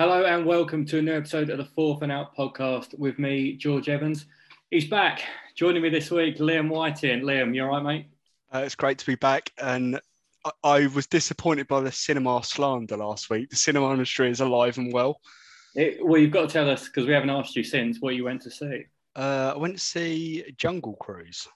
Hello 0.00 0.24
and 0.24 0.46
welcome 0.46 0.86
to 0.86 0.98
a 0.98 1.02
new 1.02 1.14
episode 1.14 1.50
of 1.50 1.58
the 1.58 1.66
Fourth 1.66 2.00
and 2.00 2.10
Out 2.10 2.34
podcast 2.34 2.98
with 2.98 3.18
me, 3.18 3.52
George 3.52 3.90
Evans. 3.90 4.24
He's 4.70 4.88
back. 4.88 5.20
Joining 5.56 5.82
me 5.82 5.90
this 5.90 6.10
week, 6.10 6.38
Liam 6.38 6.70
Whiting. 6.70 7.20
Liam, 7.20 7.54
you 7.54 7.64
all 7.64 7.68
right, 7.68 7.82
mate? 7.82 8.06
Uh, 8.50 8.62
it's 8.64 8.74
great 8.74 8.96
to 8.96 9.04
be 9.04 9.16
back. 9.16 9.52
And 9.58 10.00
I, 10.46 10.50
I 10.64 10.86
was 10.86 11.06
disappointed 11.06 11.68
by 11.68 11.82
the 11.82 11.92
cinema 11.92 12.42
slander 12.42 12.96
last 12.96 13.28
week. 13.28 13.50
The 13.50 13.56
cinema 13.56 13.92
industry 13.92 14.30
is 14.30 14.40
alive 14.40 14.78
and 14.78 14.90
well. 14.90 15.20
It, 15.74 15.98
well, 16.02 16.18
you've 16.18 16.30
got 16.30 16.48
to 16.48 16.52
tell 16.54 16.70
us 16.70 16.86
because 16.86 17.06
we 17.06 17.12
haven't 17.12 17.28
asked 17.28 17.54
you 17.54 17.62
since 17.62 17.98
what 18.00 18.14
you 18.14 18.24
went 18.24 18.40
to 18.40 18.50
see. 18.50 18.84
Uh, 19.14 19.52
I 19.54 19.58
went 19.58 19.74
to 19.74 19.84
see 19.84 20.46
Jungle 20.56 20.94
Cruise. 20.94 21.46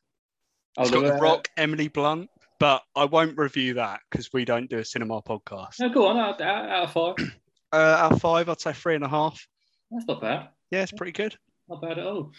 Oh, 0.77 0.83
It's 0.83 0.91
got 0.91 1.01
the- 1.01 1.15
Rock, 1.15 1.49
Emily 1.57 1.89
Blunt, 1.89 2.29
but 2.61 2.83
I 2.95 3.07
won't 3.07 3.39
review 3.39 3.73
that 3.73 4.01
because 4.11 4.35
we 4.35 4.45
don't 4.45 4.69
do 4.69 4.81
a 4.81 4.85
cinema 4.85 5.23
podcast. 5.23 5.81
No, 5.81 5.89
go 5.89 6.09
on, 6.09 6.19
out, 6.19 6.43
out, 6.43 6.69
out 6.69 6.85
of 6.85 6.93
five. 6.93 7.35
Uh, 7.75 7.97
out 7.99 8.13
of 8.13 8.21
five, 8.21 8.49
I'd 8.49 8.61
say 8.61 8.73
three 8.73 8.95
and 8.95 9.03
a 9.03 9.09
half. 9.09 9.49
That's 9.91 10.07
not 10.07 10.21
bad. 10.21 10.49
Yeah, 10.71 10.83
it's 10.83 10.93
pretty 10.93 11.11
good. 11.11 11.37
Not 11.69 11.83
bad 11.83 11.99
at 11.99 12.07
all. 12.07 12.31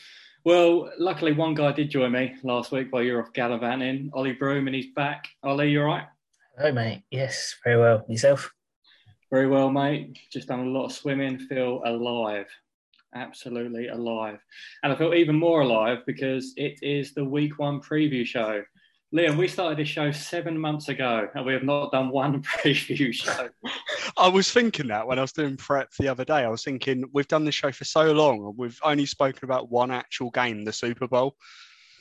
Well, 0.46 0.90
luckily, 0.98 1.34
one 1.34 1.56
guy 1.56 1.74
did 1.74 1.90
join 1.90 2.14
me 2.14 2.36
last 2.44 2.72
week 2.72 2.88
while 2.90 3.04
you 3.04 3.16
were 3.16 3.22
off 3.22 3.34
gallivanting, 3.34 4.12
Ollie 4.14 4.32
Broom, 4.32 4.68
and 4.68 4.76
he's 4.76 4.94
back. 4.96 5.28
Ollie, 5.44 5.72
you 5.72 5.82
all 5.82 5.88
right? 5.88 6.06
Hello, 6.58 6.72
mate. 6.72 7.04
Yes, 7.12 7.54
very 7.66 7.78
well. 7.78 8.06
Yourself? 8.08 8.50
Very 9.30 9.50
well, 9.50 9.70
mate. 9.70 10.18
Just 10.32 10.48
done 10.48 10.62
a 10.62 10.70
lot 10.70 10.86
of 10.86 10.94
swimming. 10.94 11.38
Feel 11.38 11.82
alive, 11.84 12.48
absolutely 13.14 13.90
alive, 13.90 14.40
and 14.84 14.94
I 14.94 14.96
feel 14.96 15.14
even 15.14 15.36
more 15.36 15.64
alive 15.64 15.98
because 16.08 16.54
it 16.56 16.80
is 16.82 17.14
the 17.14 17.26
week 17.26 17.60
one 17.60 17.82
preview 17.82 18.26
show. 18.26 18.64
Liam, 19.14 19.38
we 19.38 19.48
started 19.48 19.78
this 19.78 19.88
show 19.88 20.12
seven 20.12 20.58
months 20.60 20.90
ago, 20.90 21.30
and 21.36 21.46
we 21.46 21.54
have 21.54 21.64
not 21.64 21.92
done 21.92 22.10
one 22.10 22.42
preview 22.44 23.14
show. 23.14 23.48
I 24.18 24.28
was 24.28 24.52
thinking 24.52 24.88
that 24.88 25.08
when 25.08 25.20
I 25.20 25.22
was 25.22 25.32
doing 25.32 25.56
prep 25.58 25.90
the 25.98 26.08
other 26.08 26.26
day. 26.26 26.44
I 26.44 26.50
was 26.50 26.64
thinking 26.64 27.06
we've 27.14 27.28
done 27.28 27.46
this 27.46 27.56
show 27.56 27.72
for 27.72 27.86
so 27.86 28.12
long, 28.12 28.44
and 28.44 28.58
we've 28.58 28.80
only 28.84 29.06
spoken 29.06 29.46
about 29.46 29.72
one 29.72 29.92
actual 29.92 30.32
game, 30.32 30.66
the 30.66 30.74
Super 30.74 31.08
Bowl. 31.08 31.36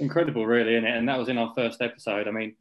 Incredible, 0.00 0.44
really, 0.46 0.74
isn't 0.74 0.86
it? 0.88 0.96
And 0.96 1.08
that 1.08 1.18
was 1.18 1.28
in 1.28 1.38
our 1.38 1.52
first 1.54 1.80
episode. 1.82 2.26
I 2.26 2.32
mean, 2.32 2.56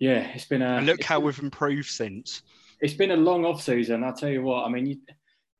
yeah, 0.00 0.28
it's 0.34 0.46
been 0.46 0.62
a 0.62 0.76
And 0.78 0.86
look 0.86 1.02
how 1.02 1.18
been- 1.18 1.26
we've 1.26 1.38
improved 1.38 1.88
since. 1.88 2.42
it's 2.80 2.94
been 2.94 3.12
a 3.12 3.16
long 3.16 3.44
off 3.44 3.62
season. 3.62 4.02
I'll 4.02 4.14
tell 4.14 4.30
you 4.30 4.42
what. 4.42 4.64
I 4.64 4.70
mean, 4.70 4.86
you, 4.86 4.96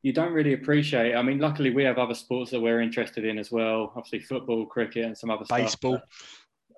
you 0.02 0.12
don't 0.12 0.32
really 0.32 0.54
appreciate. 0.54 1.14
I 1.14 1.22
mean, 1.22 1.38
luckily 1.38 1.70
we 1.70 1.84
have 1.84 1.98
other 1.98 2.14
sports 2.14 2.50
that 2.50 2.60
we're 2.60 2.80
interested 2.80 3.24
in 3.24 3.38
as 3.38 3.52
well. 3.52 3.92
Obviously, 3.94 4.20
football, 4.20 4.66
cricket, 4.66 5.04
and 5.04 5.16
some 5.16 5.30
other 5.30 5.44
stuff. 5.44 5.58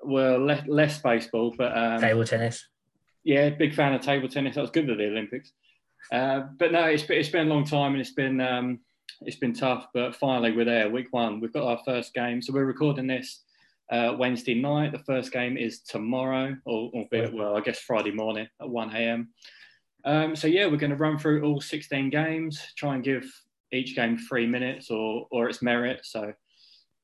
Well, 0.03 0.39
less, 0.39 0.67
less 0.67 0.99
baseball, 1.01 1.55
but 1.57 1.77
um, 1.77 2.01
Table 2.01 2.25
tennis. 2.25 2.67
yeah, 3.25 3.51
big 3.51 3.75
fan 3.75 3.93
of 3.95 4.01
table 4.01 4.29
tennis. 4.29 4.55
That 4.55 4.63
was 4.63 4.71
good 4.71 4.89
at 4.89 4.97
the 4.99 5.07
Olympics. 5.07 5.53
Uh, 6.11 6.45
but 6.59 6.73
no, 6.73 6.85
it's, 6.85 7.05
it's 7.09 7.29
been 7.29 7.47
a 7.49 7.51
long 7.55 7.65
time 7.65 7.93
and 7.93 8.01
it's 8.01 8.13
been 8.15 8.41
um, 8.41 8.81
it's 9.23 9.37
been 9.37 9.53
tough. 9.53 9.89
But 9.93 10.17
finally, 10.17 10.53
we're 10.53 10.65
there. 10.65 10.89
Week 10.89 11.09
one, 11.11 11.41
we've 11.41 11.53
got 11.53 11.65
our 11.65 11.81
first 11.85 12.15
game. 12.15 12.41
So 12.41 12.53
we're 12.53 12.65
recording 12.65 13.07
this 13.07 13.43
uh, 13.93 14.15
Wednesday 14.19 14.55
night. 14.55 14.93
The 14.93 15.01
first 15.01 15.33
game 15.33 15.59
is 15.59 15.81
tomorrow, 15.81 16.57
or 16.65 16.91
albeit, 16.95 17.35
well, 17.35 17.57
I 17.57 17.61
guess 17.61 17.81
Friday 17.81 18.13
morning 18.13 18.49
at 18.61 18.69
one 18.69 18.95
a.m. 18.97 19.29
Um, 20.07 20.35
so 20.35 20.47
yeah, 20.47 20.67
we're 20.67 20.79
going 20.79 20.91
to 20.91 20.97
run 20.97 21.19
through 21.19 21.45
all 21.45 21.61
16 21.61 22.09
games. 22.09 22.63
Try 22.77 22.95
and 22.95 23.05
give 23.05 23.31
each 23.73 23.95
game 23.95 24.17
three 24.17 24.47
minutes 24.47 24.91
or 24.91 25.27
or 25.31 25.49
its 25.51 25.61
merit. 25.61 26.01
So 26.05 26.33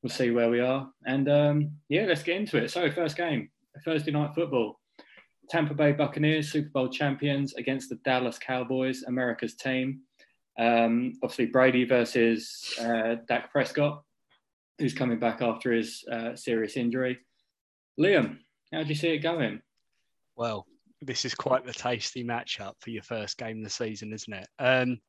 we'll 0.01 0.09
see 0.09 0.31
where 0.31 0.49
we 0.49 0.59
are. 0.59 0.89
And 1.05 1.29
um, 1.29 1.71
yeah, 1.89 2.05
let's 2.05 2.23
get 2.23 2.37
into 2.37 2.57
it. 2.57 2.71
So 2.71 2.89
first 2.91 3.17
game, 3.17 3.49
Thursday 3.85 4.11
night 4.11 4.33
football. 4.35 4.79
Tampa 5.49 5.73
Bay 5.73 5.93
Buccaneers, 5.93 6.51
Super 6.51 6.69
Bowl 6.69 6.89
champions 6.89 7.53
against 7.55 7.89
the 7.89 7.95
Dallas 8.03 8.37
Cowboys, 8.37 9.03
America's 9.03 9.55
team. 9.55 10.01
Um, 10.59 11.13
obviously, 11.23 11.45
Brady 11.45 11.85
versus 11.85 12.73
uh, 12.81 13.15
Dak 13.27 13.51
Prescott, 13.51 14.03
who's 14.77 14.93
coming 14.93 15.19
back 15.19 15.41
after 15.41 15.71
his 15.71 16.03
uh, 16.11 16.35
serious 16.35 16.75
injury. 16.75 17.19
Liam, 17.99 18.39
how 18.73 18.83
do 18.83 18.89
you 18.89 18.95
see 18.95 19.09
it 19.09 19.19
going? 19.19 19.61
Well, 20.35 20.65
this 21.01 21.25
is 21.25 21.33
quite 21.33 21.65
the 21.65 21.73
tasty 21.73 22.23
matchup 22.23 22.73
for 22.79 22.89
your 22.89 23.03
first 23.03 23.37
game 23.37 23.59
of 23.59 23.63
the 23.63 23.69
season, 23.69 24.13
isn't 24.13 24.33
it? 24.33 24.47
Um, 24.59 24.99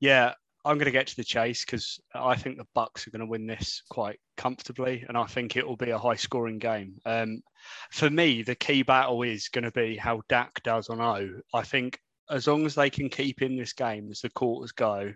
yeah, 0.00 0.32
I'm 0.64 0.78
going 0.78 0.86
to 0.86 0.90
get 0.90 1.08
to 1.08 1.16
the 1.16 1.24
chase 1.24 1.64
because 1.64 2.00
I 2.14 2.36
think 2.36 2.56
the 2.56 2.66
Bucks 2.74 3.06
are 3.06 3.10
going 3.10 3.20
to 3.20 3.26
win 3.26 3.46
this 3.46 3.82
quite 3.90 4.18
comfortably, 4.36 5.04
and 5.06 5.16
I 5.16 5.26
think 5.26 5.56
it 5.56 5.66
will 5.66 5.76
be 5.76 5.90
a 5.90 5.98
high-scoring 5.98 6.58
game. 6.58 6.96
Um, 7.04 7.42
for 7.90 8.08
me, 8.08 8.42
the 8.42 8.54
key 8.54 8.82
battle 8.82 9.22
is 9.22 9.48
going 9.48 9.64
to 9.64 9.70
be 9.70 9.96
how 9.96 10.22
Dak 10.28 10.62
does 10.62 10.88
on 10.88 11.00
O. 11.00 11.28
I 11.52 11.62
think 11.62 11.98
as 12.30 12.46
long 12.46 12.64
as 12.64 12.74
they 12.74 12.88
can 12.88 13.10
keep 13.10 13.42
in 13.42 13.56
this 13.56 13.74
game 13.74 14.08
as 14.10 14.20
the 14.20 14.30
quarters 14.30 14.72
go, 14.72 15.12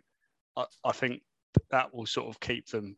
I, 0.57 0.65
I 0.85 0.93
think 0.93 1.23
that 1.71 1.95
will 1.95 2.07
sort 2.07 2.29
of 2.29 2.41
keep 2.41 2.67
them 2.69 2.97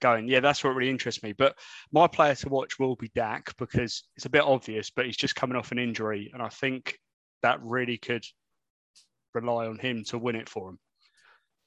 going. 0.00 0.28
Yeah, 0.28 0.40
that's 0.40 0.62
what 0.62 0.76
really 0.76 0.90
interests 0.90 1.22
me. 1.22 1.32
But 1.32 1.56
my 1.92 2.06
player 2.06 2.34
to 2.36 2.48
watch 2.48 2.78
will 2.78 2.96
be 2.96 3.10
Dak 3.14 3.56
because 3.56 4.04
it's 4.16 4.26
a 4.26 4.30
bit 4.30 4.42
obvious, 4.42 4.90
but 4.90 5.06
he's 5.06 5.16
just 5.16 5.36
coming 5.36 5.56
off 5.56 5.72
an 5.72 5.78
injury, 5.78 6.30
and 6.32 6.42
I 6.42 6.48
think 6.48 6.98
that 7.42 7.60
really 7.62 7.98
could 7.98 8.24
rely 9.34 9.66
on 9.66 9.78
him 9.78 10.04
to 10.04 10.18
win 10.18 10.36
it 10.36 10.48
for 10.48 10.70
him. 10.70 10.78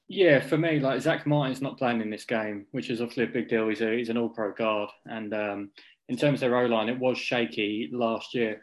Yeah, 0.08 0.40
for 0.40 0.56
me, 0.56 0.78
like 0.78 1.00
Zack 1.00 1.26
Martin's 1.26 1.60
not 1.60 1.78
playing 1.78 2.00
in 2.00 2.10
this 2.10 2.24
game, 2.24 2.66
which 2.70 2.90
is 2.90 3.00
obviously 3.00 3.24
a 3.24 3.28
big 3.28 3.48
deal. 3.48 3.68
He's, 3.68 3.80
a, 3.80 3.96
he's 3.96 4.08
an 4.08 4.16
all-pro 4.16 4.52
guard, 4.52 4.90
and 5.06 5.34
um, 5.34 5.70
in 6.08 6.16
terms 6.16 6.42
of 6.42 6.50
their 6.50 6.58
O-line, 6.58 6.88
it 6.88 6.98
was 6.98 7.18
shaky 7.18 7.90
last 7.92 8.34
year. 8.34 8.62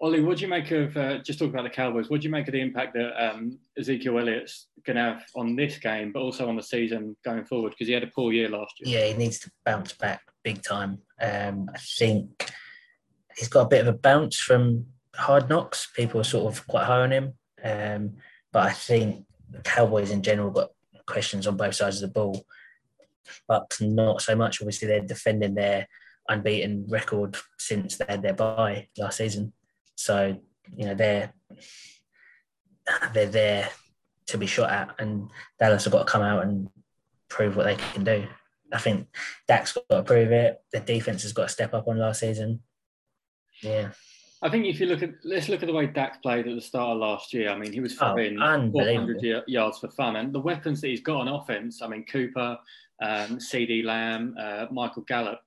Ollie, 0.00 0.22
what 0.22 0.36
do 0.36 0.42
you 0.42 0.48
make 0.48 0.70
of 0.70 0.96
uh, 0.96 1.18
just 1.18 1.38
talk 1.38 1.50
about 1.50 1.62
the 1.62 1.70
Cowboys? 1.70 2.10
What 2.10 2.20
do 2.20 2.26
you 2.26 2.30
make 2.30 2.46
of 2.46 2.52
the 2.52 2.60
impact 2.60 2.94
that 2.94 3.24
um, 3.24 3.58
Ezekiel 3.78 4.18
Elliott's 4.18 4.66
going 4.84 4.96
to 4.96 5.02
have 5.02 5.22
on 5.34 5.56
this 5.56 5.78
game, 5.78 6.12
but 6.12 6.20
also 6.20 6.48
on 6.48 6.56
the 6.56 6.62
season 6.62 7.16
going 7.24 7.44
forward? 7.44 7.70
Because 7.70 7.86
he 7.86 7.94
had 7.94 8.02
a 8.02 8.08
poor 8.08 8.32
year 8.32 8.48
last 8.48 8.74
year. 8.80 8.98
Yeah, 8.98 9.06
he 9.06 9.16
needs 9.16 9.38
to 9.40 9.50
bounce 9.64 9.92
back 9.92 10.20
big 10.42 10.62
time. 10.62 10.98
Um, 11.20 11.70
I 11.72 11.78
think 11.78 12.52
he's 13.36 13.48
got 13.48 13.62
a 13.62 13.68
bit 13.68 13.80
of 13.80 13.86
a 13.86 13.98
bounce 13.98 14.38
from 14.38 14.86
hard 15.14 15.48
knocks. 15.48 15.88
People 15.96 16.20
are 16.20 16.24
sort 16.24 16.52
of 16.52 16.66
quite 16.66 16.84
high 16.84 17.00
on 17.00 17.12
him. 17.12 17.34
Um, 17.64 18.16
but 18.52 18.64
I 18.64 18.72
think 18.72 19.24
the 19.50 19.60
Cowboys 19.62 20.10
in 20.10 20.22
general 20.22 20.50
got 20.50 20.70
questions 21.06 21.46
on 21.46 21.56
both 21.56 21.74
sides 21.74 22.02
of 22.02 22.08
the 22.08 22.14
ball. 22.20 22.44
But 23.48 23.76
not 23.80 24.20
so 24.22 24.36
much. 24.36 24.60
Obviously, 24.60 24.88
they're 24.88 25.00
defending 25.00 25.54
their 25.54 25.88
unbeaten 26.28 26.86
record 26.88 27.36
since 27.58 27.96
they 27.96 28.04
had 28.08 28.22
their 28.22 28.34
bye 28.34 28.88
last 28.98 29.18
season. 29.18 29.52
So, 29.96 30.38
you 30.76 30.86
know, 30.86 30.94
they're 30.94 31.32
they're 33.14 33.26
there 33.26 33.68
to 34.26 34.38
be 34.38 34.46
shot 34.46 34.70
at, 34.70 34.94
and 34.98 35.30
Dallas 35.58 35.84
have 35.84 35.92
got 35.92 36.06
to 36.06 36.12
come 36.12 36.22
out 36.22 36.44
and 36.44 36.68
prove 37.28 37.56
what 37.56 37.64
they 37.64 37.76
can 37.76 38.04
do. 38.04 38.26
I 38.72 38.78
think 38.78 39.08
Dak's 39.46 39.72
got 39.72 39.88
to 39.88 40.02
prove 40.02 40.32
it. 40.32 40.58
The 40.72 40.80
defense 40.80 41.22
has 41.22 41.32
got 41.32 41.44
to 41.44 41.48
step 41.48 41.74
up 41.74 41.88
on 41.88 41.98
last 41.98 42.20
season. 42.20 42.60
Yeah, 43.62 43.90
I 44.44 44.50
think 44.50 44.66
if 44.66 44.78
you 44.78 44.86
look 44.86 45.02
at, 45.02 45.10
let's 45.24 45.48
look 45.48 45.62
at 45.62 45.66
the 45.66 45.72
way 45.72 45.86
Dak 45.86 46.20
played 46.22 46.46
at 46.46 46.54
the 46.54 46.60
start 46.60 46.90
of 46.92 46.98
last 46.98 47.32
year. 47.32 47.48
I 47.50 47.58
mean, 47.58 47.72
he 47.72 47.80
was 47.80 47.94
Oh, 47.94 48.12
throwing 48.12 48.38
unbelievable. 48.38 49.14
400 49.14 49.22
y- 49.22 49.42
yards 49.46 49.78
for 49.78 49.88
fun, 49.88 50.16
and 50.16 50.32
the 50.34 50.38
weapons 50.40 50.80
that 50.82 50.88
he's 50.88 51.00
got 51.00 51.26
on 51.26 51.28
offense. 51.28 51.80
I 51.80 51.88
mean, 51.88 52.04
Cooper, 52.04 52.58
um, 53.02 53.38
CeeDee 53.38 53.84
Lamb, 53.84 54.36
uh, 54.38 54.66
Michael 54.70 55.02
Gallup. 55.02 55.40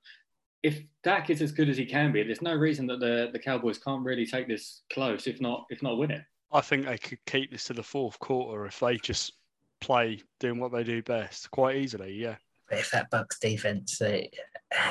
If 0.64 0.80
Dak 1.04 1.30
is 1.30 1.40
as 1.40 1.52
good 1.52 1.68
as 1.68 1.76
he 1.76 1.86
can 1.86 2.10
be, 2.10 2.24
there's 2.24 2.42
no 2.42 2.54
reason 2.54 2.88
that 2.88 2.98
the, 2.98 3.30
the 3.32 3.38
Cowboys 3.38 3.78
can't 3.78 4.04
really 4.04 4.26
take 4.26 4.48
this 4.48 4.82
close, 4.92 5.28
if 5.28 5.40
not 5.40 5.66
if 5.70 5.80
not 5.80 5.96
win 5.96 6.10
it. 6.10 6.22
I 6.50 6.60
think 6.60 6.84
they 6.86 6.98
could 6.98 7.24
keep 7.26 7.52
this 7.52 7.64
to 7.64 7.74
the 7.74 7.82
fourth 7.84 8.18
quarter 8.18 8.66
if 8.66 8.80
they 8.80 8.96
just 8.96 9.34
play 9.80 10.20
doing 10.40 10.58
what 10.58 10.72
they 10.72 10.82
do 10.82 11.02
best 11.04 11.48
quite 11.52 11.76
easily. 11.76 12.12
Yeah. 12.14 12.34
but 12.68 12.78
if 12.80 12.90
that 12.90 13.08
Bucks 13.10 13.38
defense 13.38 14.00
uh, 14.02 14.22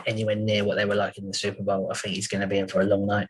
anywhere 0.05 0.35
near 0.37 0.63
what 0.63 0.77
they 0.77 0.85
were 0.85 0.95
like 0.95 1.17
in 1.17 1.27
the 1.27 1.33
Super 1.33 1.63
Bowl, 1.63 1.89
I 1.91 1.95
think 1.95 2.15
he's 2.15 2.27
going 2.29 2.41
to 2.41 2.47
be 2.47 2.59
in 2.59 2.69
for 2.69 2.79
a 2.79 2.85
long 2.85 3.05
night. 3.05 3.27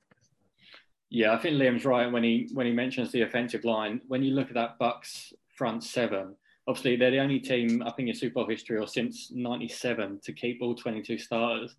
Yeah, 1.10 1.34
I 1.34 1.38
think 1.38 1.56
Liam's 1.56 1.86
right 1.86 2.12
when 2.12 2.24
he 2.24 2.50
when 2.54 2.66
he 2.66 2.74
mentions 2.74 3.12
the 3.12 3.22
offensive 3.22 3.64
line. 3.64 4.02
When 4.08 4.24
you 4.24 4.34
look 4.34 4.50
at 4.50 4.56
that 4.56 4.78
Bucks 4.78 5.34
front 5.56 5.84
seven, 5.84 6.36
obviously 6.68 6.98
they're 6.98 7.12
the 7.12 7.20
only 7.20 7.40
team 7.40 7.82
I 7.86 7.92
think 7.92 8.10
in 8.10 8.16
Super 8.16 8.36
Bowl 8.36 8.48
history 8.48 8.78
or 8.78 8.88
since 8.88 9.32
'97 9.32 10.20
to 10.24 10.34
keep 10.34 10.62
all 10.62 10.76
22 10.76 11.18
starters 11.18 11.76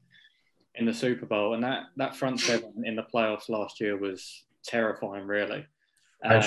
in 0.76 0.86
the 0.86 0.94
Super 0.94 1.26
Bowl, 1.26 1.54
and 1.54 1.62
that 1.62 1.84
that 1.96 2.16
front 2.16 2.40
seven 2.40 2.72
in 2.84 2.96
the 2.96 3.02
playoffs 3.02 3.48
last 3.48 3.80
year 3.80 3.98
was 3.98 4.44
terrifying, 4.64 5.26
really. 5.26 5.66
Um, 6.24 6.42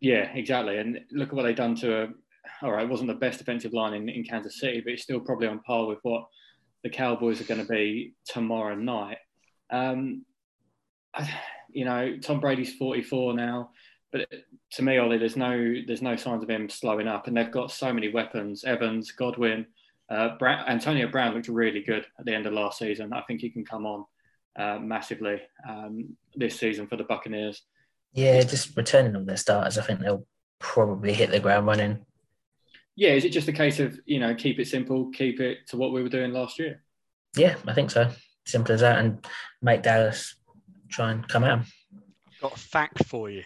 yeah, 0.00 0.32
exactly. 0.34 0.78
And 0.78 1.00
look 1.10 1.28
at 1.28 1.34
what 1.34 1.42
they've 1.42 1.56
done 1.56 1.74
to 1.76 2.02
a. 2.02 2.08
All 2.62 2.72
right, 2.72 2.84
it 2.84 2.88
wasn't 2.88 3.08
the 3.08 3.14
best 3.14 3.38
defensive 3.38 3.72
line 3.72 3.94
in, 3.94 4.08
in 4.08 4.22
Kansas 4.22 4.60
City, 4.60 4.80
but 4.80 4.92
it's 4.92 5.02
still 5.02 5.18
probably 5.18 5.48
on 5.48 5.60
par 5.60 5.86
with 5.86 5.98
what 6.02 6.26
the 6.84 6.90
Cowboys 6.90 7.40
are 7.40 7.44
going 7.44 7.60
to 7.60 7.66
be 7.66 8.14
tomorrow 8.24 8.74
night. 8.76 9.18
Um, 9.70 10.24
I, 11.14 11.28
you 11.72 11.84
know, 11.84 12.16
Tom 12.20 12.40
Brady's 12.40 12.74
44 12.74 13.34
now, 13.34 13.70
but 14.12 14.28
to 14.72 14.82
me, 14.82 14.98
Ollie, 14.98 15.18
there's 15.18 15.36
no 15.36 15.74
there's 15.86 16.02
no 16.02 16.16
signs 16.16 16.42
of 16.42 16.50
him 16.50 16.68
slowing 16.68 17.08
up, 17.08 17.26
and 17.26 17.36
they've 17.36 17.50
got 17.50 17.70
so 17.70 17.92
many 17.92 18.10
weapons: 18.10 18.62
Evans, 18.62 19.10
Godwin, 19.10 19.66
uh, 20.10 20.36
Antonio 20.68 21.08
Brown 21.08 21.34
looked 21.34 21.48
really 21.48 21.82
good 21.82 22.06
at 22.18 22.26
the 22.26 22.34
end 22.34 22.46
of 22.46 22.52
last 22.52 22.78
season. 22.78 23.12
I 23.12 23.22
think 23.22 23.40
he 23.40 23.48
can 23.48 23.64
come 23.64 23.86
on 23.86 24.04
uh, 24.56 24.78
massively 24.78 25.40
um, 25.68 26.14
this 26.36 26.58
season 26.58 26.86
for 26.86 26.96
the 26.96 27.04
Buccaneers. 27.04 27.62
Yeah, 28.12 28.42
just 28.42 28.76
returning 28.76 29.16
all 29.16 29.24
their 29.24 29.38
starters, 29.38 29.78
I 29.78 29.82
think 29.82 30.00
they'll 30.00 30.26
probably 30.58 31.14
hit 31.14 31.30
the 31.30 31.40
ground 31.40 31.66
running. 31.66 32.04
yeah, 32.94 33.12
is 33.12 33.24
it 33.24 33.32
just 33.32 33.48
a 33.48 33.52
case 33.52 33.80
of 33.80 33.98
you 34.04 34.20
know 34.20 34.34
keep 34.34 34.58
it 34.58 34.68
simple, 34.68 35.10
keep 35.10 35.40
it 35.40 35.66
to 35.68 35.78
what 35.78 35.92
we 35.92 36.02
were 36.02 36.10
doing 36.10 36.32
last 36.32 36.58
year? 36.58 36.82
Yeah, 37.34 37.56
I 37.66 37.72
think 37.72 37.90
so. 37.90 38.10
Simple 38.44 38.74
as 38.74 38.82
that, 38.82 38.98
and 38.98 39.26
make 39.62 39.82
Dallas 39.82 40.34
try 40.92 41.12
and 41.12 41.26
come 41.28 41.44
out. 41.44 41.60
I've 41.60 42.40
got 42.40 42.56
a 42.56 42.58
fact 42.58 43.04
for 43.06 43.30
you. 43.30 43.42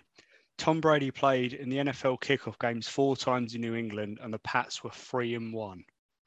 Tom 0.59 0.81
Brady 0.81 1.11
played 1.11 1.53
in 1.53 1.69
the 1.69 1.77
NFL 1.79 2.21
kickoff 2.21 2.59
games 2.59 2.89
four 2.89 3.17
times 3.17 3.55
in 3.55 3.61
New 3.61 3.75
England, 3.75 4.19
and 4.23 4.33
the 4.33 4.39
Pats 4.39 4.83
were 4.83 4.91
three 4.91 5.35
and 5.35 5.53
one. 5.53 5.85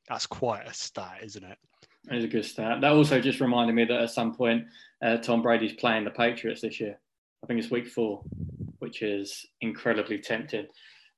That's 0.08 0.26
quite 0.26 0.68
a 0.68 0.74
stat, 0.74 1.20
isn't 1.24 1.44
it? 1.44 1.58
It's 2.10 2.26
a 2.26 2.28
good 2.28 2.46
stat. 2.46 2.82
That 2.82 2.92
also 2.92 3.20
just 3.20 3.40
reminded 3.40 3.76
me 3.76 3.86
that 3.86 4.02
at 4.02 4.12
some 4.12 4.34
point, 4.34 4.66
uh, 5.04 5.18
Tom 5.18 5.42
Brady's 5.42 5.74
playing 5.74 6.06
the 6.06 6.12
Patriots 6.12 6.62
this 6.62 6.80
year. 6.80 7.00
I 7.44 7.48
think 7.48 7.60
it's 7.60 7.72
week 7.72 7.88
four, 7.88 8.24
which 8.80 9.02
is 9.02 9.46
incredibly 9.62 10.20
tempting. 10.20 10.68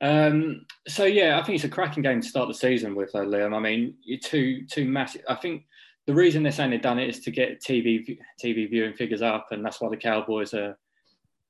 Um, 0.01 0.65
so 0.87 1.05
yeah, 1.05 1.39
I 1.39 1.43
think 1.43 1.55
it's 1.55 1.63
a 1.63 1.69
cracking 1.69 2.03
game 2.03 2.21
to 2.21 2.27
start 2.27 2.47
the 2.47 2.53
season 2.53 2.95
with, 2.95 3.11
though, 3.13 3.25
Liam. 3.25 3.55
I 3.55 3.59
mean, 3.59 3.95
you're 4.03 4.19
two 4.19 4.65
two 4.65 4.85
massive. 4.85 5.21
I 5.29 5.35
think 5.35 5.63
the 6.11 6.17
reason 6.17 6.43
they're 6.43 6.51
saying 6.51 6.71
they've 6.71 6.81
done 6.81 6.99
it 6.99 7.07
is 7.07 7.21
to 7.21 7.31
get 7.31 7.61
TV 7.61 8.17
TV 8.43 8.69
viewing 8.69 8.93
figures 8.93 9.21
up, 9.21 9.47
and 9.51 9.63
that's 9.63 9.79
why 9.79 9.89
the 9.89 9.95
Cowboys 9.95 10.53
are, 10.53 10.77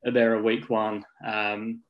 are 0.06 0.12
there 0.12 0.36
a 0.36 0.44
week 0.44 0.69
one. 0.69 1.04
Um, 1.25 1.81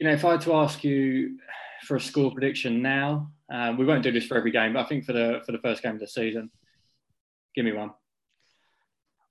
you 0.00 0.08
know, 0.08 0.12
if 0.12 0.24
I 0.24 0.32
had 0.32 0.40
to 0.40 0.54
ask 0.54 0.82
you 0.82 1.38
for 1.84 1.94
a 1.94 2.00
score 2.00 2.32
prediction 2.32 2.82
now, 2.82 3.30
uh, 3.52 3.74
we 3.78 3.84
won't 3.84 4.02
do 4.02 4.10
this 4.10 4.26
for 4.26 4.36
every 4.36 4.50
game, 4.50 4.72
but 4.72 4.84
I 4.84 4.88
think 4.88 5.04
for 5.04 5.12
the 5.12 5.40
for 5.46 5.52
the 5.52 5.58
first 5.58 5.84
game 5.84 5.94
of 5.94 6.00
the 6.00 6.08
season, 6.08 6.50
give 7.54 7.64
me 7.64 7.70
one. 7.70 7.92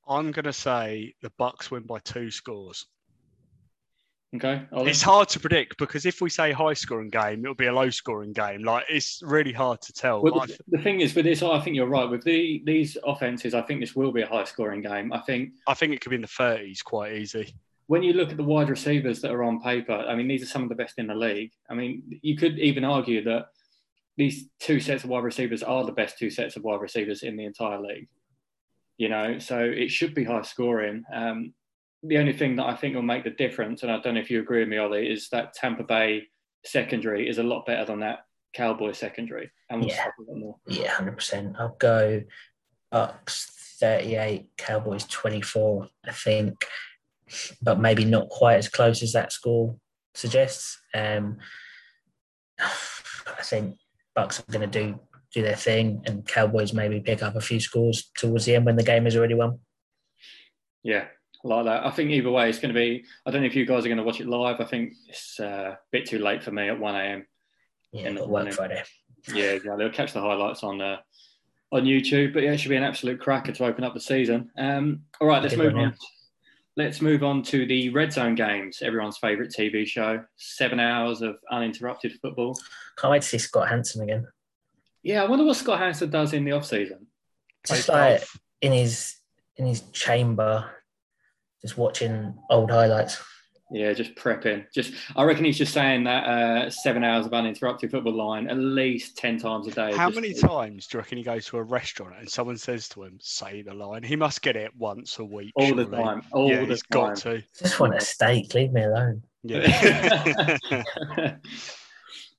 I'm 0.08 0.32
going 0.32 0.46
to 0.46 0.54
say 0.54 1.16
the 1.22 1.34
Bucks 1.38 1.70
win 1.70 1.84
by 1.84 2.00
two 2.00 2.32
scores. 2.32 2.86
Okay. 4.36 4.64
Ollie? 4.72 4.90
It's 4.90 5.02
hard 5.02 5.30
to 5.30 5.40
predict 5.40 5.78
because 5.78 6.06
if 6.06 6.20
we 6.20 6.30
say 6.30 6.52
high 6.52 6.74
scoring 6.74 7.10
game, 7.10 7.42
it'll 7.44 7.54
be 7.54 7.68
a 7.68 7.74
low 7.74 7.92
scoring 7.92 8.34
game. 8.34 8.64
Like 8.64 8.86
it's 8.90 9.22
really 9.24 9.52
hard 9.52 9.82
to 9.82 9.94
tell. 9.94 10.24
Well, 10.24 10.46
the, 10.48 10.58
the 10.70 10.82
thing 10.82 11.02
is, 11.02 11.14
with 11.14 11.26
this, 11.26 11.44
I 11.44 11.60
think 11.60 11.76
you're 11.76 11.88
right. 11.88 12.10
With 12.10 12.24
the, 12.24 12.64
these 12.66 12.98
offenses, 13.06 13.54
I 13.54 13.62
think 13.62 13.80
this 13.80 13.96
will 13.96 14.12
be 14.12 14.24
a 14.24 14.28
high 14.28 14.46
scoring 14.46 14.82
game. 14.82 15.14
I 15.14 15.20
think 15.20 15.52
I 15.68 15.76
think 15.76 15.94
it 15.94 16.02
could 16.02 16.10
be 16.10 16.16
in 16.16 16.22
the 16.22 16.28
30s 16.28 16.84
quite 16.84 17.14
easy. 17.14 17.54
when 17.88 18.02
you 18.02 18.14
look 18.14 18.32
at 18.32 18.38
the 18.38 18.44
wide 18.44 18.70
receivers 18.70 19.22
that 19.22 19.32
are 19.32 19.44
on 19.44 19.62
paper, 19.62 19.94
I 19.94 20.16
mean, 20.16 20.28
these 20.28 20.42
are 20.42 20.48
some 20.48 20.64
of 20.64 20.70
the 20.70 20.76
best 20.76 20.98
in 20.98 21.08
the 21.08 21.16
league. 21.16 21.52
I 21.70 21.76
mean, 21.76 22.02
you 22.22 22.36
could 22.36 22.58
even 22.58 22.84
argue 22.84 23.24
that 23.26 23.48
these 24.18 24.46
two 24.60 24.80
sets 24.80 25.04
of 25.04 25.12
wide 25.12 25.24
receivers 25.24 25.62
are 25.62 25.84
the 25.84 25.92
best 25.92 26.18
two 26.18 26.30
sets 26.30 26.56
of 26.56 26.64
wide 26.64 26.82
receivers 26.82 27.22
in 27.24 27.36
the 27.36 27.46
entire 27.46 27.80
league. 27.80 28.08
You 28.98 29.10
know, 29.10 29.38
so 29.38 29.60
it 29.60 29.92
should 29.92 30.16
be 30.16 30.24
high 30.24 30.44
scoring. 30.44 31.04
Um, 31.14 31.54
the 32.04 32.18
only 32.18 32.34
thing 32.34 32.56
that 32.58 32.66
I 32.66 32.76
think 32.76 32.96
will 32.96 33.02
make 33.02 33.24
the 33.24 33.30
difference, 33.30 33.84
and 33.84 33.92
I 33.92 34.00
don't 34.00 34.16
know 34.16 34.20
if 34.20 34.30
you 34.30 34.40
agree 34.42 34.60
with 34.60 34.70
me, 34.70 34.78
Ollie, 34.78 35.12
is 35.12 35.30
that 35.30 35.54
Tampa 35.54 35.84
Bay 35.84 36.24
secondary 36.66 37.28
is 37.30 37.38
a 37.38 37.44
lot 37.44 37.66
better 37.66 37.86
than 37.86 38.00
that 38.02 38.20
Cowboy 38.54 38.92
secondary, 38.92 39.50
and 39.70 39.80
we'll 39.80 39.90
Yeah. 39.90 40.02
stop 40.02 40.14
a 40.30 40.36
more. 40.36 40.58
Yeah, 40.68 40.90
hundred 40.92 41.14
percent. 41.16 41.56
I'll 41.58 41.76
go 41.80 42.24
Bucks 42.92 43.78
thirty-eight, 43.80 44.52
Cowboys 44.58 45.06
twenty-four. 45.06 45.90
I 46.06 46.12
think, 46.12 46.66
but 47.62 47.80
maybe 47.80 48.06
not 48.06 48.30
quite 48.30 48.58
as 48.58 48.70
close 48.70 49.02
as 49.02 49.14
that 49.14 49.32
score 49.32 49.76
suggests. 50.14 50.80
Um, 50.94 51.40
I 52.60 53.42
think 53.44 53.78
Bucks 54.14 54.40
are 54.40 54.52
going 54.52 54.70
to 54.70 54.80
do 54.84 55.00
do 55.34 55.42
their 55.42 55.56
thing, 55.56 56.04
and 56.06 56.28
Cowboys 56.28 56.74
maybe 56.74 57.00
pick 57.00 57.24
up 57.24 57.36
a 57.36 57.42
few 57.42 57.60
scores 57.60 58.12
towards 58.16 58.46
the 58.46 58.56
end 58.56 58.66
when 58.66 58.76
the 58.76 58.84
game 58.84 59.08
is 59.08 59.16
already 59.16 59.34
won. 59.34 59.60
Yeah, 60.84 61.08
like 61.44 61.66
that. 61.66 61.86
I 61.86 61.92
think 61.92 62.12
either 62.12 62.32
way, 62.32 62.50
it's 62.50 62.60
going 62.60 62.74
to 62.74 62.80
be. 62.80 63.04
I 63.26 63.32
don't 63.32 63.42
know 63.42 63.48
if 63.48 63.56
you 63.56 63.66
guys 63.66 63.86
are 63.86 63.90
going 63.90 63.98
to 63.98 64.04
watch 64.04 64.20
it 64.22 64.28
live. 64.28 64.60
I 64.62 64.66
think 64.66 64.94
it's 65.08 65.40
uh, 65.40 65.76
a 65.76 65.80
bit 65.92 66.06
too 66.08 66.20
late 66.20 66.44
for 66.44 66.52
me 66.52 66.70
at 66.70 66.80
one 66.80 66.96
a.m. 66.96 67.26
Yeah, 67.92 68.08
In 68.08 68.16
the 68.16 68.26
morning. 68.26 68.54
Friday. 68.54 68.84
Yeah, 69.34 69.58
yeah, 69.64 69.76
They'll 69.78 69.90
catch 69.92 70.14
the 70.14 70.22
highlights 70.22 70.64
on 70.64 70.82
uh, 70.82 70.98
on 71.72 71.84
YouTube. 71.84 72.34
But 72.34 72.44
yeah, 72.44 72.52
it 72.54 72.60
should 72.60 72.70
be 72.70 72.76
an 72.76 72.84
absolute 72.84 73.20
cracker 73.20 73.52
to 73.52 73.66
open 73.66 73.84
up 73.84 73.94
the 73.94 74.00
season. 74.00 74.50
Um, 74.58 75.02
all 75.22 75.28
right, 75.28 75.42
let's 75.44 75.56
move 75.56 75.76
on. 75.76 75.96
Let's 76.76 77.02
move 77.02 77.22
on 77.24 77.44
to 77.44 77.68
the 77.68 77.90
Red 77.90 78.12
Zone 78.12 78.34
games, 78.34 78.82
everyone's 78.82 79.20
favourite 79.20 79.52
TV 79.52 79.86
show. 79.86 80.24
Seven 80.38 80.80
hours 80.80 81.22
of 81.22 81.36
uninterrupted 81.52 82.14
football. 82.20 82.58
Can't 82.98 83.12
wait 83.12 83.22
to 83.22 83.28
see 83.28 83.38
Scott 83.38 83.70
Hanson 83.70 84.02
again. 84.02 84.28
Yeah, 85.04 85.22
I 85.24 85.28
wonder 85.28 85.46
what 85.46 85.56
Scott 85.56 85.78
Hanson 85.80 86.10
does 86.10 86.34
in 86.34 86.46
the 86.46 86.54
off 86.54 86.66
season. 86.66 87.06
Just 87.68 87.86
Plays 87.86 87.90
like 87.90 88.20
golf. 88.22 88.40
in 88.62 88.72
his 88.72 89.16
in 89.58 89.68
his 89.68 89.82
chamber, 89.92 90.68
just 91.64 91.78
watching 91.78 92.34
old 92.50 92.70
highlights. 92.72 93.22
Yeah, 93.72 93.92
just 93.94 94.14
prepping. 94.14 94.66
Just, 94.72 94.94
I 95.16 95.24
reckon 95.24 95.46
he's 95.46 95.58
just 95.58 95.74
saying 95.74 96.04
that 96.04 96.26
uh, 96.28 96.70
seven 96.70 97.04
hours 97.04 97.26
of 97.26 97.34
uninterrupted 97.34 97.90
football 97.90 98.14
line 98.14 98.48
at 98.48 98.58
least 98.58 99.18
ten 99.18 99.40
times 99.40 99.68
a 99.68 99.72
day. 99.72 99.96
How 99.96 100.10
Just- 100.10 100.22
many 100.22 100.34
times 100.36 100.86
do 100.86 100.98
you 100.98 101.00
reckon 101.00 101.18
he 101.18 101.24
goes 101.24 101.48
to 101.48 101.58
a 101.58 101.64
restaurant 101.64 102.14
and 102.20 102.30
someone 102.30 102.58
says 102.58 102.88
to 102.90 103.04
him, 103.04 103.18
say 103.20 103.64
the 103.64 103.74
line? 103.74 104.04
He 104.04 104.16
must 104.16 104.44
get 104.44 104.56
it 104.56 104.70
once 104.78 105.18
a 105.18 105.26
week. 105.26 105.54
All 105.56 105.74
the 105.74 105.86
surely. 105.86 106.04
time. 106.04 106.22
All 106.34 106.50
yeah, 106.50 106.60
the 106.60 106.66
he's 106.68 106.84
time. 106.84 107.08
got 107.08 107.16
to. 107.18 107.44
Just 107.58 107.80
want 107.80 107.96
a 107.96 108.02
steak. 108.02 108.54
Leave 108.54 108.74
me 108.74 108.84
alone. 108.84 109.24
Yeah. 109.42 110.58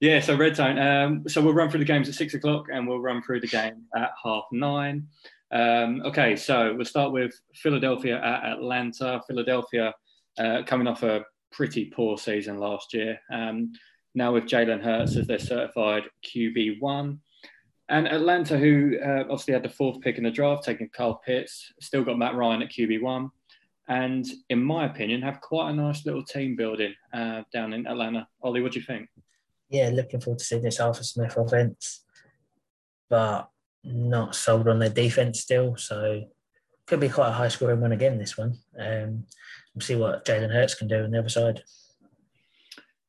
yeah, 0.00 0.20
so 0.20 0.36
Red 0.36 0.54
Zone. 0.56 0.78
Um, 0.78 1.28
so 1.28 1.42
we'll 1.42 1.54
run 1.54 1.68
through 1.70 1.80
the 1.80 1.84
games 1.84 2.08
at 2.08 2.14
six 2.14 2.34
o'clock 2.34 2.66
and 2.72 2.86
we'll 2.86 3.00
run 3.00 3.22
through 3.22 3.40
the 3.40 3.48
game 3.48 3.82
at 3.96 4.10
half 4.22 4.44
nine. 4.52 5.08
Um, 5.52 6.02
okay, 6.06 6.36
so 6.36 6.74
we'll 6.74 6.84
start 6.84 7.12
with 7.12 7.32
Philadelphia 7.54 8.20
at 8.22 8.52
Atlanta. 8.52 9.20
Philadelphia 9.26 9.94
uh, 10.38 10.62
coming 10.66 10.86
off 10.86 11.02
a 11.02 11.24
pretty 11.52 11.86
poor 11.86 12.18
season 12.18 12.58
last 12.58 12.92
year. 12.94 13.18
Um, 13.32 13.72
now 14.14 14.32
with 14.32 14.44
Jalen 14.44 14.82
Hurts 14.82 15.16
as 15.16 15.26
their 15.26 15.38
certified 15.38 16.04
QB1. 16.26 17.18
And 17.90 18.08
Atlanta, 18.08 18.56
who 18.56 18.96
uh, 19.04 19.22
obviously 19.22 19.52
had 19.52 19.62
the 19.62 19.68
fourth 19.68 20.00
pick 20.00 20.16
in 20.16 20.24
the 20.24 20.30
draft, 20.30 20.64
taking 20.64 20.88
Kyle 20.88 21.20
Pitts, 21.24 21.72
still 21.80 22.02
got 22.02 22.18
Matt 22.18 22.34
Ryan 22.34 22.62
at 22.62 22.70
QB1 22.70 23.30
and 23.88 24.26
in 24.48 24.62
my 24.62 24.86
opinion, 24.86 25.22
have 25.22 25.40
quite 25.40 25.70
a 25.70 25.74
nice 25.74 26.06
little 26.06 26.24
team 26.24 26.56
building 26.56 26.94
uh, 27.12 27.42
down 27.52 27.72
in 27.74 27.86
Atlanta. 27.86 28.26
Ollie, 28.42 28.62
what 28.62 28.72
do 28.72 28.78
you 28.78 28.84
think? 28.84 29.08
Yeah, 29.68 29.90
looking 29.92 30.20
forward 30.20 30.38
to 30.38 30.44
seeing 30.44 30.62
this 30.62 30.80
Arthur 30.80 31.02
Smith 31.02 31.36
offense, 31.36 32.04
but 33.10 33.48
not 33.84 34.34
sold 34.34 34.68
on 34.68 34.78
their 34.78 34.88
defense 34.88 35.40
still. 35.40 35.76
So 35.76 36.24
could 36.86 37.00
be 37.00 37.08
quite 37.08 37.28
a 37.28 37.32
high 37.32 37.48
scoring 37.48 37.80
one 37.80 37.92
again. 37.92 38.18
This 38.18 38.36
one. 38.36 38.58
Um, 38.78 39.24
we'll 39.74 39.80
see 39.80 39.96
what 39.96 40.24
Jalen 40.24 40.52
Hurts 40.52 40.74
can 40.74 40.88
do 40.88 41.04
on 41.04 41.10
the 41.10 41.18
other 41.18 41.28
side. 41.28 41.62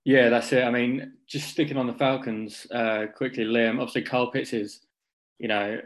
Yeah, 0.03 0.29
that's 0.29 0.51
it. 0.53 0.63
I 0.63 0.69
mean, 0.69 1.13
just 1.27 1.49
sticking 1.49 1.77
on 1.77 1.87
the 1.87 1.93
Falcons 1.93 2.67
uh, 2.71 3.07
quickly, 3.15 3.43
Liam. 3.43 3.79
Obviously, 3.79 4.03
Kyle 4.03 4.29
Pitts 4.29 4.53
is, 4.53 4.81
you 5.39 5.47
know, 5.47 5.79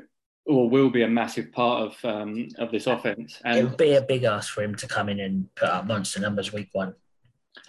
or 0.46 0.70
will 0.70 0.90
be 0.90 1.04
a 1.04 1.08
massive 1.08 1.52
part 1.52 1.84
of 1.84 2.06
um, 2.06 2.50
of 2.58 2.72
this 2.72 2.88
offense. 2.88 3.40
And 3.46 3.60
it 3.60 3.64
would 3.64 3.78
be 3.78 3.94
a 3.94 4.02
big 4.02 4.24
ask 4.24 4.54
for 4.54 4.62
him 4.62 4.76
to 4.76 4.88
come 4.88 5.08
in 5.10 5.20
and 5.20 5.54
put 5.56 5.70
up 5.70 5.86
monster 5.86 6.20
numbers 6.20 6.52
week 6.52 6.70
one. 6.74 6.96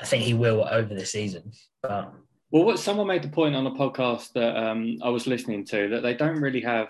I 0.00 0.06
think 0.06 0.24
he 0.24 0.34
will 0.34 0.66
over 0.70 0.94
the 0.94 1.06
season, 1.06 1.52
but 1.82 2.12
well, 2.50 2.64
what 2.64 2.80
someone 2.80 3.06
made 3.06 3.22
the 3.22 3.28
point 3.28 3.54
on 3.54 3.64
the 3.64 3.70
podcast 3.70 4.32
that 4.32 4.56
um, 4.56 4.98
I 5.02 5.08
was 5.08 5.28
listening 5.28 5.64
to 5.66 5.88
that 5.90 6.02
they 6.02 6.14
don't 6.14 6.40
really 6.40 6.60
have 6.62 6.88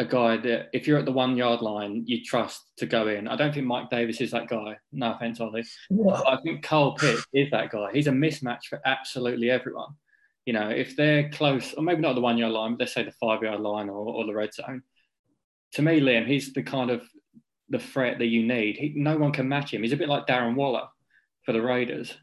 a 0.00 0.04
guy 0.04 0.38
that 0.38 0.70
if 0.72 0.86
you're 0.86 0.98
at 0.98 1.04
the 1.04 1.12
one 1.12 1.36
yard 1.36 1.60
line, 1.60 2.04
you 2.06 2.24
trust 2.24 2.72
to 2.78 2.86
go 2.86 3.08
in. 3.08 3.28
I 3.28 3.36
don't 3.36 3.52
think 3.52 3.66
Mike 3.66 3.90
Davis 3.90 4.22
is 4.22 4.30
that 4.30 4.48
guy. 4.48 4.78
No 4.92 5.12
offense, 5.12 5.40
Ollie. 5.40 5.66
what? 5.90 6.26
I 6.26 6.40
think 6.40 6.62
Kyle 6.62 6.92
Pitt 6.92 7.20
is 7.34 7.50
that 7.50 7.70
guy. 7.70 7.90
He's 7.92 8.06
a 8.06 8.12
mismatch 8.12 8.64
for 8.70 8.80
absolutely 8.86 9.50
everyone. 9.50 9.90
You 10.46 10.54
know, 10.54 10.70
if 10.70 10.96
they're 10.96 11.28
close, 11.28 11.74
or 11.74 11.82
maybe 11.82 12.00
not 12.00 12.14
the 12.14 12.22
one 12.22 12.38
yard 12.38 12.54
line, 12.54 12.72
but 12.72 12.80
let's 12.80 12.94
say 12.94 13.02
the 13.02 13.12
five 13.12 13.42
yard 13.42 13.60
line 13.60 13.90
or, 13.90 14.14
or 14.14 14.24
the 14.24 14.34
red 14.34 14.54
zone. 14.54 14.82
To 15.74 15.82
me, 15.82 16.00
Liam, 16.00 16.26
he's 16.26 16.54
the 16.54 16.62
kind 16.62 16.90
of 16.90 17.02
the 17.68 17.78
threat 17.78 18.18
that 18.18 18.26
you 18.26 18.46
need. 18.46 18.78
He, 18.78 18.94
no 18.96 19.18
one 19.18 19.32
can 19.32 19.50
match 19.50 19.74
him. 19.74 19.82
He's 19.82 19.92
a 19.92 19.98
bit 19.98 20.08
like 20.08 20.26
Darren 20.26 20.54
Waller 20.54 20.88
for 21.44 21.52
the 21.52 21.60
Raiders. 21.60 22.16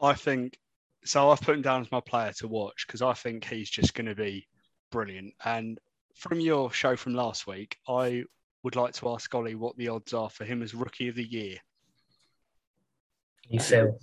I 0.00 0.14
think 0.14 0.58
so. 1.04 1.30
I've 1.30 1.42
put 1.42 1.54
him 1.54 1.62
down 1.62 1.82
as 1.82 1.92
my 1.92 2.00
player 2.00 2.32
to 2.38 2.48
watch 2.48 2.86
because 2.86 3.02
I 3.02 3.12
think 3.12 3.44
he's 3.44 3.68
just 3.68 3.92
going 3.92 4.06
to 4.06 4.14
be 4.14 4.48
brilliant. 4.90 5.34
And 5.44 5.78
from 6.18 6.40
your 6.40 6.72
show 6.72 6.96
from 6.96 7.14
last 7.14 7.46
week, 7.46 7.76
I 7.88 8.24
would 8.64 8.76
like 8.76 8.92
to 8.94 9.08
ask 9.10 9.32
Ollie 9.34 9.54
what 9.54 9.76
the 9.76 9.88
odds 9.88 10.12
are 10.12 10.28
for 10.28 10.44
him 10.44 10.62
as 10.62 10.74
rookie 10.74 11.08
of 11.08 11.14
the 11.14 11.24
year. 11.24 11.56
You 13.48 13.60
feel? 13.60 13.98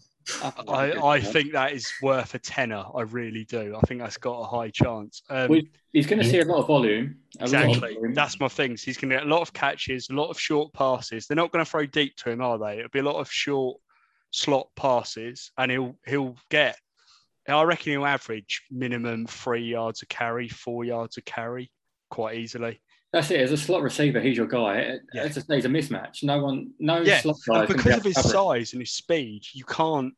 I, 0.67 0.93
I 1.03 1.21
think 1.21 1.51
that 1.51 1.73
is 1.73 1.91
worth 2.01 2.33
a 2.33 2.39
tenner. 2.39 2.83
I 2.95 3.01
really 3.01 3.43
do. 3.43 3.75
I 3.75 3.81
think 3.81 3.99
that's 4.01 4.17
got 4.17 4.39
a 4.39 4.45
high 4.45 4.71
chance. 4.71 5.21
Um, 5.29 5.49
We- 5.49 5.69
he's 5.93 6.07
going 6.07 6.19
to 6.21 6.27
see 6.27 6.39
a 6.39 6.45
lot 6.45 6.61
of 6.61 6.67
volume. 6.67 7.17
a 7.39 7.43
lot 7.43 7.53
of 7.53 7.53
Exactly. 7.69 7.93
volume. 7.95 8.13
That's 8.15 8.39
my 8.39 8.47
thing. 8.47 8.75
So 8.77 8.85
he's 8.85 8.97
going 8.97 9.09
to 9.11 9.17
get 9.17 9.25
a 9.25 9.29
lot 9.29 9.41
of 9.41 9.53
catches, 9.53 10.09
a 10.09 10.13
lot 10.13 10.29
of 10.29 10.39
short 10.39 10.73
passes. 10.73 11.27
They're 11.27 11.35
not 11.35 11.51
going 11.51 11.63
to 11.63 11.69
throw 11.69 11.85
deep 11.85 12.15
to 12.17 12.31
him, 12.31 12.41
are 12.41 12.57
they? 12.57 12.79
It'll 12.79 12.89
be 12.89 12.99
a 12.99 13.03
lot 13.03 13.17
of 13.17 13.31
short 13.31 13.79
slot 14.31 14.67
passes, 14.75 15.51
and 15.57 15.69
he'll 15.71 15.95
he'll 16.07 16.35
get. 16.49 16.77
I 17.47 17.61
reckon 17.61 17.91
he'll 17.91 18.05
average 18.07 18.63
minimum 18.71 19.27
three 19.27 19.65
yards 19.65 20.01
a 20.01 20.07
carry, 20.07 20.49
four 20.49 20.83
yards 20.85 21.17
a 21.17 21.21
carry, 21.21 21.69
quite 22.15 22.37
easily. 22.37 22.79
That's 23.11 23.29
it. 23.29 23.41
As 23.41 23.51
a 23.51 23.57
slot 23.57 23.81
receiver, 23.81 24.19
he's 24.21 24.37
your 24.37 24.47
guy. 24.47 24.97
Yeah. 25.13 25.23
As 25.23 25.37
I 25.37 25.41
say, 25.41 25.55
he's 25.55 25.65
a 25.65 25.69
mismatch. 25.69 26.23
No 26.23 26.41
one, 26.43 26.71
no 26.79 27.01
Yeah, 27.01 27.19
slot 27.19 27.37
guy. 27.47 27.59
And 27.59 27.67
because 27.67 27.97
of 27.97 28.03
his 28.03 28.15
to 28.15 28.21
cover 28.23 28.29
it. 28.29 28.37
size 28.37 28.73
and 28.73 28.81
his 28.81 28.91
speed, 28.91 29.43
you 29.53 29.65
can't 29.65 30.13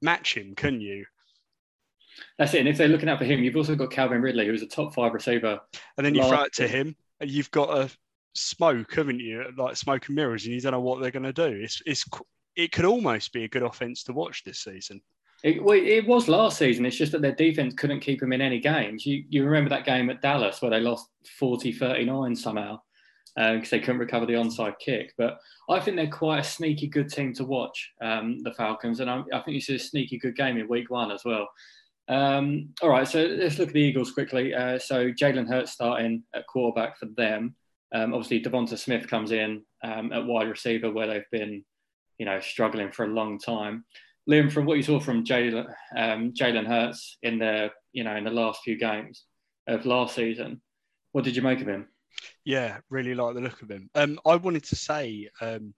match 0.00 0.36
him, 0.36 0.54
can 0.54 0.80
you? 0.80 1.04
That's 2.38 2.54
it. 2.54 2.60
And 2.60 2.68
if 2.68 2.76
they're 2.78 2.88
looking 2.88 3.08
out 3.08 3.18
for 3.18 3.24
him, 3.24 3.42
you've 3.42 3.56
also 3.56 3.74
got 3.74 3.90
Calvin 3.90 4.22
Ridley, 4.22 4.46
who's 4.46 4.62
a 4.62 4.66
top 4.66 4.94
five 4.94 5.12
receiver. 5.12 5.60
And 5.96 6.06
then 6.06 6.14
you 6.14 6.24
throw 6.26 6.42
it 6.42 6.52
to 6.54 6.68
him, 6.68 6.96
and 7.20 7.30
you've 7.30 7.50
got 7.50 7.76
a 7.76 7.90
smoke, 8.34 8.94
haven't 8.94 9.20
you? 9.20 9.44
Like 9.56 9.76
smoke 9.76 10.06
and 10.06 10.16
mirrors, 10.16 10.44
and 10.44 10.54
you 10.54 10.60
don't 10.60 10.72
know 10.72 10.80
what 10.80 11.00
they're 11.00 11.10
going 11.10 11.22
to 11.22 11.32
do. 11.32 11.58
It's 11.62 11.82
it's 11.86 12.04
it 12.56 12.72
could 12.72 12.84
almost 12.84 13.32
be 13.32 13.44
a 13.44 13.48
good 13.48 13.62
offense 13.62 14.04
to 14.04 14.12
watch 14.12 14.44
this 14.44 14.60
season. 14.60 15.00
It, 15.42 15.62
well, 15.62 15.76
it 15.76 16.06
was 16.06 16.28
last 16.28 16.58
season. 16.58 16.86
It's 16.86 16.96
just 16.96 17.12
that 17.12 17.22
their 17.22 17.34
defense 17.34 17.74
couldn't 17.74 18.00
keep 18.00 18.20
them 18.20 18.32
in 18.32 18.40
any 18.40 18.60
games. 18.60 19.04
You, 19.04 19.24
you 19.28 19.44
remember 19.44 19.70
that 19.70 19.84
game 19.84 20.08
at 20.08 20.22
Dallas 20.22 20.62
where 20.62 20.70
they 20.70 20.80
lost 20.80 21.08
40 21.38 21.72
39 21.72 22.36
somehow 22.36 22.80
because 23.34 23.68
uh, 23.68 23.76
they 23.76 23.80
couldn't 23.80 23.98
recover 23.98 24.26
the 24.26 24.34
onside 24.34 24.78
kick. 24.78 25.14
But 25.16 25.38
I 25.68 25.80
think 25.80 25.96
they're 25.96 26.06
quite 26.06 26.40
a 26.40 26.44
sneaky 26.44 26.86
good 26.86 27.10
team 27.10 27.32
to 27.34 27.44
watch, 27.44 27.92
um, 28.00 28.38
the 28.40 28.52
Falcons. 28.52 29.00
And 29.00 29.10
I, 29.10 29.22
I 29.32 29.40
think 29.40 29.56
it's 29.56 29.68
a 29.70 29.78
sneaky 29.78 30.18
good 30.18 30.36
game 30.36 30.58
in 30.58 30.68
week 30.68 30.90
one 30.90 31.10
as 31.10 31.24
well. 31.24 31.48
Um, 32.08 32.70
all 32.82 32.90
right, 32.90 33.08
so 33.08 33.24
let's 33.24 33.58
look 33.58 33.68
at 33.68 33.74
the 33.74 33.80
Eagles 33.80 34.12
quickly. 34.12 34.54
Uh, 34.54 34.78
so 34.78 35.10
Jalen 35.10 35.48
Hurts 35.48 35.72
starting 35.72 36.24
at 36.34 36.46
quarterback 36.46 36.98
for 36.98 37.06
them. 37.06 37.56
Um, 37.94 38.14
obviously, 38.14 38.42
Devonta 38.42 38.78
Smith 38.78 39.08
comes 39.08 39.32
in 39.32 39.62
um, 39.82 40.12
at 40.12 40.26
wide 40.26 40.48
receiver 40.48 40.90
where 40.90 41.06
they've 41.06 41.30
been, 41.30 41.64
you 42.18 42.26
know, 42.26 42.40
struggling 42.40 42.92
for 42.92 43.04
a 43.04 43.08
long 43.08 43.38
time. 43.38 43.84
Liam, 44.28 44.52
from 44.52 44.66
what 44.66 44.76
you 44.76 44.82
saw 44.82 45.00
from 45.00 45.24
Jalen 45.24 45.66
um, 45.96 46.66
Hurts 46.66 47.18
in 47.22 47.38
the, 47.38 47.70
you 47.92 48.04
know, 48.04 48.16
in 48.16 48.24
the 48.24 48.30
last 48.30 48.62
few 48.62 48.78
games 48.78 49.24
of 49.66 49.86
last 49.86 50.14
season, 50.14 50.60
what 51.12 51.24
did 51.24 51.36
you 51.36 51.42
make 51.42 51.60
of 51.60 51.68
him? 51.68 51.88
Yeah, 52.44 52.78
really 52.90 53.14
like 53.14 53.34
the 53.34 53.40
look 53.40 53.62
of 53.62 53.70
him. 53.70 53.90
Um, 53.94 54.20
I 54.26 54.36
wanted 54.36 54.64
to 54.64 54.76
say, 54.76 55.28
um, 55.40 55.74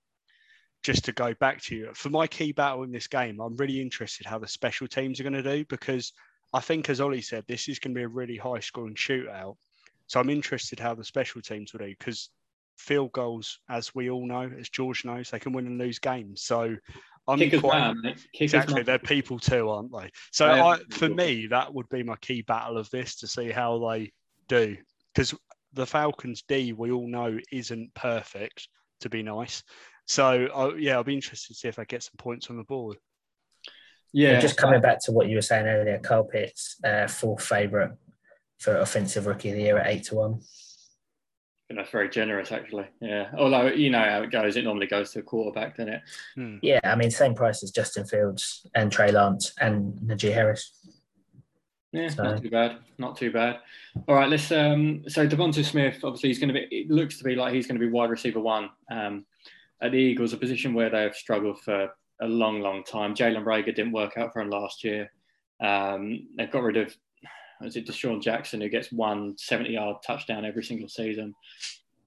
just 0.83 1.07
to 1.07 1.13
go 1.13 1.33
back 1.35 1.63
to 1.63 1.77
you, 1.77 1.91
for 1.95 2.11
my 2.11 2.27
key 2.27 2.53
battle 2.53 2.83
in 2.83 2.93
this 2.93 3.07
game, 3.07 3.41
I'm 3.41 3.57
really 3.57 3.81
interested 3.81 4.27
how 4.27 4.39
the 4.39 4.49
special 4.49 4.87
teams 4.87 5.19
are 5.19 5.25
going 5.25 5.33
to 5.33 5.43
do 5.43 5.65
because 5.65 6.13
I 6.53 6.61
think, 6.61 6.89
as 6.91 7.01
Ollie 7.01 7.23
said, 7.23 7.45
this 7.49 7.69
is 7.69 7.79
going 7.79 7.95
to 7.95 7.99
be 7.99 8.05
a 8.05 8.09
really 8.09 8.37
high 8.37 8.61
scoring 8.61 8.95
shootout. 8.95 9.57
So 10.07 10.21
I'm 10.21 10.29
interested 10.29 10.79
how 10.79 10.95
the 10.95 11.05
special 11.05 11.41
teams 11.41 11.73
will 11.73 11.87
do 11.87 11.95
because 11.99 12.29
field 12.76 13.12
goals, 13.12 13.59
as 13.69 13.95
we 13.95 14.11
all 14.11 14.26
know, 14.26 14.50
as 14.59 14.69
George 14.69 15.04
knows, 15.04 15.31
they 15.31 15.38
can 15.38 15.52
win 15.52 15.66
and 15.66 15.78
lose 15.78 15.99
games. 15.99 16.43
So 16.43 16.76
I'm 17.26 17.38
Kickers 17.38 17.61
quite 17.61 17.95
man, 17.95 18.16
exactly. 18.38 18.83
They're 18.83 18.99
people 18.99 19.38
too, 19.38 19.69
aren't 19.71 19.93
they? 19.93 20.11
So 20.33 20.47
I, 20.47 20.78
for 20.90 21.09
me, 21.09 21.47
that 21.49 21.73
would 21.73 21.88
be 21.88 22.02
my 22.02 22.16
key 22.16 22.43
battle 22.43 22.76
of 22.76 22.90
this 22.90 23.16
to 23.16 23.26
see 23.26 23.50
how 23.50 23.88
they 23.88 24.12
do 24.49 24.76
because 25.14 25.35
the 25.73 25.87
Falcons 25.87 26.45
D 26.47 26.73
we 26.73 26.90
all 26.90 27.09
know 27.09 27.38
isn't 27.50 27.95
perfect 27.95 28.69
to 29.00 29.09
be 29.09 29.23
nice. 29.23 29.62
So 30.07 30.49
uh, 30.54 30.75
yeah, 30.76 30.95
I'll 30.95 31.04
be 31.04 31.14
interested 31.14 31.54
to 31.54 31.59
see 31.59 31.69
if 31.69 31.78
I 31.78 31.85
get 31.85 32.02
some 32.02 32.16
points 32.19 32.50
on 32.50 32.57
the 32.57 32.64
board. 32.64 32.99
Yeah, 34.12 34.33
and 34.33 34.40
just 34.40 34.57
coming 34.57 34.81
back 34.81 35.02
to 35.04 35.12
what 35.12 35.28
you 35.28 35.37
were 35.37 35.43
saying 35.43 35.66
earlier, 35.66 35.99
Kyle 35.99 36.25
Pitts, 36.25 36.76
uh, 36.85 37.09
fourth 37.09 37.45
favourite 37.45 37.93
for 38.59 38.76
offensive 38.76 39.26
rookie 39.26 39.50
of 39.50 39.57
the 39.57 39.62
year 39.62 39.78
at 39.78 39.88
eight 39.88 40.04
to 40.04 40.14
one. 40.14 40.40
That's 41.71 41.90
very 41.90 42.11
generous, 42.11 42.52
actually. 42.52 42.87
Yeah. 43.00 43.30
Although 43.37 43.68
you 43.68 43.90
know 43.90 44.04
how 44.04 44.23
it 44.23 44.30
goes, 44.30 44.56
it 44.56 44.64
normally 44.64 44.87
goes 44.87 45.12
to 45.12 45.21
a 45.21 45.23
quarterback, 45.23 45.76
doesn't 45.76 45.94
it? 45.94 46.02
Hmm. 46.35 46.56
Yeah, 46.62 46.80
I 46.85 46.94
mean, 46.94 47.11
same 47.11 47.35
price 47.35 47.62
as 47.62 47.71
Justin 47.71 48.04
Fields 48.04 48.66
and 48.75 48.92
Trey 48.92 49.11
Lance 49.11 49.54
and 49.61 49.94
Najee 49.94 50.33
Harris. 50.33 50.73
Yeah, 51.92 52.09
so. 52.09 52.25
not 52.25 52.42
too 52.42 52.50
bad. 52.50 52.78
Not 52.99 53.16
too 53.16 53.30
bad. 53.30 53.61
All 54.09 54.14
right, 54.14 54.28
let's. 54.28 54.50
Um, 54.52 55.04
so 55.09 55.26
Devonta 55.26 55.64
Smith, 55.64 56.00
obviously, 56.02 56.28
he's 56.30 56.38
going 56.38 56.52
to 56.52 56.54
be. 56.54 56.66
It 56.71 56.90
looks 56.90 57.18
to 57.18 57.25
be 57.25 57.35
like 57.35 57.54
he's 57.54 57.66
going 57.66 57.80
to 57.80 57.87
be 57.87 57.90
wide 57.90 58.11
receiver 58.11 58.40
one 58.40 58.71
um, 58.90 59.25
at 59.80 59.92
the 59.92 59.99
Eagles, 59.99 60.33
a 60.33 60.37
position 60.37 60.75
where 60.75 60.90
they 60.90 61.02
have 61.02 61.14
struggled 61.14 61.61
for 61.61 61.90
a 62.21 62.26
long, 62.26 62.61
long 62.61 62.85
time. 62.85 63.14
Jalen 63.14 63.44
Reagor 63.44 63.75
didn't 63.75 63.92
work 63.92 64.16
out 64.16 64.33
for 64.33 64.40
him 64.40 64.50
last 64.50 64.85
year. 64.85 65.11
Um, 65.61 66.28
they've 66.37 66.50
got 66.50 66.62
rid 66.62 66.76
of, 66.76 66.97
is 67.64 67.76
it 67.76 67.87
DeSean 67.87 68.23
Jackson, 68.23 68.61
who 68.61 68.68
gets 68.68 68.92
one 68.92 69.35
70-yard 69.35 69.97
touchdown 70.06 70.44
every 70.44 70.64
single 70.64 70.88
season. 70.88 71.35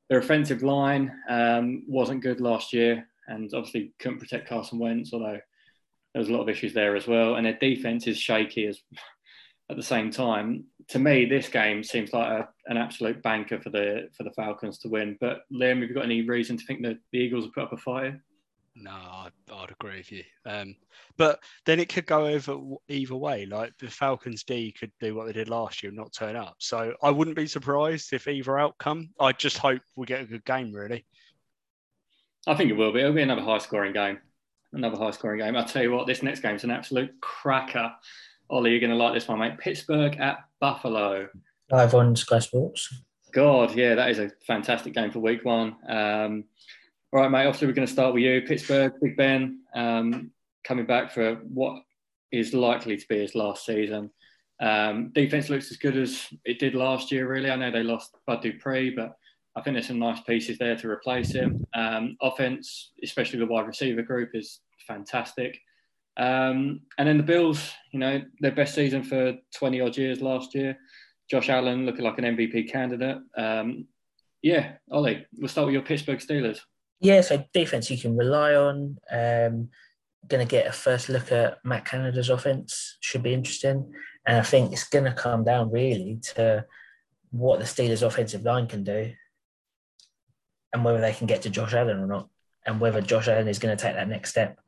Their 0.09 0.19
offensive 0.19 0.63
line 0.63 1.11
um, 1.29 1.83
wasn't 1.87 2.23
good 2.23 2.39
last 2.39 2.73
year, 2.73 3.07
and 3.27 3.51
obviously 3.53 3.93
couldn't 3.99 4.19
protect 4.19 4.47
Carson 4.47 4.79
Wentz, 4.79 5.13
although 5.13 5.39
there 6.13 6.19
was 6.19 6.29
a 6.29 6.33
lot 6.33 6.41
of 6.41 6.49
issues 6.49 6.73
there 6.73 6.95
as 6.95 7.07
well. 7.07 7.35
And 7.35 7.45
their 7.45 7.57
defense 7.59 8.07
is 8.07 8.17
shaky 8.17 8.67
as 8.67 8.79
at 9.69 9.75
the 9.75 9.83
same 9.83 10.11
time, 10.11 10.63
to 10.89 10.99
me, 10.99 11.25
this 11.25 11.49
game 11.49 11.83
seems 11.83 12.13
like 12.13 12.27
a, 12.27 12.47
an 12.67 12.77
absolute 12.77 13.21
banker 13.21 13.59
for 13.59 13.69
the 13.69 14.07
for 14.15 14.23
the 14.23 14.31
Falcons 14.31 14.77
to 14.79 14.87
win. 14.87 15.17
But 15.19 15.41
Liam, 15.51 15.81
have 15.81 15.89
you 15.89 15.93
got 15.93 16.05
any 16.05 16.21
reason 16.21 16.57
to 16.57 16.65
think 16.65 16.83
that 16.83 16.97
the 17.11 17.19
Eagles 17.19 17.45
will 17.45 17.51
put 17.51 17.63
up 17.63 17.73
a 17.73 17.77
fight? 17.77 18.15
No, 18.79 18.91
I'd, 18.91 19.31
I'd 19.51 19.72
agree 19.72 19.98
with 19.98 20.12
you. 20.12 20.24
Um, 20.46 20.75
but 21.17 21.39
then 21.65 21.79
it 21.79 21.89
could 21.89 22.05
go 22.05 22.27
over 22.27 22.57
either 22.88 23.15
way. 23.15 23.46
Like 23.46 23.74
the 23.79 23.89
Falcons 23.89 24.43
D 24.43 24.72
could 24.72 24.91
do 25.00 25.15
what 25.15 25.25
they 25.25 25.34
did 25.34 25.50
last 25.50 25.81
year 25.81 25.89
and 25.89 25.98
not 25.98 26.13
turn 26.13 26.36
up. 26.36 26.55
So 26.60 26.93
I 27.01 27.10
wouldn't 27.10 27.36
be 27.36 27.48
surprised 27.48 28.13
if 28.13 28.27
either 28.27 28.60
outcome. 28.60 29.10
I 29.19 29.31
just 29.31 29.57
hope 29.57 29.81
we 29.96 30.05
get 30.05 30.22
a 30.22 30.25
good 30.25 30.46
game, 30.46 30.72
really. 30.72 31.05
I 32.46 32.55
think 32.55 32.69
it 32.69 32.77
will 32.77 32.93
be. 32.93 33.00
It'll 33.00 33.13
be 33.13 33.24
another 33.24 33.41
high 33.41 33.57
scoring 33.57 33.93
game. 33.93 34.19
Another 34.74 34.98
high 34.98 35.12
scoring 35.12 35.39
game. 35.39 35.55
I'll 35.55 35.65
tell 35.65 35.84
you 35.84 35.91
what, 35.91 36.07
this 36.07 36.22
next 36.22 36.41
game 36.41 36.55
is 36.55 36.63
an 36.63 36.72
absolute 36.72 37.12
cracker. 37.19 37.91
Ollie, 38.50 38.72
you're 38.72 38.79
going 38.79 38.91
to 38.91 38.96
like 38.96 39.13
this 39.13 39.27
one, 39.27 39.39
mate. 39.39 39.57
Pittsburgh 39.57 40.17
at 40.17 40.39
Buffalo. 40.60 41.27
Live 41.72 41.93
on 41.96 42.15
Sky 42.15 42.39
Sports. 42.39 42.93
God, 43.34 43.75
yeah, 43.75 43.96
that 43.96 44.10
is 44.10 44.19
a 44.19 44.31
fantastic 44.46 44.93
game 44.93 45.12
for 45.12 45.19
week 45.19 45.43
one. 45.43 45.75
Um, 45.88 46.46
all 47.13 47.21
right, 47.21 47.31
mate. 47.31 47.45
Obviously, 47.45 47.67
we're 47.67 47.73
going 47.73 47.87
to 47.87 47.93
start 47.93 48.13
with 48.13 48.23
you. 48.23 48.41
Pittsburgh, 48.41 48.93
Big 49.01 49.15
Ben, 49.15 49.61
um, 49.73 50.31
coming 50.65 50.85
back 50.85 51.11
for 51.11 51.35
what 51.35 51.81
is 52.33 52.53
likely 52.53 52.97
to 52.97 53.07
be 53.07 53.19
his 53.19 53.33
last 53.33 53.65
season. 53.65 54.09
Um, 54.59 55.11
defense 55.13 55.49
looks 55.49 55.71
as 55.71 55.77
good 55.77 55.95
as 55.95 56.27
it 56.43 56.59
did 56.59 56.75
last 56.75 57.11
year, 57.11 57.29
really. 57.29 57.49
I 57.49 57.55
know 57.55 57.71
they 57.71 57.83
lost 57.83 58.17
Bud 58.25 58.41
Dupree, 58.41 58.89
but 58.89 59.15
I 59.55 59.61
think 59.61 59.75
there's 59.75 59.87
some 59.87 59.99
nice 59.99 60.19
pieces 60.21 60.57
there 60.57 60.75
to 60.75 60.89
replace 60.89 61.31
him. 61.31 61.65
Um, 61.73 62.17
offense, 62.21 62.91
especially 63.01 63.39
the 63.39 63.45
wide 63.45 63.67
receiver 63.67 64.01
group, 64.01 64.31
is 64.33 64.59
fantastic. 64.85 65.57
Um, 66.17 66.81
and 66.97 67.07
then 67.07 67.17
the 67.17 67.23
Bills, 67.23 67.71
you 67.93 67.99
know, 67.99 68.21
their 68.41 68.51
best 68.51 68.75
season 68.75 69.03
for 69.03 69.35
20 69.55 69.79
odd 69.79 69.97
years 69.97 70.21
last 70.21 70.53
year. 70.53 70.77
Josh 71.29 71.49
Allen 71.49 71.85
looking 71.85 72.03
like 72.03 72.17
an 72.17 72.35
MVP 72.35 72.69
candidate. 72.69 73.19
Um, 73.37 73.85
yeah, 74.41 74.73
Ollie, 74.91 75.25
we'll 75.37 75.47
start 75.47 75.67
with 75.67 75.73
your 75.73 75.83
Pittsburgh 75.83 76.19
Steelers. 76.19 76.59
Yeah, 76.99 77.21
so 77.21 77.43
defense 77.53 77.91
you 77.91 77.97
can 77.97 78.17
rely 78.17 78.55
on. 78.55 78.97
Um, 79.11 79.69
going 80.27 80.45
to 80.45 80.49
get 80.49 80.67
a 80.67 80.71
first 80.71 81.09
look 81.09 81.31
at 81.31 81.59
Matt 81.63 81.85
Canada's 81.85 82.29
offense. 82.29 82.97
Should 82.99 83.23
be 83.23 83.33
interesting. 83.33 83.93
And 84.25 84.37
I 84.37 84.41
think 84.41 84.73
it's 84.73 84.89
going 84.89 85.05
to 85.05 85.13
come 85.13 85.43
down 85.43 85.71
really 85.71 86.19
to 86.35 86.65
what 87.31 87.59
the 87.59 87.65
Steelers' 87.65 88.05
offensive 88.05 88.43
line 88.43 88.67
can 88.67 88.83
do 88.83 89.13
and 90.73 90.83
whether 90.83 90.99
they 90.99 91.13
can 91.13 91.27
get 91.27 91.41
to 91.43 91.49
Josh 91.49 91.73
Allen 91.73 91.99
or 91.99 92.07
not, 92.07 92.29
and 92.65 92.79
whether 92.79 93.01
Josh 93.01 93.27
Allen 93.27 93.47
is 93.47 93.59
going 93.59 93.75
to 93.75 93.81
take 93.81 93.95
that 93.95 94.09
next 94.09 94.31
step 94.31 94.59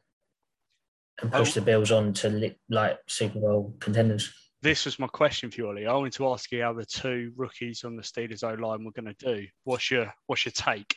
and 1.21 1.31
push 1.31 1.53
the 1.53 1.61
Bills 1.61 1.91
on 1.91 2.13
to 2.13 2.55
like 2.69 2.97
Super 3.07 3.39
Bowl 3.39 3.75
contenders. 3.79 4.33
This 4.61 4.85
was 4.85 4.99
my 4.99 5.07
question 5.07 5.51
for 5.51 5.61
you, 5.61 5.67
Ollie. 5.67 5.87
I 5.87 5.93
wanted 5.93 6.13
to 6.13 6.27
ask 6.29 6.51
you 6.51 6.61
how 6.61 6.73
the 6.73 6.85
two 6.85 7.33
rookies 7.35 7.83
on 7.83 7.95
the 7.95 8.01
Steelers 8.01 8.43
O 8.43 8.53
line 8.61 8.83
were 8.83 8.91
going 8.91 9.13
to 9.13 9.25
do. 9.25 9.47
What's 9.63 9.91
your 9.91 10.13
What's 10.27 10.45
your 10.45 10.53
take? 10.53 10.95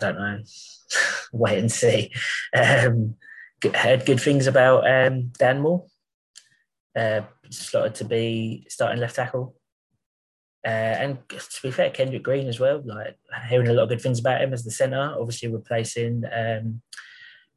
Don't 0.00 0.18
know. 0.18 0.40
Wait 1.32 1.58
and 1.58 1.72
see. 1.72 2.12
Um, 2.54 3.14
heard 3.74 4.06
good 4.06 4.20
things 4.20 4.46
about 4.46 4.88
um, 4.88 5.32
Dan 5.38 5.60
Moore. 5.60 5.86
Uh, 6.94 7.22
slotted 7.50 7.94
to 7.96 8.04
be 8.04 8.66
starting 8.68 9.00
left 9.00 9.16
tackle. 9.16 9.54
Uh, 10.66 10.68
and 10.68 11.18
to 11.28 11.62
be 11.62 11.70
fair, 11.70 11.90
Kendrick 11.90 12.22
Green 12.22 12.48
as 12.48 12.58
well. 12.58 12.82
Like 12.84 13.18
hearing 13.48 13.68
a 13.68 13.72
lot 13.72 13.84
of 13.84 13.88
good 13.90 14.00
things 14.00 14.18
about 14.18 14.40
him 14.40 14.52
as 14.52 14.64
the 14.64 14.70
centre, 14.70 15.14
obviously 15.18 15.48
replacing 15.48 16.24
um, 16.24 16.82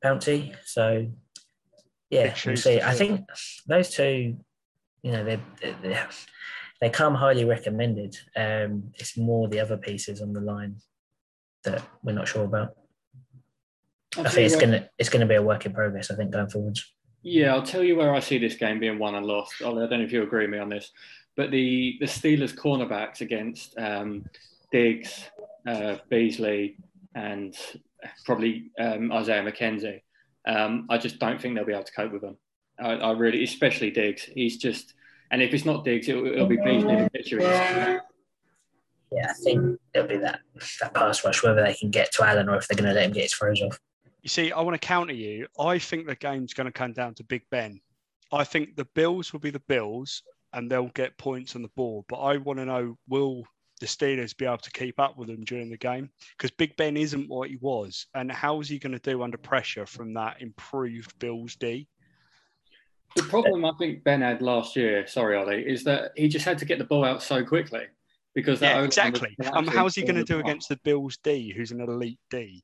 Pouncey. 0.04 0.56
So 0.66 1.08
yeah, 2.10 2.36
we'll 2.46 2.58
see. 2.58 2.82
I 2.82 2.94
think 2.94 3.28
those 3.68 3.90
two, 3.90 4.38
you 5.02 5.12
know, 5.12 5.24
they 5.24 5.40
they 5.62 5.98
they 6.82 6.90
come 6.90 7.16
highly 7.16 7.46
recommended. 7.46 8.16
Um, 8.36 8.92
it's 8.96 9.18
more 9.18 9.48
the 9.48 9.60
other 9.60 9.78
pieces 9.78 10.22
on 10.22 10.34
the 10.34 10.42
line 10.42 10.76
that 11.64 11.84
we're 12.04 12.14
not 12.14 12.28
sure 12.28 12.46
about. 12.46 12.76
I 14.18 14.30
think 14.30 14.46
it's 14.46 14.56
gonna 14.56 14.90
it's 14.98 15.10
gonna 15.10 15.26
be 15.26 15.36
a 15.36 15.42
work 15.42 15.66
in 15.66 15.74
progress. 15.74 16.10
I 16.12 16.16
think 16.16 16.32
going 16.32 16.50
forwards. 16.50 16.94
Yeah, 17.22 17.54
I'll 17.54 17.64
tell 17.64 17.84
you 17.84 17.96
where 17.96 18.14
I 18.16 18.20
see 18.20 18.38
this 18.38 18.56
game 18.56 18.80
being 18.80 18.98
won 18.98 19.16
and 19.16 19.26
lost. 19.26 19.56
I 19.62 19.66
don't 19.66 19.90
know 19.90 20.02
if 20.02 20.12
you 20.12 20.24
agree 20.24 20.46
with 20.46 20.52
me 20.52 20.60
on 20.60 20.70
this, 20.70 20.92
but 21.36 21.52
the 21.52 21.98
the 22.00 22.06
Steelers 22.06 22.56
cornerbacks 22.56 23.22
against 23.22 23.78
um, 23.78 24.26
Diggs, 24.72 25.26
uh, 25.68 25.98
Beasley, 26.10 26.78
and 27.16 27.56
probably 28.26 28.72
um, 28.80 29.12
Isaiah 29.12 29.44
McKenzie. 29.44 30.02
Um, 30.48 30.88
I 30.90 30.98
just 30.98 31.20
don't 31.20 31.40
think 31.40 31.56
they'll 31.56 31.66
be 31.66 31.74
able 31.74 31.84
to 31.84 31.92
cope 31.92 32.12
with 32.12 32.22
them. 32.22 32.38
I, 32.80 32.94
I, 32.94 33.12
really, 33.12 33.44
especially 33.44 33.92
Diggs. 33.92 34.24
He's 34.24 34.58
just, 34.58 34.94
and 35.32 35.42
if 35.42 35.54
it's 35.54 35.66
not 35.66 35.84
Diggs, 35.84 36.08
it'll, 36.08 36.26
it'll 36.26 36.48
be 36.48 36.58
Beasley 36.58 36.94
in 36.94 37.04
the 37.04 37.10
picture. 37.10 38.02
Yeah, 39.12 39.28
I 39.30 39.34
think 39.34 39.80
it'll 39.94 40.08
be 40.08 40.18
that 40.18 40.42
that 40.82 40.94
pass 40.94 41.24
rush, 41.26 41.44
whether 41.44 41.64
they 41.64 41.74
can 41.74 41.90
get 41.90 42.12
to 42.14 42.24
Allen 42.24 42.50
or 42.50 42.58
if 42.58 42.68
they're 42.68 42.78
going 42.78 42.90
to 42.90 42.94
let 42.94 43.06
him 43.06 43.12
get 43.12 43.24
his 43.24 43.34
throws 43.34 43.62
off. 43.62 43.80
You 44.22 44.30
see, 44.30 44.52
I 44.52 44.62
want 44.62 44.80
to 44.80 44.86
counter 44.86 45.14
you. 45.14 45.48
I 45.60 45.80
think 45.80 46.06
the 46.06 46.16
game's 46.16 46.54
going 46.54 46.66
to 46.66 46.72
come 46.72 46.94
down 46.94 47.16
to 47.16 47.24
Big 47.24 47.44
Ben. 47.50 47.80
I 48.32 48.44
think 48.44 48.76
the 48.76 48.86
Bills 48.94 49.34
will 49.34 49.40
be 49.40 49.50
the 49.50 49.62
Bills 49.62 50.22
and 50.54 50.70
they'll 50.70 50.90
get 50.90 51.18
points 51.18 51.56
on 51.56 51.62
the 51.62 51.70
board. 51.70 52.06
But 52.10 52.18
I 52.18 52.38
want 52.38 52.60
to 52.60 52.66
know 52.66 52.98
will 53.08 53.44
the 53.80 53.86
Steelers 53.86 54.36
be 54.36 54.46
able 54.46 54.58
to 54.58 54.72
keep 54.72 55.00
up 55.00 55.18
with 55.18 55.30
them 55.30 55.44
during 55.44 55.70
the 55.70 55.78
game? 55.78 56.10
Because 56.38 56.52
Big 56.52 56.76
Ben 56.76 56.98
isn't 56.98 57.30
what 57.30 57.50
he 57.50 57.58
was. 57.62 58.08
And 58.14 58.32
how 58.32 58.60
is 58.60 58.68
he 58.68 58.78
going 58.78 58.98
to 58.98 59.00
do 59.00 59.24
under 59.24 59.38
pressure 59.38 59.86
from 59.86 60.14
that 60.16 60.42
improved 60.42 61.18
Bills 61.20 61.56
D? 61.56 61.88
The 63.16 63.24
problem 63.24 63.66
I 63.66 63.72
think 63.80 64.04
Ben 64.04 64.22
had 64.22 64.42
last 64.42 64.76
year, 64.76 65.08
sorry, 65.08 65.36
Ollie, 65.36 65.64
is 65.68 65.84
that 65.86 66.12
he 66.16 66.28
just 66.28 66.46
had 66.46 66.60
to 66.60 66.66
get 66.66 66.78
the 66.78 66.84
ball 66.84 67.04
out 67.04 67.24
so 67.24 67.44
quickly. 67.44 67.86
Because 68.36 68.62
yeah, 68.62 68.82
exactly. 68.82 69.36
Um, 69.54 69.68
how's 69.68 69.96
he 69.96 70.04
going 70.04 70.16
to 70.16 70.24
do 70.24 70.40
against 70.40 70.70
the 70.70 70.78
Bills 70.84 71.18
D, 71.24 71.54
who's 71.56 71.72
an 71.72 71.82
elite 71.82 72.20
D? 72.30 72.64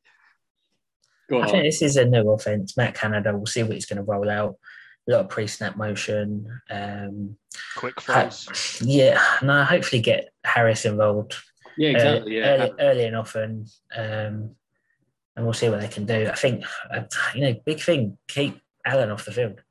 On, 1.32 1.42
I 1.42 1.48
think 1.48 1.64
this 1.64 1.82
is 1.82 1.98
a 1.98 2.06
new 2.06 2.30
offense. 2.30 2.78
Matt 2.78 2.94
Canada, 2.94 3.36
we'll 3.36 3.48
see 3.48 3.64
what 3.64 3.74
he's 3.74 3.88
going 3.88 3.98
to 3.98 4.04
roll 4.04 4.30
out 4.30 4.58
a 5.08 5.12
lot 5.12 5.22
of 5.22 5.30
pre-snap 5.30 5.76
motion. 5.76 6.62
Um, 6.70 7.38
Quick 7.76 8.02
throws. 8.02 8.46
Ha- 8.46 8.86
yeah, 8.86 9.22
no. 9.42 9.64
Hopefully, 9.64 10.02
get 10.02 10.30
Harris 10.44 10.86
involved. 10.86 11.36
Yeah, 11.78 11.90
exactly. 11.90 12.20
Early, 12.20 12.38
yeah, 12.38 12.46
early, 12.46 12.74
early 12.80 13.06
and 13.06 13.16
often, 13.16 13.66
um, 13.96 14.56
and 15.36 15.46
we'll 15.46 15.54
see 15.54 15.70
what 15.70 15.82
they 15.82 15.88
can 15.88 16.06
do. 16.06 16.28
I 16.28 16.36
think 16.36 16.64
uh, 16.92 17.02
you 17.34 17.42
know, 17.42 17.56
big 17.66 17.82
thing: 17.82 18.18
keep 18.28 18.60
Allen 18.86 19.12
off 19.12 19.26
the 19.26 19.32
field, 19.32 19.62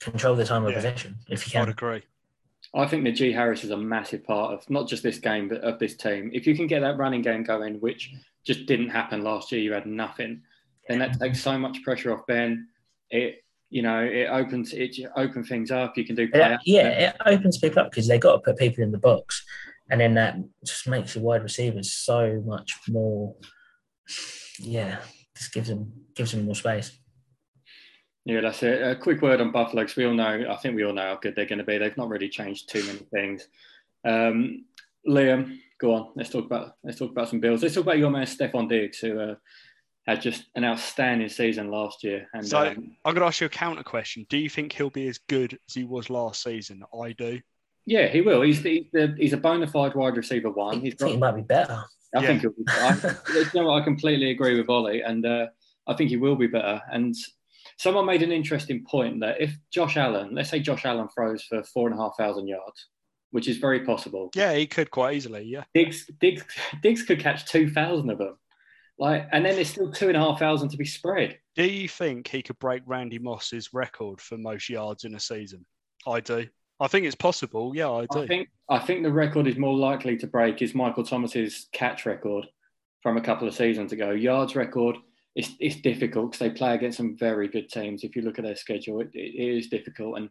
control 0.00 0.34
the 0.34 0.44
time 0.44 0.64
of 0.64 0.70
yeah. 0.70 0.76
possession 0.76 1.16
if 1.28 1.46
you 1.46 1.52
can. 1.52 1.62
I'd 1.62 1.68
agree. 1.68 2.02
I 2.76 2.86
think 2.86 3.04
Najee 3.04 3.32
Harris 3.32 3.64
is 3.64 3.70
a 3.70 3.76
massive 3.76 4.22
part 4.24 4.52
of 4.52 4.68
not 4.68 4.86
just 4.86 5.02
this 5.02 5.18
game, 5.18 5.48
but 5.48 5.62
of 5.62 5.78
this 5.78 5.96
team. 5.96 6.30
If 6.34 6.46
you 6.46 6.54
can 6.54 6.66
get 6.66 6.80
that 6.80 6.98
running 6.98 7.22
game 7.22 7.42
going, 7.42 7.80
which 7.80 8.12
just 8.44 8.66
didn't 8.66 8.90
happen 8.90 9.22
last 9.22 9.50
year, 9.50 9.62
you 9.62 9.72
had 9.72 9.86
nothing, 9.86 10.42
then 10.88 10.98
that 10.98 11.18
takes 11.18 11.40
so 11.40 11.58
much 11.58 11.82
pressure 11.82 12.12
off 12.12 12.26
Ben. 12.26 12.68
It 13.10 13.42
you 13.70 13.82
know, 13.82 14.00
it 14.00 14.28
opens 14.30 14.72
it 14.72 14.96
open 15.16 15.42
things 15.44 15.70
up. 15.70 15.96
You 15.96 16.04
can 16.04 16.14
do 16.14 16.28
yeah, 16.32 16.58
yeah, 16.64 16.88
it 16.88 17.16
opens 17.26 17.58
people 17.58 17.80
up 17.80 17.90
because 17.90 18.06
they've 18.06 18.20
got 18.20 18.32
to 18.32 18.38
put 18.38 18.58
people 18.58 18.84
in 18.84 18.92
the 18.92 18.98
box, 18.98 19.44
and 19.90 20.00
then 20.00 20.14
that 20.14 20.36
just 20.64 20.86
makes 20.86 21.14
the 21.14 21.20
wide 21.20 21.42
receivers 21.42 21.92
so 21.92 22.42
much 22.46 22.74
more. 22.88 23.34
Yeah, 24.58 24.98
just 25.36 25.52
gives 25.52 25.68
them 25.68 25.92
gives 26.14 26.32
them 26.32 26.44
more 26.44 26.54
space. 26.54 26.96
Yeah, 28.26 28.40
that's 28.40 28.60
it. 28.64 28.82
A 28.82 28.96
quick 28.96 29.22
word 29.22 29.40
on 29.40 29.52
Buffalo 29.52 29.82
because 29.82 29.96
we 29.96 30.04
all 30.04 30.12
know. 30.12 30.46
I 30.50 30.56
think 30.56 30.74
we 30.74 30.84
all 30.84 30.92
know 30.92 31.02
how 31.02 31.16
good 31.16 31.36
they're 31.36 31.46
going 31.46 31.60
to 31.60 31.64
be. 31.64 31.78
They've 31.78 31.96
not 31.96 32.08
really 32.08 32.28
changed 32.28 32.68
too 32.68 32.84
many 32.84 32.98
things. 32.98 33.46
Um, 34.04 34.64
Liam, 35.08 35.60
go 35.78 35.94
on. 35.94 36.08
Let's 36.16 36.30
talk 36.30 36.44
about 36.44 36.74
let's 36.82 36.98
talk 36.98 37.12
about 37.12 37.28
some 37.28 37.38
Bills. 37.38 37.62
Let's 37.62 37.76
talk 37.76 37.84
about 37.84 37.98
your 37.98 38.10
man 38.10 38.26
Stefon 38.26 38.68
Diggs, 38.68 38.98
who 38.98 39.20
uh, 39.20 39.34
had 40.08 40.22
just 40.22 40.46
an 40.56 40.64
outstanding 40.64 41.28
season 41.28 41.70
last 41.70 42.02
year. 42.02 42.26
And 42.34 42.44
so 42.44 42.66
um, 42.66 42.96
I'm 43.04 43.14
going 43.14 43.22
to 43.22 43.26
ask 43.26 43.40
you 43.40 43.46
a 43.46 43.50
counter 43.50 43.84
question. 43.84 44.26
Do 44.28 44.38
you 44.38 44.50
think 44.50 44.72
he'll 44.72 44.90
be 44.90 45.06
as 45.06 45.18
good 45.28 45.56
as 45.68 45.74
he 45.74 45.84
was 45.84 46.10
last 46.10 46.42
season? 46.42 46.82
I 47.00 47.12
do. 47.12 47.40
Yeah, 47.84 48.08
he 48.08 48.22
will. 48.22 48.42
He's 48.42 48.60
the, 48.60 48.88
the 48.92 49.14
he's 49.16 49.34
a 49.34 49.36
bona 49.36 49.68
fide 49.68 49.94
wide 49.94 50.16
receiver 50.16 50.50
one. 50.50 50.80
He's 50.80 50.94
got, 50.94 51.10
he 51.10 51.16
might 51.16 51.36
be 51.36 51.42
better. 51.42 51.80
I 52.12 52.22
yeah. 52.22 52.26
think 52.26 52.40
he'll 52.40 52.50
be. 52.50 52.64
I, 52.68 53.14
you 53.54 53.62
know, 53.62 53.70
I 53.70 53.82
completely 53.82 54.32
agree 54.32 54.58
with 54.58 54.68
Ollie, 54.68 55.02
and 55.02 55.24
uh, 55.24 55.46
I 55.86 55.94
think 55.94 56.10
he 56.10 56.16
will 56.16 56.34
be 56.34 56.48
better. 56.48 56.82
And 56.90 57.14
someone 57.76 58.06
made 58.06 58.22
an 58.22 58.32
interesting 58.32 58.84
point 58.84 59.20
that 59.20 59.40
if 59.40 59.56
Josh 59.70 59.96
Allen, 59.96 60.34
let's 60.34 60.50
say 60.50 60.60
Josh 60.60 60.84
Allen 60.84 61.08
throws 61.08 61.42
for 61.44 61.62
four 61.62 61.88
and 61.88 61.98
a 61.98 62.02
half 62.02 62.16
thousand 62.16 62.48
yards, 62.48 62.88
which 63.30 63.48
is 63.48 63.58
very 63.58 63.84
possible. 63.84 64.30
Yeah, 64.34 64.54
he 64.54 64.66
could 64.66 64.90
quite 64.90 65.16
easily. 65.16 65.44
Yeah, 65.44 65.64
Diggs 65.74 66.10
Diggs, 66.20 66.44
Diggs 66.82 67.02
could 67.02 67.20
catch 67.20 67.46
two 67.46 67.70
thousand 67.70 68.10
of 68.10 68.18
them. 68.18 68.36
Like, 68.98 69.28
and 69.30 69.44
then 69.44 69.54
there's 69.56 69.68
still 69.68 69.92
two 69.92 70.08
and 70.08 70.16
a 70.16 70.20
half 70.20 70.38
thousand 70.38 70.70
to 70.70 70.78
be 70.78 70.86
spread. 70.86 71.38
Do 71.54 71.66
you 71.66 71.88
think 71.88 72.28
he 72.28 72.42
could 72.42 72.58
break 72.58 72.82
Randy 72.86 73.18
Moss's 73.18 73.74
record 73.74 74.20
for 74.20 74.38
most 74.38 74.70
yards 74.70 75.04
in 75.04 75.14
a 75.14 75.20
season? 75.20 75.66
I 76.06 76.20
do. 76.20 76.46
I 76.80 76.88
think 76.88 77.06
it's 77.06 77.14
possible. 77.14 77.72
Yeah, 77.74 77.90
I 77.90 78.06
do. 78.06 78.22
I 78.22 78.26
think 78.26 78.48
I 78.70 78.78
think 78.78 79.02
the 79.02 79.12
record 79.12 79.46
is 79.46 79.56
more 79.56 79.76
likely 79.76 80.16
to 80.18 80.26
break 80.26 80.62
is 80.62 80.74
Michael 80.74 81.04
Thomas's 81.04 81.68
catch 81.72 82.06
record 82.06 82.46
from 83.02 83.16
a 83.16 83.20
couple 83.20 83.46
of 83.46 83.54
seasons 83.54 83.92
ago. 83.92 84.10
Yards 84.10 84.56
record. 84.56 84.96
It's, 85.36 85.50
it's 85.60 85.76
difficult 85.76 86.32
because 86.32 86.40
they 86.40 86.50
play 86.50 86.74
against 86.74 86.96
some 86.96 87.16
very 87.16 87.46
good 87.46 87.68
teams. 87.68 88.02
If 88.02 88.16
you 88.16 88.22
look 88.22 88.38
at 88.38 88.44
their 88.44 88.56
schedule, 88.56 89.00
it, 89.00 89.10
it 89.12 89.58
is 89.58 89.68
difficult. 89.68 90.16
And 90.16 90.30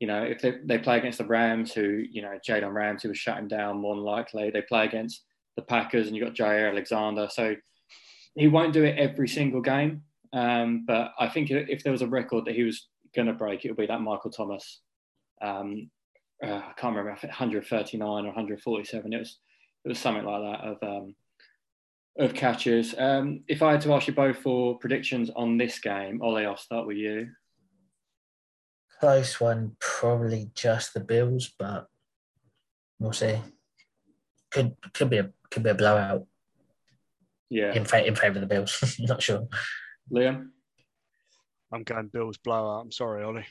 you 0.00 0.08
know, 0.08 0.24
if 0.24 0.42
they, 0.42 0.54
they 0.64 0.78
play 0.78 0.98
against 0.98 1.18
the 1.18 1.24
Rams, 1.24 1.72
who 1.72 2.02
you 2.10 2.22
know 2.22 2.36
Jalen 2.46 2.74
Ramsey 2.74 3.06
was 3.06 3.18
shutting 3.18 3.46
down 3.46 3.78
more 3.78 3.94
than 3.94 4.04
likely. 4.04 4.50
They 4.50 4.62
play 4.62 4.84
against 4.84 5.22
the 5.54 5.62
Packers, 5.62 6.08
and 6.08 6.16
you've 6.16 6.26
got 6.26 6.34
Jaire 6.34 6.70
Alexander. 6.70 7.28
So 7.30 7.54
he 8.34 8.48
won't 8.48 8.72
do 8.72 8.82
it 8.82 8.98
every 8.98 9.28
single 9.28 9.60
game, 9.60 10.02
um, 10.32 10.84
but 10.86 11.12
I 11.20 11.28
think 11.28 11.52
if 11.52 11.84
there 11.84 11.92
was 11.92 12.02
a 12.02 12.08
record 12.08 12.46
that 12.46 12.56
he 12.56 12.64
was 12.64 12.88
going 13.14 13.28
to 13.28 13.32
break, 13.32 13.64
it 13.64 13.68
would 13.68 13.76
be 13.76 13.86
that 13.86 14.00
Michael 14.00 14.32
Thomas. 14.32 14.80
Um, 15.40 15.88
uh, 16.44 16.48
I 16.48 16.72
can't 16.76 16.96
remember 16.96 17.12
if 17.12 17.22
139 17.22 18.02
or 18.02 18.26
147. 18.26 19.12
It 19.12 19.18
was 19.18 19.38
it 19.84 19.88
was 19.88 19.98
something 19.98 20.24
like 20.24 20.42
that 20.42 20.66
of 20.66 20.78
um, 20.82 21.14
of 22.18 22.34
catches. 22.34 22.94
Um, 22.96 23.42
if 23.48 23.62
I 23.62 23.72
had 23.72 23.80
to 23.82 23.94
ask 23.94 24.06
you 24.06 24.12
both 24.12 24.38
for 24.38 24.78
predictions 24.78 25.30
on 25.34 25.56
this 25.56 25.78
game, 25.78 26.20
Ollie, 26.22 26.46
I'll 26.46 26.56
start 26.56 26.86
with 26.86 26.96
you. 26.96 27.30
Close 29.00 29.40
one, 29.40 29.76
probably 29.80 30.50
just 30.54 30.94
the 30.94 31.00
Bills, 31.00 31.52
but 31.58 31.86
we'll 32.98 33.12
see. 33.12 33.38
Could 34.50 34.76
could 34.92 35.10
be 35.10 35.18
a 35.18 35.30
could 35.50 35.62
be 35.62 35.70
a 35.70 35.74
blowout. 35.74 36.26
Yeah. 37.48 37.74
In, 37.74 37.84
fa- 37.84 38.06
in 38.06 38.14
favour 38.14 38.36
of 38.36 38.40
the 38.40 38.46
Bills. 38.46 38.96
Not 39.00 39.22
sure. 39.22 39.46
Liam? 40.10 40.48
I'm 41.72 41.82
going 41.82 42.08
Bills 42.08 42.38
blowout. 42.38 42.82
I'm 42.82 42.92
sorry, 42.92 43.22
Ollie. 43.24 43.46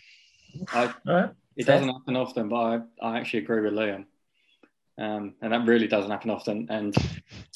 I, 0.74 0.93
right. 1.06 1.30
It 1.56 1.65
Fair. 1.65 1.76
doesn't 1.76 1.93
happen 1.93 2.15
often, 2.15 2.50
but 2.50 2.56
I, 2.56 2.80
I 3.02 3.19
actually 3.19 3.43
agree 3.43 3.62
with 3.62 3.74
Liam. 3.74 4.06
Um, 4.97 5.36
and 5.41 5.54
that 5.54 5.67
really 5.67 5.88
doesn't 5.88 6.10
happen 6.10 6.32
often. 6.32 6.67
And 6.69 6.95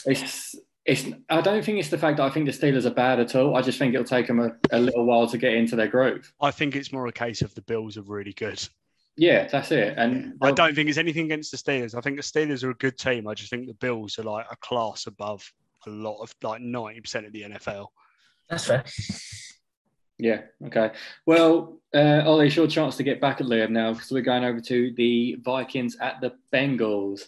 it's 0.05 0.55
it's 0.85 1.05
I 1.29 1.41
don't 1.41 1.65
think 1.65 1.79
it's 1.79 1.89
the 1.89 1.97
fact 1.97 2.17
that 2.17 2.23
I 2.23 2.29
think 2.29 2.45
the 2.45 2.51
Steelers 2.51 2.85
are 2.85 2.93
bad 2.93 3.19
at 3.19 3.35
all. 3.35 3.55
I 3.55 3.61
just 3.61 3.79
think 3.79 3.93
it'll 3.93 4.05
take 4.05 4.27
them 4.27 4.39
a, 4.39 4.55
a 4.71 4.79
little 4.79 5.05
while 5.05 5.27
to 5.27 5.37
get 5.37 5.53
into 5.53 5.75
their 5.75 5.87
groove. 5.87 6.31
I 6.39 6.51
think 6.51 6.75
it's 6.75 6.91
more 6.91 7.07
a 7.07 7.11
case 7.11 7.41
of 7.41 7.53
the 7.55 7.61
Bills 7.63 7.97
are 7.97 8.03
really 8.03 8.33
good. 8.33 8.61
Yeah, 9.17 9.47
that's 9.47 9.71
it. 9.71 9.95
And 9.97 10.33
I 10.41 10.51
don't 10.51 10.75
think 10.75 10.89
it's 10.89 10.97
anything 10.97 11.25
against 11.25 11.51
the 11.51 11.57
Steelers. 11.57 11.95
I 11.95 12.01
think 12.01 12.17
the 12.17 12.21
Steelers 12.21 12.63
are 12.63 12.71
a 12.71 12.75
good 12.75 12.97
team. 12.97 13.27
I 13.27 13.33
just 13.33 13.49
think 13.49 13.67
the 13.67 13.73
Bills 13.73 14.19
are 14.19 14.23
like 14.23 14.45
a 14.51 14.57
class 14.57 15.07
above 15.07 15.51
a 15.87 15.89
lot 15.89 16.21
of 16.21 16.33
like 16.43 16.61
90% 16.61 17.25
of 17.25 17.31
the 17.31 17.43
NFL. 17.43 17.87
That's 18.49 18.65
fair. 18.65 18.83
Yeah. 20.17 20.41
Okay. 20.67 20.91
Well, 21.25 21.79
uh, 21.93 22.21
Ollie, 22.25 22.47
it's 22.47 22.55
your 22.55 22.67
chance 22.67 22.97
to 22.97 23.03
get 23.03 23.19
back 23.19 23.41
at 23.41 23.47
Liam 23.47 23.71
now 23.71 23.93
because 23.93 24.11
we're 24.11 24.21
going 24.21 24.45
over 24.45 24.61
to 24.61 24.93
the 24.95 25.37
Vikings 25.41 25.97
at 25.99 26.21
the 26.21 26.33
Bengals. 26.53 27.23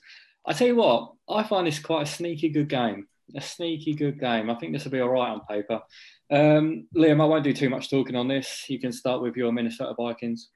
I 0.46 0.54
tell 0.54 0.68
you 0.68 0.76
what, 0.76 1.14
I 1.28 1.44
find 1.44 1.68
this 1.68 1.80
quite 1.80 2.04
a 2.04 2.06
sneaky 2.06 2.50
good 2.50 2.70
game. 2.70 3.08
A 3.36 3.42
sneaky 3.42 3.94
good 3.94 4.20
game. 4.20 4.50
I 4.50 4.56
think 4.56 4.74
this 4.74 4.86
will 4.86 4.92
be 4.92 5.02
all 5.02 5.10
right 5.10 5.30
on 5.30 5.42
paper. 5.50 5.82
Um, 6.32 6.88
Liam, 6.96 7.22
I 7.22 7.26
won't 7.26 7.44
do 7.44 7.54
too 7.54 7.70
much 7.70 7.90
talking 7.90 8.16
on 8.16 8.28
this. 8.28 8.66
You 8.70 8.80
can 8.80 8.92
start 8.92 9.22
with 9.22 9.36
your 9.36 9.52
Minnesota 9.52 9.94
Vikings. 9.98 10.50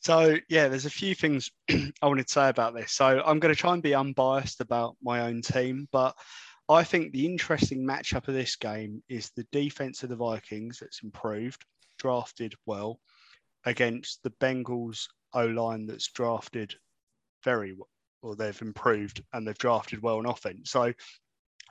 So 0.00 0.36
yeah, 0.48 0.68
there's 0.68 0.86
a 0.86 0.90
few 0.90 1.14
things 1.14 1.50
I 1.70 2.06
wanted 2.06 2.26
to 2.26 2.32
say 2.32 2.48
about 2.48 2.74
this. 2.74 2.92
So 2.92 3.22
I'm 3.24 3.38
going 3.38 3.54
to 3.54 3.60
try 3.60 3.72
and 3.72 3.82
be 3.82 3.94
unbiased 3.94 4.60
about 4.60 4.96
my 5.02 5.22
own 5.22 5.42
team, 5.42 5.88
but 5.92 6.14
I 6.68 6.84
think 6.84 7.12
the 7.12 7.26
interesting 7.26 7.86
matchup 7.86 8.28
of 8.28 8.34
this 8.34 8.56
game 8.56 9.02
is 9.08 9.30
the 9.30 9.46
defense 9.52 10.02
of 10.02 10.08
the 10.08 10.16
Vikings 10.16 10.78
that's 10.80 11.02
improved, 11.02 11.64
drafted 11.98 12.54
well, 12.66 12.98
against 13.64 14.22
the 14.22 14.32
Bengals 14.40 15.06
O 15.34 15.46
line 15.46 15.86
that's 15.86 16.10
drafted 16.10 16.74
very 17.44 17.72
well, 17.72 17.88
or 18.22 18.36
they've 18.36 18.62
improved 18.62 19.22
and 19.32 19.46
they've 19.46 19.58
drafted 19.58 20.02
well 20.02 20.18
on 20.18 20.26
offense. 20.26 20.70
So 20.70 20.92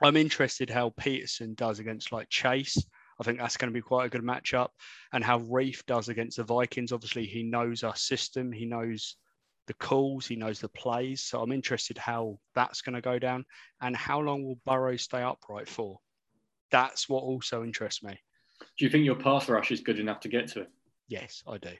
I'm 0.02 0.16
interested 0.16 0.68
how 0.68 0.90
Peterson 0.98 1.54
does 1.54 1.78
against 1.78 2.12
like 2.12 2.28
Chase. 2.28 2.84
I 3.20 3.24
think 3.24 3.38
that's 3.38 3.56
going 3.56 3.72
to 3.72 3.74
be 3.74 3.82
quite 3.82 4.06
a 4.06 4.10
good 4.10 4.22
matchup, 4.22 4.68
and 5.12 5.22
how 5.22 5.40
Reiff 5.40 5.84
does 5.86 6.08
against 6.08 6.38
the 6.38 6.44
Vikings. 6.44 6.92
Obviously, 6.92 7.26
he 7.26 7.42
knows 7.42 7.84
our 7.84 7.94
system. 7.94 8.50
He 8.50 8.64
knows 8.66 9.16
the 9.66 9.74
calls, 9.74 10.26
he 10.26 10.36
knows 10.36 10.60
the 10.60 10.68
plays. 10.68 11.22
So 11.22 11.40
I'm 11.40 11.52
interested 11.52 11.98
how 11.98 12.38
that's 12.54 12.82
going 12.82 12.94
to 12.94 13.00
go 13.00 13.18
down 13.18 13.44
and 13.80 13.96
how 13.96 14.20
long 14.20 14.44
will 14.44 14.58
Burrow 14.66 14.96
stay 14.96 15.22
upright 15.22 15.68
for. 15.68 15.98
That's 16.70 17.08
what 17.08 17.22
also 17.22 17.62
interests 17.62 18.02
me. 18.02 18.18
Do 18.78 18.84
you 18.84 18.90
think 18.90 19.04
your 19.04 19.16
pass 19.16 19.48
rush 19.48 19.70
is 19.70 19.80
good 19.80 19.98
enough 19.98 20.20
to 20.20 20.28
get 20.28 20.48
to 20.48 20.62
it? 20.62 20.70
Yes, 21.08 21.42
I 21.46 21.58
do. 21.58 21.70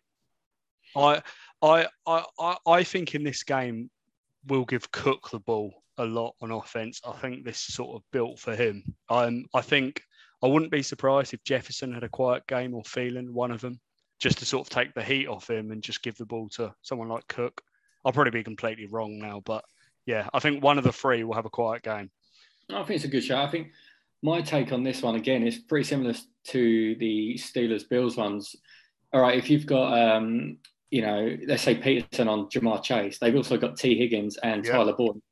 I 0.97 1.23
I 1.63 1.87
I 2.39 2.57
I 2.67 2.85
think 2.85 3.15
in 3.15 3.25
this 3.25 3.43
game 3.43 3.91
we'll 4.47 4.65
give 4.65 4.91
Cook 4.93 5.31
the 5.31 5.39
ball 5.39 5.73
a 5.99 6.05
lot 6.05 6.35
on 6.41 6.51
offense. 6.51 7.01
I 7.07 7.13
think 7.13 7.45
this 7.45 7.69
is 7.69 7.75
sort 7.75 7.97
of 7.97 8.03
built 8.13 8.39
for 8.39 8.55
him. 8.55 8.83
Um, 9.09 9.47
I 9.55 9.61
think 9.61 10.03
I 10.43 10.47
wouldn't 10.47 10.73
be 10.73 10.83
surprised 10.83 11.35
if 11.35 11.45
Jefferson 11.45 11.93
had 11.93 12.05
a 12.05 12.09
quiet 12.09 12.47
game 12.47 12.75
or 12.75 12.83
feeling 12.85 13.33
one 13.33 13.51
of 13.51 13.61
them, 13.61 13.81
just 14.19 14.39
to 14.39 14.47
sort 14.47 14.67
of 14.67 14.71
take 14.71 14.95
the 14.95 15.03
heat 15.03 15.27
off 15.27 15.49
him 15.49 15.71
and 15.71 15.83
just 15.83 16.03
give 16.03 16.17
the 16.17 16.27
ball 16.27 16.49
to 16.51 16.75
someone 16.83 17.09
like 17.09 17.27
Cook. 17.29 17.63
I'll 18.05 18.13
probably 18.13 18.31
be 18.33 18.45
completely 18.45 18.87
wrong 18.87 19.19
now, 19.19 19.43
but 19.45 19.65
yeah, 20.07 20.29
I 20.33 20.41
think 20.41 20.63
one 20.63 20.79
of 20.79 20.85
the 20.85 20.93
three 20.93 21.23
will 21.25 21.35
have 21.35 21.47
a 21.47 21.51
quiet 21.51 21.83
game. 21.83 22.11
I 22.71 22.83
think 22.83 22.97
it's 22.97 23.05
a 23.05 23.09
good 23.09 23.23
shot. 23.23 23.47
I 23.47 23.51
think 23.51 23.69
my 24.23 24.41
take 24.41 24.73
on 24.73 24.83
this 24.83 25.03
one 25.03 25.15
again 25.15 25.47
is 25.47 25.59
pretty 25.59 25.85
similar 25.85 26.15
to 26.45 26.95
the 26.97 27.35
Steelers 27.35 27.89
Bills 27.89 28.17
ones. 28.17 28.57
All 29.13 29.21
right, 29.21 29.37
if 29.37 29.51
you've 29.51 29.67
got 29.67 30.17
um, 30.17 30.57
you 30.93 31.01
know, 31.01 31.37
let's 31.49 31.63
say 31.63 31.75
Peterson 31.75 32.29
on 32.29 32.49
Ja'Marr 32.51 32.83
Chase. 32.83 33.19
They've 33.19 33.35
also 33.35 33.57
got 33.57 33.79
Tee 33.79 33.97
Higgins 33.97 34.37
and 34.37 34.63
Yeah. 34.65 34.73
Tyler 34.73 34.93
Boyd. 34.93 35.23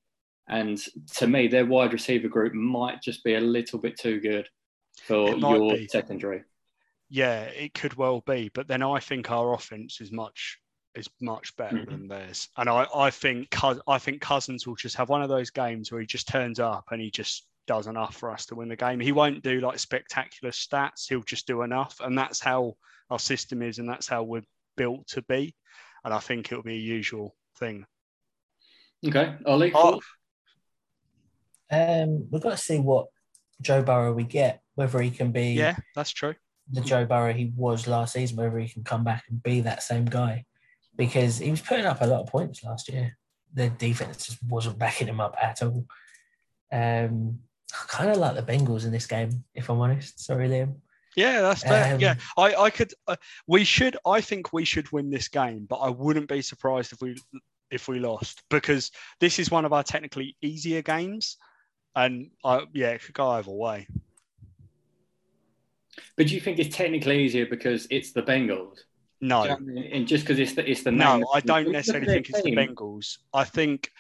And 0.49 0.79
to 1.17 1.27
me, 1.27 1.47
their 1.49 1.67
wide 1.67 1.93
receiver 1.93 2.29
group 2.29 2.55
might 2.55 3.03
just 3.03 3.23
be 3.23 3.35
a 3.35 3.41
little 3.41 3.79
bit 3.79 3.99
too 3.99 4.21
good 4.21 4.49
for 5.05 5.37
your 5.37 5.75
be. 5.77 5.87
secondary. 5.87 6.43
Yeah, 7.11 7.43
it 7.43 7.75
could 7.75 7.95
well 7.95 8.23
be, 8.23 8.51
but 8.55 8.69
then 8.69 8.83
I 8.83 9.01
think 9.01 9.31
our 9.31 9.53
offense 9.53 10.01
is 10.01 10.11
much 10.11 10.59
is 10.97 11.09
much 11.21 11.55
better 11.57 11.77
Mhm. 11.77 11.89
than 11.89 12.09
theirs, 12.09 12.49
and 12.57 12.69
I 12.69 12.85
I 12.93 13.11
think 13.11 13.55
I 13.87 13.99
think 13.99 14.21
Cousins 14.21 14.67
will 14.67 14.75
just 14.75 14.97
have 14.97 15.09
one 15.09 15.23
of 15.23 15.29
those 15.29 15.51
games 15.51 15.93
where 15.93 16.01
he 16.01 16.07
just 16.07 16.27
turns 16.27 16.59
up 16.59 16.85
and 16.91 17.01
he 17.01 17.13
just 17.13 17.47
does 17.69 17.87
enough 17.87 18.17
for 18.17 18.29
us 18.31 18.47
to 18.47 18.57
win 18.57 18.69
the 18.69 18.75
game. 18.77 18.99
He 18.99 19.13
won't 19.13 19.45
do 19.45 19.61
like 19.61 19.79
spectacular 19.79 20.51
stats; 20.51 21.09
he'll 21.09 21.23
just 21.23 21.47
do 21.47 21.63
enough, 21.63 22.01
and 22.01 22.19
that's 22.19 22.41
how 22.41 22.77
our 23.11 23.21
system 23.21 23.63
is, 23.63 23.79
and 23.79 23.89
that's 23.89 24.09
how 24.09 24.25
we're 24.25 24.43
built 24.77 25.07
to 25.09 25.23
be. 25.23 25.55
And 26.05 26.15
I 26.15 26.19
think 26.19 26.51
it'll 26.51 26.63
be 26.63 26.75
a 26.75 26.79
usual 26.79 27.35
thing. 27.59 27.85
Okay, 29.07 29.35
Ollie. 29.47 29.73
Oh. 29.75 30.01
Um, 31.71 32.27
we've 32.31 32.43
got 32.43 32.51
to 32.51 32.57
see 32.57 32.79
what 32.79 33.07
Joe 33.61 33.83
Burrow 33.83 34.13
we 34.13 34.25
get, 34.25 34.63
whether 34.75 35.01
he 35.01 35.11
can 35.11 35.31
be 35.33 35.53
yeah, 35.53 35.77
that's 35.95 36.11
true. 36.11 36.35
the 36.71 36.81
Joe 36.81 37.05
Burrow 37.05 37.33
he 37.33 37.53
was 37.55 37.87
last 37.87 38.15
season, 38.15 38.37
whether 38.37 38.59
he 38.59 38.69
can 38.69 38.83
come 38.83 39.05
back 39.05 39.25
and 39.29 39.43
be 39.43 39.61
that 39.61 39.83
same 39.83 40.05
guy. 40.05 40.45
Because 40.97 41.39
he 41.39 41.51
was 41.51 41.61
putting 41.61 41.87
up 41.87 42.03
a 42.03 42.07
lot 42.07 42.21
of 42.21 42.27
points 42.27 42.65
last 42.65 42.89
year. 42.89 43.17
The 43.55 43.71
defense 43.71 44.27
just 44.27 44.43
wasn't 44.43 44.79
backing 44.79 45.09
him 45.09 45.21
up 45.21 45.37
at 45.41 45.63
all. 45.63 45.87
Um, 46.73 47.39
I 47.73 47.87
kind 47.89 48.11
of 48.11 48.17
like 48.17 48.35
the 48.35 48.43
Bengals 48.43 48.85
in 48.85 48.93
this 48.93 49.07
game, 49.07 49.45
if 49.55 49.69
I'm 49.71 49.81
honest. 49.81 50.25
Sorry, 50.25 50.49
Liam. 50.49 50.77
Yeah, 51.17 51.41
that's 51.41 51.63
fair. 51.63 51.95
Um, 51.95 52.01
yeah, 52.01 52.15
I, 52.37 52.55
I 52.55 52.71
could. 52.71 52.93
Uh, 53.07 53.17
we 53.47 53.65
should. 53.65 53.97
I 54.07 54.21
think 54.21 54.53
we 54.53 54.65
should 54.65 54.91
win 54.93 55.11
this 55.11 55.29
game, 55.29 55.67
but 55.69 55.77
I 55.77 55.91
wouldn't 55.91 56.29
be 56.29 56.43
surprised 56.43 56.93
if 56.93 57.01
we 57.01 57.17
if 57.71 57.89
we 57.89 57.99
lost 57.99 58.43
because 58.49 58.91
this 59.21 59.39
is 59.39 59.51
one 59.51 59.65
of 59.65 59.73
our 59.73 59.83
technically 59.83 60.37
easier 60.41 60.83
games, 60.83 61.37
and 61.97 62.31
I, 62.45 62.63
yeah, 62.73 62.91
it 62.91 63.03
could 63.03 63.15
go 63.15 63.29
either 63.31 63.51
way. 63.51 63.89
But 66.17 66.29
do 66.29 66.35
you 66.35 66.41
think 66.41 66.59
it's 66.59 66.75
technically 66.75 67.23
easier 67.25 67.47
because 67.47 67.87
it's 67.91 68.13
the 68.13 68.23
Bengals? 68.23 68.79
No, 69.21 69.43
you 69.43 69.49
know 69.49 69.57
I 69.57 69.59
mean? 69.59 69.93
And 69.93 70.09
just 70.09 70.25
because 70.25 70.39
it's 70.39 70.55
the 70.55 70.69
it's 70.69 70.83
the 70.83 70.93
no, 70.93 71.17
name. 71.17 71.27
I 71.35 71.41
don't 71.41 71.71
necessarily 71.71 72.07
their 72.07 72.15
think 72.17 72.31
it's 72.31 72.43
the. 72.43 72.57
Bengals. 72.57 73.19
I 73.35 73.45
think. 73.45 73.91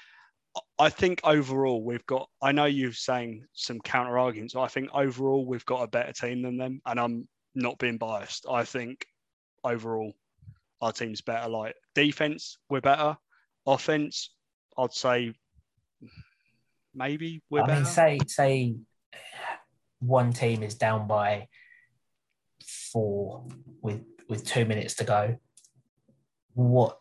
I 0.79 0.89
think 0.89 1.21
overall 1.25 1.83
we've 1.85 2.07
got. 2.07 2.29
I 2.43 2.53
know 2.53 2.65
you're 2.65 2.93
saying 2.93 3.45
some 3.53 3.81
counter 3.81 4.19
arguments. 4.19 4.57
I 4.57 4.67
think 4.67 4.91
overall 4.95 5.47
we've 5.47 5.65
got 5.67 5.83
a 5.83 5.89
better 5.89 6.13
team 6.13 6.43
than 6.43 6.57
them, 6.57 6.81
and 6.87 6.99
I'm 6.99 7.29
not 7.55 7.79
being 7.79 7.99
biased. 7.99 8.47
I 8.51 8.65
think 8.65 9.07
overall 9.63 10.13
our 10.81 10.93
team's 10.93 11.21
better. 11.21 11.49
Like 11.49 11.75
defense, 11.95 12.59
we're 12.69 12.81
better. 12.81 13.17
Offense, 13.67 14.35
I'd 14.79 14.95
say 14.95 15.35
maybe 16.95 17.43
we're 17.51 17.61
better. 17.61 17.73
I 17.73 17.75
better. 17.75 17.85
mean, 17.85 17.93
say 17.93 18.19
say 18.27 18.77
one 20.01 20.33
team 20.33 20.63
is 20.63 20.75
down 20.75 21.07
by 21.07 21.47
four 22.91 23.47
with 23.83 24.03
with 24.29 24.47
two 24.47 24.65
minutes 24.65 24.95
to 24.95 25.05
go. 25.05 25.37
What? 26.55 26.99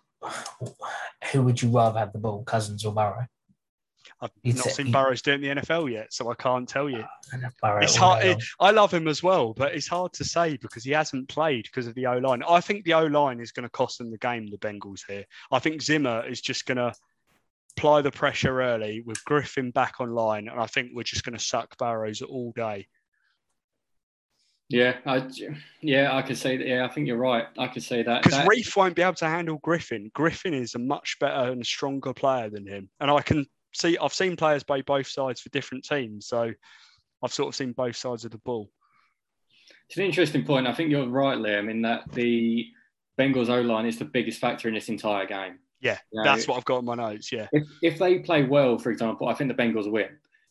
Who 1.32 1.44
would 1.44 1.62
you 1.62 1.70
rather 1.70 2.00
have 2.00 2.12
the 2.12 2.20
ball, 2.20 2.44
Cousins 2.44 2.84
or 2.86 2.94
Burrow? 2.94 3.26
I've 4.22 4.32
you'd 4.44 4.58
not 4.58 4.66
say- 4.66 4.72
seen 4.72 4.88
you- 4.88 4.94
Burrows 4.94 5.22
do 5.22 5.32
it 5.32 5.36
in 5.36 5.42
the 5.56 5.62
NFL 5.62 5.92
yet, 5.92 6.14
so 6.14 6.30
I 6.30 6.36
can't 6.36 6.68
tell 6.68 6.90
you. 6.90 7.04
Ah, 7.04 7.10
I'd 7.34 7.44
have 7.44 7.54
Burrow 7.62 7.82
It's 7.82 7.96
hard. 7.96 8.26
It. 8.26 8.44
I 8.60 8.72
love 8.72 8.94
him 8.94 9.08
as 9.08 9.24
well, 9.24 9.54
but 9.54 9.74
it's 9.74 9.88
hard 9.88 10.14
to 10.14 10.24
say 10.24 10.58
because 10.58 10.84
he 10.84 10.92
hasn't 10.92 11.30
played 11.30 11.64
because 11.66 11.88
of 11.88 11.96
the 11.96 12.06
O 12.08 12.18
line. 12.18 12.44
I 12.48 12.60
think 12.62 12.84
the 12.84 12.94
O 12.96 13.06
line 13.06 13.40
is 13.40 13.52
going 13.52 13.64
to 13.64 13.70
cost 13.70 13.98
them 13.98 14.12
the 14.12 14.18
game. 14.18 14.48
The 14.48 14.58
Bengals 14.58 15.02
here. 15.08 15.26
I 15.52 15.60
think 15.60 15.82
Zimmer 15.82 16.26
is 16.28 16.42
just 16.42 16.66
going 16.66 16.78
to 16.78 16.94
apply 17.78 18.02
the 18.02 18.12
pressure 18.12 18.62
early 18.62 19.02
with 19.06 19.24
Griffin 19.24 19.72
back 19.72 20.02
online, 20.02 20.50
and 20.50 20.60
I 20.60 20.66
think 20.66 20.92
we're 20.94 21.04
just 21.04 21.24
going 21.24 21.38
to 21.38 21.44
suck 21.44 21.78
Burrows 21.78 22.22
all 22.22 22.52
day. 22.52 22.88
Yeah, 24.68 24.98
I, 25.06 25.28
yeah, 25.82 26.16
I 26.16 26.22
could 26.22 26.38
say 26.38 26.58
that. 26.58 26.68
Yeah, 26.68 26.86
I 26.86 26.90
think 26.90 27.08
you're 27.08 27.18
right. 27.18 27.48
I 27.58 27.68
could 27.68 27.82
say 27.82 28.04
that. 28.04 28.22
Because 28.22 28.38
that 28.38 28.48
Reiff 28.48 28.76
won't 28.76 28.96
be 28.96 29.02
able 29.02 29.16
to 29.16 29.26
handle 29.26 29.58
Griffin. 29.58 30.12
Griffin 30.14 30.54
is 30.54 30.76
a 30.76 30.80
much 30.80 31.18
better 31.20 31.52
and 31.52 31.66
stronger 31.66 32.14
player 32.14 32.50
than 32.52 32.68
him, 32.68 32.90
and 33.00 33.10
I 33.10 33.22
can 33.22 33.48
see. 33.74 33.98
I've 33.98 34.14
seen 34.14 34.36
players 34.36 34.64
play 34.64 34.82
both 34.82 35.08
sides 35.08 35.42
for 35.42 35.50
different 35.50 35.84
teams, 35.84 36.28
so 36.28 36.52
I've 37.24 37.34
sort 37.34 37.50
of 37.50 37.56
seen 37.56 37.74
both 37.74 37.96
sides 37.96 38.26
of 38.26 38.32
the 38.32 38.38
ball. 38.40 38.70
It's 39.90 39.98
an 39.98 40.06
interesting 40.06 40.46
point. 40.46 40.68
I 40.68 40.74
think 40.74 40.92
you're 40.92 41.08
right, 41.08 41.38
Liam, 41.38 41.70
in 41.70 41.82
that 41.82 42.12
the 42.12 42.68
Bengals 43.20 43.50
O 43.50 43.62
line 43.62 43.86
is 43.86 43.98
the 43.98 44.06
biggest 44.06 44.40
factor 44.40 44.68
in 44.68 44.74
this 44.74 44.90
entire 44.90 45.26
game. 45.26 45.60
Yeah, 45.82 45.98
You 46.12 46.22
know, 46.22 46.32
that's 46.32 46.48
what 46.48 46.58
I've 46.58 46.66
got 46.66 46.80
in 46.80 46.86
my 46.86 46.96
notes. 46.96 47.32
Yeah. 47.32 47.48
If, 47.52 47.64
if 47.82 48.00
they 48.00 48.20
play 48.20 48.44
well, 48.44 48.78
for 48.78 48.92
example, 48.92 49.28
I 49.28 49.34
think 49.34 49.56
the 49.56 49.62
Bengals 49.62 49.90
win. 49.90 50.10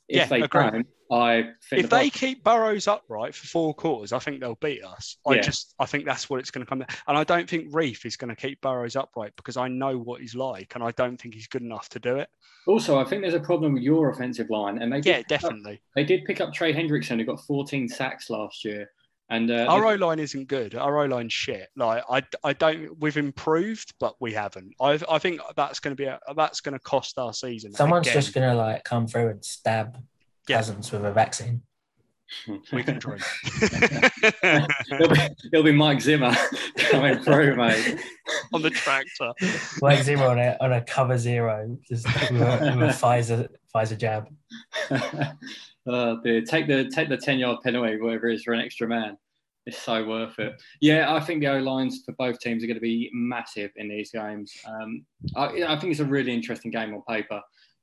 If 0.08 0.16
Yeah, 0.16 0.26
they 0.26 0.40
agree. 0.42 0.62
don't, 0.62 0.86
I 1.10 1.42
think 1.68 1.84
if 1.84 1.90
the 1.90 1.96
they 1.96 2.10
keep 2.10 2.42
Burrows 2.42 2.86
upright 2.88 3.34
for 3.34 3.46
four 3.46 3.74
quarters, 3.74 4.12
I 4.12 4.18
think 4.18 4.40
they'll 4.40 4.54
beat 4.56 4.82
us. 4.84 5.16
I 5.26 5.34
Yeah. 5.34 5.40
just, 5.42 5.74
I 5.78 5.86
think 5.86 6.04
that's 6.06 6.28
what 6.30 6.40
it's 6.40 6.50
going 6.50 6.64
to 6.64 6.68
come 6.68 6.78
down. 6.80 6.88
And 7.06 7.16
I 7.16 7.24
don't 7.24 7.48
think 7.48 7.70
Reiff 7.72 8.04
is 8.06 8.16
going 8.16 8.34
to 8.34 8.36
keep 8.36 8.60
Burrows 8.62 8.96
upright 8.96 9.32
because 9.36 9.56
I 9.56 9.68
know 9.68 9.98
what 9.98 10.20
he's 10.20 10.34
like, 10.34 10.74
and 10.74 10.82
I 10.84 10.90
don't 10.92 11.18
think 11.20 11.34
he's 11.34 11.46
good 11.46 11.62
enough 11.62 11.88
to 11.90 11.98
do 11.98 12.16
it. 12.16 12.28
also 12.66 12.98
I 12.98 13.04
think 13.04 13.22
there's 13.22 13.32
a 13.34 13.40
problem 13.40 13.72
with 13.74 13.82
your 13.82 14.10
offensive 14.10 14.50
line, 14.50 14.80
and 14.82 14.92
they 14.92 14.98
Yeah, 14.98 15.18
pick 15.18 15.24
up- 15.24 15.28
definitely. 15.28 15.80
they 15.94 16.04
did 16.04 16.24
pick 16.26 16.40
up 16.40 16.52
Trey 16.52 16.72
Hendrickson, 16.72 17.18
who 17.18 17.24
got 17.24 17.40
14 17.46 17.88
sacks 17.88 18.28
last 18.30 18.64
year, 18.64 18.90
and 19.30 19.50
uh, 19.50 19.66
Our 19.68 19.86
O 19.86 19.94
line 19.94 20.18
isn't 20.18 20.48
good. 20.48 20.74
Our 20.74 21.02
O 21.02 21.04
line's 21.06 21.32
shit. 21.32 21.68
Like 21.76 22.02
I, 22.10 22.22
I 22.42 22.52
don't. 22.54 22.98
We've 22.98 23.16
improved, 23.16 23.94
but 24.00 24.14
we 24.20 24.32
haven't. 24.32 24.74
I, 24.80 24.98
I 25.08 25.18
think 25.18 25.40
that's 25.56 25.80
going 25.80 25.94
to 25.96 26.00
be 26.00 26.06
a, 26.06 26.18
that's 26.36 26.60
going 26.60 26.72
to 26.74 26.78
cost 26.80 27.18
our 27.18 27.32
season. 27.34 27.72
Someone's 27.74 28.06
again. 28.06 28.20
just 28.20 28.34
gonna 28.34 28.54
like 28.54 28.84
come 28.84 29.06
through 29.06 29.28
and 29.30 29.44
stab 29.44 29.98
Yeah. 30.48 30.56
Cousins 30.58 30.90
with 30.92 31.04
a 31.04 31.12
vaccine. 31.12 31.62
We 32.72 32.82
can 32.82 32.98
dream. 32.98 33.20
it'll, 33.62 35.08
be, 35.08 35.20
it'll 35.50 35.64
be 35.64 35.72
Mike 35.72 36.02
Zimmer 36.02 36.34
coming 36.90 37.18
through, 37.20 37.56
mate. 37.56 37.98
on 38.52 38.60
the 38.60 38.68
tractor. 38.68 39.32
Like 39.80 40.02
zero 40.02 40.28
on 40.28 40.38
a 40.38 40.54
on 40.60 40.72
a 40.74 40.82
cover 40.82 41.16
zero, 41.16 41.78
just 41.88 42.04
with 42.30 42.42
a, 42.42 42.74
with 42.76 42.90
a 42.90 42.92
Pfizer 43.00 43.48
Pfizer 43.74 43.96
jab. 43.96 44.28
Dear. 46.22 46.42
Take 46.42 46.66
the 46.66 46.88
take 46.88 47.08
the 47.08 47.16
10 47.16 47.38
yard 47.38 47.58
penalty, 47.62 48.00
whatever 48.00 48.28
it 48.28 48.34
is, 48.36 48.44
for 48.44 48.52
an 48.54 48.60
extra 48.60 48.86
man. 48.88 49.16
It's 49.66 49.78
so 49.78 50.06
worth 50.06 50.38
it. 50.38 50.60
Yeah, 50.80 51.14
I 51.14 51.20
think 51.20 51.40
the 51.40 51.48
O 51.48 51.58
lines 51.58 52.02
for 52.04 52.12
both 52.12 52.40
teams 52.40 52.64
are 52.64 52.66
going 52.66 52.76
to 52.76 52.80
be 52.80 53.10
massive 53.12 53.70
in 53.76 53.88
these 53.88 54.10
games. 54.10 54.52
Um, 54.66 55.04
I, 55.36 55.62
I 55.66 55.78
think 55.78 55.90
it's 55.90 56.00
a 56.00 56.06
really 56.06 56.32
interesting 56.32 56.70
game 56.70 56.94
on 56.94 57.02
paper. 57.02 57.42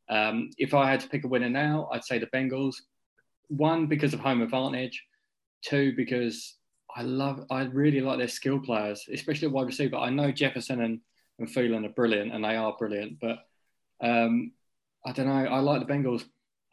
Um, 0.10 0.50
if 0.58 0.74
I 0.74 0.89
had 0.89 1.00
to 1.02 1.10
pick 1.10 1.26
a 1.26 1.28
winner 1.28 1.50
now, 1.50 1.89
I'd 1.91 2.04
say 2.04 2.18
the 2.18 2.28
Bengals. 2.28 2.76
One 3.50 3.86
because 3.86 4.13
of 4.13 4.20
home 4.20 4.41
advantage. 4.41 5.04
Two 5.63 5.94
because 5.96 6.56
I 6.96 7.04
love, 7.04 7.44
I 7.52 7.63
really 7.63 8.02
like 8.02 8.18
their 8.18 8.28
skill 8.28 8.60
players, 8.60 9.06
especially 9.12 9.50
wide 9.50 9.68
receiver. 9.68 9.98
I 9.98 10.10
know 10.10 10.32
Jefferson 10.32 10.82
and 10.82 11.00
and 11.39 11.48
Thielen 11.48 11.86
are 11.86 11.94
brilliant, 11.94 12.34
and 12.34 12.44
they 12.44 12.56
are 12.56 12.76
brilliant, 12.78 13.20
but 13.20 13.39
um, 14.02 14.52
I 15.06 15.12
don't 15.12 15.28
know. 15.28 15.34
I 15.34 15.60
like 15.60 15.86
the 15.86 15.94
Bengals. 15.94 16.24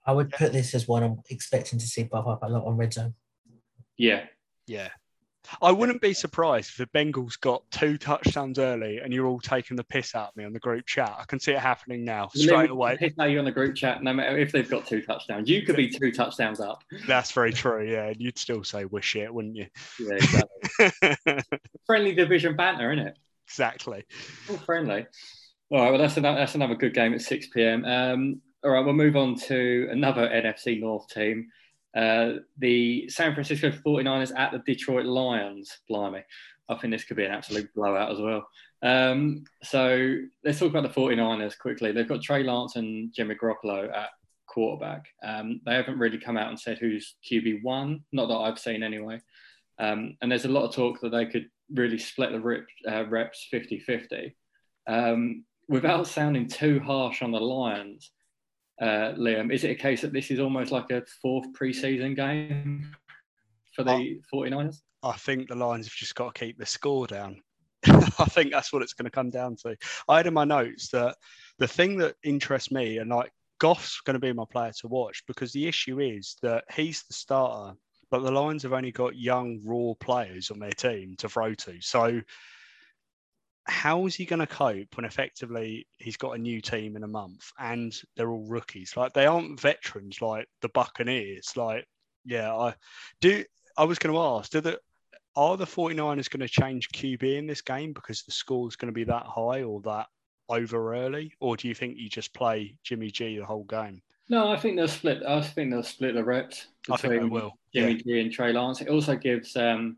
I 0.05 0.13
would 0.13 0.31
put 0.31 0.53
this 0.53 0.75
as 0.75 0.89
one 0.89 1.03
I'm 1.03 1.21
expecting 1.31 1.79
to 1.79 1.87
see 1.87 2.05
pop 2.05 2.27
up 2.27 2.43
a 2.43 2.49
lot 2.49 2.67
on 2.67 2.77
red 2.77 2.93
zone. 2.93 3.15
Yeah, 3.97 4.25
Yeah. 4.67 4.89
I 5.61 5.73
wouldn't 5.73 6.01
be 6.01 6.15
surprised 6.15 6.71
if 6.71 6.77
the 6.77 6.87
Bengals 6.99 7.39
got 7.39 7.69
two 7.73 7.99
touchdowns 7.99 8.61
early 8.61 8.99
and 8.99 9.13
you're 9.13 9.27
all 9.27 9.41
taking 9.41 9.77
the 9.77 9.83
piss 9.85 10.15
out 10.15 10.29
of 10.29 10.37
me 10.37 10.45
on 10.45 10.53
the 10.53 10.61
group 10.61 10.87
chat. 10.87 11.15
I 11.19 11.25
can 11.25 11.41
see 11.41 11.51
it 11.53 11.59
happening 11.59 12.05
now 12.05 12.29
straight 12.33 12.71
away. 12.71 12.97
Piss 12.97 13.15
out 13.19 13.29
you 13.31 13.41
on 13.41 13.45
the 13.45 13.51
group 13.51 13.75
chat, 13.75 14.03
no 14.05 14.13
matter 14.13 14.39
if 14.39 14.53
they've 14.53 14.69
got 14.71 14.87
two 14.87 15.03
touchdowns. 15.03 15.49
You 15.49 15.63
could 15.63 15.75
be 15.77 15.89
two 15.89 16.13
touchdowns 16.13 16.61
up. 16.61 16.83
That's 17.09 17.33
very 17.33 17.53
true. 17.53 17.85
Yeah. 17.91 18.07
And 18.07 18.21
you'd 18.21 18.39
still 18.39 18.63
say 18.63 18.85
we're 18.85 19.03
shit, 19.03 19.35
wouldn't 19.35 19.57
you? 19.57 19.67
Yeah, 19.99 20.15
exactly. 20.15 21.43
friendly 21.87 22.15
division 22.15 22.55
banter, 22.57 22.93
isn't 22.93 23.07
it? 23.09 23.19
exactly. 23.49 24.05
All 24.49 24.57
friendly. 24.59 25.07
All 25.71 25.79
right, 25.81 25.91
well, 25.91 25.99
that's 25.99 26.17
another, 26.17 26.39
that's 26.39 26.55
another 26.55 26.77
good 26.77 26.95
game 26.95 27.15
at 27.15 27.21
6 27.21 27.49
p.m. 27.49 27.85
Um, 27.85 28.41
all 28.65 28.71
right, 28.71 28.85
we'll 28.85 28.95
move 28.95 29.17
on 29.17 29.35
to 29.35 29.89
another 29.91 30.29
NFC 30.29 30.81
North 30.81 31.09
team. 31.09 31.49
Uh, 31.97 32.35
the 32.59 33.09
San 33.09 33.35
Francisco 33.35 33.71
49ers 33.71 34.37
at 34.39 34.53
the 34.53 34.59
Detroit 34.61 35.07
Lions. 35.07 35.79
Blimey. 35.89 36.23
I 36.69 36.77
think 36.77 36.93
this 36.93 37.05
could 37.05 37.17
be 37.17 37.25
an 37.25 37.33
absolute 37.33 37.73
blowout 37.75 38.13
as 38.13 38.21
well. 38.21 38.47
Um, 38.83 39.45
so 39.63 40.17
let's 40.45 40.59
talk 40.59 40.71
about 40.71 40.83
the 40.83 41.01
49ers 41.01 41.59
quickly. 41.59 41.93
They've 41.93 42.09
got 42.09 42.23
Trey 42.23 42.43
Lance 42.43 42.77
and 42.77 43.13
Jimmy 43.15 43.35
Garoppolo 43.35 43.95
at 43.95 44.11
quarterback. 44.47 45.07
Um, 45.23 45.61
they 45.65 45.75
haven't 45.75 45.99
really 45.99 46.19
come 46.19 46.37
out 46.37 46.49
and 46.49 46.59
said 46.59 46.79
who's 46.79 47.17
QB1, 47.31 48.03
not 48.13 48.29
that 48.29 48.35
I've 48.35 48.59
seen 48.59 48.83
anyway. 48.83 49.21
Um, 49.79 50.17
and 50.21 50.31
there's 50.31 50.45
a 50.45 50.49
lot 50.49 50.65
of 50.65 50.75
talk 50.75 51.01
that 51.01 51.11
they 51.11 51.27
could 51.27 51.49
really 51.73 51.99
split 51.99 52.33
the 52.33 52.41
rip, 52.41 52.67
uh, 52.89 53.07
reps 53.07 53.47
50 53.51 53.81
50. 53.81 54.37
Um, 54.87 55.45
without 55.69 56.07
sounding 56.07 56.49
too 56.49 56.81
harsh 56.81 57.23
on 57.23 57.33
the 57.33 57.41
Lions, 57.41 58.11
uh, 58.83 59.15
Liam, 59.15 59.53
is 59.53 59.63
it 59.63 59.71
a 59.71 59.75
case 59.77 60.01
that 60.01 60.13
this 60.13 60.31
is 60.31 60.41
almost 60.41 60.73
like 60.73 60.91
a 60.91 61.03
fourth 61.23 61.47
preseason 61.53 62.17
game 62.17 62.91
for 63.75 63.85
the 63.85 64.21
49ers? 64.33 64.81
I 65.05 65.13
think 65.13 65.49
the 65.49 65.55
Lions 65.55 65.87
have 65.87 65.95
just 65.95 66.17
got 66.17 66.35
to 66.35 66.45
keep 66.45 66.59
the 66.59 66.67
score 66.67 67.07
down. 67.07 67.41
I 67.87 68.27
think 68.27 68.51
that's 68.51 68.73
what 68.73 68.83
it's 68.83 68.93
going 68.93 69.05
to 69.05 69.11
come 69.11 69.31
down 69.31 69.57
to. 69.63 69.77
I 70.09 70.17
had 70.17 70.27
in 70.27 70.35
my 70.35 70.45
notes 70.45 70.89
that 70.91 71.17
the 71.59 71.69
thing 71.69 71.97
that 71.99 72.17
interests 72.25 72.73
me 72.73 72.99
and 72.99 73.09
like 73.09 73.31
Goff's 73.61 74.01
going 74.01 74.15
to 74.15 74.21
be 74.21 74.33
my 74.33 74.45
player 74.51 74.73
to 74.81 74.89
watch 74.89 75.23
because 75.29 75.53
the 75.53 75.69
issue 75.69 76.01
is 76.01 76.37
that 76.43 76.65
he's 76.75 77.05
the 77.05 77.15
starter, 77.15 77.77
but 78.11 78.23
the 78.25 78.33
Lions 78.33 78.65
have 78.65 78.73
only 78.73 78.91
got 78.91 79.17
young, 79.17 79.61
raw 79.65 79.95
players 80.01 80.51
on 80.51 80.59
their 80.59 80.73
team 80.73 81.15
to 81.19 81.29
throw 81.29 81.55
to. 81.55 81.81
So 81.81 82.21
how 83.65 84.07
is 84.07 84.15
he 84.15 84.25
going 84.25 84.41
to 84.41 84.47
cope 84.47 84.97
when 84.97 85.05
effectively 85.05 85.87
he's 85.99 86.17
got 86.17 86.33
a 86.33 86.39
new 86.39 86.61
team 86.61 86.97
in 86.97 87.05
a 87.05 87.09
month 87.09 87.53
and 87.59 87.95
they're 88.17 88.31
all 88.31 88.47
rookies? 88.49 88.97
Like 88.97 89.13
they 89.13 89.27
aren't 89.27 89.61
veterans 89.61 90.21
like 90.21 90.49
the 90.61 90.69
Buccaneers. 90.69 91.57
Like, 91.57 91.87
yeah, 92.25 92.55
I 92.55 92.75
do. 93.21 93.45
I 93.77 93.85
was 93.85 93.99
going 93.99 94.15
to 94.15 94.21
ask, 94.21 94.51
do 94.51 94.61
the 94.61 94.79
are 95.35 95.57
the 95.57 95.65
49ers 95.65 96.29
going 96.29 96.41
to 96.41 96.49
change 96.49 96.91
QB 96.91 97.39
in 97.39 97.47
this 97.47 97.63
game 97.63 97.93
because 97.93 98.23
the 98.23 98.33
score 98.33 98.69
is 98.69 98.77
going 98.77 98.93
to 98.93 98.95
be 98.95 99.05
that 99.05 99.25
high 99.25 99.63
or 99.63 99.81
that 99.83 100.07
over 100.49 100.95
early? 100.95 101.33
Or 101.41 101.57
do 101.57 101.69
you 101.69 101.75
think 101.75 101.97
you 101.97 102.09
just 102.09 102.35
play 102.35 102.77
Jimmy 102.85 103.11
G 103.11 103.39
the 103.39 103.47
whole 103.47 103.65
game? 103.65 104.03
No, 104.29 104.51
I 104.51 104.57
think 104.57 104.77
they'll 104.77 104.89
split. 104.89 105.23
I 105.27 105.41
think 105.41 105.71
they'll 105.71 105.83
split 105.83 106.15
the 106.15 106.25
reps 106.25 106.67
I 106.91 106.97
think 106.97 107.15
they 107.15 107.25
will. 107.25 107.53
Jimmy 107.75 107.93
Yeah. 107.93 107.99
G 107.99 108.21
and 108.21 108.33
Trey 108.33 108.53
Lance. 108.53 108.81
It 108.81 108.89
also 108.89 109.17
gives 109.17 109.57
um, 109.57 109.97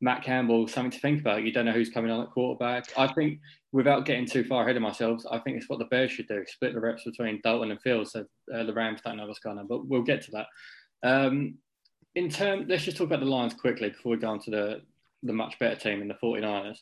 Matt 0.00 0.22
Campbell 0.22 0.66
something 0.66 0.90
to 0.90 0.98
think 0.98 1.20
about. 1.20 1.44
You 1.44 1.52
don't 1.52 1.66
know 1.66 1.72
who's 1.72 1.90
coming 1.90 2.10
on 2.10 2.22
at 2.22 2.30
quarterback. 2.30 2.84
I 2.96 3.12
think, 3.12 3.40
without 3.72 4.06
getting 4.06 4.26
too 4.26 4.44
far 4.44 4.62
ahead 4.62 4.76
of 4.76 4.82
myself, 4.82 5.22
I 5.30 5.38
think 5.38 5.56
it's 5.56 5.68
what 5.68 5.78
the 5.78 5.84
Bears 5.86 6.12
should 6.12 6.28
do: 6.28 6.44
split 6.46 6.74
the 6.74 6.80
reps 6.80 7.04
between 7.04 7.40
Dalton 7.42 7.70
and 7.70 7.80
Fields. 7.82 8.12
So 8.12 8.24
uh, 8.54 8.64
the 8.64 8.72
Rams 8.72 9.00
don't 9.04 9.16
know 9.16 9.26
what's 9.26 9.40
going 9.40 9.58
on, 9.58 9.66
but 9.66 9.86
we'll 9.86 10.02
get 10.02 10.22
to 10.22 10.30
that. 10.32 10.46
Um, 11.02 11.54
in 12.14 12.28
term, 12.28 12.66
let's 12.68 12.84
just 12.84 12.96
talk 12.96 13.06
about 13.06 13.20
the 13.20 13.26
Lions 13.26 13.54
quickly 13.54 13.90
before 13.90 14.12
we 14.12 14.18
go 14.18 14.30
on 14.30 14.40
to 14.40 14.50
the 14.50 14.82
the 15.22 15.32
much 15.32 15.58
better 15.58 15.76
team 15.76 16.00
in 16.00 16.08
the 16.08 16.14
49ers. 16.14 16.78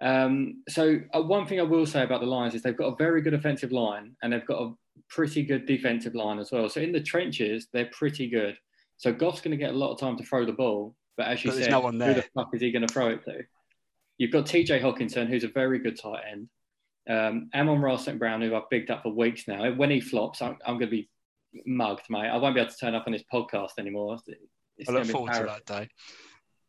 Um, 0.00 0.62
so 0.68 1.00
uh, 1.14 1.22
one 1.22 1.46
thing 1.46 1.60
I 1.60 1.64
will 1.64 1.86
say 1.86 2.02
about 2.02 2.20
the 2.20 2.26
Lions 2.26 2.54
is 2.54 2.62
they've 2.62 2.76
got 2.76 2.92
a 2.92 2.96
very 2.96 3.20
good 3.20 3.34
offensive 3.34 3.72
line 3.72 4.14
and 4.22 4.32
they've 4.32 4.46
got 4.46 4.62
a 4.62 4.74
pretty 5.08 5.42
good 5.42 5.66
defensive 5.66 6.14
line 6.14 6.38
as 6.38 6.52
well. 6.52 6.68
So 6.68 6.80
in 6.80 6.92
the 6.92 7.00
trenches, 7.00 7.68
they're 7.72 7.90
pretty 7.92 8.28
good. 8.28 8.56
So 8.96 9.12
Goff's 9.12 9.40
going 9.40 9.52
to 9.52 9.56
get 9.56 9.74
a 9.74 9.78
lot 9.78 9.92
of 9.92 9.98
time 9.98 10.16
to 10.16 10.24
throw 10.24 10.44
the 10.44 10.52
ball, 10.52 10.94
but 11.16 11.26
as 11.26 11.44
you 11.44 11.50
But 11.50 11.58
said, 11.58 11.70
no 11.70 11.80
one 11.80 12.00
who 12.00 12.14
the 12.14 12.24
fuck 12.34 12.50
is 12.54 12.60
he 12.60 12.70
going 12.70 12.86
to 12.86 12.92
throw 12.92 13.08
it 13.08 13.24
to? 13.24 13.42
You've 14.18 14.30
got 14.30 14.46
TJ 14.46 14.80
Hockenson, 14.80 15.28
who's 15.28 15.44
a 15.44 15.48
very 15.48 15.78
good 15.78 15.98
tight 16.00 16.22
end. 16.30 16.48
Um, 17.08 17.50
Amon-Ra 17.54 17.96
St. 17.96 18.18
Brown, 18.18 18.40
who 18.40 18.54
I've 18.54 18.70
bigged 18.70 18.90
up 18.90 19.02
for 19.02 19.12
weeks 19.12 19.46
now. 19.48 19.72
When 19.72 19.90
he 19.90 20.00
flops, 20.00 20.40
I'm, 20.40 20.56
I'm 20.64 20.74
going 20.78 20.90
to 20.90 20.96
be 20.96 21.10
mugged, 21.66 22.06
mate. 22.08 22.28
I 22.28 22.36
won't 22.36 22.54
be 22.54 22.60
able 22.60 22.70
to 22.70 22.76
turn 22.76 22.94
up 22.94 23.04
on 23.06 23.12
this 23.12 23.24
podcast 23.32 23.72
anymore. 23.78 24.18
It's 24.76 24.88
I 24.88 24.92
look 24.92 25.02
gonna 25.02 25.06
be 25.06 25.12
forward 25.12 25.34
to 25.34 25.42
that 25.44 25.66
day. 25.66 25.88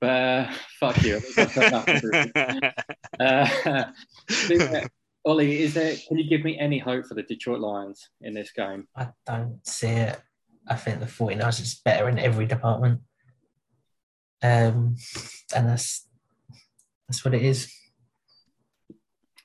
But 0.02 0.08
uh, 0.10 0.52
fuck 0.80 1.02
you. 1.04 1.22
I'll 1.38 1.46
turn 1.48 1.74
up 1.74 1.90
for- 1.90 2.74
uh, 3.20 4.86
Ollie, 5.26 5.64
is 5.64 5.74
there? 5.74 5.96
Can 6.08 6.18
you 6.18 6.30
give 6.30 6.44
me 6.44 6.60
any 6.60 6.78
hope 6.78 7.08
for 7.08 7.16
the 7.16 7.24
Detroit 7.24 7.60
Lions 7.60 8.10
in 8.22 8.34
this 8.34 8.52
game? 8.52 8.88
I 8.96 9.08
don't 9.26 9.60
see 9.66 9.88
it. 9.88 10.20
I 10.68 10.76
think 10.76 11.00
the 11.00 11.06
49ers 11.08 11.62
is 11.62 11.82
better 11.84 12.10
in 12.10 12.20
every 12.20 12.46
department. 12.46 13.02
Um, 14.46 14.96
and 15.56 15.68
that's 15.68 16.08
that's 17.08 17.24
what 17.24 17.34
it 17.34 17.44
is. 17.44 17.72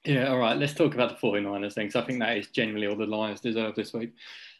Yeah, 0.04 0.28
all 0.28 0.38
right. 0.38 0.56
Let's 0.56 0.74
talk 0.74 0.94
about 0.94 1.20
the 1.20 1.26
49ers 1.26 1.74
things. 1.74 1.94
I 1.94 2.02
think 2.02 2.20
that 2.20 2.36
is 2.36 2.48
generally 2.48 2.86
all 2.86 2.96
the 2.96 3.06
Lions 3.06 3.40
deserve 3.40 3.74
this 3.74 3.92
week. 3.92 4.14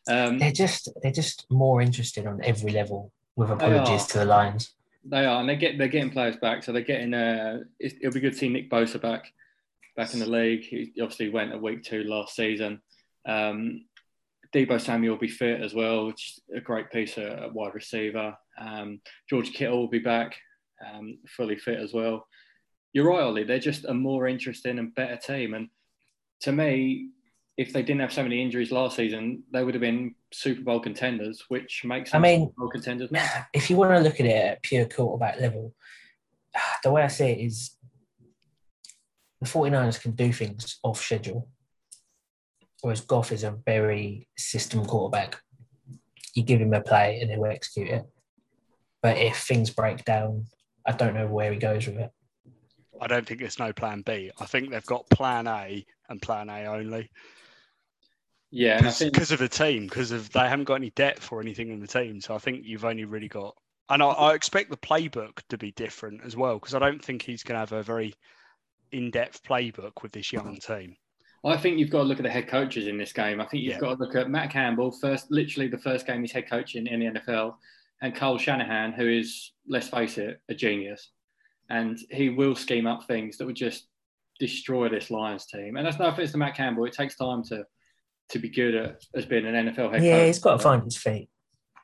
Um, 0.09 0.38
They're 0.38 0.53
just 0.53 0.88
they're 1.03 1.12
just 1.12 1.46
more 1.50 1.81
interested 1.81 2.26
on 2.26 2.40
every 2.42 2.72
level. 2.72 3.12
With 3.37 3.50
apologies 3.50 4.07
to 4.09 4.18
the 4.18 4.24
Lions. 4.24 4.74
they 5.05 5.24
are, 5.24 5.40
and 5.40 5.48
they 5.48 5.57
get 5.57 5.79
they're 5.79 5.88
getting 5.88 6.11
players 6.11 6.37
back. 6.37 6.62
So 6.62 6.72
they're 6.72 6.83
getting. 6.83 7.14
Uh, 7.14 7.61
it's, 7.79 7.94
it'll 8.00 8.12
be 8.12 8.20
good 8.20 8.33
to 8.33 8.38
see 8.38 8.48
Nick 8.48 8.70
Bosa 8.70 9.00
back, 9.00 9.33
back 9.96 10.12
in 10.12 10.20
the 10.20 10.26
league. 10.26 10.64
He 10.64 10.92
obviously 11.00 11.29
went 11.31 11.53
at 11.53 11.62
week 11.62 11.85
two 11.85 12.05
last 12.05 12.35
season. 12.35 12.81
Um, 13.26 13.85
Deebo 14.55 14.81
Samuel 14.81 15.14
will 15.14 15.20
be 15.20 15.29
fit 15.29 15.61
as 15.61 15.74
well, 15.74 16.07
which 16.07 16.40
is 16.48 16.57
a 16.57 16.61
great 16.61 16.90
piece 16.90 17.16
of 17.16 17.55
wide 17.55 17.74
receiver. 17.74 18.37
Um, 18.61 19.01
George 19.29 19.53
Kittle 19.53 19.79
will 19.79 19.88
be 19.88 19.99
back, 19.99 20.37
um, 20.87 21.18
fully 21.29 21.57
fit 21.57 21.79
as 21.79 21.92
well. 21.92 22.27
You're 22.92 23.09
right, 23.09 23.23
Ollie. 23.23 23.44
They're 23.44 23.59
just 23.59 23.85
a 23.85 23.94
more 23.94 24.29
interesting 24.29 24.79
and 24.79 24.94
better 24.94 25.16
team. 25.16 25.55
And 25.55 25.68
to 26.40 26.53
me, 26.53 27.09
if 27.57 27.73
they 27.73 27.83
didn't 27.83 28.01
have 28.01 28.12
so 28.12 28.23
many 28.23 28.42
injuries 28.42 28.73
last 28.73 28.96
season, 28.96 29.42
they 29.53 29.64
would 29.64 29.75
have 29.75 29.81
been 29.81 30.14
Super 30.33 30.62
Bowl 30.62 30.81
contenders, 30.81 31.44
which 31.49 31.85
makes 31.85 32.14
I 32.14 32.18
mean- 32.18 32.46
Super 32.46 32.55
Bowl 32.59 32.70
contenders 32.70 33.11
now. 33.11 33.46
If 33.53 33.70
you 33.70 33.77
want 33.77 33.96
to 33.96 34.01
look 34.03 34.20
at 34.20 34.27
it 34.27 34.31
at 34.31 34.62
pure 34.62 34.87
quarterback 34.87 35.40
level, 35.40 35.75
the 36.83 36.90
way 36.90 37.03
I 37.03 37.09
see 37.09 37.27
it 37.27 37.38
is 37.38 37.77
the 39.40 39.46
49ers 39.46 40.01
can 40.01 40.12
do 40.12 40.33
things 40.33 40.79
off 40.83 41.01
schedule, 41.01 41.49
whereas 42.83 43.01
Goff 43.01 43.33
is 43.33 43.44
a 43.44 43.53
very 43.64 44.29
system 44.37 44.85
quarterback. 44.85 45.40
You 46.35 46.42
give 46.42 46.61
him 46.61 46.75
a 46.75 46.81
play 46.81 47.20
and 47.20 47.31
he'll 47.31 47.46
execute 47.46 47.88
it. 47.88 48.05
But 49.03 49.17
if 49.19 49.37
things 49.39 49.71
break 49.71 50.05
down, 50.05 50.47
I 50.87 50.93
don't 50.93 51.15
know 51.15 51.27
where 51.27 51.53
he 51.53 51.59
goes 51.59 51.87
with 51.87 51.97
it. 51.97 52.11
I 53.01 53.07
don't 53.07 53.27
think 53.27 53.41
there's 53.41 53.59
no 53.59 53.73
plan 53.73 54.03
B. 54.03 54.31
I 54.39 54.45
think 54.45 54.71
they've 54.71 54.85
got 54.85 55.09
plan 55.09 55.47
A 55.47 55.85
and 56.09 56.21
plan 56.21 56.51
A 56.51 56.67
only 56.67 57.09
Yeah, 58.51 58.77
and 58.79 58.87
I 58.87 58.91
think 58.91 59.13
because 59.13 59.33
of 59.33 59.39
the 59.39 59.49
team, 59.49 59.85
because 59.85 60.11
of 60.11 60.31
they 60.33 60.49
haven't 60.49 60.65
got 60.65 60.75
any 60.75 60.91
depth 60.91 61.33
or 61.33 61.41
anything 61.41 61.71
in 61.71 61.81
the 61.81 61.87
team. 61.87 62.21
So 62.21 62.35
I 62.35 62.39
think 62.39 62.65
you've 62.65 62.85
only 62.85 63.05
really 63.05 63.29
got, 63.29 63.57
and 63.89 64.03
I, 64.03 64.09
I 64.09 64.35
expect 64.35 64.71
the 64.71 64.77
playbook 64.77 65.39
to 65.49 65.57
be 65.57 65.73
different 65.73 66.23
as 66.25 66.37
well 66.37 66.59
because 66.59 66.75
I 66.75 66.79
don't 66.79 67.03
think 67.03 67.23
he's 67.23 67.43
going 67.43 67.55
to 67.55 67.61
have 67.61 67.73
a 67.73 67.83
very 67.83 68.15
in-depth 68.93 69.45
playbook 69.45 70.03
with 70.03 70.13
this 70.13 70.33
young 70.33 70.59
team. 70.59 70.97
I 71.43 71.57
think 71.57 71.79
you've 71.79 71.91
got 71.91 71.99
to 72.03 72.05
look 72.05 72.19
at 72.19 72.25
the 72.25 72.31
head 72.31 72.49
coaches 72.49 72.87
in 72.87 72.99
this 72.99 73.13
game. 73.13 73.41
I 73.41 73.47
think 73.47 73.63
you've 73.63 73.75
Yeah. 73.75 73.81
got 73.81 73.99
to 73.99 74.05
look 74.05 74.15
at 74.15 74.29
Matt 74.29 74.51
Campbell 74.51 74.91
first, 74.91 75.31
literally 75.31 75.69
the 75.69 75.79
first 75.79 76.07
game 76.07 76.21
he's 76.21 76.33
head 76.33 76.51
coaching 76.51 76.87
in 76.87 77.01
the 77.01 77.07
NFL, 77.07 77.55
and 78.03 78.15
Kyle 78.15 78.39
Shanahan, 78.39 78.93
who 78.93 79.09
is, 79.09 79.53
let's 79.69 79.89
face 79.89 80.19
it, 80.19 80.41
a 80.49 80.55
genius, 80.55 81.11
and 81.69 81.99
he 82.11 82.29
will 82.31 82.55
scheme 82.55 82.87
up 82.87 83.07
things 83.07 83.37
that 83.39 83.47
would 83.47 83.57
just 83.57 83.87
destroy 84.39 84.89
this 84.89 85.11
Lions 85.11 85.47
team. 85.47 85.77
And 85.77 85.87
that's 85.87 85.99
no 85.99 86.07
offense 86.07 86.33
to 86.33 86.39
Matt 86.39 86.57
Campbell. 86.57 86.87
It 86.87 86.93
takes 86.93 87.17
time 87.17 87.45
to 87.45 87.65
to 88.31 88.39
be 88.39 88.49
good 88.49 88.75
at 88.77 89.05
as 89.15 89.27
being 89.27 89.45
an 89.45 89.55
NFL 89.69 89.93
head 89.93 90.05
Yeah, 90.05 90.19
coach. 90.19 90.27
he's 90.27 90.39
got 90.39 90.53
to 90.57 90.63
find 90.63 90.85
his 90.85 90.97
feet. 90.97 91.29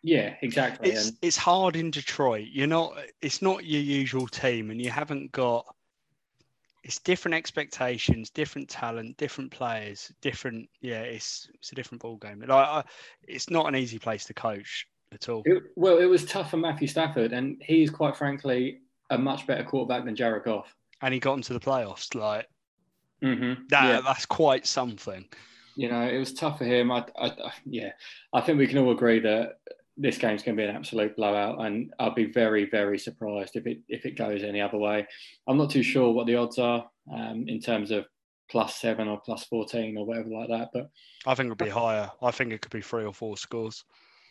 Yeah, 0.02 0.34
exactly. 0.42 0.90
It's 0.90 1.08
and 1.08 1.16
it's 1.20 1.36
hard 1.36 1.74
in 1.76 1.90
Detroit. 1.90 2.46
You're 2.50 2.66
not. 2.68 2.96
It's 3.20 3.42
not 3.42 3.64
your 3.64 3.82
usual 3.82 4.26
team, 4.28 4.70
and 4.70 4.80
you 4.80 4.90
haven't 4.90 5.32
got. 5.32 5.66
It's 6.84 7.00
different 7.00 7.34
expectations, 7.34 8.30
different 8.30 8.68
talent, 8.68 9.16
different 9.16 9.50
players, 9.50 10.12
different. 10.22 10.68
Yeah, 10.80 11.00
it's 11.00 11.48
it's 11.54 11.72
a 11.72 11.74
different 11.74 12.02
ball 12.02 12.16
game. 12.16 12.38
Like, 12.40 12.50
I, 12.50 12.84
it's 13.22 13.50
not 13.50 13.66
an 13.66 13.74
easy 13.74 13.98
place 13.98 14.24
to 14.26 14.34
coach 14.34 14.86
at 15.12 15.28
all. 15.28 15.42
it, 15.44 15.62
well, 15.76 15.98
it 15.98 16.06
was 16.06 16.24
tough 16.24 16.50
for 16.50 16.56
Matthew 16.56 16.88
Stafford, 16.88 17.32
and 17.32 17.60
he's 17.62 17.90
quite 17.90 18.16
frankly 18.16 18.80
a 19.10 19.18
much 19.18 19.46
better 19.46 19.64
quarterback 19.64 20.04
than 20.04 20.16
Jared 20.16 20.44
Goff. 20.44 20.74
And 21.02 21.12
he 21.14 21.20
got 21.20 21.34
into 21.34 21.52
the 21.52 21.60
playoffs. 21.60 22.14
Like 22.14 22.46
Mm-hmm. 23.22 23.62
that. 23.70 23.84
Yeah. 23.84 24.00
That's 24.04 24.26
quite 24.26 24.66
something. 24.66 25.24
you 25.74 25.88
know, 25.90 26.02
it 26.02 26.18
was 26.18 26.34
tough 26.34 26.58
for 26.58 26.64
him. 26.64 26.90
I, 26.92 27.04
I, 27.18 27.26
I- 27.28 27.52
yeah, 27.64 27.92
I 28.32 28.40
think 28.42 28.58
we 28.58 28.66
can 28.66 28.78
all 28.78 28.92
agree 28.92 29.20
that 29.20 29.58
this 29.96 30.18
game's 30.18 30.42
going 30.42 30.54
to 30.56 30.62
be 30.62 30.68
an 30.68 30.76
absolute 30.76 31.16
blowout, 31.16 31.64
and 31.64 31.94
I'll 31.98 32.14
be 32.14 32.26
very, 32.30 32.68
very 32.68 32.98
surprised 32.98 33.56
if 33.56 33.66
it 33.66 33.78
if 33.88 34.04
it 34.04 34.18
goes 34.18 34.42
any 34.42 34.60
other 34.60 34.76
way. 34.76 35.06
I'm 35.48 35.56
not 35.56 35.70
too 35.70 35.82
sure 35.82 36.12
what 36.12 36.26
the 36.26 36.36
odds 36.36 36.58
are 36.58 36.86
um, 37.10 37.46
in 37.48 37.58
terms 37.60 37.90
of 37.90 38.04
plus 38.50 38.76
seven 38.76 39.08
or 39.08 39.18
plus 39.20 39.44
fourteen 39.44 39.96
or 39.96 40.04
whatever 40.04 40.28
like 40.28 40.48
that, 40.50 40.68
but 40.74 40.90
I 41.26 41.34
think 41.34 41.46
it'll 41.50 41.64
be 41.64 41.70
higher. 41.70 42.10
I 42.22 42.30
think 42.32 42.52
it 42.52 42.60
could 42.60 42.72
be 42.72 42.82
three 42.82 43.04
or 43.06 43.14
four 43.14 43.38
scores. 43.38 43.82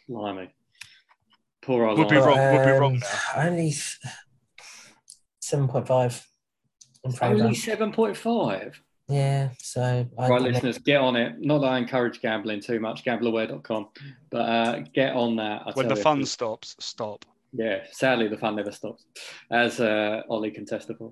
blimey, 0.08 0.54
poor 1.66 1.86
old 1.86 1.98
Would 1.98 2.08
be 2.10 2.16
Lions. 2.20 2.28
wrong- 2.28 2.54
would 2.56 2.66
be 2.66 2.72
wrong 2.72 2.96
Um, 3.36 3.48
Only 3.48 3.74
seven 5.40 5.68
point 5.68 5.88
five. 5.88 6.26
Only 7.22 7.56
seven 7.56 7.92
point 7.92 8.18
five. 8.18 8.80
Yeah, 9.08 9.50
so 9.60 9.82
I 9.84 10.28
Right, 10.30 10.42
think 10.42 10.54
listeners, 10.54 10.80
get 10.80 11.00
on 11.00 11.16
it. 11.16 11.36
Not 11.40 11.60
that 11.60 11.68
I 11.68 11.78
encourage 11.78 12.22
gambling 12.22 12.60
too 12.62 12.80
much, 12.80 13.04
gambleaware.com, 13.06 13.90
but 14.32 14.38
uh, 14.42 14.80
get 14.96 15.14
on 15.16 15.36
that. 15.36 15.62
I 15.62 15.72
When 15.74 15.86
tell 15.86 15.90
the 15.94 16.00
you. 16.00 16.02
fun 16.04 16.26
stops, 16.26 16.76
stop. 16.80 17.24
Yeah, 17.54 17.84
sadly 17.92 18.28
the 18.28 18.38
fun 18.38 18.56
never 18.56 18.72
stops, 18.72 19.06
as 19.52 19.80
uh, 19.80 20.22
Ollie 20.28 20.50
can 20.52 20.66
testify. 20.66 21.06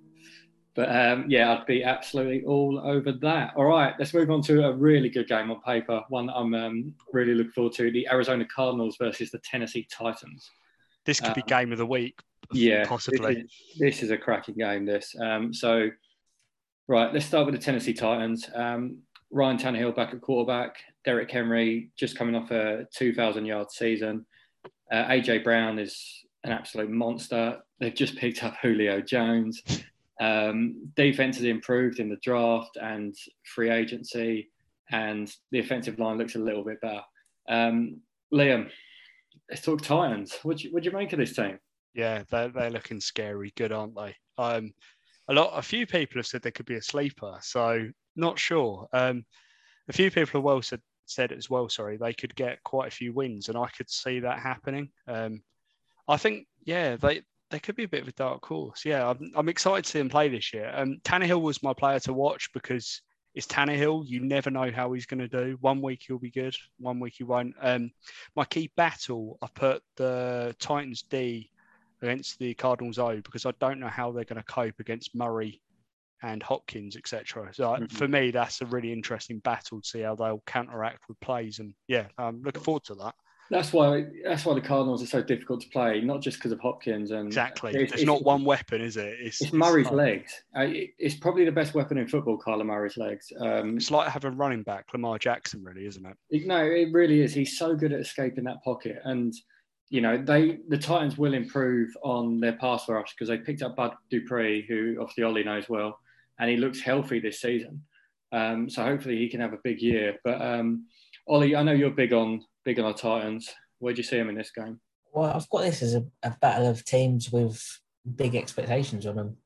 But 0.75 0.89
um, 0.95 1.25
yeah, 1.27 1.53
I'd 1.53 1.67
be 1.67 1.83
absolutely 1.83 2.43
all 2.45 2.81
over 2.83 3.11
that. 3.11 3.53
All 3.55 3.65
right, 3.65 3.93
let's 3.99 4.13
move 4.13 4.31
on 4.31 4.41
to 4.43 4.65
a 4.65 4.73
really 4.73 5.09
good 5.09 5.27
game 5.27 5.51
on 5.51 5.61
paper. 5.61 6.01
One 6.09 6.27
that 6.27 6.35
I'm 6.35 6.53
um, 6.55 6.95
really 7.11 7.35
looking 7.35 7.51
forward 7.51 7.73
to: 7.73 7.91
the 7.91 8.07
Arizona 8.11 8.45
Cardinals 8.53 8.97
versus 8.99 9.29
the 9.29 9.37
Tennessee 9.39 9.87
Titans. 9.91 10.49
This 11.05 11.19
could 11.19 11.35
be 11.35 11.41
Um, 11.41 11.47
game 11.47 11.71
of 11.71 11.77
the 11.77 11.85
week. 11.85 12.19
Yeah, 12.51 12.85
possibly. 12.85 13.35
This 13.35 13.43
is, 13.43 13.79
this 13.79 14.03
is 14.03 14.11
a 14.11 14.17
cracking 14.17 14.55
game. 14.55 14.85
This. 14.85 15.15
Um, 15.19 15.53
so, 15.53 15.89
right, 16.87 17.13
let's 17.13 17.25
start 17.25 17.45
with 17.45 17.55
the 17.55 17.61
Tennessee 17.61 17.93
Titans. 17.93 18.49
Um, 18.55 18.97
Ryan 19.29 19.57
Tannehill 19.57 19.95
back 19.95 20.13
at 20.13 20.21
quarterback. 20.21 20.77
Derrick 21.05 21.29
Henry 21.29 21.91
just 21.97 22.17
coming 22.17 22.35
off 22.35 22.51
a 22.51 22.87
2,000 22.95 23.45
yard 23.45 23.71
season. 23.71 24.25
Uh, 24.91 25.05
AJ 25.05 25.43
Brown 25.43 25.79
is 25.79 26.23
an 26.43 26.51
absolute 26.51 26.89
monster. 26.89 27.59
They've 27.79 27.93
just 27.93 28.15
picked 28.15 28.43
up 28.43 28.55
Julio 28.61 29.01
Jones. 29.01 29.61
Um, 30.23 30.89
defense 30.95 31.35
has 31.37 31.45
improved 31.45 31.99
in 31.99 32.09
the 32.09 32.17
draft 32.23 32.77
and 32.81 33.13
free 33.43 33.69
agency, 33.69 34.49
and 34.89 35.29
the 35.51 35.59
offensive 35.59 35.99
line 35.99 36.17
looks 36.17 36.35
a 36.35 36.39
little 36.39 36.63
bit 36.63 36.79
better. 36.81 37.01
Um, 37.49 37.99
Liam, 38.33 38.69
let's 39.49 39.63
talk 39.63 39.81
Titans. 39.81 40.37
What 40.43 40.57
do 40.57 40.69
you, 40.69 40.79
you 40.81 40.91
make 40.91 41.11
of 41.11 41.19
this 41.19 41.35
team? 41.35 41.59
Yeah, 41.93 42.23
they're, 42.29 42.47
they're 42.49 42.69
looking 42.69 43.01
scary 43.01 43.51
good, 43.57 43.73
aren't 43.73 43.95
they? 43.95 44.15
Um, 44.37 44.73
a 45.27 45.33
lot, 45.33 45.51
a 45.57 45.61
few 45.61 45.85
people 45.85 46.19
have 46.19 46.27
said 46.27 46.41
they 46.41 46.51
could 46.51 46.65
be 46.65 46.75
a 46.75 46.81
sleeper, 46.81 47.37
so 47.41 47.89
not 48.15 48.39
sure. 48.39 48.87
Um, 48.93 49.25
a 49.89 49.93
few 49.93 50.09
people 50.09 50.39
have 50.39 50.43
well 50.43 50.61
said 50.61 50.81
said 51.05 51.33
as 51.33 51.49
well. 51.49 51.67
Sorry, 51.67 51.97
they 51.97 52.13
could 52.13 52.33
get 52.35 52.63
quite 52.63 52.87
a 52.87 52.95
few 52.95 53.13
wins, 53.13 53.49
and 53.49 53.57
I 53.57 53.67
could 53.75 53.89
see 53.89 54.21
that 54.21 54.39
happening. 54.39 54.89
Um, 55.07 55.41
I 56.07 56.17
think, 56.17 56.47
yeah, 56.63 56.95
they 56.95 57.23
they 57.53 57.59
could 57.59 57.75
be 57.75 57.83
a 57.83 57.87
bit 57.87 58.01
of 58.01 58.07
a 58.07 58.13
dark 58.13 58.43
horse. 58.43 58.83
Yeah, 58.83 59.07
I'm, 59.07 59.31
I'm 59.35 59.47
excited 59.47 59.85
to 59.85 59.89
see 59.91 59.99
him 59.99 60.09
play 60.09 60.27
this 60.27 60.55
year. 60.55 60.73
Um, 60.75 60.97
Tannehill 61.03 61.39
was 61.39 61.61
my 61.61 61.73
player 61.73 61.99
to 61.99 62.11
watch 62.11 62.49
because 62.51 62.99
it's 63.35 63.45
Tannehill. 63.45 64.07
You 64.07 64.21
never 64.21 64.49
know 64.49 64.71
how 64.71 64.91
he's 64.91 65.05
going 65.05 65.19
to 65.19 65.27
do. 65.27 65.55
One 65.61 65.79
week 65.79 66.03
he'll 66.07 66.17
be 66.17 66.31
good, 66.31 66.55
one 66.79 66.99
week 66.99 67.13
he 67.17 67.23
won't. 67.23 67.53
Um, 67.61 67.91
my 68.35 68.43
key 68.45 68.71
battle, 68.75 69.37
I 69.43 69.47
put 69.53 69.83
the 69.97 70.55
Titans 70.57 71.03
D 71.03 71.51
against 72.01 72.39
the 72.39 72.55
Cardinals 72.55 72.97
O 72.97 73.17
because 73.17 73.45
I 73.45 73.53
don't 73.59 73.79
know 73.79 73.87
how 73.87 74.11
they're 74.11 74.23
going 74.23 74.41
to 74.41 74.51
cope 74.51 74.79
against 74.79 75.15
Murray 75.15 75.61
and 76.23 76.41
Hopkins, 76.41 76.97
etc. 76.97 77.49
So 77.53 77.65
mm-hmm. 77.65 77.85
for 77.85 78.07
me, 78.07 78.31
that's 78.31 78.61
a 78.61 78.65
really 78.65 78.91
interesting 78.91 79.37
battle 79.39 79.79
to 79.79 79.87
see 79.87 80.01
how 80.01 80.15
they'll 80.15 80.41
counteract 80.47 81.07
with 81.07 81.19
plays. 81.19 81.59
And 81.59 81.75
yeah, 81.87 82.07
I'm 82.17 82.41
looking 82.41 82.63
forward 82.63 82.85
to 82.85 82.95
that. 82.95 83.13
That's 83.49 83.71
why 83.71 84.05
that's 84.23 84.45
why 84.45 84.55
the 84.55 84.61
Cardinals 84.61 85.03
are 85.03 85.07
so 85.07 85.21
difficult 85.21 85.61
to 85.61 85.69
play, 85.69 86.01
not 86.01 86.21
just 86.21 86.37
because 86.37 86.51
of 86.51 86.59
Hopkins 86.59 87.11
and 87.11 87.27
exactly. 87.27 87.71
It's, 87.71 87.91
There's 87.91 88.01
it's, 88.01 88.07
not 88.07 88.23
one 88.23 88.43
weapon, 88.43 88.81
is 88.81 88.97
it? 88.97 89.17
It's, 89.19 89.41
it's 89.41 89.53
Murray's 89.53 89.91
legs. 89.91 90.43
Uh, 90.57 90.65
it's 90.67 91.15
probably 91.15 91.45
the 91.45 91.51
best 91.51 91.73
weapon 91.73 91.97
in 91.97 92.07
football, 92.07 92.39
Kyler 92.39 92.65
Murray's 92.65 92.97
legs. 92.97 93.31
Um, 93.39 93.77
it's 93.77 93.91
like 93.91 94.09
having 94.09 94.37
running 94.37 94.63
back 94.63 94.87
Lamar 94.93 95.19
Jackson, 95.19 95.63
really, 95.63 95.85
isn't 95.85 96.05
it? 96.05 96.17
it? 96.29 96.47
No, 96.47 96.63
it 96.63 96.89
really 96.91 97.21
is. 97.21 97.33
He's 97.33 97.57
so 97.57 97.75
good 97.75 97.91
at 97.91 97.99
escaping 97.99 98.45
that 98.45 98.63
pocket, 98.63 98.99
and 99.03 99.33
you 99.89 100.01
know 100.01 100.17
they 100.17 100.59
the 100.69 100.77
Titans 100.77 101.17
will 101.17 101.33
improve 101.33 101.89
on 102.01 102.39
their 102.39 102.53
pass 102.53 102.87
rush 102.89 103.13
because 103.13 103.27
they 103.27 103.37
picked 103.37 103.61
up 103.61 103.75
Bud 103.75 103.93
Dupree, 104.09 104.65
who 104.67 104.97
obviously 104.99 105.23
Ollie 105.25 105.43
knows 105.43 105.69
well 105.69 105.99
and 106.39 106.49
he 106.49 106.57
looks 106.57 106.81
healthy 106.81 107.19
this 107.19 107.41
season. 107.41 107.83
Um, 108.31 108.69
so 108.69 108.83
hopefully 108.83 109.17
he 109.17 109.29
can 109.29 109.39
have 109.39 109.53
a 109.53 109.59
big 109.63 109.81
year. 109.81 110.17
But 110.23 110.41
um, 110.41 110.87
Ollie, 111.27 111.55
I 111.55 111.63
know 111.63 111.71
you're 111.71 111.91
big 111.91 112.13
on 112.13 112.43
big 112.63 112.79
on 112.79 112.91
the 112.91 112.97
Titans. 112.97 113.49
Where 113.79 113.93
do 113.93 113.97
you 113.97 114.03
see 114.03 114.17
them 114.17 114.29
in 114.29 114.35
this 114.35 114.51
game? 114.51 114.79
Well, 115.13 115.31
I've 115.31 115.49
got 115.49 115.61
this 115.61 115.81
as 115.81 115.95
a, 115.95 116.05
a 116.23 116.31
battle 116.41 116.67
of 116.67 116.83
teams 116.85 117.31
with 117.31 117.61
big 118.15 118.35
expectations 118.35 119.05
on 119.05 119.15
them. 119.15 119.37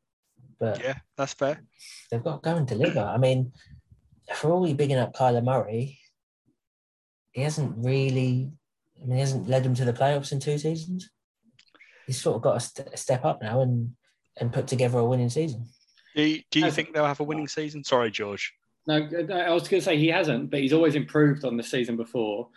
But 0.60 0.82
yeah, 0.82 0.96
that's 1.16 1.34
fair. 1.34 1.62
They've 2.10 2.24
got 2.24 2.42
to 2.42 2.50
go 2.50 2.56
and 2.56 2.68
deliver. 2.68 3.02
I 3.02 3.18
mean, 3.18 3.52
for 4.34 4.52
all 4.52 4.68
you 4.68 4.76
bigging 4.76 4.98
up 4.98 5.16
Kyler 5.16 5.44
Murray, 5.44 6.00
he 7.32 7.42
hasn't 7.42 7.76
really. 7.78 8.52
I 9.02 9.06
mean, 9.06 9.16
he 9.16 9.20
hasn't 9.20 9.48
led 9.48 9.64
them 9.64 9.76
to 9.76 9.86
the 9.86 9.94
playoffs 9.94 10.32
in 10.32 10.40
two 10.40 10.58
seasons. 10.58 11.12
He's 12.08 12.20
sort 12.20 12.38
of 12.38 12.42
got 12.42 12.54
to 12.54 12.60
st- 12.60 12.98
step 12.98 13.26
up 13.26 13.42
now 13.42 13.62
and 13.62 13.94
and 14.40 14.54
put 14.54 14.68
together 14.68 15.00
a 15.00 15.06
winning 15.06 15.30
season. 15.30 15.68
Do 16.16 16.24
you, 16.24 16.42
do 16.50 16.60
you 16.60 16.72
think 16.72 16.94
they'll 16.94 17.06
have 17.06 17.20
a 17.20 17.24
winning 17.24 17.48
season? 17.48 17.84
Sorry, 17.84 18.10
George. 18.10 18.54
No, 18.88 18.96
I 18.96 19.54
was 19.54 19.68
going 19.68 19.82
to 19.82 19.86
say 19.86 19.98
he 19.98 20.08
hasn't, 20.08 20.50
but 20.50 20.62
he's 20.62 20.74
always 20.74 20.96
improved 20.96 21.46
on 21.46 21.58
the 21.58 21.64
season 21.64 21.98
before. 21.98 22.50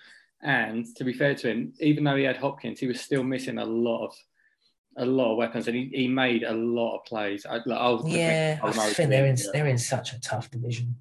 And 0.42 0.86
to 0.96 1.04
be 1.04 1.12
fair 1.12 1.34
to 1.34 1.50
him, 1.50 1.72
even 1.80 2.04
though 2.04 2.16
he 2.16 2.24
had 2.24 2.36
Hopkins, 2.36 2.80
he 2.80 2.86
was 2.86 3.00
still 3.00 3.22
missing 3.22 3.58
a 3.58 3.64
lot 3.64 4.06
of 4.06 4.14
a 4.96 5.04
lot 5.04 5.32
of 5.32 5.38
weapons, 5.38 5.68
and 5.68 5.76
he, 5.76 5.90
he 5.94 6.08
made 6.08 6.42
a 6.42 6.52
lot 6.52 6.98
of 6.98 7.04
plays. 7.04 7.46
I, 7.46 7.56
I 7.56 7.98
yeah, 8.06 8.58
I 8.62 8.72
think 8.72 9.10
they're 9.10 9.26
in 9.26 9.36
they're 9.52 9.66
in 9.66 9.78
such 9.78 10.12
a 10.12 10.20
tough 10.20 10.50
division. 10.50 10.96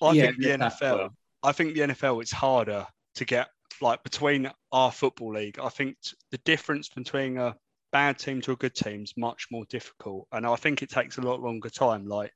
I 0.00 0.12
yeah, 0.12 0.26
think 0.26 0.38
the 0.38 0.48
NFL. 0.50 1.10
I 1.42 1.52
think 1.52 1.74
the 1.74 1.80
NFL. 1.80 2.22
It's 2.22 2.32
harder 2.32 2.86
to 3.16 3.24
get 3.24 3.48
like 3.80 4.02
between 4.02 4.50
our 4.72 4.92
football 4.92 5.34
league. 5.34 5.58
I 5.58 5.68
think 5.68 5.96
the 6.30 6.38
difference 6.38 6.88
between 6.88 7.38
a 7.38 7.56
bad 7.92 8.18
team 8.18 8.40
to 8.42 8.52
a 8.52 8.56
good 8.56 8.74
team 8.74 9.02
is 9.02 9.14
much 9.16 9.46
more 9.50 9.64
difficult. 9.68 10.26
And 10.32 10.46
I 10.46 10.56
think 10.56 10.82
it 10.82 10.90
takes 10.90 11.18
a 11.18 11.22
lot 11.22 11.40
longer 11.40 11.70
time. 11.70 12.06
Like 12.06 12.32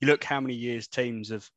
you 0.00 0.08
look 0.08 0.24
how 0.24 0.40
many 0.40 0.54
years 0.54 0.88
teams 0.88 1.30
have 1.30 1.48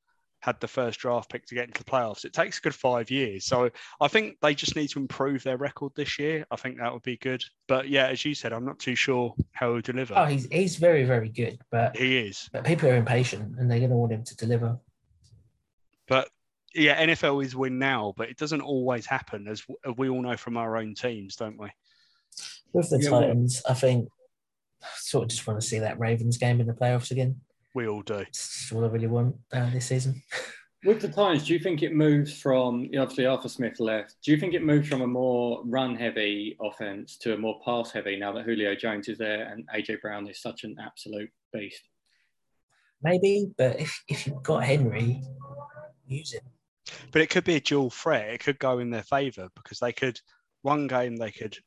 had 0.42 0.60
the 0.60 0.68
first 0.68 1.00
draft 1.00 1.32
pick 1.32 1.46
to 1.46 1.56
get 1.56 1.68
into 1.68 1.84
the 1.84 1.90
playoffs. 1.90 2.26
It 2.26 2.34
takes 2.34 2.58
a 2.58 2.62
good 2.62 2.76
five 2.76 3.10
years. 3.10 3.46
So 3.46 3.70
I 4.00 4.08
think 4.08 4.38
they 4.42 4.56
just 4.56 4.76
need 4.76 4.88
to 4.90 5.00
improve 5.00 5.44
their 5.44 5.58
record 5.58 5.94
this 5.96 6.18
year. 6.20 6.46
I 6.52 6.56
think 6.56 6.78
that 6.80 6.92
would 6.92 7.04
be 7.04 7.18
good. 7.18 7.44
But 7.68 7.88
yeah, 7.90 8.08
as 8.08 8.26
you 8.26 8.34
said, 8.34 8.52
I'm 8.52 8.66
not 8.66 8.80
too 8.80 8.96
sure 8.96 9.36
how 9.52 9.74
he'll 9.74 9.82
deliver. 9.82 10.16
Oh, 10.18 10.26
he's, 10.26 10.48
he's 10.52 10.78
very, 10.78 11.06
very 11.06 11.30
good. 11.30 11.60
But 11.70 11.96
he 11.96 12.18
is. 12.18 12.50
But 12.52 12.66
people 12.66 12.90
are 12.90 12.96
impatient 12.96 13.58
and 13.60 13.70
they're 13.70 13.80
going 13.80 13.92
to 13.92 13.96
want 13.96 14.12
him 14.12 14.24
to 14.24 14.36
deliver. 14.36 14.80
But 16.08 16.30
yeah, 16.74 17.06
NFL 17.06 17.46
is 17.46 17.56
win 17.56 17.78
now, 17.78 18.14
but 18.18 18.30
it 18.30 18.38
doesn't 18.38 18.62
always 18.62 19.06
happen, 19.06 19.48
as 19.48 19.64
we 19.98 20.10
all 20.10 20.22
know 20.22 20.38
from 20.38 20.58
our 20.58 20.78
own 20.78 20.96
teams, 20.96 21.36
don't 21.36 21.60
we? 21.60 21.70
With 22.74 22.90
the 22.90 23.00
yeah, 23.00 23.10
Titans, 23.10 23.62
I 23.70 23.74
think 23.74 24.08
I 24.82 24.88
sort 24.98 25.24
of 25.24 25.30
just 25.30 25.46
want 25.46 25.62
to 25.62 25.68
see 25.68 25.80
that 25.80 26.00
Ravens 26.00 26.38
game 26.38 26.60
in 26.60 26.68
the 26.68 26.74
playoffs 26.74 27.12
again. 27.12 27.42
We 27.74 27.88
all 27.88 28.02
do. 28.02 28.18
That's 28.18 28.72
all 28.74 28.84
I 28.84 28.88
really 28.88 29.08
want 29.08 29.36
uh, 29.54 29.70
this 29.70 29.88
season. 29.88 30.22
With 30.84 31.00
the 31.00 31.10
Titans, 31.10 31.46
do 31.46 31.54
you 31.54 31.60
think 31.60 31.84
it 31.84 31.94
moves 31.94 32.42
from 32.42 32.90
obviously 32.98 33.28
Arthur 33.28 33.50
Smith 33.50 33.80
left? 33.80 34.16
Do 34.24 34.32
you 34.32 34.38
think 34.38 34.56
it 34.56 34.64
moves 34.64 34.90
from 34.90 35.02
a 35.02 35.08
more 35.08 35.62
run-heavy 35.64 36.58
offense 36.60 37.18
to 37.20 37.36
a 37.36 37.38
more 37.38 37.62
pass-heavy 37.64 38.18
now 38.18 38.32
that 38.34 38.46
Julio 38.46 38.74
Jones 38.74 39.08
is 39.08 39.20
there 39.20 39.46
and 39.46 39.70
AJ 39.76 40.02
Brown 40.02 40.28
is 40.28 40.42
such 40.42 40.64
an 40.64 40.76
absolute 40.84 41.30
beast? 41.54 41.84
Maybe, 43.04 43.52
but 43.60 43.80
if 43.80 44.04
if 44.08 44.26
you've 44.26 44.42
got 44.42 44.64
Henry, 44.64 45.22
use 46.08 46.34
him. 46.34 46.42
But 47.12 47.22
it 47.22 47.30
could 47.30 47.44
be 47.44 47.56
a 47.56 47.62
dual 47.62 47.92
threat. 47.92 48.30
It 48.30 48.40
could 48.40 48.58
go 48.58 48.80
in 48.80 48.90
their 48.90 49.04
favour 49.04 49.50
because 49.56 49.78
they 49.78 49.94
could 49.94 50.20
one 50.64 50.88
game 50.88 51.16
they 51.16 51.32
could 51.32 51.58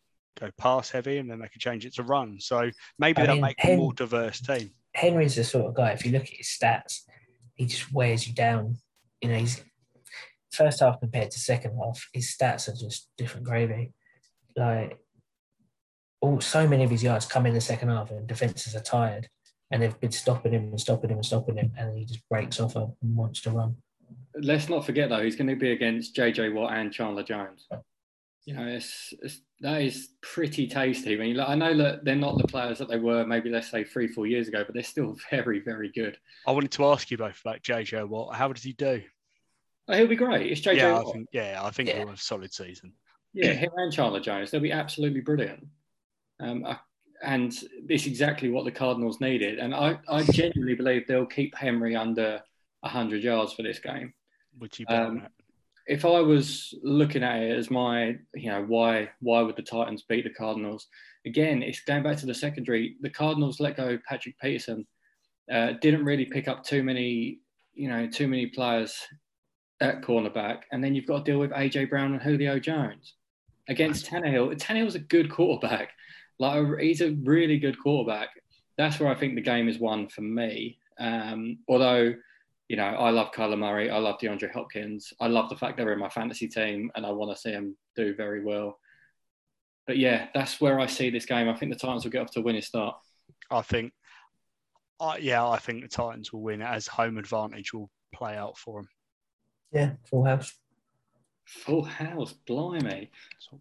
go 0.41 0.51
pass 0.59 0.91
heavy 0.91 1.19
and 1.19 1.31
then 1.31 1.39
they 1.39 1.49
could 1.49 1.61
change 1.61 1.87
it 1.87 1.95
to 1.95 2.03
run. 2.03 2.41
So 2.41 2.71
maybe 2.99 3.23
I 3.23 3.27
they'll 3.27 3.35
mean, 3.37 3.43
make 3.43 3.61
Hen- 3.61 3.75
a 3.75 3.77
more 3.77 3.93
diverse 3.93 4.41
team. 4.41 4.71
Henry's 4.95 5.37
the 5.37 5.45
sort 5.45 5.67
of 5.67 5.75
guy, 5.75 5.91
if 5.91 6.05
you 6.05 6.13
look 6.13 6.23
at 6.23 6.37
his 6.37 6.47
stats, 6.49 7.01
he 7.55 7.67
just 7.67 7.93
wears 7.93 8.27
you 8.27 8.35
down. 8.35 8.79
You 9.21 9.31
know, 9.31 9.39
he's 9.39 9.63
first 10.53 10.81
half 10.81 11.01
compared 11.01 11.31
to 11.33 11.39
second 11.39 11.77
half, 11.77 12.09
his 12.13 12.35
stats 12.35 12.69
are 12.69 12.77
just 12.77 13.09
different 13.19 13.47
gravy. 13.47 13.93
Like, 14.57 14.99
all 16.21 16.41
so 16.41 16.67
many 16.67 16.85
of 16.85 16.91
his 16.91 17.03
yards 17.03 17.27
come 17.27 17.45
in 17.47 17.55
the 17.55 17.61
second 17.61 17.89
half 17.89 18.11
and 18.11 18.27
defenses 18.27 18.75
are 18.75 18.81
tired 18.81 19.29
and 19.71 19.83
they've 19.83 20.01
been 20.01 20.13
stopping 20.13 20.53
him 20.53 20.69
and 20.69 20.81
stopping 20.81 21.11
him 21.11 21.17
and 21.17 21.27
stopping 21.27 21.57
him 21.57 21.73
and 21.77 21.99
he 21.99 22.05
just 22.05 22.27
breaks 22.31 22.61
off 22.61 22.77
and 22.77 22.95
wants 23.03 23.43
to 23.43 23.51
run. 23.51 23.77
Let's 24.41 24.69
not 24.69 24.87
forget 24.87 25.11
though, 25.11 25.23
he's 25.23 25.37
going 25.37 25.49
to 25.49 25.57
be 25.57 25.73
against 25.73 26.17
JJ 26.17 26.55
Watt 26.55 26.73
and 26.73 26.93
Chandler 26.93 27.25
Jones 27.25 27.67
you 28.45 28.55
know, 28.55 28.67
it's, 28.67 29.15
it's, 29.23 29.41
that 29.61 29.81
is 29.81 30.11
pretty 30.21 30.67
tasty. 30.67 31.15
I 31.15 31.17
mean, 31.17 31.41
I 31.41 31.55
know 31.55 31.77
that 31.79 32.05
they're 32.05 32.15
not 32.15 32.37
the 32.39 32.47
players 32.47 32.79
that 32.79 32.89
they 32.89 32.99
were 32.99 33.25
maybe 33.25 33.49
let's 33.49 33.71
say 33.71 33.85
three, 33.85 34.07
four 34.07 34.27
years 34.27 34.49
ago, 34.49 34.65
but 34.65 34.75
they're 34.75 34.83
still 34.83 35.17
very, 35.31 35.61
very 35.61 35.91
good. 35.93 36.19
I 36.47 36.53
wanted 36.53 36.73
to 36.73 36.85
ask 36.87 37.11
you 37.11 37.17
both 37.17 37.41
about 37.41 37.63
JJ 37.63 38.09
Watt. 38.09 38.35
How 38.35 38.53
does 38.53 38.63
he 38.63 38.73
do? 38.73 39.03
Oh, 39.89 39.97
he'll 39.97 40.07
be 40.07 40.17
great. 40.17 40.51
It's 40.51 40.61
JJ 40.61 40.77
yeah, 40.77 40.93
Watt. 40.93 41.07
I 41.07 41.13
think, 41.13 41.29
yeah, 41.33 41.61
I 41.63 41.71
think 41.71 41.89
yeah. 41.89 41.99
he'll 41.99 42.09
have 42.09 42.19
a 42.19 42.21
solid 42.21 42.53
season. 42.53 42.93
Yeah, 43.33 43.53
him 43.53 43.71
and 43.77 43.93
Chandler 43.93 44.21
Jones, 44.21 44.51
they'll 44.51 44.61
be 44.61 44.73
absolutely 44.73 45.21
brilliant. 45.21 45.67
Um, 46.39 46.65
I, 46.65 46.79
and 47.23 47.53
it's 47.89 48.07
exactly 48.07 48.51
what 48.51 48.65
the 48.65 48.71
Cardinals 48.71 49.21
needed. 49.21 49.59
And 49.59 49.75
I, 49.75 49.99
I 50.09 50.23
genuinely 50.23 50.75
believe 50.75 51.07
they'll 51.07 51.27
keep 51.27 51.55
Henry 51.57 51.97
under 51.97 52.43
100 52.81 53.23
yards 53.23 53.53
for 53.55 53.63
this 53.63 53.79
game. 53.79 54.13
Which 54.59 54.77
he 54.77 54.87
um, 54.87 55.27
if 55.87 56.05
I 56.05 56.21
was 56.21 56.75
looking 56.83 57.23
at 57.23 57.43
it 57.43 57.57
as 57.57 57.71
my, 57.71 58.17
you 58.35 58.51
know, 58.51 58.65
why 58.67 59.11
why 59.21 59.43
would 59.43 59.57
the 59.57 59.63
Titans 59.63 60.05
beat 60.09 60.25
the 60.25 60.31
Cardinals? 60.31 60.87
Again, 61.27 61.63
it's 61.63 61.81
going 61.81 62.03
back 62.03 62.17
to 62.19 62.27
the 62.27 62.35
secondary. 62.35 62.97
The 63.01 63.11
Cardinals 63.11 63.61
let 63.61 63.77
go 63.77 63.99
Patrick 64.09 64.39
Peterson. 64.41 64.87
Uh, 65.51 65.73
didn't 65.81 66.05
really 66.05 66.25
pick 66.25 66.49
up 66.49 66.65
too 66.65 66.83
many, 66.83 67.41
you 67.75 67.89
know, 67.89 68.07
too 68.07 68.29
many 68.29 68.47
players 68.47 68.97
at 69.81 70.03
cornerback, 70.03 70.63
and 70.73 70.83
then 70.83 70.95
you've 70.95 71.07
got 71.07 71.25
to 71.25 71.33
deal 71.33 71.39
with 71.39 71.51
AJ 71.51 71.91
Brown 71.91 72.13
and 72.13 72.23
Julio 72.23 72.59
Jones 72.59 73.15
against 73.69 74.07
Tannehill. 74.07 74.57
Tannehill's 74.59 74.95
a 74.95 75.01
good 75.01 75.31
quarterback. 75.31 75.91
Like 76.39 76.81
he's 76.81 77.01
a 77.01 77.13
really 77.23 77.59
good 77.59 77.79
quarterback. 77.79 78.31
That's 78.77 78.99
where 78.99 79.11
I 79.11 79.15
think 79.15 79.35
the 79.35 79.41
game 79.41 79.69
is 79.69 79.79
won 79.79 80.09
for 80.09 80.23
me. 80.23 80.79
Um, 80.99 81.59
although 81.69 82.15
you 82.69 82.77
know, 82.77 82.85
I 82.85 83.11
love 83.11 83.33
Kyler 83.33 83.59
Murray. 83.59 83.91
I 83.91 83.99
love 83.99 84.19
DeAndre 84.19 84.53
Hopkins. 84.53 85.13
I 85.21 85.27
love 85.27 85.51
the 85.51 85.57
fact 85.57 85.77
they're 85.77 85.93
in 85.93 85.99
my 85.99 86.09
fantasy 86.09 86.49
team 86.49 86.91
and 86.95 87.05
I 87.05 87.11
want 87.11 87.35
to 87.35 87.41
see 87.41 87.51
them 87.51 87.77
do 87.95 88.15
very 88.15 88.43
well. 88.43 88.79
But 89.87 89.99
yeah, 89.99 90.29
that's 90.35 90.61
where 90.61 90.81
I 90.81 90.87
see 90.87 91.11
this 91.11 91.27
game. 91.27 91.49
I 91.49 91.55
think 91.55 91.73
the 91.73 91.79
Titans 91.79 92.05
will 92.05 92.11
get 92.11 92.23
off 92.23 92.31
to 92.33 92.41
a 92.41 92.43
winning 92.43 92.63
start. 92.63 92.97
I 93.51 93.61
think, 93.61 93.93
uh, 94.99 95.17
yeah, 95.21 95.47
I 95.47 95.59
think 95.59 95.83
the 95.83 95.89
Titans 95.89 96.33
will 96.33 96.41
win 96.41 96.63
as 96.63 96.87
home 96.87 97.19
advantage 97.19 97.75
will 97.75 97.91
play 98.15 98.37
out 98.37 98.57
for 98.57 98.81
them. 98.81 98.89
Yeah, 99.73 99.91
full 100.09 100.25
house. 100.25 100.55
Full 101.45 101.85
house, 101.85 102.33
blimey. 102.47 103.11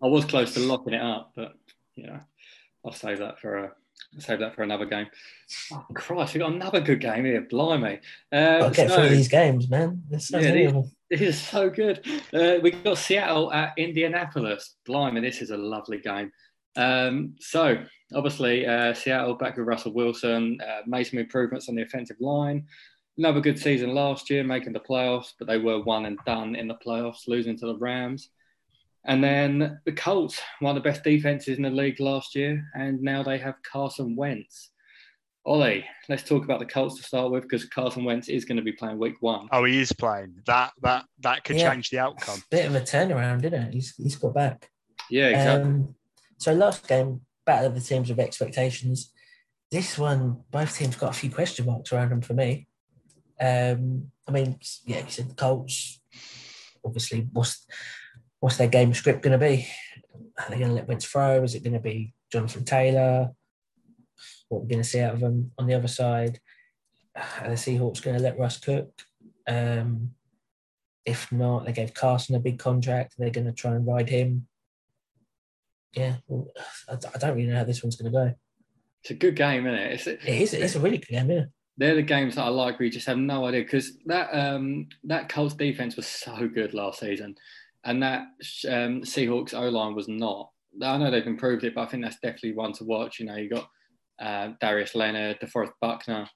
I 0.01 0.08
was 0.08 0.24
close 0.24 0.54
to 0.54 0.62
locking 0.62 0.93
it 0.93 1.01
up, 1.01 1.34
but, 1.36 1.56
you 1.95 2.08
know, 2.08 2.22
I'll 2.86 2.93
save 2.93 3.20
that 3.20 3.39
for 3.39 3.58
a 3.58 3.72
save 4.20 4.39
that 4.39 4.56
for 4.56 4.64
another 4.64 4.86
game. 4.86 5.08
Oh, 5.72 5.86
Christ, 5.93 6.34
we've 6.34 6.41
got 6.41 6.54
another 6.54 6.82
good 6.82 6.99
game 7.01 7.26
here. 7.26 7.41
Blimey. 7.41 7.99
Uh, 8.32 8.70
get 8.70 8.89
so- 8.89 8.95
through 8.97 9.10
these 9.10 9.28
games, 9.28 9.70
man. 9.70 10.04
This 10.10 10.28
sounds 10.30 10.45
Yeah, 10.45 10.51
these- 10.51 10.72
horrible. 10.72 10.91
This 11.10 11.22
is 11.22 11.39
so 11.41 11.70
good. 11.70 12.04
Uh, 12.34 12.56
we 12.62 12.72
got 12.72 12.97
Seattle 12.97 13.54
at 13.54 13.74
Indianapolis. 13.78 14.78
Blimey, 14.86 15.22
this 15.22 15.41
is 15.43 15.51
a 15.51 15.58
lovely 15.58 15.99
game. 15.99 16.32
Um, 16.76 17.36
so, 17.39 17.78
obviously, 18.16 18.66
uh, 18.66 18.95
Seattle 18.95 19.36
back 19.36 19.58
with 19.58 19.68
Russell 19.68 19.93
Wilson, 19.93 20.60
uh, 20.62 20.82
made 20.88 21.04
some 21.04 21.20
improvements 21.20 21.70
on 21.70 21.76
the 21.76 21.84
offensive 21.84 22.18
line. 22.20 22.66
Another 23.20 23.41
good 23.41 23.60
season 23.60 23.93
last 23.93 24.32
year, 24.32 24.43
making 24.43 24.74
the 24.74 24.80
playoffs, 24.80 25.34
but 25.38 25.47
they 25.47 25.60
were 25.60 25.84
one 25.84 26.06
and 26.08 26.18
done 26.26 26.56
in 26.56 26.68
the 26.68 26.74
playoffs, 26.84 27.28
losing 27.28 27.56
to 27.60 27.68
the 27.68 27.78
Rams. 27.78 28.30
And 29.06 29.24
then 29.24 29.80
the 29.86 29.91
Colts, 29.91 30.39
one 30.60 30.76
of 30.76 30.82
the 30.82 30.89
best 30.89 31.04
defenses 31.04 31.58
in 31.58 31.64
the 31.64 31.70
league 31.70 31.99
last 31.99 32.36
year, 32.36 32.66
and 32.74 33.01
now 33.01 33.22
they 33.22 33.38
have 33.38 33.56
Carson 33.70 34.16
Wentz. 34.16 34.70
Ollie, 35.45 35.86
let's 36.08 36.24
talk 36.24 36.45
about 36.45 36.60
the 36.60 36.66
Colts 36.66 36.95
to 36.95 37.04
start 37.04 37.30
with 37.30 37.43
because 37.43 37.66
Carson 37.66 38.06
Wentz 38.06 38.30
is 38.30 38.45
going 38.45 38.56
to 38.56 38.64
be 38.64 38.72
playing 38.72 38.97
week 38.97 39.18
one. 39.20 39.49
Oh, 39.51 39.66
he 39.66 39.82
is 39.82 39.91
playing. 39.91 40.36
That 40.45 40.72
that 40.82 41.04
that 41.20 41.43
could 41.43 41.58
Yeah. 41.58 41.72
change 41.74 41.89
the 41.89 41.99
outcome. 41.99 42.41
Bit 42.49 42.68
of 42.68 42.76
a 42.76 42.82
turnaround, 42.82 43.41
didn't 43.41 43.64
it? 43.64 43.74
He's, 43.74 43.93
he's 43.97 44.16
got 44.16 44.34
back. 44.34 44.70
Yeah, 45.10 45.28
exactly. 45.28 45.70
Um, 45.72 45.95
so 46.38 46.54
last 46.54 46.88
game, 46.88 47.22
battle 47.45 47.68
of 47.68 47.76
the 47.76 47.82
teams 47.82 48.08
with 48.08 48.20
expectations. 48.20 49.12
This 49.70 49.97
one, 49.97 50.43
both 50.49 50.78
teams 50.78 50.95
got 50.95 51.10
a 51.10 51.20
few 51.20 51.30
question 51.30 51.66
marks 51.66 51.91
around 51.91 52.12
them 52.12 52.22
for 52.22 52.34
me. 52.36 52.68
Um, 53.41 54.12
I 54.26 54.32
mean, 54.32 54.58
yeah, 54.86 54.99
you 54.99 55.10
said 55.10 55.30
the 55.30 55.36
Colts. 55.36 55.99
Obviously, 56.86 57.28
what's 57.34 57.66
what's 58.44 58.58
their 58.58 58.68
game 58.68 58.94
script 58.94 59.22
going 59.22 59.39
to 59.39 59.46
be? 59.46 59.66
Are 60.38 60.50
they 60.50 60.58
going 60.58 60.70
to 60.70 60.76
let 60.76 60.88
Wentz 60.88 61.06
throw? 61.06 61.41
Is 61.44 61.56
it 61.56 61.64
going 61.64 61.74
to 61.74 61.80
be 61.80 62.14
Jonathan 62.30 62.66
Taylor? 62.66 63.32
What 64.50 64.62
we're 64.62 64.68
going 64.68 64.82
to 64.82 64.88
see 64.88 65.00
out 65.00 65.14
of 65.14 65.22
them 65.22 65.52
on 65.58 65.66
the 65.66 65.76
other 65.76 65.88
side? 65.88 66.39
Are 67.16 67.50
the 67.50 67.56
Seahawks 67.56 68.02
going 68.02 68.18
to 68.18 68.22
let 68.24 68.38
Russ 68.38 68.60
cook? 68.60 68.89
Um, 69.48 70.12
if 71.06 71.32
not, 71.32 71.66
they 71.66 71.72
gave 71.72 71.94
Carson 71.94 72.36
a 72.36 72.39
big 72.39 72.60
contract. 72.60 73.16
They're 73.18 73.30
going 73.30 73.48
to 73.48 73.54
try 73.54 73.72
and 73.72 73.88
ride 73.88 74.10
him 74.10 74.48
yeah, 75.96 76.16
well, 76.28 76.48
I 76.89 76.94
I 76.94 77.18
don't 77.18 77.36
really 77.36 77.50
know 77.50 77.58
how 77.58 77.64
this 77.64 77.84
one's 77.84 77.96
going 77.96 78.12
to 78.12 78.18
go. 78.18 78.34
It's 79.02 79.12
a 79.12 79.16
good 79.16 79.36
game, 79.36 79.68
isn't 79.68 79.80
it? 79.80 79.94
It's, 79.94 80.08
It 80.08 80.20
is. 80.24 80.54
It's 80.54 80.76
a 80.76 80.80
really 80.80 80.98
good 80.98 81.10
game, 81.10 81.30
yeah. 81.30 81.46
they're 81.78 81.96
the 81.96 82.02
games 82.02 82.36
that 82.36 82.46
I 82.46 82.50
like 82.50 82.80
We 82.80 82.89
just 82.89 83.08
have 83.08 83.18
no 83.18 83.46
idea 83.46 83.62
because 83.62 83.98
that 84.06 84.30
um, 84.34 84.88
that 85.04 85.30
Colts 85.30 85.56
defense 85.56 85.96
was 85.96 86.08
so 86.08 86.48
good 86.48 86.74
last 86.74 87.00
season, 87.00 87.36
and 87.86 88.02
that 88.04 88.22
um, 88.68 89.02
Seahawks 89.02 89.54
O 89.54 89.70
line 89.70 89.96
was 89.96 90.08
not. 90.08 90.50
I 90.82 90.98
know 90.98 91.12
they've 91.12 91.26
improved 91.26 91.64
it, 91.64 91.76
but 91.76 91.82
I 91.82 91.86
think 91.86 92.04
that's 92.04 92.20
definitely 92.20 92.54
one 92.54 92.74
to 92.74 92.84
watch. 92.84 93.20
You 93.20 93.28
know, 93.28 93.36
you 93.36 93.50
got 93.50 93.70
uh, 94.20 94.50
Darius 94.60 94.96
Leonard, 94.96 95.40
DeForest 95.40 95.74
Buckner, 95.82 96.28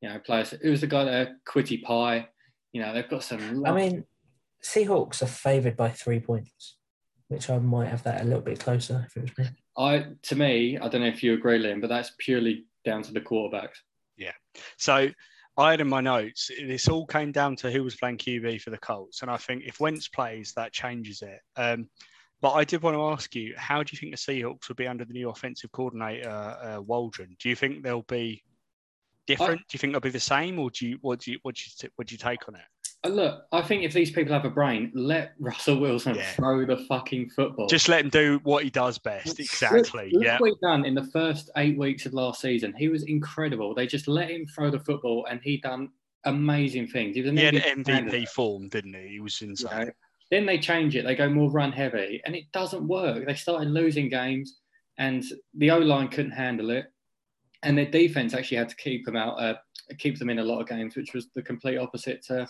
you 0.00 0.08
know, 0.08 0.18
players. 0.20 0.52
It 0.52 0.68
was 0.68 0.80
the 0.80 0.86
guy 0.86 1.04
there, 1.04 1.36
Kwity 1.48 1.82
Paye. 1.82 2.26
You 2.72 2.82
know, 2.82 2.94
they've 2.94 3.08
got 3.08 3.24
some. 3.24 3.64
I 3.66 3.72
mean, 3.72 4.04
Seahawks 4.64 5.22
are 5.22 5.26
favoured 5.26 5.76
by 5.76 5.90
three 5.90 6.20
points, 6.20 6.76
which 7.28 7.50
I 7.50 7.58
might 7.58 7.88
have 7.88 8.02
that 8.04 8.22
a 8.22 8.24
little 8.24 8.40
bit 8.40 8.60
closer 8.60 9.04
if 9.06 9.16
it 9.16 9.22
was 9.22 9.38
me. 9.38 9.54
I 9.76 10.06
to 10.22 10.36
me, 10.36 10.78
I 10.78 10.88
don't 10.88 11.02
know 11.02 11.08
if 11.08 11.22
you 11.22 11.34
agree, 11.34 11.58
Liam, 11.62 11.80
but 11.80 11.88
that's 11.88 12.12
purely 12.18 12.66
down 12.84 13.02
to 13.02 13.12
the 13.12 13.20
quarterbacks. 13.20 13.76
Yeah. 14.16 14.32
So 14.76 15.10
I 15.56 15.72
had 15.72 15.80
in 15.80 15.88
my 15.88 16.00
notes, 16.00 16.50
this 16.66 16.88
all 16.88 17.06
came 17.06 17.30
down 17.30 17.56
to 17.56 17.70
who 17.70 17.84
was 17.84 17.96
playing 17.96 18.18
QB 18.18 18.62
for 18.62 18.70
the 18.70 18.78
Colts. 18.78 19.22
And 19.22 19.30
I 19.30 19.36
think 19.36 19.64
if 19.66 19.80
Wentz 19.80 20.08
plays, 20.08 20.52
that 20.56 20.72
changes 20.72 21.22
it. 21.22 21.40
Um, 21.56 21.88
but 22.40 22.52
I 22.52 22.64
did 22.64 22.82
want 22.82 22.96
to 22.96 23.04
ask 23.04 23.34
you, 23.34 23.54
how 23.56 23.82
do 23.82 23.90
you 23.92 23.98
think 23.98 24.12
the 24.12 24.16
Seahawks 24.16 24.68
will 24.68 24.74
be 24.74 24.88
under 24.88 25.04
the 25.04 25.12
new 25.12 25.28
offensive 25.28 25.70
coordinator, 25.70 26.28
uh, 26.28 26.80
Waldron? 26.80 27.36
Do 27.38 27.48
you 27.48 27.54
think 27.54 27.82
they'll 27.82 28.02
be 28.02 28.42
different? 29.26 29.60
do 29.68 29.74
you 29.74 29.78
think 29.78 29.92
they'll 29.92 30.00
be 30.00 30.10
the 30.10 30.18
same, 30.18 30.58
or 30.58 30.70
do 30.70 30.88
you 30.88 30.98
what 31.02 31.20
do 31.20 31.32
you 31.32 31.38
what 31.42 31.54
do 31.54 31.62
you 31.64 31.90
what 31.96 32.08
do 32.08 32.14
you 32.14 32.18
take 32.18 32.48
on 32.48 32.56
it? 32.56 32.62
Uh, 33.04 33.08
Look, 33.08 33.44
I 33.52 33.62
think 33.62 33.82
if 33.82 33.92
these 33.92 34.10
people 34.10 34.32
have 34.32 34.44
a 34.44 34.50
brain, 34.50 34.90
let 34.94 35.32
Russell 35.40 35.80
Wilson 35.80 36.14
Yeah. 36.14 36.30
throw 36.32 36.64
the 36.64 36.76
fucking 36.88 37.30
football. 37.30 37.66
Just 37.66 37.88
let 37.88 38.04
him 38.04 38.10
do 38.10 38.40
what 38.44 38.64
he 38.64 38.70
does 38.70 38.98
best. 38.98 39.40
Exactly. 39.40 40.04
Look, 40.04 40.12
look 40.14 40.22
yeah. 40.24 40.38
what 40.38 40.50
he 40.50 40.56
done 40.62 40.84
in 40.84 40.94
the 40.94 41.04
first 41.04 41.50
eight 41.56 41.76
weeks 41.76 42.06
of 42.06 42.14
last 42.14 42.40
season. 42.40 42.72
He 42.76 42.88
was 42.88 43.02
incredible. 43.04 43.74
They 43.74 43.86
just 43.86 44.06
let 44.08 44.30
him 44.30 44.46
throw 44.46 44.70
the 44.70 44.78
football, 44.80 45.26
and 45.28 45.40
he 45.42 45.56
done 45.58 45.90
amazing 46.24 46.86
things. 46.86 47.16
He 47.16 47.22
was 47.22 47.32
He 47.32 47.38
had 47.44 47.54
MVP 47.54 47.84
candidate, 47.86 48.28
form, 48.28 48.68
didn't 48.68 48.94
he? 48.94 49.08
He 49.08 49.20
was 49.20 49.40
you 49.40 49.50
insane. 49.50 49.70
know. 49.86 49.90
Then 50.30 50.46
they 50.46 50.58
change 50.58 50.96
it. 50.96 51.04
They 51.04 51.14
go 51.14 51.28
more 51.28 51.50
run 51.50 51.72
heavy, 51.72 52.22
and 52.24 52.34
it 52.34 52.50
doesn't 52.52 52.86
work. 52.86 53.26
They 53.26 53.34
started 53.34 53.68
losing 53.68 54.08
games, 54.08 54.60
and 54.98 55.24
the 55.54 55.70
O 55.72 55.78
line 55.78 56.08
couldn't 56.08 56.30
handle 56.30 56.70
it, 56.70 56.86
and 57.64 57.76
their 57.76 57.90
defense 57.90 58.32
actually 58.32 58.56
had 58.58 58.68
to 58.68 58.76
keep 58.76 59.04
them 59.04 59.16
out, 59.16 59.40
uh, 59.40 59.54
keep 59.98 60.18
them 60.18 60.30
in 60.30 60.38
a 60.38 60.44
lot 60.44 60.60
of 60.60 60.68
games, 60.68 60.94
which 60.96 61.12
was 61.12 61.28
the 61.34 61.42
complete 61.42 61.76
opposite 61.78 62.22
to 62.26 62.46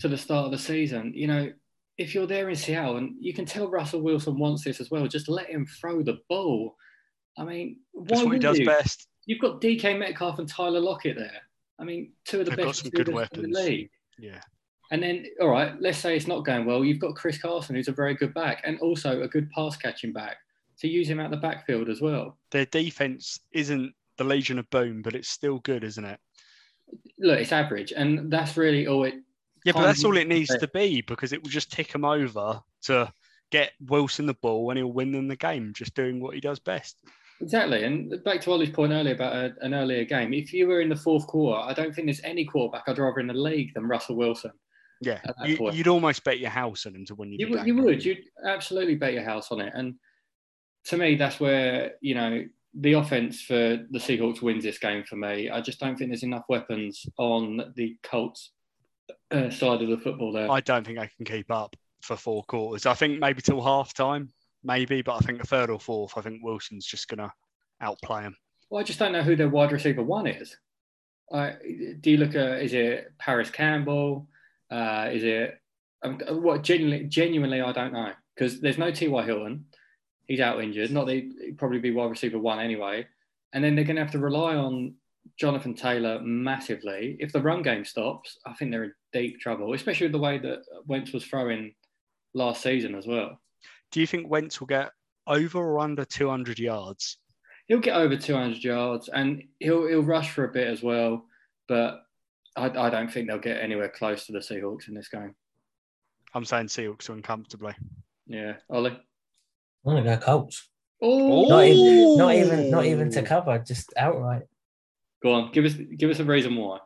to 0.00 0.08
the 0.08 0.18
start 0.18 0.46
of 0.46 0.52
the 0.52 0.58
season. 0.58 1.12
You 1.14 1.26
know, 1.26 1.52
if 1.98 2.14
you're 2.14 2.26
there 2.26 2.48
in 2.48 2.56
Seattle, 2.56 2.96
and 2.96 3.14
you 3.20 3.32
can 3.32 3.44
tell 3.44 3.68
Russell 3.70 4.00
Wilson 4.02 4.38
wants 4.38 4.64
this 4.64 4.80
as 4.80 4.90
well, 4.90 5.06
just 5.06 5.28
let 5.28 5.48
him 5.50 5.66
throw 5.66 6.02
the 6.02 6.18
ball. 6.28 6.76
I 7.38 7.44
mean, 7.44 7.78
why 7.92 8.04
That's 8.06 8.20
what 8.20 8.24
he 8.24 8.30
would 8.32 8.42
does 8.42 8.58
you? 8.58 8.66
best. 8.66 9.06
You've 9.26 9.40
got 9.40 9.60
DK 9.60 9.98
Metcalf 9.98 10.38
and 10.38 10.48
Tyler 10.48 10.80
Lockett 10.80 11.16
there. 11.16 11.40
I 11.78 11.84
mean, 11.84 12.12
two 12.24 12.40
of 12.40 12.46
the 12.46 12.50
They've 12.50 12.58
got 12.64 12.66
best 12.68 12.82
some 12.82 12.90
good 12.90 13.08
receivers 13.08 13.28
in 13.32 13.40
weapons. 13.42 13.56
the 13.56 13.62
league. 13.62 13.90
Yeah. 14.18 14.40
And 14.92 15.02
then, 15.02 15.24
all 15.40 15.48
right, 15.48 15.72
let's 15.80 15.98
say 15.98 16.16
it's 16.16 16.26
not 16.26 16.44
going 16.44 16.66
well. 16.66 16.84
You've 16.84 16.98
got 16.98 17.14
Chris 17.14 17.38
Carson, 17.40 17.76
who's 17.76 17.88
a 17.88 17.92
very 17.92 18.14
good 18.14 18.34
back, 18.34 18.60
and 18.64 18.78
also 18.80 19.22
a 19.22 19.28
good 19.28 19.48
pass 19.50 19.76
catching 19.76 20.12
back. 20.12 20.36
To 20.80 20.88
use 20.88 21.08
him 21.08 21.20
out 21.20 21.30
the 21.30 21.36
backfield 21.36 21.90
as 21.90 22.00
well. 22.00 22.38
Their 22.50 22.64
defense 22.64 23.38
isn't 23.52 23.92
the 24.16 24.24
Legion 24.24 24.58
of 24.58 24.68
Boom, 24.70 25.02
but 25.02 25.14
it's 25.14 25.28
still 25.28 25.58
good, 25.58 25.84
isn't 25.84 26.04
it? 26.04 26.18
Look, 27.18 27.38
it's 27.38 27.52
average, 27.52 27.92
and 27.94 28.32
that's 28.32 28.56
really 28.56 28.86
all 28.86 29.04
it. 29.04 29.14
Yeah, 29.64 29.72
but 29.72 29.82
that's 29.82 30.04
all 30.04 30.16
it 30.16 30.28
needs 30.28 30.48
to 30.56 30.68
be 30.68 31.02
because 31.02 31.32
it 31.32 31.42
will 31.42 31.50
just 31.50 31.70
tick 31.72 31.94
him 31.94 32.04
over 32.04 32.60
to 32.82 33.12
get 33.50 33.72
Wilson 33.86 34.26
the 34.26 34.34
ball 34.34 34.70
and 34.70 34.78
he'll 34.78 34.92
win 34.92 35.12
them 35.12 35.28
the 35.28 35.36
game, 35.36 35.72
just 35.74 35.94
doing 35.94 36.20
what 36.20 36.34
he 36.34 36.40
does 36.40 36.58
best. 36.58 36.96
Exactly, 37.42 37.84
and 37.84 38.22
back 38.24 38.40
to 38.42 38.52
Ollie's 38.52 38.70
point 38.70 38.92
earlier 38.92 39.14
about 39.14 39.34
a, 39.34 39.54
an 39.62 39.72
earlier 39.72 40.04
game. 40.04 40.34
If 40.34 40.52
you 40.52 40.66
were 40.66 40.82
in 40.82 40.90
the 40.90 40.96
fourth 40.96 41.26
quarter, 41.26 41.60
I 41.60 41.72
don't 41.72 41.94
think 41.94 42.06
there's 42.06 42.20
any 42.22 42.44
quarterback 42.44 42.84
I'd 42.86 42.98
rather 42.98 43.18
in 43.20 43.26
the 43.26 43.34
league 43.34 43.72
than 43.74 43.88
Russell 43.88 44.16
Wilson. 44.16 44.52
Yeah, 45.00 45.20
You, 45.46 45.70
you'd 45.72 45.88
almost 45.88 46.22
bet 46.24 46.40
your 46.40 46.50
house 46.50 46.84
on 46.84 46.94
him 46.94 47.06
to 47.06 47.14
win 47.14 47.32
you. 47.32 47.38
You, 47.38 47.46
the 47.46 47.50
would- 47.52 47.64
game, 47.64 47.66
you 47.78 47.82
would. 47.82 48.04
You'd 48.04 48.18
absolutely 48.44 48.96
bet 48.96 49.14
your 49.14 49.24
house 49.24 49.50
on 49.50 49.60
it. 49.60 49.72
And 49.74 49.94
to 50.86 50.98
me, 50.98 51.14
that's 51.14 51.40
where, 51.40 51.92
you 52.02 52.14
know, 52.14 52.44
the 52.74 52.92
offense 52.92 53.40
for 53.40 53.54
the 53.90 53.98
Seahawks 53.98 54.42
wins 54.42 54.62
this 54.62 54.78
game 54.78 55.04
for 55.04 55.16
me. 55.16 55.48
I 55.48 55.62
just 55.62 55.80
don't 55.80 55.96
think 55.96 56.10
there's 56.10 56.22
enough 56.22 56.44
weapons 56.50 57.06
on 57.16 57.72
the 57.76 57.96
Colts 58.02 58.52
uh, 59.30 59.50
side 59.50 59.82
of 59.82 59.88
the 59.88 59.98
football 59.98 60.32
there. 60.32 60.50
I 60.50 60.60
don't 60.60 60.86
think 60.86 60.98
I 60.98 61.10
can 61.16 61.24
keep 61.24 61.50
up 61.50 61.74
for 62.02 62.16
four 62.16 62.42
quarters. 62.44 62.86
I 62.86 62.94
think 62.94 63.18
maybe 63.18 63.42
till 63.42 63.62
half 63.62 63.94
time, 63.94 64.32
maybe, 64.64 65.02
but 65.02 65.16
I 65.16 65.18
think 65.20 65.40
the 65.40 65.46
third 65.46 65.70
or 65.70 65.80
fourth, 65.80 66.16
I 66.16 66.20
think 66.20 66.42
Wilson's 66.42 66.86
just 66.86 67.08
going 67.08 67.18
to 67.18 67.32
outplay 67.80 68.22
him. 68.22 68.36
Well, 68.68 68.80
I 68.80 68.84
just 68.84 68.98
don't 68.98 69.12
know 69.12 69.22
who 69.22 69.36
their 69.36 69.48
wide 69.48 69.72
receiver 69.72 70.02
one 70.02 70.26
is. 70.26 70.56
Uh, 71.32 71.52
do 72.00 72.10
you 72.10 72.16
look 72.16 72.34
at, 72.34 72.62
is 72.62 72.74
it 72.74 73.12
Parris 73.18 73.50
Campbell? 73.50 74.28
Uh, 74.70 75.08
is 75.12 75.24
it, 75.24 75.60
um, 76.02 76.20
what, 76.28 76.62
genuinely, 76.62 77.06
genuinely, 77.06 77.60
I 77.60 77.72
don't 77.72 77.92
know. 77.92 78.12
Because 78.34 78.60
there's 78.60 78.78
no 78.78 78.90
T.Y. 78.90 79.24
Hilton. 79.24 79.66
He's 80.26 80.40
out 80.40 80.62
injured. 80.62 80.90
Not 80.90 81.06
that 81.06 81.14
he'd 81.14 81.58
probably 81.58 81.78
be 81.78 81.90
wide 81.90 82.10
receiver 82.10 82.38
one 82.38 82.60
anyway. 82.60 83.06
And 83.52 83.62
then 83.62 83.74
they're 83.74 83.84
going 83.84 83.96
to 83.96 84.02
have 84.02 84.12
to 84.12 84.18
rely 84.18 84.54
on 84.54 84.94
Jonathan 85.38 85.74
Taylor 85.74 86.20
massively. 86.22 87.16
If 87.18 87.32
the 87.32 87.40
run 87.40 87.62
game 87.62 87.84
stops, 87.84 88.38
I 88.46 88.54
think 88.54 88.70
they're 88.70 88.84
in 88.84 88.92
deep 89.12 89.40
trouble, 89.40 89.72
especially 89.74 90.06
with 90.06 90.12
the 90.12 90.18
way 90.18 90.38
that 90.38 90.62
Wentz 90.86 91.12
was 91.12 91.24
throwing 91.24 91.74
last 92.34 92.62
season 92.62 92.94
as 92.94 93.06
well. 93.06 93.40
Do 93.90 94.00
you 94.00 94.06
think 94.06 94.30
Wentz 94.30 94.60
will 94.60 94.66
get 94.66 94.90
over 95.26 95.58
or 95.58 95.80
under 95.80 96.04
200 96.04 96.58
yards? 96.58 97.18
He'll 97.66 97.78
get 97.78 97.96
over 97.96 98.16
200 98.16 98.62
yards 98.62 99.08
and 99.08 99.42
he'll 99.60 99.86
he'll 99.86 100.02
rush 100.02 100.30
for 100.30 100.44
a 100.44 100.52
bit 100.52 100.66
as 100.66 100.82
well, 100.82 101.24
but 101.68 102.00
I, 102.56 102.66
I 102.66 102.90
don't 102.90 103.12
think 103.12 103.28
they'll 103.28 103.38
get 103.38 103.62
anywhere 103.62 103.88
close 103.88 104.26
to 104.26 104.32
the 104.32 104.40
Seahawks 104.40 104.88
in 104.88 104.94
this 104.94 105.08
game. 105.08 105.34
I'm 106.34 106.44
saying 106.44 106.66
Seahawks 106.66 107.08
win 107.08 107.22
comfortably. 107.22 107.74
Yeah, 108.26 108.54
Ollie. 108.68 108.98
I'm 109.86 109.94
gonna 109.96 110.02
go 110.02 110.16
Colts. 110.16 110.68
Oh, 111.02 111.48
Not 111.48 111.64
even, 111.64 112.16
not 112.18 112.34
even, 112.34 112.70
not 112.70 112.84
even 112.84 113.10
to 113.12 113.22
cover, 113.22 113.58
just 113.58 113.92
outright. 113.96 114.42
Go 115.22 115.32
on. 115.32 115.52
Give 115.52 115.64
us 115.64 115.74
give 115.74 116.10
us 116.10 116.18
a 116.18 116.24
reason 116.24 116.56
why. 116.56 116.78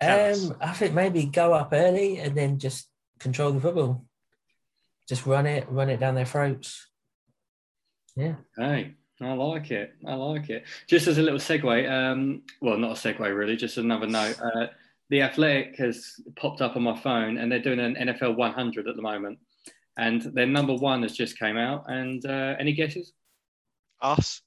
Um, 0.00 0.56
I 0.60 0.72
think 0.72 0.94
maybe 0.94 1.26
go 1.26 1.52
up 1.52 1.70
early 1.72 2.18
and 2.18 2.36
then 2.36 2.58
just 2.58 2.88
control 3.20 3.52
the 3.52 3.60
football. 3.60 4.04
Just 5.08 5.26
run 5.26 5.46
it, 5.46 5.66
run 5.68 5.90
it 5.90 6.00
down 6.00 6.14
their 6.14 6.24
throats. 6.24 6.88
Yeah. 8.16 8.34
Hey, 8.56 8.94
I 9.20 9.32
like 9.32 9.70
it. 9.70 9.94
I 10.06 10.14
like 10.14 10.50
it. 10.50 10.64
Just 10.88 11.06
as 11.06 11.18
a 11.18 11.22
little 11.22 11.38
segue, 11.38 11.90
um, 11.90 12.42
well, 12.60 12.76
not 12.76 12.92
a 12.92 12.94
segue 12.94 13.36
really, 13.36 13.56
just 13.56 13.78
another 13.78 14.06
note. 14.06 14.36
Uh, 14.40 14.66
the 15.10 15.22
Athletic 15.22 15.76
has 15.76 16.14
popped 16.36 16.60
up 16.60 16.76
on 16.76 16.82
my 16.82 16.98
phone, 16.98 17.38
and 17.38 17.50
they're 17.50 17.62
doing 17.62 17.80
an 17.80 17.94
NFL 17.94 18.36
100 18.36 18.88
at 18.88 18.96
the 18.96 19.02
moment, 19.02 19.38
and 19.96 20.22
their 20.22 20.46
number 20.46 20.74
one 20.74 21.02
has 21.02 21.16
just 21.16 21.38
came 21.38 21.56
out. 21.56 21.84
And 21.88 22.24
uh, 22.24 22.56
any 22.58 22.72
guesses? 22.72 23.12
Us? 24.00 24.40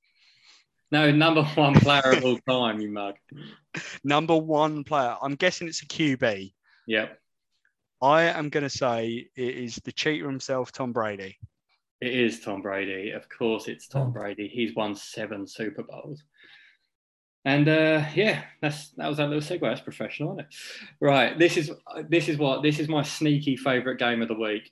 No, 0.92 1.12
number 1.12 1.44
one 1.44 1.74
player 1.76 2.12
of 2.14 2.24
all 2.24 2.40
time, 2.48 2.80
you 2.80 2.90
mug. 2.92 3.16
Number 4.04 4.38
one 4.38 4.84
player. 4.84 5.16
I'm 5.22 5.36
guessing 5.36 5.68
it's 5.68 5.82
a 5.82 5.86
QB. 5.88 6.54
Yep, 6.88 7.20
I 8.02 8.24
am 8.24 8.50
going 8.50 8.64
to 8.64 8.70
say 8.70 9.28
it 9.36 9.56
is 9.58 9.76
the 9.84 9.92
cheater 9.92 10.28
himself, 10.28 10.72
Tom 10.72 10.92
Brady. 10.94 11.38
it 12.02 12.14
is 12.14 12.40
Tom 12.42 12.62
Brady. 12.62 13.12
Of 13.12 13.28
course, 13.30 13.68
it's 13.68 13.88
Tom 13.88 14.08
Oh. 14.10 14.12
Brady. 14.12 14.48
He's 14.48 14.76
won 14.76 14.96
seven 14.96 15.48
Super 15.48 15.84
Bowls. 15.84 16.24
And 17.46 17.68
uh, 17.68 18.06
yeah, 18.16 18.44
that's 18.62 18.90
that 18.92 19.08
was 19.08 19.18
that 19.18 19.30
little 19.30 19.42
segue. 19.42 19.62
That's 19.62 19.82
professional, 19.82 20.34
isn't 20.34 20.40
it? 20.42 20.56
Right. 21.02 21.38
This 21.38 21.58
is 21.58 21.72
this 22.10 22.28
is 22.30 22.38
what 22.38 22.64
this 22.64 22.80
is 22.80 22.88
my 22.88 23.02
sneaky 23.04 23.56
favourite 23.58 24.00
game 24.00 24.22
of 24.22 24.28
the 24.28 24.34
week. 24.40 24.72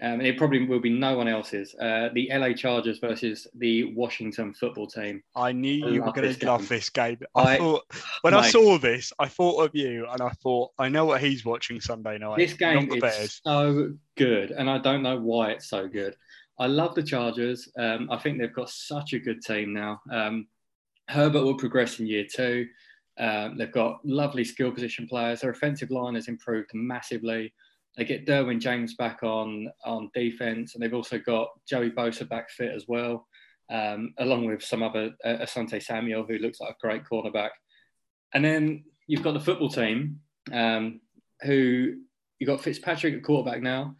Um, 0.00 0.20
it 0.20 0.38
probably 0.38 0.64
will 0.64 0.80
be 0.80 0.90
no 0.90 1.16
one 1.16 1.26
else's. 1.26 1.74
Uh, 1.74 2.10
the 2.12 2.30
LA 2.32 2.52
Chargers 2.52 2.98
versus 2.98 3.48
the 3.56 3.94
Washington 3.94 4.54
Football 4.54 4.86
Team. 4.86 5.22
I 5.34 5.52
knew 5.52 5.86
I 5.86 5.90
you 5.90 6.02
were 6.02 6.12
going 6.12 6.32
to 6.32 6.46
love 6.46 6.68
this 6.68 6.88
game. 6.88 7.18
I, 7.34 7.54
I- 7.54 7.58
thought 7.58 7.84
when 8.22 8.34
I 8.34 8.48
saw 8.48 8.78
this, 8.78 9.12
I 9.18 9.26
thought 9.26 9.64
of 9.64 9.74
you, 9.74 10.06
and 10.10 10.20
I 10.20 10.30
thought 10.30 10.70
I 10.78 10.88
know 10.88 11.04
what 11.04 11.20
he's 11.20 11.44
watching 11.44 11.80
Sunday 11.80 12.18
night. 12.18 12.38
This 12.38 12.52
game 12.54 12.90
is 12.92 13.00
Bears. 13.00 13.40
so 13.44 13.92
good, 14.16 14.52
and 14.52 14.70
I 14.70 14.78
don't 14.78 15.02
know 15.02 15.18
why 15.18 15.50
it's 15.50 15.68
so 15.68 15.88
good. 15.88 16.14
I 16.60 16.66
love 16.66 16.94
the 16.94 17.02
Chargers. 17.02 17.68
Um, 17.78 18.08
I 18.10 18.18
think 18.18 18.38
they've 18.38 18.52
got 18.54 18.70
such 18.70 19.12
a 19.12 19.18
good 19.18 19.42
team 19.42 19.72
now. 19.72 20.00
Um, 20.10 20.48
Herbert 21.08 21.42
will 21.42 21.56
progress 21.56 21.98
in 21.98 22.06
year 22.06 22.26
two. 22.30 22.66
Um, 23.18 23.56
they've 23.56 23.72
got 23.72 24.00
lovely 24.04 24.44
skill 24.44 24.70
position 24.70 25.08
players. 25.08 25.40
Their 25.40 25.50
offensive 25.50 25.90
line 25.90 26.14
has 26.14 26.28
improved 26.28 26.70
massively. 26.74 27.52
They 27.98 28.04
get 28.04 28.26
Derwin 28.26 28.60
James 28.60 28.94
back 28.94 29.24
on 29.24 29.68
on 29.84 30.08
defense, 30.14 30.74
and 30.74 30.82
they've 30.82 30.94
also 30.94 31.18
got 31.18 31.48
Joey 31.68 31.90
Bosa 31.90 32.28
back 32.28 32.48
fit 32.48 32.72
as 32.72 32.86
well, 32.86 33.26
um, 33.70 34.14
along 34.18 34.46
with 34.46 34.62
some 34.62 34.84
other 34.84 35.10
uh, 35.24 35.38
Asante 35.42 35.82
Samuel, 35.82 36.24
who 36.24 36.38
looks 36.38 36.60
like 36.60 36.70
a 36.70 36.86
great 36.86 37.02
cornerback. 37.04 37.50
And 38.34 38.44
then 38.44 38.84
you've 39.08 39.24
got 39.24 39.34
the 39.34 39.40
football 39.40 39.68
team, 39.68 40.20
um, 40.52 41.00
who 41.42 41.96
you 42.38 42.46
got 42.46 42.60
Fitzpatrick 42.60 43.14
at 43.14 43.24
quarterback 43.24 43.62
now. 43.62 43.96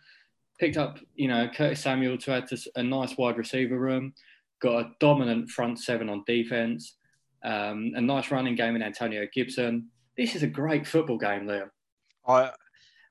Picked 0.61 0.77
up, 0.77 1.01
you 1.17 1.27
know, 1.27 1.49
Curtis 1.49 1.81
Samuel 1.81 2.19
to 2.19 2.33
add 2.33 2.47
to 2.49 2.71
a 2.77 2.83
nice 2.85 3.17
wide 3.17 3.37
receiver 3.37 3.81
room. 3.81 4.15
Got 4.63 4.79
a 4.79 4.91
dominant 5.01 5.51
front 5.51 5.81
seven 5.81 6.09
on 6.09 6.23
defense. 6.25 6.95
Um, 7.45 7.93
a 7.97 8.01
nice 8.01 8.31
running 8.31 8.55
game 8.55 8.77
in 8.77 8.83
Antonio 8.83 9.27
Gibson. 9.35 9.89
This 10.17 10.37
is 10.37 10.45
a 10.45 10.49
great 10.49 10.87
football 10.87 11.19
game, 11.19 11.47
Liam. 11.47 11.71
I 12.27 12.53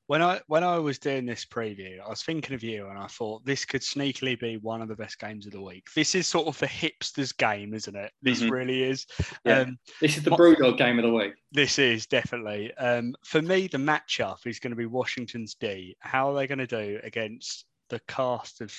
when 0.08 0.22
I 0.22 0.40
when 0.48 0.64
I 0.64 0.80
was 0.80 1.00
doing 1.00 1.26
this 1.26 1.46
preview, 1.46 2.00
I 2.04 2.10
was 2.10 2.24
thinking 2.24 2.56
of 2.56 2.64
you, 2.64 2.88
and 2.88 2.98
I 2.98 3.08
thought 3.08 3.46
this 3.46 3.66
could 3.66 3.82
sneakily 3.82 4.40
be 4.40 4.58
one 4.58 4.82
of 4.82 4.88
the 4.88 4.96
best 4.96 5.20
games 5.20 5.46
of 5.46 5.52
the 5.52 5.62
week. 5.62 5.88
This 5.96 6.16
is 6.16 6.28
sort 6.28 6.48
of 6.48 6.58
the 6.60 6.68
hipsters' 6.68 7.36
game, 7.36 7.74
isn't 7.74 7.96
it? 7.96 8.14
This 8.22 8.42
Mhm. 8.42 8.52
really 8.52 8.84
is. 8.84 9.06
Yeah. 9.46 9.60
Um, 9.60 9.80
This 10.00 10.18
is 10.18 10.24
the 10.24 10.32
Brewdog 10.32 10.78
game 10.78 10.98
of 10.98 11.04
the 11.04 11.14
week. 11.14 11.34
This 11.52 11.78
is 11.78 12.08
definitely. 12.08 12.74
Um, 12.76 13.16
for 13.26 13.42
me, 13.42 13.68
the 13.68 13.78
matchup 13.78 14.48
is 14.48 14.60
going 14.60 14.72
to 14.72 14.78
be 14.78 14.86
Washington's 14.86 15.56
D. 15.56 15.98
How 16.00 16.32
are 16.32 16.36
they 16.36 16.48
going 16.48 16.60
to 16.60 16.68
do 16.68 17.00
against 17.04 17.66
the 17.90 18.00
cast 18.08 18.62
of 18.62 18.74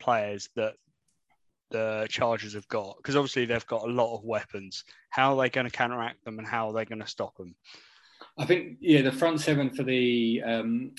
players 0.00 0.48
that 0.56 0.74
the 1.70 2.08
Chargers 2.10 2.54
have 2.54 2.66
got? 2.66 2.96
Because 2.96 3.14
obviously 3.14 3.44
they've 3.44 3.66
got 3.66 3.82
a 3.84 3.92
lot 3.92 4.16
of 4.16 4.24
weapons. 4.24 4.84
How 5.10 5.38
are 5.38 5.42
they 5.42 5.48
going 5.50 5.66
to 5.66 5.70
counteract 5.70 6.24
them 6.24 6.40
and 6.40 6.46
how 6.46 6.68
are 6.68 6.72
they 6.72 6.84
going 6.84 7.00
to 7.00 7.06
stop 7.06 7.36
them? 7.36 7.54
I 8.38 8.44
think, 8.46 8.78
yeah, 8.80 9.02
the 9.02 9.12
front 9.12 9.40
seven 9.40 9.70
for 9.70 9.82
the 9.82 10.42
um, 10.44 10.92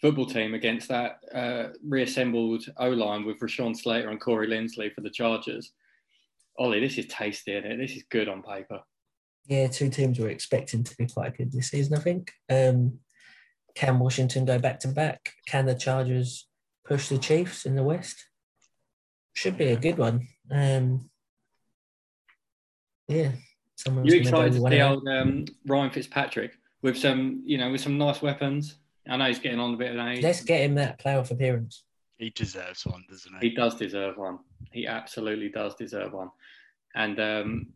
football 0.00 0.26
team 0.26 0.54
against 0.54 0.88
that 0.88 1.20
uh, 1.34 1.68
reassembled 1.84 2.64
O 2.76 2.90
line 2.90 3.24
with 3.24 3.40
Rashawn 3.40 3.76
Slater 3.76 4.10
and 4.10 4.20
Corey 4.20 4.48
Linsley 4.48 4.92
for 4.94 5.00
the 5.00 5.10
Chargers. 5.10 5.72
Ollie, 6.58 6.80
this 6.80 6.98
is 6.98 7.06
tasty, 7.06 7.52
is 7.52 7.78
This 7.78 7.96
is 7.96 8.04
good 8.10 8.28
on 8.28 8.42
paper. 8.42 8.80
Yeah, 9.46 9.68
two 9.68 9.88
teams 9.88 10.18
we're 10.18 10.28
expecting 10.28 10.84
to 10.84 10.96
be 10.96 11.06
quite 11.06 11.36
good 11.36 11.52
this 11.52 11.70
season, 11.70 11.96
I 11.96 12.00
think. 12.00 12.32
Um, 12.50 12.98
can 13.74 13.98
Washington 13.98 14.44
go 14.44 14.58
back 14.58 14.80
to 14.80 14.88
back? 14.88 15.32
Can 15.46 15.66
the 15.66 15.74
Chargers 15.74 16.48
push 16.84 17.08
the 17.08 17.18
Chiefs 17.18 17.64
in 17.64 17.76
the 17.76 17.82
West? 17.82 18.26
Should 19.34 19.56
be 19.56 19.68
a 19.68 19.76
good 19.76 19.98
one. 19.98 20.26
Um, 20.50 21.08
yeah, 23.06 23.30
someone's 23.76 24.12
You 24.12 24.20
excited 24.20 24.54
to 24.54 24.68
see 24.68 24.80
old 24.82 25.06
um, 25.08 25.44
Ryan 25.64 25.90
Fitzpatrick 25.90 26.57
with 26.82 26.96
some, 26.96 27.42
you 27.44 27.58
know, 27.58 27.70
with 27.70 27.80
some 27.80 27.98
nice 27.98 28.22
weapons? 28.22 28.76
I 29.08 29.16
know 29.16 29.24
he's 29.26 29.38
getting 29.38 29.60
on 29.60 29.74
a 29.74 29.76
bit 29.76 29.92
of 29.92 29.96
an 29.98 30.08
age. 30.08 30.22
Let's 30.22 30.42
get 30.44 30.60
him 30.60 30.74
that 30.74 31.00
playoff 31.00 31.30
appearance. 31.30 31.84
He 32.18 32.30
deserves 32.30 32.84
one, 32.84 33.04
doesn't 33.08 33.32
He 33.40 33.50
he? 33.50 33.54
does 33.54 33.76
deserve 33.76 34.18
one. 34.18 34.40
He 34.72 34.86
absolutely 34.86 35.48
does 35.48 35.74
deserve 35.76 36.12
one. 36.12 36.30
And 36.94 37.18
um, 37.20 37.66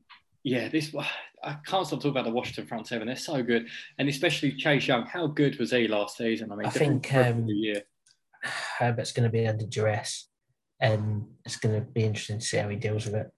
yeah, 0.44 0.68
this 0.68 0.94
I 1.42 1.57
can't 1.64 1.86
stop 1.86 2.00
talking 2.00 2.11
about 2.11 2.24
the 2.24 2.32
Washington 2.32 2.66
front 2.66 2.86
seven. 2.86 3.07
They're 3.07 3.16
so 3.16 3.42
good, 3.42 3.68
and 3.98 4.09
especially 4.09 4.53
Chase 4.57 4.86
Young. 4.86 5.07
How 5.07 5.26
good 5.26 5.59
was 5.59 5.70
he 5.70 5.88
last 5.88 6.16
season? 6.16 6.53
I 6.53 6.57
mean, 6.57 6.66
I 6.66 6.70
different 6.70 7.03
think, 7.05 7.07
for 7.12 7.20
every 7.20 7.42
um, 7.42 7.48
year. 7.48 7.82
Herbert's 8.78 9.12
going 9.12 9.28
to 9.28 9.32
be 9.32 9.46
under 9.46 9.66
duress, 9.66 10.28
and 10.80 11.26
it's 11.44 11.57
going 11.57 11.76
to 11.76 11.80
be 11.80 12.03
interesting 12.05 12.40
to 12.40 12.44
see 12.44 12.57
how 12.57 12.68
he 12.68 12.76
deals 12.76 13.07
with 13.07 13.14
it. 13.14 13.30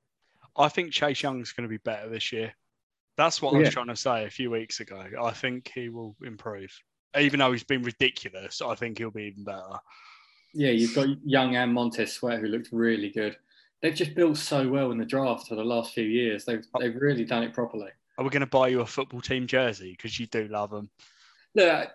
I 0.56 0.68
think 0.68 0.92
Chase 0.92 1.22
Young's 1.22 1.52
going 1.52 1.68
to 1.68 1.72
be 1.72 1.78
better 1.78 2.08
this 2.08 2.32
year. 2.32 2.54
That's 3.16 3.40
what 3.40 3.54
Oh, 3.54 3.56
I 3.56 3.60
was 3.60 3.70
trying 3.70 3.88
to 3.88 3.96
say 3.96 4.24
a 4.24 4.30
few 4.30 4.50
weeks 4.50 4.80
ago. 4.80 5.04
I 5.22 5.30
think 5.30 5.70
he 5.74 5.88
will 5.88 6.16
improve. 6.24 6.76
Even 7.18 7.38
though 7.38 7.52
he's 7.52 7.64
been 7.64 7.82
ridiculous, 7.82 8.60
I 8.60 8.74
think 8.74 8.98
he'll 8.98 9.10
be 9.10 9.24
even 9.24 9.44
better. 9.44 9.78
Yeah, 10.52 10.70
you've 10.70 10.94
got 10.94 11.08
Young 11.24 11.56
and 11.56 11.72
Montez 11.72 12.12
Sweat 12.12 12.40
who 12.40 12.46
looked 12.46 12.70
really 12.72 13.10
good. 13.10 13.36
They've 13.82 13.94
just 13.94 14.14
built 14.14 14.36
so 14.36 14.68
well 14.68 14.92
in 14.92 14.98
the 14.98 15.04
draft 15.04 15.48
for 15.48 15.56
the 15.56 15.64
last 15.64 15.94
few 15.94 16.04
years. 16.04 16.44
They've 16.44 16.64
oh. 16.74 16.80
they've 16.80 16.94
really 16.94 17.24
done 17.24 17.42
it 17.42 17.52
properly. 17.52 17.90
Are 18.18 18.24
we 18.24 18.30
going 18.30 18.40
to 18.40 18.46
buy 18.46 18.68
you 18.68 18.80
a 18.80 18.86
football 18.86 19.20
team 19.20 19.46
jersey 19.46 19.92
because 19.92 20.18
you 20.18 20.26
do 20.26 20.48
love 20.48 20.70
them? 20.70 20.88
Look, 21.54 21.90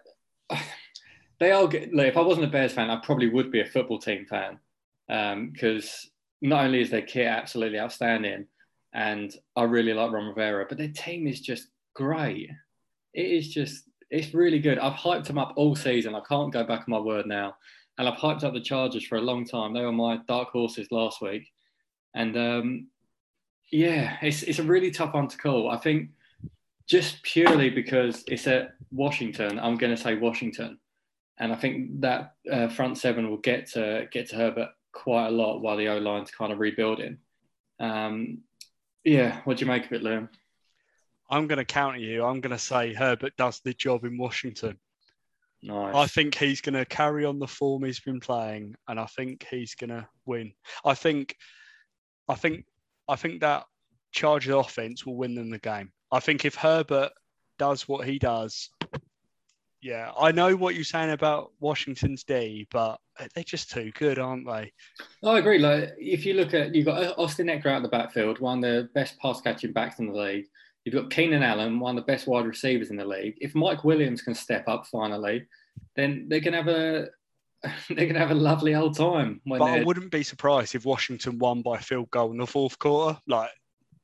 they 1.39 1.51
are 1.51 1.67
good. 1.67 1.91
Look, 1.93 2.07
if 2.07 2.17
I 2.17 2.21
wasn't 2.21 2.45
a 2.45 2.49
Bears 2.49 2.73
fan, 2.73 2.89
I 2.89 2.97
probably 2.97 3.29
would 3.29 3.51
be 3.51 3.61
a 3.61 3.65
football 3.65 3.99
team 3.99 4.25
fan 4.25 4.59
um, 5.09 5.49
because 5.51 6.09
not 6.41 6.65
only 6.65 6.81
is 6.81 6.89
their 6.89 7.01
kit 7.01 7.27
absolutely 7.27 7.79
outstanding, 7.79 8.45
and 8.93 9.33
I 9.55 9.63
really 9.63 9.93
like 9.93 10.11
Ron 10.11 10.27
Rivera, 10.27 10.65
but 10.67 10.77
their 10.77 10.89
team 10.89 11.27
is 11.27 11.41
just 11.41 11.67
great. 11.93 12.49
It 13.13 13.25
is 13.25 13.49
just 13.49 13.85
it's 14.09 14.33
really 14.33 14.59
good. 14.59 14.79
I've 14.79 14.93
hyped 14.93 15.25
them 15.25 15.37
up 15.37 15.53
all 15.55 15.75
season. 15.75 16.15
I 16.15 16.21
can't 16.27 16.51
go 16.51 16.63
back 16.63 16.79
on 16.79 16.85
my 16.87 16.99
word 16.99 17.27
now, 17.27 17.55
and 17.97 18.07
I've 18.07 18.17
hyped 18.17 18.43
up 18.43 18.53
the 18.53 18.61
Chargers 18.61 19.05
for 19.05 19.17
a 19.17 19.21
long 19.21 19.45
time. 19.45 19.73
They 19.73 19.81
were 19.81 19.91
my 19.91 20.19
dark 20.27 20.49
horses 20.49 20.87
last 20.91 21.21
week, 21.21 21.47
and 22.15 22.35
um, 22.37 22.87
yeah, 23.71 24.17
it's 24.21 24.43
it's 24.43 24.59
a 24.59 24.63
really 24.63 24.91
tough 24.91 25.13
one 25.13 25.27
to 25.27 25.37
call. 25.37 25.69
I 25.69 25.77
think 25.77 26.09
just 26.87 27.21
purely 27.21 27.69
because 27.69 28.23
it's 28.27 28.47
at 28.47 28.73
Washington, 28.91 29.59
I'm 29.59 29.77
going 29.77 29.95
to 29.95 30.01
say 30.01 30.15
Washington, 30.15 30.79
and 31.37 31.53
I 31.53 31.55
think 31.55 32.01
that 32.01 32.33
uh, 32.51 32.69
front 32.69 32.97
seven 32.97 33.29
will 33.29 33.37
get 33.37 33.67
to 33.71 34.07
get 34.11 34.29
to 34.29 34.35
Herbert 34.35 34.69
quite 34.91 35.27
a 35.27 35.31
lot 35.31 35.59
while 35.59 35.77
the 35.77 35.87
O 35.89 35.99
line's 35.99 36.31
kind 36.31 36.51
of 36.51 36.59
rebuilding. 36.59 37.17
Um, 37.79 38.39
yeah, 39.03 39.41
what 39.43 39.57
do 39.57 39.65
you 39.65 39.71
make 39.71 39.85
of 39.85 39.93
it, 39.93 40.03
Liam? 40.03 40.29
I'm 41.29 41.47
going 41.47 41.57
to 41.57 41.65
counter 41.65 41.99
you. 41.99 42.25
I'm 42.25 42.41
going 42.41 42.51
to 42.51 42.59
say 42.59 42.93
Herbert 42.93 43.37
does 43.37 43.61
the 43.63 43.73
job 43.73 44.03
in 44.03 44.17
Washington. 44.17 44.79
Nice. 45.61 45.95
I 45.95 46.07
think 46.07 46.35
he's 46.35 46.61
going 46.61 46.75
to 46.75 46.85
carry 46.85 47.25
on 47.25 47.37
the 47.37 47.47
form 47.47 47.83
he's 47.83 47.99
been 47.99 48.19
playing, 48.19 48.75
and 48.87 48.99
I 48.99 49.05
think 49.05 49.45
he's 49.49 49.75
going 49.75 49.89
to 49.89 50.07
win. 50.25 50.53
I 50.85 50.93
think, 50.93 51.35
I 52.27 52.35
think, 52.35 52.65
I 53.07 53.15
think 53.15 53.41
that 53.41 53.65
Chargers 54.11 54.55
offense 54.55 55.05
will 55.05 55.17
win 55.17 55.35
them 55.35 55.49
the 55.49 55.59
game. 55.59 55.91
I 56.11 56.19
think 56.19 56.45
if 56.45 56.55
Herbert 56.55 57.11
does 57.57 57.87
what 57.87 58.07
he 58.07 58.17
does, 58.17 58.69
yeah, 59.81 60.11
I 60.19 60.31
know 60.31 60.55
what 60.55 60.75
you're 60.75 60.83
saying 60.83 61.11
about 61.11 61.51
Washington's 61.59 62.23
D, 62.23 62.67
but 62.71 62.99
they're 63.33 63.43
just 63.43 63.71
too 63.71 63.91
good, 63.97 64.19
aren't 64.19 64.45
they? 64.45 64.71
I 65.23 65.39
agree. 65.39 65.57
Like 65.57 65.93
if 65.97 66.25
you 66.25 66.33
look 66.33 66.53
at 66.53 66.75
you've 66.75 66.85
got 66.85 67.03
uh, 67.03 67.13
Austin 67.17 67.47
Ekeler 67.47 67.67
out 67.67 67.83
the 67.83 67.89
backfield, 67.89 68.39
one 68.39 68.63
of 68.63 68.63
the 68.63 68.89
best 68.93 69.17
pass 69.19 69.41
catching 69.41 69.71
backs 69.71 69.99
in 69.99 70.07
the 70.07 70.19
league. 70.19 70.45
You've 70.83 70.95
got 70.95 71.11
Keenan 71.11 71.43
Allen, 71.43 71.79
one 71.79 71.97
of 71.97 72.05
the 72.05 72.11
best 72.11 72.27
wide 72.27 72.45
receivers 72.45 72.89
in 72.89 72.97
the 72.97 73.05
league. 73.05 73.35
If 73.39 73.53
Mike 73.53 73.83
Williams 73.83 74.21
can 74.21 74.33
step 74.33 74.67
up 74.67 74.87
finally, 74.87 75.45
then 75.95 76.27
they 76.29 76.41
can 76.41 76.53
have 76.53 76.67
a 76.67 77.07
they 77.89 78.07
can 78.07 78.15
have 78.15 78.31
a 78.31 78.35
lovely 78.35 78.75
old 78.75 78.97
time. 78.97 79.41
But 79.45 79.61
I 79.61 79.83
wouldn't 79.83 80.11
be 80.11 80.23
surprised 80.23 80.75
if 80.75 80.85
Washington 80.85 81.37
won 81.37 81.61
by 81.61 81.77
field 81.77 82.09
goal 82.11 82.31
in 82.31 82.37
the 82.37 82.47
fourth 82.47 82.79
quarter. 82.79 83.19
Like, 83.27 83.49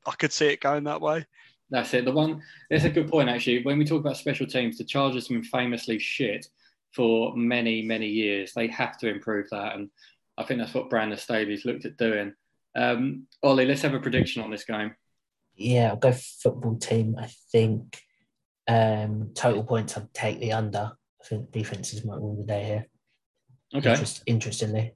I 0.06 0.12
could 0.12 0.32
see 0.32 0.48
it 0.48 0.62
going 0.62 0.86
that 0.86 1.02
way. 1.02 1.26
That's 1.70 1.94
it. 1.94 2.06
The 2.06 2.12
one 2.12 2.42
that's 2.70 2.84
a 2.84 2.90
good 2.90 3.10
point 3.10 3.30
actually. 3.30 3.64
When 3.64 3.78
we 3.78 3.86
talk 3.86 4.00
about 4.00 4.18
special 4.18 4.46
teams, 4.46 4.78
the 4.78 4.84
Chargers 4.84 5.28
have 5.28 5.36
been 5.36 5.44
famously 5.44 6.00
shit 6.00 6.48
for 6.94 7.36
many, 7.36 7.82
many 7.82 8.08
years. 8.08 8.54
They 8.54 8.68
have 8.68 8.98
to 9.00 9.10
improve 9.10 9.50
that, 9.50 9.76
and 9.76 9.90
I 10.38 10.44
think 10.44 10.60
that's 10.60 10.74
what 10.74 10.90
Brandon 10.90 11.18
Staley's 11.18 11.66
looked 11.66 11.86
at 11.86 11.98
doing. 11.98 12.34
Um, 12.76 13.28
Ollie, 13.42 13.66
let's 13.66 13.82
have 13.82 13.94
a 13.94 14.00
prediction 14.00 14.44
on 14.44 14.52
this 14.52 14.66
game. 14.66 14.96
Yeah, 15.56 15.90
I'll 15.90 15.96
go 15.96 16.12
football 16.12 16.78
team. 16.78 17.16
I 17.18 17.30
think 17.52 18.00
um, 18.68 19.32
total 19.34 19.64
points. 19.64 19.98
I'd 19.98 20.14
take 20.14 20.40
the 20.40 20.54
under. 20.54 20.92
I 21.22 21.28
think 21.28 21.52
defenses 21.52 22.06
might 22.06 22.22
win 22.22 22.38
the 22.38 22.44
day 22.44 22.64
here. 22.64 22.88
Okay, 23.74 23.92
Interest, 23.92 24.24
interestingly, 24.28 24.94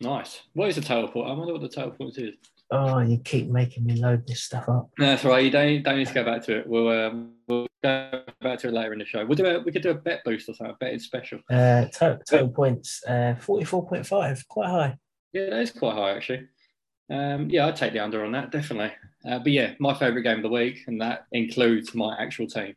nice. 0.00 0.42
What 0.52 0.68
is 0.68 0.76
the 0.76 0.82
total 0.82 1.08
point? 1.10 1.28
I 1.28 1.32
wonder 1.32 1.52
what 1.52 1.62
the 1.62 1.68
total 1.68 1.90
point 1.90 2.16
is. 2.18 2.34
Oh, 2.70 2.98
you 2.98 3.18
keep 3.18 3.48
making 3.48 3.84
me 3.84 3.94
load 3.94 4.26
this 4.26 4.42
stuff 4.42 4.68
up. 4.68 4.90
No, 4.98 5.06
that's 5.06 5.24
all 5.24 5.30
right. 5.30 5.44
You 5.44 5.50
don't 5.50 5.82
don't 5.84 5.98
need 5.98 6.08
to 6.08 6.14
go 6.14 6.24
back 6.24 6.42
to 6.44 6.58
it. 6.58 6.66
We'll 6.66 6.88
um, 6.88 7.34
we'll 7.46 7.66
go 7.82 8.22
back 8.40 8.58
to 8.60 8.68
it 8.68 8.74
later 8.74 8.92
in 8.92 8.98
the 8.98 9.04
show. 9.04 9.24
We'll 9.24 9.36
do 9.36 9.46
a 9.46 9.60
we 9.60 9.70
could 9.70 9.82
do 9.82 9.90
a 9.90 9.94
bet 9.94 10.22
boost 10.24 10.48
or 10.48 10.54
something. 10.54 10.74
A 10.74 10.78
betting 10.78 10.98
special. 10.98 11.38
Uh, 11.50 11.84
total, 11.92 12.18
total 12.28 12.48
points, 12.48 13.04
uh, 13.06 13.36
forty-four 13.40 13.86
point 13.86 14.04
five, 14.06 14.44
quite 14.48 14.68
high. 14.68 14.96
Yeah, 15.32 15.50
that 15.50 15.60
is 15.60 15.70
quite 15.70 15.94
high 15.94 16.12
actually. 16.16 16.48
Um, 17.08 17.48
yeah, 17.50 17.66
I'd 17.66 17.76
take 17.76 17.92
the 17.92 18.00
under 18.00 18.24
on 18.24 18.32
that 18.32 18.50
definitely. 18.50 18.92
Uh, 19.24 19.38
but 19.38 19.52
yeah, 19.52 19.74
my 19.78 19.94
favourite 19.94 20.22
game 20.22 20.38
of 20.38 20.42
the 20.42 20.48
week, 20.48 20.78
and 20.88 21.00
that 21.00 21.26
includes 21.30 21.94
my 21.94 22.16
actual 22.18 22.48
team. 22.48 22.74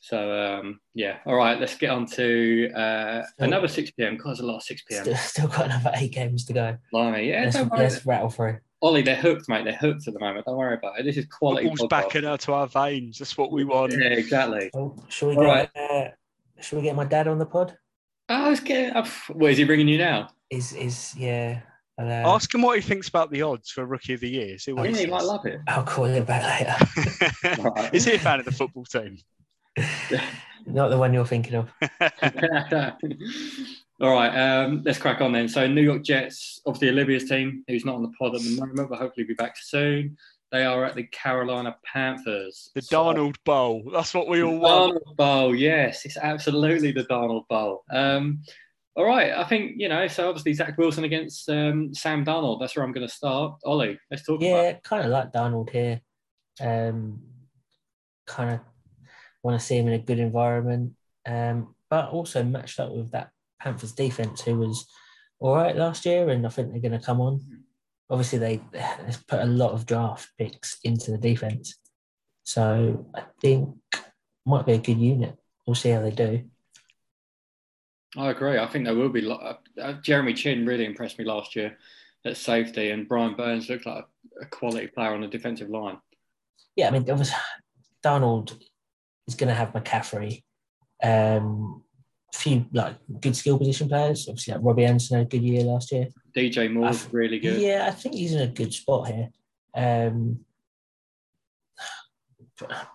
So 0.00 0.58
um, 0.60 0.80
yeah, 0.94 1.18
all 1.26 1.34
right, 1.36 1.60
let's 1.60 1.76
get 1.76 1.90
on 1.90 2.06
to 2.06 2.70
uh, 2.74 3.22
Still- 3.34 3.46
another 3.48 3.68
six 3.68 3.90
pm. 3.90 4.16
Cause 4.16 4.40
a 4.40 4.46
lot 4.46 4.56
of 4.56 4.62
six 4.62 4.82
pm. 4.82 5.04
Still, 5.04 5.16
still 5.16 5.48
got 5.48 5.66
another 5.66 5.92
eight 5.96 6.12
games 6.12 6.46
to 6.46 6.54
go. 6.54 6.78
Blimey, 6.90 7.28
yeah, 7.28 7.50
Let's, 7.54 7.70
let's 7.72 8.06
rattle 8.06 8.30
through. 8.30 8.58
Ollie, 8.82 9.02
they're 9.02 9.16
hooked, 9.16 9.48
mate. 9.48 9.64
They're 9.64 9.74
hooked 9.74 10.08
at 10.08 10.14
the 10.14 10.20
moment. 10.20 10.46
Don't 10.46 10.56
worry 10.56 10.74
about 10.74 10.98
it. 10.98 11.04
This 11.04 11.18
is 11.18 11.26
quality. 11.26 11.68
Football's 11.68 11.88
podcast. 11.88 11.90
back 11.90 12.16
into 12.16 12.52
our 12.52 12.66
veins. 12.66 13.18
That's 13.18 13.36
what 13.36 13.52
we 13.52 13.64
want. 13.64 13.92
Yeah, 13.92 14.08
exactly. 14.08 14.70
Oh, 14.74 14.96
shall 15.08 15.28
we 15.28 15.36
All 15.36 15.44
get? 15.44 15.70
Uh, 15.76 16.08
shall 16.60 16.78
we 16.78 16.84
get 16.84 16.96
my 16.96 17.04
dad 17.04 17.28
on 17.28 17.38
the 17.38 17.46
pod? 17.46 17.76
Oh, 18.30 18.46
let's 18.48 18.60
get. 18.60 18.96
Uh, 18.96 19.04
what 19.32 19.50
is 19.50 19.58
he 19.58 19.64
bringing 19.64 19.88
you 19.88 19.98
now? 19.98 20.30
Is 20.48 20.72
is 20.72 21.14
yeah? 21.16 21.60
I'll, 21.98 22.08
uh, 22.08 22.34
Ask 22.34 22.54
him 22.54 22.62
what 22.62 22.76
he 22.76 22.82
thinks 22.82 23.08
about 23.08 23.30
the 23.30 23.42
odds 23.42 23.70
for 23.70 23.84
Rookie 23.84 24.14
of 24.14 24.20
the 24.20 24.30
Year. 24.30 24.58
See 24.58 24.72
what 24.72 24.88
Yeah, 24.88 24.96
he 24.96 25.04
he 25.04 25.10
might 25.10 25.24
love 25.24 25.44
it. 25.44 25.60
I'll 25.68 25.82
call 25.82 26.06
him 26.06 26.24
back 26.24 26.80
later. 27.44 27.62
Right. 27.62 27.90
Is 27.94 28.06
he 28.06 28.14
a 28.14 28.18
fan 28.18 28.38
of 28.38 28.46
the 28.46 28.52
football 28.52 28.84
team? 28.84 29.18
Not 30.66 30.88
the 30.88 30.98
one 30.98 31.12
you're 31.12 31.26
thinking 31.26 31.54
of. 31.54 31.70
All 34.00 34.12
right, 34.12 34.34
um, 34.34 34.82
let's 34.84 34.98
crack 34.98 35.20
on 35.20 35.32
then. 35.32 35.46
So, 35.48 35.66
New 35.66 35.82
York 35.82 36.02
Jets, 36.02 36.60
obviously 36.64 36.88
Olivia's 36.88 37.28
team, 37.28 37.64
who's 37.68 37.84
not 37.84 37.96
on 37.96 38.02
the 38.02 38.12
pod 38.18 38.34
at 38.34 38.40
the 38.40 38.56
moment, 38.58 38.88
but 38.88 38.98
hopefully 38.98 39.24
be 39.26 39.34
back 39.34 39.56
soon. 39.58 40.16
They 40.50 40.64
are 40.64 40.84
at 40.84 40.94
the 40.94 41.04
Carolina 41.04 41.76
Panthers. 41.84 42.70
The 42.74 42.80
So- 42.82 42.96
Darnold 42.96 43.36
Bowl. 43.44 43.82
That's 43.92 44.14
what 44.14 44.26
we 44.26 44.38
The 44.40 44.46
all 44.46 44.58
want. 44.58 44.94
Darnold 45.04 45.16
Bowl, 45.16 45.54
yes, 45.54 46.06
it's 46.06 46.16
absolutely 46.16 46.92
the 46.92 47.04
Darnold 47.04 47.46
Bowl. 47.48 47.84
Um, 47.90 48.42
all 48.96 49.04
right, 49.04 49.32
I 49.32 49.44
think 49.44 49.74
you 49.76 49.88
know. 49.88 50.08
So 50.08 50.28
obviously 50.28 50.54
Zach 50.54 50.76
Wilson 50.78 51.04
against 51.04 51.48
um, 51.48 51.94
Sam 51.94 52.24
Darnold. 52.24 52.58
That's 52.58 52.74
where 52.74 52.84
I'm 52.84 52.92
going 52.92 53.06
to 53.06 53.12
start. 53.12 53.60
Ollie, 53.64 53.98
let's 54.10 54.24
talk 54.24 54.40
about. 54.40 54.48
Yeah, 54.48 54.72
kind 54.82 55.04
of 55.04 55.10
like 55.10 55.30
Darnold 55.30 55.70
here. 55.70 56.00
Um, 56.60 57.22
kind 58.26 58.54
of 58.54 58.60
want 59.42 59.58
to 59.60 59.64
see 59.64 59.76
him 59.76 59.86
in 59.86 59.92
a 59.94 59.98
good 59.98 60.18
environment, 60.18 60.94
um, 61.26 61.74
but 61.88 62.08
also 62.10 62.42
matched 62.42 62.80
up 62.80 62.90
with 62.92 63.12
that 63.12 63.30
Panthers 63.60 63.92
defense, 63.92 64.40
who 64.42 64.58
was 64.58 64.86
all 65.38 65.54
right 65.54 65.76
last 65.76 66.04
year, 66.06 66.28
and 66.28 66.46
I 66.46 66.50
think 66.50 66.70
they're 66.70 66.80
going 66.80 66.98
to 66.98 67.04
come 67.04 67.20
on. 67.20 67.40
Obviously, 68.08 68.38
they 68.38 68.60
they 68.72 69.14
put 69.28 69.40
a 69.40 69.46
lot 69.46 69.72
of 69.72 69.86
draft 69.86 70.28
picks 70.38 70.78
into 70.84 71.10
the 71.10 71.18
defense, 71.18 71.78
so 72.42 73.06
I 73.14 73.22
think 73.40 73.70
might 74.46 74.66
be 74.66 74.72
a 74.72 74.78
good 74.78 74.98
unit. 74.98 75.36
We'll 75.66 75.74
see 75.74 75.90
how 75.90 76.02
they 76.02 76.10
do. 76.10 76.44
I 78.16 78.30
agree. 78.30 78.58
I 78.58 78.66
think 78.66 78.84
there 78.84 78.94
will 78.94 79.08
be. 79.08 79.28
Uh, 79.30 79.54
uh, 79.80 79.92
Jeremy 80.02 80.34
Chinn 80.34 80.66
really 80.66 80.84
impressed 80.84 81.18
me 81.18 81.24
last 81.24 81.54
year 81.54 81.78
at 82.24 82.36
safety, 82.36 82.90
and 82.90 83.08
Brian 83.08 83.34
Burns 83.34 83.68
looked 83.68 83.86
like 83.86 84.04
a, 84.40 84.46
quality 84.46 84.88
player 84.88 85.14
on 85.14 85.20
the 85.20 85.28
defensive 85.28 85.70
line. 85.70 85.98
Yeah, 86.76 86.88
I 86.88 86.90
mean, 86.90 87.08
obviously, 87.08 87.36
Darnold 88.04 88.60
is 89.28 89.36
going 89.36 89.48
to 89.48 89.54
have 89.54 89.72
McCaffrey. 89.72 90.42
Um, 91.02 91.84
few 92.34 92.66
like 92.72 92.96
good 93.20 93.36
skill 93.36 93.58
position 93.58 93.88
players. 93.88 94.28
Obviously, 94.28 94.54
like 94.54 94.62
Robbie 94.64 94.84
Anderson 94.84 95.18
had 95.18 95.26
a 95.26 95.30
good 95.30 95.42
year 95.42 95.62
last 95.64 95.92
year. 95.92 96.08
DJ 96.34 96.72
Moore's 96.72 97.06
I- 97.06 97.08
really 97.12 97.38
good. 97.38 97.60
Yeah, 97.60 97.86
I 97.88 97.90
think 97.90 98.14
he's 98.14 98.34
in 98.34 98.42
a 98.42 98.46
good 98.46 98.72
spot 98.72 99.08
here. 99.08 99.30
Um, 99.74 100.40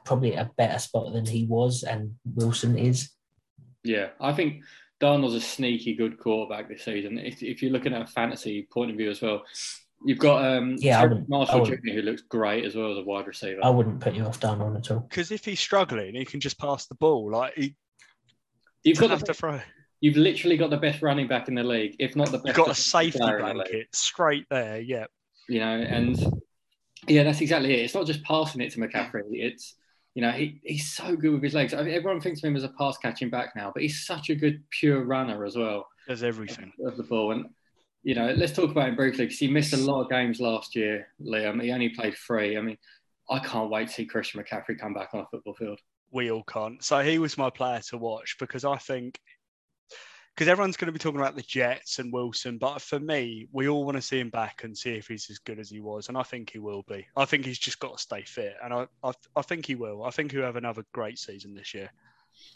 probably 0.04 0.34
a 0.36 0.52
better 0.58 0.80
spot 0.80 1.14
than 1.14 1.26
he 1.26 1.46
was, 1.46 1.84
and 1.84 2.16
Wilson 2.36 2.78
is. 2.78 3.10
Yeah, 3.84 4.10
I 4.20 4.34
think 4.34 4.64
Darnold's 5.02 5.36
a 5.36 5.42
sneaky 5.42 5.96
good 5.96 6.18
quarterback 6.20 6.70
this 6.70 6.84
season. 6.84 7.18
If, 7.20 7.44
if 7.44 7.62
you're 7.62 7.72
looking 7.72 7.94
at 7.94 8.02
a 8.02 8.08
fantasy 8.08 8.68
point 8.72 8.92
of 8.92 8.98
view 8.98 9.12
as 9.12 9.22
well, 9.22 9.44
you've 10.04 10.20
got 10.20 10.44
um, 10.44 10.76
Yeah, 10.80 11.02
I 11.02 11.08
Marshall 11.28 11.62
I 11.62 11.66
Jr. 11.66 11.92
who 11.94 12.02
looks 12.02 12.24
great 12.24 12.66
as 12.66 12.76
well 12.76 12.92
as 12.92 12.98
a 12.98 13.04
wide 13.04 13.28
receiver. 13.28 13.60
I 13.64 13.70
wouldn't 13.70 14.00
put 14.00 14.16
you 14.16 14.24
off 14.26 14.40
Darnold 14.40 14.78
at 14.78 14.92
all. 14.92 15.02
Because 15.02 15.32
if 15.32 15.46
he's 15.46 15.60
struggling, 15.60 16.16
he 16.16 16.26
can 16.26 16.40
just 16.40 16.60
pass 16.60 16.88
the 16.88 16.96
ball. 16.96 17.32
Like 17.32 17.54
he 17.56 17.76
you've 18.86 18.98
got 18.98 19.08
doesn't 19.08 19.20
have 19.20 19.20
the, 19.22 19.26
to 19.28 19.34
throw. 19.34 19.62
you've 20.02 20.16
literally 20.16 20.58
got 20.58 20.70
the 20.70 20.78
best 20.78 21.02
running 21.02 21.28
back 21.28 21.48
in 21.48 21.56
the 21.56 21.64
league, 21.64 21.96
if 22.00 22.16
not 22.16 22.32
the 22.32 22.38
best. 22.38 22.48
You've 22.48 22.56
got 22.56 22.70
a 22.70 22.76
safety 22.76 23.20
player 23.20 23.40
in 23.40 23.46
the 23.46 23.54
league. 23.56 23.68
blanket 23.70 23.88
straight 23.96 24.46
there. 24.50 24.80
Yeah. 24.80 25.06
you 25.50 25.60
know, 25.60 25.76
and 25.76 26.18
yeah, 27.08 27.24
that's 27.24 27.42
exactly 27.42 27.74
it. 27.74 27.80
It's 27.84 27.94
not 27.94 28.08
just 28.08 28.24
passing 28.24 28.62
it 28.62 28.72
to 28.72 28.80
McCaffrey. 28.80 29.24
It's 29.32 29.76
you 30.16 30.22
know, 30.22 30.32
he, 30.32 30.62
he's 30.64 30.94
so 30.94 31.16
good 31.16 31.34
with 31.34 31.44
his 31.44 31.54
legs. 31.54 31.74
I 31.74 31.84
mean, 31.84 31.94
everyone 31.94 32.22
thinks 32.22 32.42
of 32.42 32.48
him 32.48 32.56
as 32.56 32.64
a 32.64 32.70
pass 32.70 32.98
catching 32.98 33.30
back 33.30 33.54
now, 33.54 33.72
but 33.74 33.84
he's 33.84 34.06
such 34.06 34.30
a 34.30 34.36
good 34.36 34.64
pure 34.70 35.04
runner 35.04 35.44
as 35.44 35.58
well 35.58 35.86
Does 36.08 36.24
everything. 36.24 36.72
of 36.86 36.96
the 36.96 37.04
ball. 37.04 37.34
And 37.34 37.48
you 38.04 38.16
know, 38.16 38.34
let's 38.38 38.54
talk 38.54 38.72
about 38.72 38.88
him 38.88 38.96
briefly 38.96 39.26
because 39.26 39.40
he 39.40 39.50
missed 39.50 39.74
a 39.74 39.78
lot 39.78 40.04
of 40.04 40.10
games 40.10 40.40
last 40.40 40.76
year, 40.76 41.08
Liam. 41.22 41.62
He 41.62 41.72
only 41.72 41.90
played 41.90 42.16
three. 42.16 42.58
I 42.58 42.62
mean, 42.62 42.78
I 43.30 43.40
can't 43.40 43.70
wait 43.70 43.88
to 43.88 43.94
see 43.94 44.06
Christian 44.06 44.42
McCaffrey 44.42 44.80
come 44.80 44.94
back 44.94 45.10
on 45.14 45.22
a 45.22 45.26
football 45.26 45.56
field. 45.56 45.80
We 46.12 46.32
all 46.32 46.44
can't. 46.44 46.84
So 46.84 47.00
he 47.00 47.20
was 47.20 47.38
my 47.38 47.50
player 47.50 47.82
to 47.90 47.98
watch 47.98 48.38
because 48.40 48.66
I 48.66 48.78
think 48.78 49.20
because 50.36 50.50
everyone's 50.50 50.76
going 50.76 50.88
to 50.88 50.92
be 50.92 51.00
talking 51.00 51.20
about 51.20 51.38
the 51.38 51.42
Jets 51.42 52.00
and 52.00 52.12
Wilson, 52.12 52.58
but 52.58 52.82
for 52.82 53.00
me, 53.00 53.48
we 53.54 53.70
all 53.70 53.86
want 53.86 53.96
to 53.96 54.02
see 54.02 54.20
him 54.20 54.30
back 54.30 54.66
and 54.66 54.78
see 54.78 54.92
if 54.92 55.08
he's 55.08 55.30
as 55.30 55.40
good 55.40 55.60
as 55.60 55.70
he 55.70 55.80
was, 55.80 56.10
and 56.10 56.18
I 56.18 56.24
think 56.24 56.50
he 56.50 56.60
will 56.60 56.84
be. 56.90 57.08
I 57.16 57.24
think 57.24 57.46
he's 57.46 57.60
just 57.60 57.80
got 57.80 57.98
to 57.98 58.02
stay 58.02 58.24
fit, 58.24 58.56
and 58.64 58.74
I 58.74 58.88
I, 59.04 59.14
I 59.36 59.42
think 59.42 59.66
he 59.66 59.76
will. 59.76 60.04
I 60.04 60.10
think 60.10 60.32
he'll 60.32 60.44
have 60.44 60.58
another 60.58 60.84
great 60.92 61.20
season 61.20 61.54
this 61.54 61.74
year. 61.74 61.90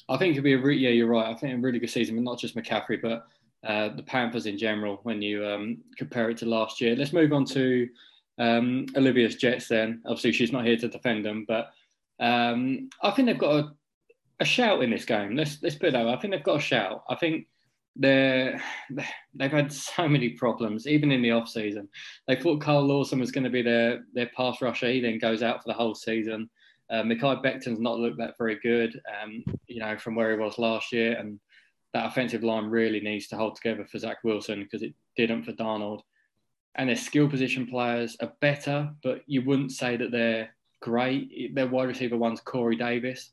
I 0.10 0.18
think 0.18 0.36
it'll 0.36 0.44
be 0.44 0.54
a 0.54 0.60
re- 0.60 0.78
yeah, 0.78 0.90
you're 0.90 1.08
right. 1.08 1.28
I 1.28 1.36
think 1.36 1.54
a 1.54 1.58
really 1.58 1.80
good 1.80 1.90
season, 1.90 2.16
but 2.16 2.24
not 2.24 2.40
just 2.40 2.56
McCaffrey, 2.56 3.02
but 3.02 3.28
uh, 3.64 3.96
the 3.96 4.04
Panthers 4.04 4.46
in 4.46 4.58
general. 4.58 5.00
When 5.04 5.22
you 5.22 5.46
um, 5.46 5.78
compare 5.98 6.30
it 6.30 6.38
to 6.40 6.46
last 6.46 6.82
year, 6.82 6.98
let's 6.98 7.14
move 7.14 7.32
on 7.32 7.46
to 7.46 7.88
um, 8.40 8.88
Olivia's 8.98 9.36
Jets. 9.36 9.70
Then, 9.70 10.02
obviously, 10.06 10.34
she's 10.34 10.52
not 10.52 10.66
here 10.66 10.78
to 10.78 10.90
defend 10.90 11.26
them, 11.26 11.46
but 11.48 11.72
um, 12.20 12.90
I 13.02 13.12
think 13.12 13.28
they've 13.28 13.38
got 13.38 13.56
a, 13.56 13.72
a 14.40 14.46
shout 14.46 14.84
in 14.84 14.90
this 14.90 15.06
game. 15.06 15.36
Let's 15.36 15.62
let's 15.62 15.76
put 15.76 15.90
it 15.90 15.92
that 15.94 16.06
way. 16.06 16.14
I 16.14 16.20
think 16.20 16.34
they've 16.34 16.44
got 16.44 16.58
a 16.58 16.62
shout. 16.62 17.04
I 17.10 17.16
think 17.16 17.48
they're 17.96 18.62
they've 19.36 19.52
had 19.52 19.72
so 19.96 20.08
many 20.08 20.30
problems, 20.30 20.88
even 20.88 21.12
in 21.12 21.22
the 21.22 21.32
off 21.32 21.50
season. 21.50 21.88
They 22.28 22.36
thought 22.36 22.62
Carl 22.62 22.86
Lawson 22.86 23.20
was 23.20 23.32
going 23.32 23.44
to 23.44 23.50
be 23.50 23.62
their 23.62 24.06
their 24.14 24.30
pass 24.36 24.62
rusher. 24.62 24.92
He 24.92 25.02
then 25.02 25.20
goes 25.20 25.44
out 25.44 25.62
for 25.62 25.68
the 25.68 25.74
whole 25.74 25.96
season. 25.96 26.50
Uh, 26.90 27.04
Mekhi 27.04 27.44
Becton's 27.44 27.80
not 27.80 28.00
looked 28.00 28.18
that 28.18 28.38
very 28.38 28.60
good, 28.62 29.00
um, 29.22 29.44
you 29.68 29.80
know, 29.80 29.96
from 29.98 30.16
where 30.16 30.32
he 30.32 30.38
was 30.38 30.58
last 30.58 30.92
year. 30.92 31.18
And 31.20 31.40
that 31.94 32.08
offensive 32.08 32.44
line 32.44 32.66
really 32.66 33.00
needs 33.00 33.28
to 33.28 33.36
hold 33.36 33.56
together 33.56 33.86
for 33.86 34.00
Zach 34.00 34.18
Wilson 34.24 34.64
because 34.64 34.82
it 34.82 34.94
didn't 35.16 35.44
for 35.44 35.54
Darnold. 35.54 36.02
And 36.76 36.90
their 36.90 36.96
skill 36.96 37.30
position 37.30 37.68
players 37.68 38.18
are 38.22 38.34
better, 38.42 38.92
but 39.04 39.22
you 39.28 39.44
wouldn't 39.44 39.72
say 39.72 39.98
that 39.98 40.12
they're 40.12 40.56
great. 40.82 41.56
Their 41.56 41.68
wide 41.68 41.88
receiver 41.88 42.18
one's 42.18 42.42
Corey 42.42 42.76
Davis. 42.76 43.32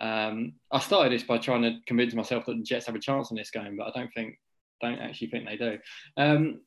Um, 0.00 0.54
I 0.70 0.78
started 0.78 1.12
this 1.12 1.24
by 1.24 1.38
trying 1.38 1.62
to 1.62 1.78
convince 1.86 2.14
myself 2.14 2.46
that 2.46 2.56
the 2.56 2.62
Jets 2.62 2.86
have 2.86 2.94
a 2.94 3.00
chance 3.00 3.30
in 3.30 3.36
this 3.36 3.50
game, 3.50 3.76
but 3.76 3.88
I 3.88 3.98
don't 3.98 4.12
think, 4.14 4.38
don't 4.80 4.98
actually 4.98 5.28
think 5.28 5.46
they 5.46 5.56
do. 5.56 5.78
Um, 6.16 6.60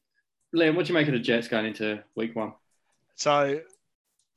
Liam, 0.54 0.76
what 0.76 0.86
do 0.86 0.94
you 0.94 1.00
make 1.00 1.08
of 1.08 1.14
the 1.14 1.20
Jets 1.20 1.48
going 1.48 1.66
into 1.66 2.04
week 2.16 2.36
one? 2.36 2.54
So 3.16 3.62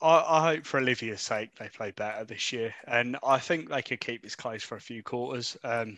I, 0.00 0.24
I 0.28 0.52
hope 0.52 0.64
for 0.64 0.78
Olivia's 0.78 1.22
sake 1.22 1.50
they 1.58 1.68
play 1.68 1.90
better 1.90 2.24
this 2.24 2.52
year, 2.52 2.74
and 2.86 3.16
I 3.26 3.38
think 3.38 3.68
they 3.68 3.82
could 3.82 4.00
keep 4.00 4.22
this 4.22 4.36
close 4.36 4.62
for 4.62 4.76
a 4.76 4.80
few 4.80 5.02
quarters. 5.02 5.56
Um, 5.64 5.96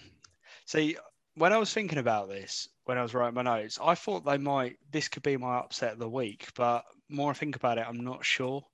see, 0.64 0.97
when 1.34 1.53
I 1.53 1.59
was 1.59 1.72
thinking 1.72 1.99
about 1.99 2.28
this, 2.28 2.68
when 2.84 2.97
I 2.97 3.03
was 3.03 3.12
writing 3.12 3.34
my 3.34 3.43
notes, 3.43 3.78
I 3.82 3.95
thought 3.95 4.24
they 4.24 4.39
might. 4.39 4.78
This 4.91 5.09
could 5.09 5.22
be 5.22 5.37
my 5.37 5.59
upset 5.59 5.93
of 5.93 5.99
the 5.99 6.09
week, 6.09 6.49
but 6.55 6.84
more 7.11 7.30
I 7.30 7.34
think 7.34 7.57
about 7.57 7.78
it, 7.78 7.87
I'm 7.87 8.01
not 8.01 8.24
sure. 8.24 8.64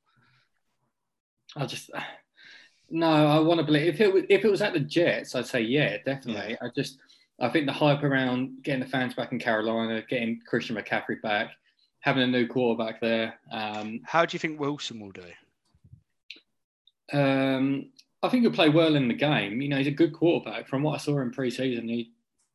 I 1.57 1.67
just 1.67 1.91
no. 2.91 3.07
I 3.07 3.39
want 3.41 3.61
to 3.61 3.67
believe 3.67 3.95
if 3.95 4.01
it 4.01 4.13
was 4.13 4.25
if 4.29 4.45
it 4.45 4.51
was 4.51 4.63
at 4.63 4.73
the 4.73 4.81
Jets, 4.81 5.35
I'd 5.35 5.47
say 5.47 5.61
yeah, 5.61 5.99
definitely. 6.05 6.57
I 6.61 6.69
just 6.75 6.99
I 7.41 7.49
think 7.49 7.67
the 7.67 7.73
hype 7.73 8.03
around 8.03 8.63
getting 8.63 8.81
the 8.81 8.87
fans 8.87 9.15
back 9.15 9.33
in 9.33 9.39
Carolina, 9.39 10.03
getting 10.09 10.41
Christian 10.47 10.77
McCaffrey 10.77 11.21
back, 11.23 11.51
having 12.01 12.23
a 12.23 12.27
new 12.27 12.47
quarterback 12.47 13.01
there. 13.01 13.35
Um, 13.51 14.01
How 14.05 14.25
do 14.25 14.35
you 14.35 14.39
think 14.39 14.61
Wilson 14.61 15.01
will 15.01 15.13
do? 15.13 15.25
um, 17.13 17.91
I 18.23 18.29
think 18.29 18.43
he'll 18.43 18.53
play 18.53 18.69
well 18.69 18.95
in 18.97 19.09
the 19.09 19.15
game. 19.15 19.61
You 19.61 19.69
know, 19.69 19.79
he's 19.79 19.87
a 19.89 19.91
good 19.93 20.13
quarterback. 20.13 20.69
From 20.69 20.83
what 20.83 20.95
I 20.95 20.99
saw 20.99 21.21
in 21.21 21.33
preseason, 21.33 21.89
he, 21.89 22.13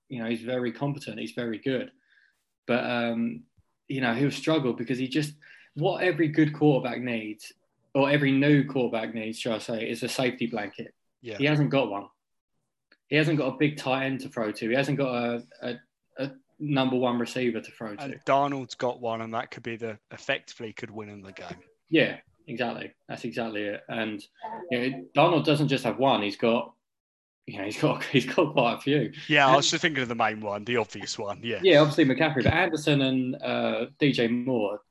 you 0.10 0.24
know, 0.24 0.30
he's 0.30 0.42
very 0.42 0.72
competent. 0.72 1.20
He's 1.20 1.32
very 1.32 1.58
good, 1.58 1.92
but 2.66 2.84
um, 2.84 3.44
you 3.88 4.02
know, 4.02 4.14
he'll 4.14 4.32
struggle 4.32 4.74
because 4.74 4.98
he 4.98 5.08
just 5.08 5.34
what 5.76 6.04
every 6.04 6.30
good 6.30 6.54
quarterback 6.54 7.02
needs, 7.02 7.52
or 7.98 8.12
every 8.12 8.32
new 8.32 8.64
quarterback 8.64 9.16
needs, 9.16 9.40
shall 9.40 9.54
I 9.54 9.58
say, 9.58 9.90
is 9.90 10.04
a 10.04 10.08
safety 10.08 10.46
blanket. 10.46 10.94
Yeah, 11.24 11.38
He 11.40 11.46
hasn't 11.46 11.72
got 11.72 11.90
one. 11.90 12.06
He 13.08 13.16
hasn't 13.16 13.40
got 13.40 13.56
a 13.56 13.58
big 13.58 13.76
tight 13.76 14.06
end 14.06 14.20
to 14.20 14.30
throw 14.30 14.52
to. 14.52 14.70
He 14.70 14.76
hasn't 14.76 15.00
got 15.00 15.16
a, 15.16 15.44
a, 15.64 15.76
a 16.20 16.32
number 16.60 16.96
one 16.96 17.18
receiver 17.18 17.60
to 17.60 17.72
throw 17.72 17.96
to. 17.96 18.04
And 18.04 18.20
Darnold's 18.24 18.76
got 18.76 19.02
one, 19.02 19.22
and 19.22 19.34
that 19.34 19.50
could 19.50 19.64
be 19.64 19.78
the 19.78 19.98
effectively 20.12 20.74
could 20.74 20.92
win 20.92 21.10
in 21.10 21.24
the 21.24 21.32
game. 21.32 21.58
Yeah, 21.90 22.18
exactly. 22.46 22.94
That's 23.10 23.24
exactly 23.24 23.64
it. 23.64 23.82
And 23.90 24.24
you 24.70 24.80
know, 24.80 25.06
Darnold 25.16 25.46
doesn't 25.46 25.70
just 25.70 25.84
have 25.84 25.98
one; 25.98 26.22
he's 26.22 26.38
got, 26.38 26.74
you 27.48 27.58
know, 27.58 27.66
he's 27.66 27.82
got 27.82 28.04
he's 28.12 28.28
got 28.28 28.54
quite 28.54 28.74
a 28.74 28.80
few. 28.82 29.12
Yeah, 29.28 29.48
I 29.48 29.56
was 29.56 29.72
just 29.72 29.82
thinking 29.82 30.04
of 30.04 30.10
the 30.10 30.14
main 30.14 30.40
one, 30.40 30.66
the 30.66 30.78
obvious 30.78 31.18
one. 31.18 31.40
Yeah, 31.42 31.62
Yeah, 31.64 31.80
obviously 31.80 32.06
McCaffrey, 32.06 32.44
but 32.44 32.54
Anderson 32.54 33.02
and 33.02 33.36
uh, 33.42 33.86
DJ 34.00 34.30
Moore, 34.46 34.82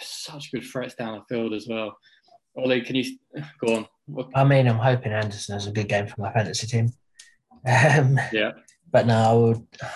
such 0.00 0.52
good 0.52 0.62
threats 0.62 0.94
down 0.94 1.18
the 1.18 1.34
field 1.34 1.54
as 1.54 1.66
well. 1.66 1.96
Ollie, 2.56 2.82
can 2.82 2.96
you 2.96 3.16
go 3.64 3.76
on? 3.76 3.86
What- 4.06 4.28
I 4.34 4.44
mean, 4.44 4.66
I'm 4.68 4.78
hoping 4.78 5.12
Anderson 5.12 5.54
has 5.54 5.66
a 5.66 5.72
good 5.72 5.88
game 5.88 6.06
for 6.06 6.20
my 6.20 6.32
fantasy 6.32 6.66
team. 6.66 6.90
Um, 7.66 8.18
Yeah, 8.32 8.50
but 8.90 9.06
no, 9.06 9.14
I 9.16 9.32
would. 9.32 9.66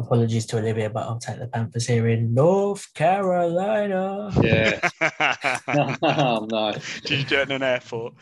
Apologies 0.00 0.44
to 0.46 0.58
Olivia, 0.58 0.90
but 0.90 1.04
I'll 1.04 1.20
take 1.20 1.38
the 1.38 1.46
Panthers 1.46 1.86
here 1.86 2.08
in 2.08 2.34
North 2.34 2.92
Carolina. 2.94 4.30
yeah. 4.42 4.80
oh, 6.02 6.46
no. 6.50 6.72
Did 7.04 7.18
you 7.20 7.24
do 7.24 7.38
it 7.38 7.48
in 7.48 7.52
an 7.52 7.62
airport? 7.62 8.14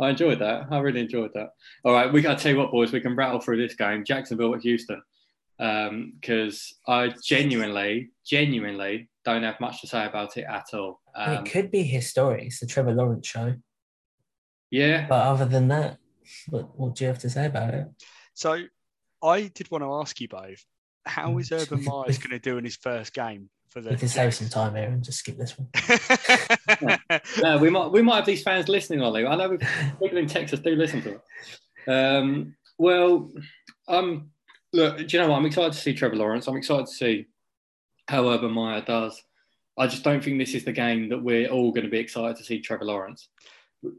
I 0.00 0.08
enjoyed 0.08 0.38
that. 0.40 0.64
I 0.70 0.78
really 0.78 1.00
enjoyed 1.02 1.30
that. 1.34 1.50
All 1.84 1.92
right, 1.92 2.10
we 2.10 2.22
got 2.22 2.38
to 2.38 2.42
tell 2.42 2.52
you 2.52 2.58
what, 2.58 2.72
boys. 2.72 2.92
We 2.92 3.00
can 3.02 3.14
rattle 3.14 3.40
through 3.40 3.58
this 3.58 3.76
game. 3.76 4.04
Jacksonville 4.04 4.54
at 4.54 4.62
Houston, 4.62 5.02
because 5.58 6.74
I 6.88 7.12
genuinely, 7.22 8.10
genuinely 8.26 9.10
don't 9.24 9.42
have 9.44 9.60
much 9.60 9.82
to 9.82 9.86
say 9.86 10.06
about 10.06 10.36
it 10.38 10.46
at 10.48 10.64
all. 10.72 11.00
Um, 11.16 11.32
it 11.34 11.50
could 11.50 11.70
be 11.70 11.82
his 11.82 12.08
story. 12.08 12.46
It's 12.46 12.60
the 12.60 12.66
Trevor 12.66 12.92
Lawrence 12.92 13.26
show. 13.26 13.54
yeah, 14.70 15.06
But 15.08 15.26
other 15.26 15.44
than 15.44 15.68
that, 15.68 15.98
what, 16.48 16.78
what 16.78 16.94
do 16.94 17.04
you 17.04 17.08
have 17.08 17.20
to 17.20 17.30
say 17.30 17.46
about 17.46 17.74
it? 17.74 17.86
So, 18.34 18.64
I 19.22 19.42
did 19.54 19.70
want 19.70 19.84
to 19.84 19.92
ask 19.94 20.20
you 20.20 20.28
both: 20.28 20.64
How 21.06 21.30
Mm. 21.30 21.52
Urban 21.62 21.84
Myers 21.84 22.18
going 22.18 22.30
to 22.30 22.38
do 22.38 22.58
in 22.58 22.64
his 22.64 22.76
first 22.76 23.12
game 23.14 23.48
for 23.68 23.80
the? 23.80 23.90
We 23.90 23.96
can 23.96 24.08
save 24.08 24.34
some 24.34 24.48
time 24.48 24.74
here 24.74 24.88
and 24.88 25.04
just 25.04 25.20
skip 25.20 25.38
this 25.38 25.56
one. 25.56 25.68
no, 27.42 27.58
we 27.58 27.70
might 27.70 27.92
we 27.92 28.02
might 28.02 28.16
have 28.16 28.26
these 28.26 28.42
fans 28.42 28.68
listening, 28.68 29.00
Ollie. 29.02 29.26
I 29.26 29.36
know 29.36 29.56
people 30.00 30.18
in 30.18 30.26
Texas 30.26 30.60
do 30.60 30.74
listen 30.74 31.02
to 31.02 31.20
it. 31.20 31.90
Um, 31.90 32.56
well, 32.78 33.30
um, 33.88 34.30
look, 34.72 34.96
do 34.98 35.04
you 35.08 35.22
know 35.22 35.28
what? 35.28 35.36
I'm 35.36 35.46
excited 35.46 35.74
to 35.74 35.78
see 35.78 35.94
Trevor 35.94 36.16
Lawrence. 36.16 36.48
I'm 36.48 36.56
excited 36.56 36.86
to 36.86 36.92
see 36.92 37.26
how 38.08 38.28
Urban 38.28 38.50
Meyer 38.52 38.80
does. 38.80 39.22
I 39.76 39.86
just 39.86 40.04
don't 40.04 40.22
think 40.22 40.38
this 40.38 40.54
is 40.54 40.64
the 40.64 40.72
game 40.72 41.08
that 41.08 41.22
we're 41.22 41.48
all 41.48 41.72
going 41.72 41.84
to 41.84 41.90
be 41.90 41.98
excited 41.98 42.36
to 42.36 42.44
see 42.44 42.60
Trevor 42.60 42.84
Lawrence. 42.84 43.28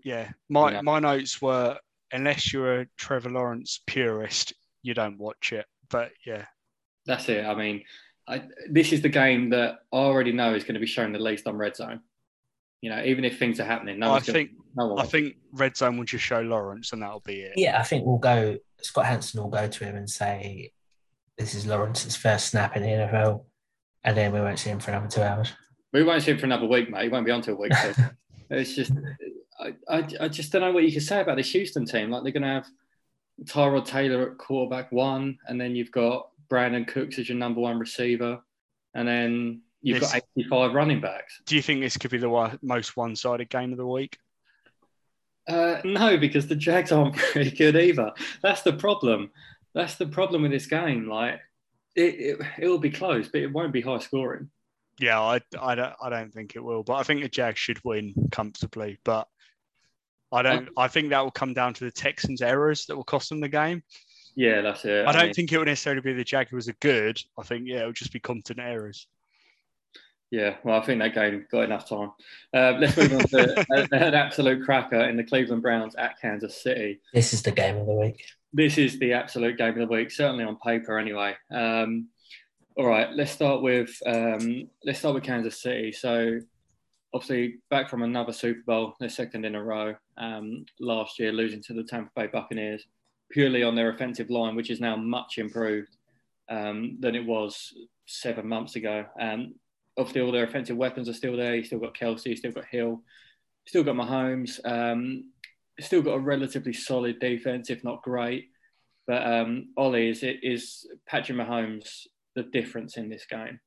yeah, 0.04 0.32
my 0.50 0.72
Yeah. 0.72 0.82
my 0.82 1.00
notes 1.00 1.42
were: 1.42 1.78
unless 2.12 2.54
you're 2.54 2.82
a 2.82 2.88
Trevor 2.98 3.30
Lawrence 3.30 3.82
purist, 3.86 4.54
you 4.84 4.94
don't 4.94 5.18
watch 5.18 5.52
it. 5.52 5.66
But 5.90 6.12
yeah, 6.26 6.46
That's 7.06 7.28
it. 7.30 7.46
I 7.46 7.54
mean, 7.56 7.84
I, 8.28 8.44
this 8.70 8.92
is 8.94 9.02
the 9.02 9.10
game 9.10 9.50
that 9.52 9.80
I 9.94 9.98
already 9.98 10.32
know 10.32 10.56
is 10.56 10.64
going 10.64 10.74
to 10.76 10.80
be 10.80 10.88
shown 10.88 11.12
the 11.12 11.20
least 11.20 11.46
on 11.46 11.56
Red 11.58 11.76
Zone. 11.76 12.00
You 12.82 12.90
know, 12.90 13.04
even 13.04 13.26
if 13.26 13.38
things 13.40 13.60
are 13.60 13.66
happening, 13.66 14.00
no 14.00 14.08
I 14.08 14.12
one's 14.12 14.26
gonna, 14.28 14.34
think 14.40 14.52
no 14.76 14.88
one 14.88 15.00
I 15.00 15.06
think 15.08 15.36
Red 15.52 15.76
Zone 15.78 15.98
will 15.98 16.06
just 16.06 16.24
show 16.24 16.40
Lawrence, 16.42 16.94
and 16.94 17.02
that'll 17.02 17.20
be 17.20 17.42
it. 17.42 17.54
Yeah, 17.58 17.80
I 17.80 17.84
think 17.84 18.06
we'll 18.06 18.18
go. 18.18 18.58
Scott 18.82 19.06
Hanson 19.08 19.42
will 19.42 19.50
go 19.50 19.68
to 19.68 19.84
him 19.84 19.96
and 19.96 20.10
say, 20.10 20.72
"This 21.38 21.54
is 21.54 21.66
Lawrence's 21.68 22.16
first 22.16 22.48
snap 22.48 22.76
in 22.76 22.84
the 22.84 22.90
NFL," 22.90 23.46
and 24.04 24.16
then 24.18 24.32
we 24.32 24.40
won't 24.40 24.60
see 24.60 24.70
him 24.70 24.80
for 24.80 24.92
another 24.92 25.08
two 25.08 25.22
hours. 25.22 25.54
We 25.96 26.04
won't 26.04 26.24
see 26.24 26.32
him 26.32 26.38
for 26.38 26.46
another 26.46 26.68
week, 26.68 26.90
mate. 26.90 27.04
He 27.04 27.10
won't 27.10 27.26
be 27.26 27.32
on 27.32 27.42
till 27.42 27.54
a 27.54 27.58
week. 27.58 27.74
So 27.74 27.94
it's 28.50 28.76
just, 28.76 28.92
I, 29.58 29.74
I, 29.88 30.08
I 30.20 30.28
just 30.28 30.52
don't 30.52 30.62
know 30.62 30.74
what 30.74 30.84
you 30.84 30.92
can 30.92 31.00
say 31.00 31.22
about 31.22 31.38
this 31.38 31.50
Houston 31.54 31.86
team. 31.86 32.12
Like 32.12 32.24
they're 32.24 32.34
going 32.34 32.44
to 32.44 32.50
have 32.50 32.68
Tyrod 33.46 33.86
Taylor 33.86 34.32
at 34.32 34.38
quarterback 34.38 34.92
one, 34.92 35.38
and 35.48 35.60
then 35.60 35.74
you've 35.74 35.94
got 35.94 36.32
Brandin 36.50 36.86
Cooks 36.86 37.18
as 37.18 37.30
your 37.30 37.38
number 37.38 37.62
one 37.62 37.80
receiver, 37.80 38.42
and 38.94 39.08
then 39.08 39.62
you've 39.82 40.02
Yes. 40.02 40.12
got 40.12 40.24
85 40.38 40.74
running 40.74 41.00
backs. 41.00 41.42
Do 41.46 41.56
you 41.56 41.62
think 41.62 41.80
this 41.80 41.96
could 41.96 42.12
be 42.12 42.18
the 42.18 42.58
most 42.62 42.98
one-sided 42.98 43.50
game 43.50 43.72
of 43.72 43.78
the 43.78 43.88
week? 43.88 44.18
Uh, 45.48 45.80
no, 45.86 46.18
because 46.18 46.48
the 46.48 46.58
Jags 46.58 46.92
aren't 46.92 47.16
very 47.34 47.52
good 47.52 47.78
either. 47.78 48.12
That's 48.42 48.64
the 48.64 48.74
problem. 48.74 49.32
That's 49.74 49.96
the 49.96 50.08
problem 50.08 50.42
with 50.42 50.52
this 50.52 50.66
game. 50.66 51.08
Like 51.08 51.40
it, 51.96 52.16
it, 52.16 52.42
it 52.60 52.68
will 52.68 52.80
be 52.80 52.90
close, 52.92 53.30
but 53.30 53.40
it 53.40 53.54
won't 53.54 53.72
be 53.72 53.80
high 53.80 54.00
scoring. 54.00 54.50
Yeah, 55.00 55.20
I, 55.20 55.42
I 55.60 55.76
don't 55.76 55.94
I 56.02 56.10
don't 56.10 56.34
think 56.34 56.56
it 56.56 56.64
will, 56.64 56.84
but 56.84 56.94
I 56.94 57.04
think 57.04 57.22
the 57.22 57.30
Jags 57.30 57.60
should 57.60 57.84
win 57.84 58.14
comfortably. 58.32 58.98
But 59.04 59.28
I 60.32 60.42
don't. 60.42 60.70
I 60.78 60.88
think 60.88 61.10
that 61.10 61.22
will 61.22 61.32
come 61.32 61.54
down 61.54 61.74
to 61.76 61.84
the 61.84 61.92
Texans' 61.92 62.42
errors 62.42 62.86
that 62.86 62.96
will 62.96 63.04
cost 63.04 63.30
them 63.30 63.42
the 63.42 63.50
game. 63.50 63.84
Yeah, 64.36 64.62
that's 64.62 64.84
it. 64.86 65.08
I 65.08 65.12
don't 65.12 65.26
mean- 65.26 65.34
think 65.34 65.52
it 65.52 65.58
will 65.58 65.66
necessarily 65.66 66.02
be 66.02 66.14
the 66.14 66.24
Jaguars 66.24 66.68
are 66.68 66.76
good. 66.82 67.20
I 67.38 67.44
think 67.44 67.68
yeah, 67.68 67.80
it'll 67.80 67.94
just 67.94 68.14
be 68.14 68.20
competent 68.20 68.60
errors. 68.60 69.08
Yeah, 70.32 70.56
well, 70.64 70.82
I 70.82 70.86
think 70.86 71.00
that 71.02 71.14
game 71.14 71.46
got 71.52 71.64
enough 71.64 71.88
time. 71.88 72.12
Uh, 72.54 72.74
let's 72.80 72.98
move 72.98 73.14
on 73.14 73.20
to 73.20 73.66
an, 73.70 73.88
an 73.94 74.14
absolute 74.16 74.66
cracker 74.66 75.02
in 75.02 75.16
the 75.18 75.24
Cleveland 75.24 75.62
Browns 75.62 75.96
at 75.96 76.20
Kansas 76.20 76.62
City. 76.62 77.00
This 77.14 77.32
is 77.32 77.44
the 77.44 77.52
game 77.52 77.78
of 77.78 77.86
the 77.86 77.94
week. 77.94 78.26
This 78.52 78.78
is 78.78 78.98
the 79.00 79.14
absolute 79.14 79.58
game 79.58 79.80
of 79.80 79.88
the 79.88 79.94
week, 79.94 80.12
certainly 80.12 80.44
on 80.44 80.58
paper, 80.58 80.98
anyway. 80.98 81.36
Um, 81.52 82.08
all 82.78 82.86
right, 82.86 83.10
let's 83.14 83.32
start 83.32 83.62
with 83.62 83.98
um, 84.06 84.68
let's 84.84 85.00
start 85.00 85.16
with 85.16 85.24
Kansas 85.24 85.62
City. 85.62 85.92
So, 85.94 86.40
obviously, 87.14 87.56
back 87.70 87.90
from 87.90 88.04
another 88.04 88.34
Super 88.34 88.62
Bowl, 88.66 88.96
their 89.00 89.10
second 89.10 89.46
in 89.46 89.56
a 89.56 89.64
row. 89.64 89.96
Um, 90.18 90.66
last 90.80 91.18
year, 91.18 91.32
losing 91.32 91.64
to 91.64 91.74
the 91.74 91.84
Tampa 91.84 92.12
Bay 92.16 92.28
Buccaneers 92.28 92.86
purely 93.32 93.64
on 93.64 93.76
their 93.76 93.90
offensive 93.90 94.30
line, 94.30 94.56
which 94.56 94.70
is 94.70 94.82
now 94.82 94.96
much 94.96 95.38
improved 95.38 95.96
um, 96.50 96.98
than 97.00 97.16
it 97.16 97.26
was 97.26 97.74
seven 98.06 98.48
months 98.48 98.76
ago. 98.76 99.06
Um, 99.20 99.56
obviously, 99.98 100.22
all 100.22 100.34
their 100.34 100.44
offensive 100.44 100.78
weapons 100.78 101.08
are 101.08 101.14
still 101.14 101.38
there. 101.38 101.56
You 101.56 101.64
still 101.64 101.80
got 101.80 101.96
Kelce, 101.96 102.26
you 102.26 102.36
still 102.36 102.52
got 102.52 102.66
Hill, 102.66 103.02
still 103.66 103.84
got 103.84 103.96
Mahomes. 103.96 104.60
Um, 104.66 105.32
still 105.80 106.02
got 106.02 106.16
a 106.16 106.20
relatively 106.20 106.74
solid 106.74 107.20
defense, 107.22 107.70
if 107.70 107.86
not 107.86 108.04
great. 108.04 108.50
But 109.08 109.26
um, 109.26 109.70
Ollie, 109.78 110.10
is 110.10 110.24
is 110.24 110.88
Patrick 111.08 111.38
Mahomes 111.38 112.08
the 112.36 112.44
difference 112.44 112.98
in 112.98 113.10
this 113.10 113.26
game? 113.26 113.60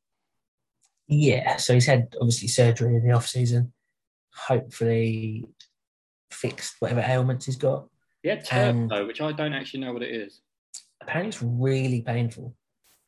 Yeah, 1.09 1.57
so 1.57 1.75
he's 1.75 1.87
had 1.87 2.15
obviously 2.21 2.49
surgery 2.49 2.95
in 2.97 3.07
the 3.07 3.13
off 3.15 3.27
season. 3.27 3.73
Hopefully, 4.35 5.45
fixed 6.31 6.77
whatever 6.81 7.01
ailments 7.01 7.47
he's 7.47 7.57
got. 7.57 7.89
Yeah, 8.23 8.35
had 8.37 8.45
turf 8.45 8.69
Um, 8.75 8.89
though, 8.89 9.07
which 9.07 9.21
I 9.21 9.33
don't 9.33 9.55
actually 9.55 9.81
know 9.81 9.93
what 9.93 10.03
it 10.03 10.11
is. 10.15 10.41
Apparently, 11.01 11.29
it's 11.29 11.43
really 11.43 12.03
painful. 12.03 12.55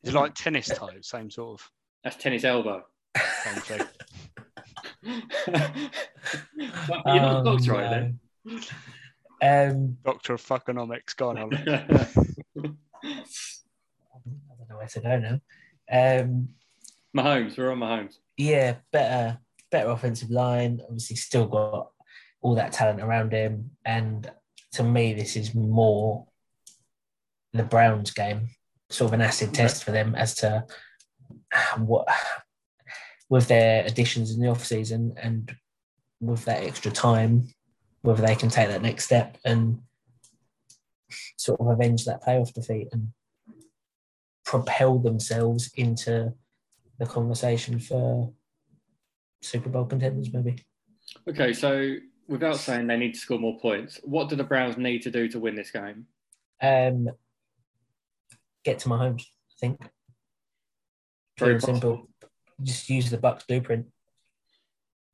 It's 0.03 0.13
like 0.13 0.33
tennis 0.33 0.67
toe, 0.67 0.89
same 1.01 1.29
sort 1.29 1.59
of 1.61 1.71
That's 2.03 2.15
tennis 2.15 2.43
elbow. 2.43 2.83
same 3.43 3.61
thing. 3.61 3.87
But 5.03 7.01
you're 7.05 7.15
not 7.21 7.35
a 7.35 7.37
Um, 7.39 7.43
doctor, 7.45 7.71
right 7.73 7.89
then? 7.89 8.19
Um, 9.43 9.97
Doctor 10.05 10.33
of 10.33 10.41
Fuckonomics, 10.41 11.15
gone 11.15 11.37
on. 11.37 11.49
I 14.81 14.87
don't 14.99 15.03
know 15.03 15.09
where 15.09 15.19
to 15.19 15.41
go. 15.89 16.23
Um, 16.23 16.49
Mahomes, 17.15 17.57
we're 17.57 17.71
on 17.71 17.79
Mahomes. 17.79 18.17
yeah, 18.37 18.75
better, 18.91 19.39
better 19.69 19.89
offensive 19.89 20.29
line. 20.31 20.81
Obviously, 20.83 21.15
still 21.15 21.47
got 21.47 21.89
all 22.41 22.55
that 22.55 22.71
talent 22.71 23.01
around 23.01 23.31
him, 23.31 23.71
and 23.85 24.29
to 24.73 24.83
me, 24.83 25.13
this 25.13 25.35
is 25.35 25.53
more 25.53 26.25
the 27.53 27.63
Browns 27.63 28.11
game, 28.11 28.49
sort 28.89 29.09
of 29.09 29.13
an 29.13 29.21
acid 29.21 29.53
test 29.53 29.83
for 29.83 29.91
them 29.91 30.15
as 30.15 30.35
to 30.35 30.65
what 31.77 32.07
with 33.29 33.47
their 33.47 33.85
additions 33.85 34.31
in 34.31 34.41
the 34.41 34.49
off 34.49 34.65
season 34.65 35.13
and 35.21 35.55
with 36.19 36.45
that 36.45 36.63
extra 36.63 36.91
time, 36.91 37.47
whether 38.01 38.21
they 38.21 38.35
can 38.35 38.49
take 38.49 38.69
that 38.69 38.81
next 38.81 39.05
step 39.05 39.37
and 39.45 39.79
sort 41.37 41.59
of 41.59 41.67
avenge 41.67 42.05
that 42.05 42.23
playoff 42.23 42.53
defeat 42.53 42.87
and 42.91 43.09
propel 44.45 44.99
themselves 44.99 45.71
into 45.75 46.33
the 46.99 47.05
conversation 47.05 47.79
for 47.79 48.33
Super 49.41 49.69
Bowl 49.69 49.85
contenders, 49.85 50.31
maybe. 50.33 50.63
Okay, 51.27 51.53
so 51.53 51.95
without 52.27 52.57
saying 52.57 52.87
they 52.87 52.97
need 52.97 53.13
to 53.13 53.19
score 53.19 53.39
more 53.39 53.59
points, 53.59 53.99
what 54.03 54.29
do 54.29 54.35
the 54.35 54.43
Browns 54.43 54.77
need 54.77 55.01
to 55.03 55.11
do 55.11 55.27
to 55.29 55.39
win 55.39 55.55
this 55.55 55.71
game? 55.71 56.05
Um, 56.61 57.09
get 58.63 58.79
to 58.79 58.89
Mahomes, 58.89 59.23
I 59.23 59.55
think. 59.59 59.81
Very 61.37 61.53
Very 61.53 61.61
simple. 61.61 62.07
Just 62.61 62.89
use 62.89 63.09
the 63.09 63.17
Bucks 63.17 63.45
blueprint. 63.45 63.87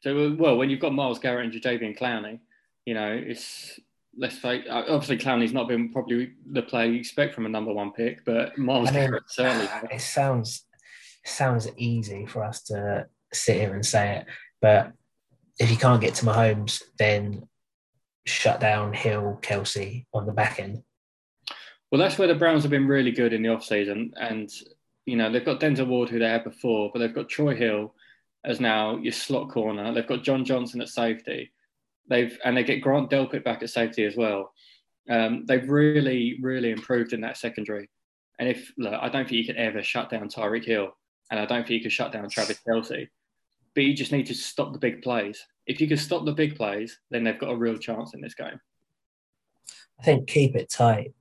So, 0.01 0.35
well, 0.37 0.57
when 0.57 0.69
you've 0.69 0.79
got 0.79 0.93
Myles 0.93 1.19
Garrett 1.19 1.45
and 1.45 1.61
Jadeveon 1.61 1.97
Clowney, 1.97 2.39
you 2.85 2.93
know, 2.93 3.11
it's 3.11 3.79
let's 4.17 4.37
face 4.37 4.65
uh, 4.69 4.83
obviously 4.89 5.17
Clowney's 5.17 5.53
not 5.53 5.67
been 5.67 5.91
probably 5.91 6.31
the 6.51 6.61
player 6.61 6.89
you 6.89 6.99
expect 6.99 7.35
from 7.35 7.45
a 7.45 7.49
number 7.49 7.73
one 7.73 7.91
pick, 7.91 8.25
but 8.25 8.57
Myles 8.57 8.89
I 8.89 8.91
mean, 8.91 9.01
Garrett 9.01 9.23
certainly. 9.27 9.67
Ah, 9.69 9.83
it 9.91 10.01
sounds 10.01 10.65
sounds 11.25 11.67
easy 11.77 12.25
for 12.25 12.43
us 12.43 12.63
to 12.63 13.07
sit 13.33 13.57
here 13.57 13.73
and 13.73 13.85
say 13.85 14.17
it, 14.17 14.25
but 14.61 14.91
if 15.59 15.71
you 15.71 15.77
can't 15.77 16.01
get 16.01 16.15
to 16.15 16.25
Mahomes, 16.25 16.81
then 16.99 17.47
shut 18.25 18.59
down 18.59 18.93
Hill, 18.93 19.39
Kelce 19.41 20.05
on 20.13 20.25
the 20.25 20.33
back 20.33 20.59
end. 20.59 20.83
Well, 21.91 21.99
that's 21.99 22.17
where 22.17 22.27
the 22.27 22.35
Browns 22.35 22.63
have 22.63 22.71
been 22.71 22.87
really 22.87 23.11
good 23.11 23.33
in 23.33 23.41
the 23.41 23.49
offseason. 23.49 24.11
And 24.19 24.51
you 25.05 25.15
know, 25.15 25.31
they've 25.31 25.45
got 25.45 25.61
Denzel 25.61 25.87
Ward 25.87 26.09
who 26.09 26.19
they 26.19 26.27
had 26.27 26.43
before, 26.43 26.91
but 26.91 26.99
they've 26.99 27.15
got 27.15 27.29
Troy 27.29 27.55
Hill 27.55 27.95
as 28.43 28.59
now 28.59 28.97
your 28.97 29.13
slot 29.13 29.49
corner. 29.49 29.93
They've 29.93 30.07
got 30.07 30.23
John 30.23 30.43
Johnson 30.43 30.81
at 30.81 30.89
safety. 30.89 31.51
They've 32.09 32.37
and 32.43 32.55
they 32.55 32.63
get 32.63 32.81
Grant 32.81 33.09
Delpit 33.09 33.43
back 33.43 33.63
at 33.63 33.69
safety 33.69 34.05
as 34.05 34.15
well. 34.15 34.53
Um, 35.09 35.45
they've 35.47 35.69
really, 35.69 36.37
really 36.41 36.71
improved 36.71 37.13
in 37.13 37.21
that 37.21 37.37
secondary. 37.37 37.89
And 38.39 38.47
if 38.49 38.71
look, 38.77 38.93
I 38.93 39.09
don't 39.09 39.27
think 39.27 39.31
you 39.39 39.45
could 39.45 39.57
ever 39.57 39.81
shut 39.83 40.09
down 40.09 40.29
Tyreek 40.29 40.65
Hill, 40.65 40.89
and 41.31 41.39
I 41.39 41.45
don't 41.45 41.67
think 41.67 41.79
you 41.79 41.81
could 41.81 41.91
shut 41.91 42.11
down 42.11 42.29
Travis 42.29 42.59
Kelce. 42.67 43.07
But 43.73 43.83
you 43.83 43.93
just 43.93 44.11
need 44.11 44.25
to 44.27 44.33
stop 44.33 44.73
the 44.73 44.79
big 44.79 45.01
plays. 45.01 45.43
If 45.65 45.81
you 45.81 45.87
can 45.87 45.97
stop 45.97 46.25
the 46.25 46.33
big 46.33 46.55
plays, 46.55 46.99
then 47.11 47.23
they've 47.23 47.39
got 47.39 47.51
a 47.51 47.57
real 47.57 47.77
chance 47.77 48.13
in 48.13 48.21
this 48.21 48.33
game. 48.33 48.59
I 49.99 50.03
think 50.03 50.27
keep 50.27 50.55
it 50.55 50.69
tight. 50.69 51.13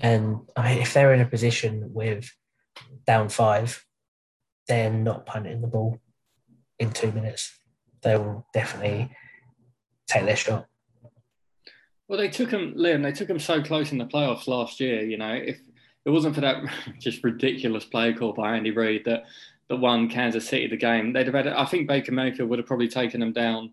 And 0.00 0.40
I 0.56 0.74
mean, 0.74 0.82
if 0.82 0.94
they're 0.94 1.12
in 1.12 1.20
a 1.20 1.26
position 1.26 1.92
with 1.92 2.30
down 3.06 3.28
five, 3.28 3.84
they're 4.66 4.90
not 4.90 5.26
punting 5.26 5.60
the 5.60 5.66
ball 5.66 5.98
in 6.78 6.90
two 6.90 7.12
minutes. 7.12 7.58
They 8.02 8.16
will 8.16 8.46
definitely 8.54 9.10
take 10.10 10.26
their 10.26 10.36
shot. 10.36 10.66
Well, 12.08 12.18
they 12.18 12.28
took 12.28 12.50
him, 12.50 12.74
Liam. 12.74 13.02
They 13.02 13.12
took 13.12 13.30
him 13.30 13.38
so 13.38 13.62
close 13.62 13.92
in 13.92 13.98
the 13.98 14.04
playoffs 14.04 14.48
last 14.48 14.80
year. 14.80 15.02
You 15.02 15.16
know, 15.16 15.32
if 15.32 15.58
it 16.04 16.10
wasn't 16.10 16.34
for 16.34 16.40
that 16.40 16.64
just 16.98 17.22
ridiculous 17.22 17.84
play 17.84 18.12
call 18.12 18.32
by 18.32 18.56
Andy 18.56 18.72
Reid 18.72 19.04
that 19.04 19.24
that 19.68 19.76
won 19.76 20.08
Kansas 20.08 20.48
City 20.48 20.66
the 20.66 20.76
game, 20.76 21.12
they'd 21.12 21.26
have 21.26 21.34
had. 21.34 21.46
I 21.46 21.64
think 21.64 21.86
Baker 21.86 22.12
Mayfield 22.12 22.48
would 22.50 22.58
have 22.58 22.66
probably 22.66 22.88
taken 22.88 23.20
them 23.20 23.32
down 23.32 23.72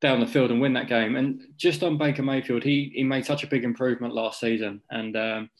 down 0.00 0.20
the 0.20 0.26
field 0.26 0.50
and 0.50 0.60
win 0.60 0.72
that 0.74 0.88
game. 0.88 1.16
And 1.16 1.42
just 1.56 1.82
on 1.82 1.96
Baker 1.96 2.22
Mayfield, 2.22 2.62
he 2.62 2.92
he 2.94 3.02
made 3.02 3.24
such 3.24 3.44
a 3.44 3.48
big 3.48 3.64
improvement 3.64 4.14
last 4.14 4.40
season. 4.40 4.82
And 4.90 5.16
um, 5.16 5.50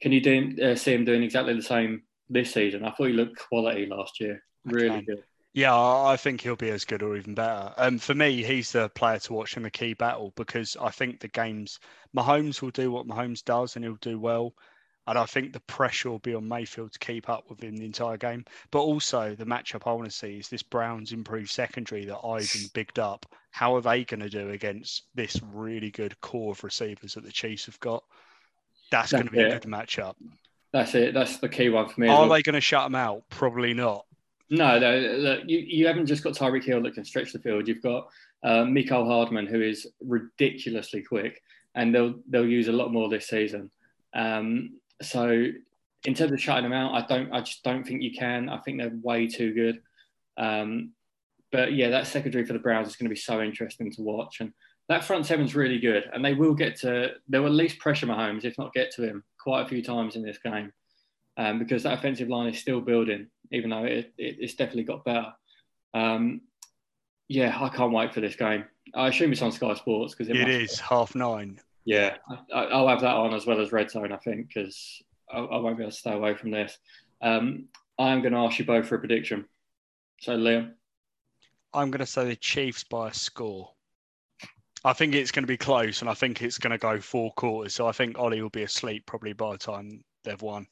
can 0.00 0.12
you 0.12 0.20
do, 0.20 0.56
uh, 0.62 0.74
see 0.74 0.94
him 0.94 1.04
doing 1.04 1.22
exactly 1.22 1.54
the 1.54 1.62
same 1.62 2.02
this 2.28 2.52
season? 2.52 2.84
I 2.84 2.90
thought 2.90 3.06
he 3.06 3.12
looked 3.12 3.38
quality 3.38 3.86
last 3.86 4.20
year, 4.20 4.42
really 4.64 5.02
good. 5.02 5.22
Yeah, 5.58 5.74
I 5.76 6.16
think 6.16 6.40
he'll 6.40 6.54
be 6.54 6.70
as 6.70 6.84
good 6.84 7.02
or 7.02 7.16
even 7.16 7.34
better. 7.34 7.74
Um, 7.78 7.98
for 7.98 8.14
me, 8.14 8.44
he's 8.44 8.70
the 8.70 8.88
player 8.90 9.18
to 9.18 9.32
watch 9.32 9.56
in 9.56 9.64
the 9.64 9.72
key 9.72 9.92
battle 9.92 10.32
because 10.36 10.76
I 10.80 10.90
think 10.90 11.18
the 11.18 11.26
games, 11.26 11.80
Mahomes 12.16 12.62
will 12.62 12.70
do 12.70 12.92
what 12.92 13.08
Mahomes 13.08 13.44
does 13.44 13.74
and 13.74 13.84
he'll 13.84 13.96
do 13.96 14.20
well. 14.20 14.54
And 15.08 15.18
I 15.18 15.24
think 15.24 15.52
the 15.52 15.58
pressure 15.58 16.10
will 16.10 16.20
be 16.20 16.36
on 16.36 16.46
Mayfield 16.46 16.92
to 16.92 16.98
keep 17.00 17.28
up 17.28 17.50
with 17.50 17.60
him 17.60 17.76
the 17.76 17.86
entire 17.86 18.16
game. 18.16 18.44
But 18.70 18.82
also, 18.82 19.34
the 19.34 19.46
matchup 19.46 19.82
I 19.84 19.94
want 19.94 20.04
to 20.04 20.16
see 20.16 20.38
is 20.38 20.48
this 20.48 20.62
Browns 20.62 21.10
improved 21.10 21.50
secondary 21.50 22.04
that 22.04 22.24
Ivan 22.24 22.70
bigged 22.72 23.00
up. 23.00 23.26
How 23.50 23.74
are 23.74 23.80
they 23.80 24.04
going 24.04 24.20
to 24.20 24.30
do 24.30 24.50
against 24.50 25.06
this 25.16 25.40
really 25.52 25.90
good 25.90 26.20
core 26.20 26.52
of 26.52 26.62
receivers 26.62 27.14
that 27.14 27.24
the 27.24 27.32
Chiefs 27.32 27.66
have 27.66 27.80
got? 27.80 28.04
That's, 28.92 29.10
That's 29.10 29.24
going 29.24 29.26
to 29.26 29.32
be 29.32 29.40
it. 29.40 29.56
a 29.56 29.58
good 29.58 29.68
matchup. 29.68 30.14
That's 30.72 30.94
it. 30.94 31.14
That's 31.14 31.38
the 31.38 31.48
key 31.48 31.68
one 31.68 31.88
for 31.88 32.00
me. 32.00 32.06
Are 32.06 32.20
well. 32.20 32.28
they 32.28 32.42
going 32.42 32.54
to 32.54 32.60
shut 32.60 32.84
them 32.84 32.94
out? 32.94 33.24
Probably 33.28 33.74
not. 33.74 34.04
No, 34.50 34.78
no, 34.78 35.40
you, 35.46 35.58
you 35.58 35.86
haven't 35.86 36.06
just 36.06 36.24
got 36.24 36.32
Tyreek 36.32 36.64
Hill 36.64 36.82
that 36.82 36.94
can 36.94 37.04
stretch 37.04 37.32
the 37.32 37.38
field. 37.38 37.68
You've 37.68 37.82
got 37.82 38.08
uh, 38.42 38.64
Mecole 38.64 39.06
Hardman, 39.06 39.46
who 39.46 39.60
is 39.60 39.86
ridiculously 40.00 41.02
quick, 41.02 41.42
and 41.74 41.94
they'll 41.94 42.14
they'll 42.28 42.46
use 42.46 42.68
a 42.68 42.72
lot 42.72 42.92
more 42.92 43.08
this 43.08 43.28
season. 43.28 43.70
Um, 44.14 44.78
so, 45.02 45.46
in 46.04 46.14
terms 46.14 46.32
of 46.32 46.40
shutting 46.40 46.64
them 46.64 46.72
out, 46.72 46.94
I 46.94 47.06
don't, 47.06 47.30
I 47.32 47.40
just 47.40 47.62
don't 47.62 47.86
think 47.86 48.02
you 48.02 48.12
can. 48.12 48.48
I 48.48 48.58
think 48.58 48.78
they're 48.78 48.98
way 49.02 49.26
too 49.26 49.52
good. 49.52 49.82
Um, 50.38 50.92
but 51.52 51.74
yeah, 51.74 51.90
that 51.90 52.06
secondary 52.06 52.46
for 52.46 52.54
the 52.54 52.58
Browns 52.58 52.88
is 52.88 52.96
going 52.96 53.08
to 53.08 53.14
be 53.14 53.20
so 53.20 53.42
interesting 53.42 53.92
to 53.92 54.02
watch, 54.02 54.40
and 54.40 54.52
that 54.88 55.04
front 55.04 55.26
seven's 55.26 55.54
really 55.54 55.78
good, 55.78 56.04
and 56.12 56.24
they 56.24 56.32
will 56.32 56.54
get 56.54 56.76
to, 56.80 57.10
they'll 57.28 57.44
at 57.44 57.52
least 57.52 57.78
pressure 57.78 58.06
Mahomes, 58.06 58.44
if 58.44 58.56
not 58.56 58.72
get 58.72 58.90
to 58.92 59.02
him, 59.02 59.24
quite 59.38 59.62
a 59.62 59.68
few 59.68 59.82
times 59.82 60.16
in 60.16 60.22
this 60.22 60.38
game 60.38 60.72
um, 61.38 61.58
because 61.60 61.84
that 61.84 61.96
offensive 61.96 62.28
line 62.28 62.52
is 62.52 62.58
still 62.58 62.80
building, 62.80 63.28
even 63.52 63.70
though 63.70 63.84
it, 63.84 64.12
it, 64.18 64.36
it's 64.40 64.54
definitely 64.54 64.82
got 64.82 65.04
better. 65.04 65.32
Um, 65.94 66.42
yeah, 67.28 67.56
I 67.58 67.68
can't 67.68 67.92
wait 67.92 68.12
for 68.12 68.20
this 68.20 68.36
game. 68.36 68.64
I 68.94 69.08
assume 69.08 69.32
it's 69.32 69.42
on 69.42 69.52
Sky 69.52 69.74
Sports 69.74 70.14
because 70.14 70.28
it, 70.28 70.36
it 70.36 70.48
is 70.48 70.80
half 70.80 71.14
nine. 71.14 71.60
Yeah, 71.84 72.16
I, 72.52 72.76
will 72.76 72.88
have 72.88 73.00
that 73.00 73.14
on 73.14 73.32
as 73.32 73.46
well 73.46 73.60
as 73.60 73.72
Red 73.72 73.90
Zone, 73.90 74.12
I 74.12 74.16
think, 74.16 74.48
because 74.48 75.02
I, 75.30 75.38
I, 75.38 75.58
won't 75.58 75.78
be 75.78 75.84
able 75.84 75.92
to 75.92 75.96
stay 75.96 76.12
away 76.12 76.34
from 76.34 76.50
this. 76.50 76.76
Um, 77.22 77.66
I'm 77.98 78.20
going 78.20 78.32
to 78.32 78.40
ask 78.40 78.58
you 78.58 78.64
both 78.64 78.88
for 78.88 78.96
a 78.96 78.98
prediction. 78.98 79.46
So, 80.20 80.36
Liam. 80.36 80.72
I'm 81.72 81.90
going 81.90 82.00
to 82.00 82.06
say 82.06 82.26
the 82.26 82.36
Chiefs 82.36 82.84
by 82.84 83.08
a 83.08 83.14
score. 83.14 83.70
I 84.84 84.92
think 84.92 85.14
it's 85.14 85.30
going 85.30 85.44
to 85.44 85.48
be 85.48 85.56
close, 85.56 86.00
and 86.00 86.10
I 86.10 86.14
think 86.14 86.42
it's 86.42 86.58
going 86.58 86.72
to 86.72 86.78
go 86.78 87.00
four 87.00 87.32
quarters. 87.32 87.74
So 87.74 87.86
I 87.86 87.92
think 87.92 88.18
Ollie 88.18 88.42
will 88.42 88.50
be 88.50 88.62
asleep 88.62 89.06
probably 89.06 89.32
by 89.32 89.52
the 89.52 89.58
time 89.58 90.02
they've 90.24 90.40
won. 90.40 90.66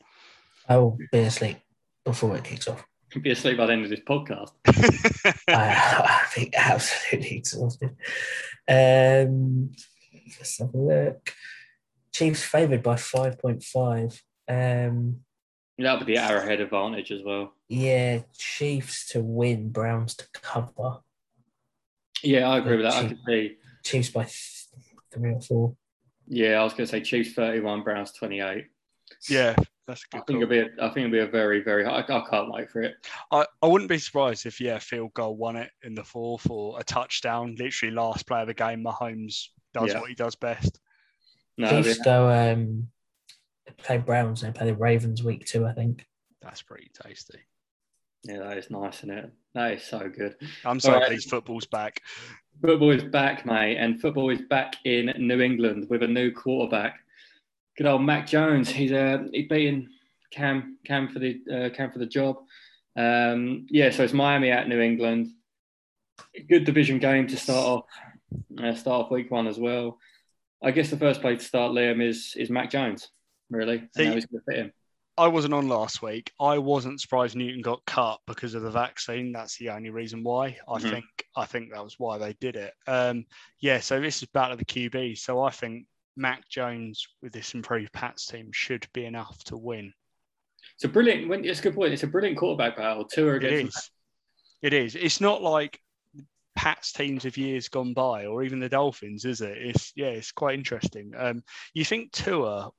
I 0.68 0.76
will 0.78 0.98
be 1.12 1.18
asleep 1.18 1.58
before 2.04 2.36
it 2.36 2.44
kicks 2.44 2.68
off. 2.68 2.84
You'll 3.14 3.22
be 3.22 3.30
asleep 3.30 3.56
by 3.56 3.66
the 3.66 3.72
end 3.72 3.84
of 3.84 3.90
this 3.90 4.00
podcast. 4.00 4.50
I, 5.48 6.22
I 6.22 6.24
think 6.28 6.54
absolutely 6.56 7.36
exhausted. 7.38 7.96
Um, 8.68 9.70
let's 10.38 10.58
have 10.58 10.74
a 10.74 10.78
look. 10.78 11.32
Chiefs 12.12 12.42
favoured 12.42 12.82
by 12.82 12.94
5.5. 12.94 14.20
Um, 14.48 15.20
that 15.78 15.98
would 15.98 16.06
be 16.06 16.14
the 16.14 16.22
arrowhead 16.22 16.60
advantage 16.60 17.12
as 17.12 17.22
well. 17.22 17.52
Yeah, 17.68 18.20
Chiefs 18.36 19.08
to 19.10 19.20
win, 19.20 19.70
Browns 19.70 20.14
to 20.16 20.26
cover. 20.32 20.98
Yeah, 22.22 22.48
I 22.48 22.58
agree 22.58 22.76
with 22.76 22.86
that. 22.86 22.92
Chiefs, 22.92 23.04
I 23.04 23.08
could 23.08 23.18
see 23.26 23.56
Chiefs 23.84 24.10
by 24.10 24.26
three 25.12 25.34
or 25.34 25.40
four. 25.40 25.76
Yeah, 26.26 26.60
I 26.60 26.64
was 26.64 26.72
going 26.72 26.86
to 26.86 26.90
say 26.90 27.02
Chiefs 27.02 27.34
31, 27.34 27.82
Browns 27.82 28.12
28. 28.12 28.66
Yeah, 29.28 29.54
that's 29.86 30.04
a 30.04 30.06
good. 30.10 30.22
I 30.22 30.24
think 30.24 30.42
it'll 30.42 30.48
be. 30.48 30.58
A, 30.58 30.84
I 30.84 30.88
think 30.88 31.06
it'll 31.06 31.10
be 31.10 31.18
a 31.20 31.26
very, 31.26 31.62
very. 31.62 31.84
I, 31.84 32.00
I 32.00 32.02
can't 32.02 32.52
wait 32.52 32.70
for 32.70 32.82
it. 32.82 32.94
I, 33.30 33.46
I 33.62 33.66
wouldn't 33.66 33.90
be 33.90 33.98
surprised 33.98 34.46
if 34.46 34.60
yeah, 34.60 34.78
field 34.78 35.14
goal 35.14 35.36
won 35.36 35.56
it 35.56 35.70
in 35.82 35.94
the 35.94 36.04
fourth 36.04 36.48
or 36.50 36.78
a 36.78 36.84
touchdown. 36.84 37.56
Literally 37.58 37.94
last 37.94 38.26
play 38.26 38.40
of 38.40 38.48
the 38.48 38.54
game, 38.54 38.84
Mahomes 38.84 39.48
does 39.74 39.92
yeah. 39.92 40.00
what 40.00 40.08
he 40.08 40.14
does 40.14 40.34
best. 40.34 40.80
No, 41.58 41.70
Chiefs 41.70 42.00
go 42.00 42.30
um, 42.30 42.88
play 43.78 43.98
Browns 43.98 44.42
and 44.42 44.54
play 44.54 44.66
the 44.66 44.74
Ravens 44.74 45.22
week 45.22 45.46
two. 45.46 45.66
I 45.66 45.72
think 45.72 46.04
that's 46.42 46.62
pretty 46.62 46.90
tasty. 47.02 47.38
Yeah, 48.24 48.38
that 48.38 48.58
is 48.58 48.70
nice, 48.70 48.98
isn't 48.98 49.10
it? 49.10 49.32
That 49.54 49.72
is 49.74 49.84
so 49.84 50.08
good. 50.08 50.34
I'm 50.64 50.80
so 50.80 50.92
right. 50.92 51.06
pleased 51.06 51.30
football's 51.30 51.66
back. 51.66 52.02
Football 52.60 52.90
is 52.90 53.04
back, 53.04 53.46
mate, 53.46 53.76
and 53.76 54.00
football 54.00 54.30
is 54.30 54.40
back 54.42 54.76
in 54.84 55.12
New 55.18 55.40
England 55.40 55.86
with 55.88 56.02
a 56.02 56.08
new 56.08 56.32
quarterback 56.32 57.00
good 57.76 57.86
old 57.86 58.02
Mac 58.02 58.26
Jones. 58.26 58.68
He's 58.68 58.92
uh, 58.92 59.24
he's 59.32 59.48
beating 59.48 59.88
Cam 60.30 60.78
Cam 60.84 61.08
for 61.08 61.18
the 61.18 61.40
uh, 61.52 61.74
Cam 61.74 61.90
for 61.90 61.98
the 61.98 62.06
job. 62.06 62.36
Um, 62.96 63.66
yeah, 63.68 63.90
so 63.90 64.04
it's 64.04 64.12
Miami 64.12 64.50
at 64.50 64.68
New 64.68 64.80
England. 64.80 65.28
Good 66.48 66.64
division 66.64 66.98
game 66.98 67.26
to 67.28 67.36
start 67.36 67.66
off. 67.66 67.84
Uh, 68.62 68.74
start 68.74 69.04
off 69.04 69.10
week 69.10 69.30
one 69.30 69.46
as 69.46 69.58
well. 69.58 69.98
I 70.62 70.70
guess 70.70 70.90
the 70.90 70.96
first 70.96 71.20
play 71.20 71.36
to 71.36 71.44
start 71.44 71.72
Liam 71.72 72.02
is 72.02 72.34
is 72.36 72.50
Mac 72.50 72.70
Jones. 72.70 73.08
Really, 73.50 73.88
See, 73.96 74.04
he's 74.06 74.26
going 74.26 74.40
to 74.40 74.52
fit 74.52 74.58
him. 74.58 74.72
I 75.18 75.28
wasn't 75.28 75.54
on 75.54 75.68
last 75.68 76.02
week. 76.02 76.30
I 76.38 76.58
wasn't 76.58 77.00
surprised 77.00 77.36
Newton 77.36 77.62
got 77.62 77.84
cut 77.86 78.20
because 78.26 78.54
of 78.54 78.62
the 78.62 78.70
vaccine. 78.70 79.32
That's 79.32 79.56
the 79.56 79.70
only 79.70 79.88
reason 79.88 80.22
why. 80.22 80.58
I 80.68 80.78
mm-hmm. 80.78 80.90
think 80.90 81.04
I 81.36 81.46
think 81.46 81.72
that 81.72 81.84
was 81.84 81.98
why 81.98 82.18
they 82.18 82.34
did 82.34 82.56
it. 82.56 82.74
Um, 82.86 83.24
yeah, 83.60 83.80
so 83.80 84.00
this 84.00 84.22
is 84.22 84.28
battle 84.28 84.52
of 84.52 84.58
the 84.58 84.64
QB. 84.64 85.18
So 85.18 85.42
I 85.42 85.50
think 85.50 85.86
Mac 86.16 86.48
Jones 86.48 87.06
with 87.22 87.32
this 87.32 87.54
improved 87.54 87.92
Pats 87.92 88.26
team 88.26 88.50
should 88.52 88.86
be 88.92 89.04
enough 89.04 89.42
to 89.44 89.56
win. 89.56 89.92
It's 90.74 90.84
a 90.84 90.88
brilliant. 90.88 91.46
It's 91.46 91.60
a 91.60 91.62
good 91.62 91.74
point. 91.74 91.92
It's 91.92 92.02
a 92.02 92.08
brilliant 92.08 92.38
quarterback 92.38 92.76
battle. 92.76 93.04
Two 93.04 93.30
against. 93.30 93.90
It 94.62 94.72
is. 94.72 94.72
It 94.72 94.72
is. 94.72 94.94
It's 94.96 95.20
not 95.20 95.42
like 95.42 95.80
Pats 96.54 96.92
teams 96.92 97.24
of 97.24 97.36
years 97.36 97.68
gone 97.68 97.92
by, 97.92 98.26
or 98.26 98.42
even 98.42 98.58
the 98.58 98.68
Dolphins, 98.68 99.24
is 99.24 99.40
it? 99.42 99.56
It's 99.58 99.92
yeah, 99.94 100.06
it's 100.06 100.32
quite 100.32 100.58
interesting. 100.58 101.12
Um, 101.16 101.42
you 101.74 101.84
think 101.84 102.12
Tua 102.12 102.70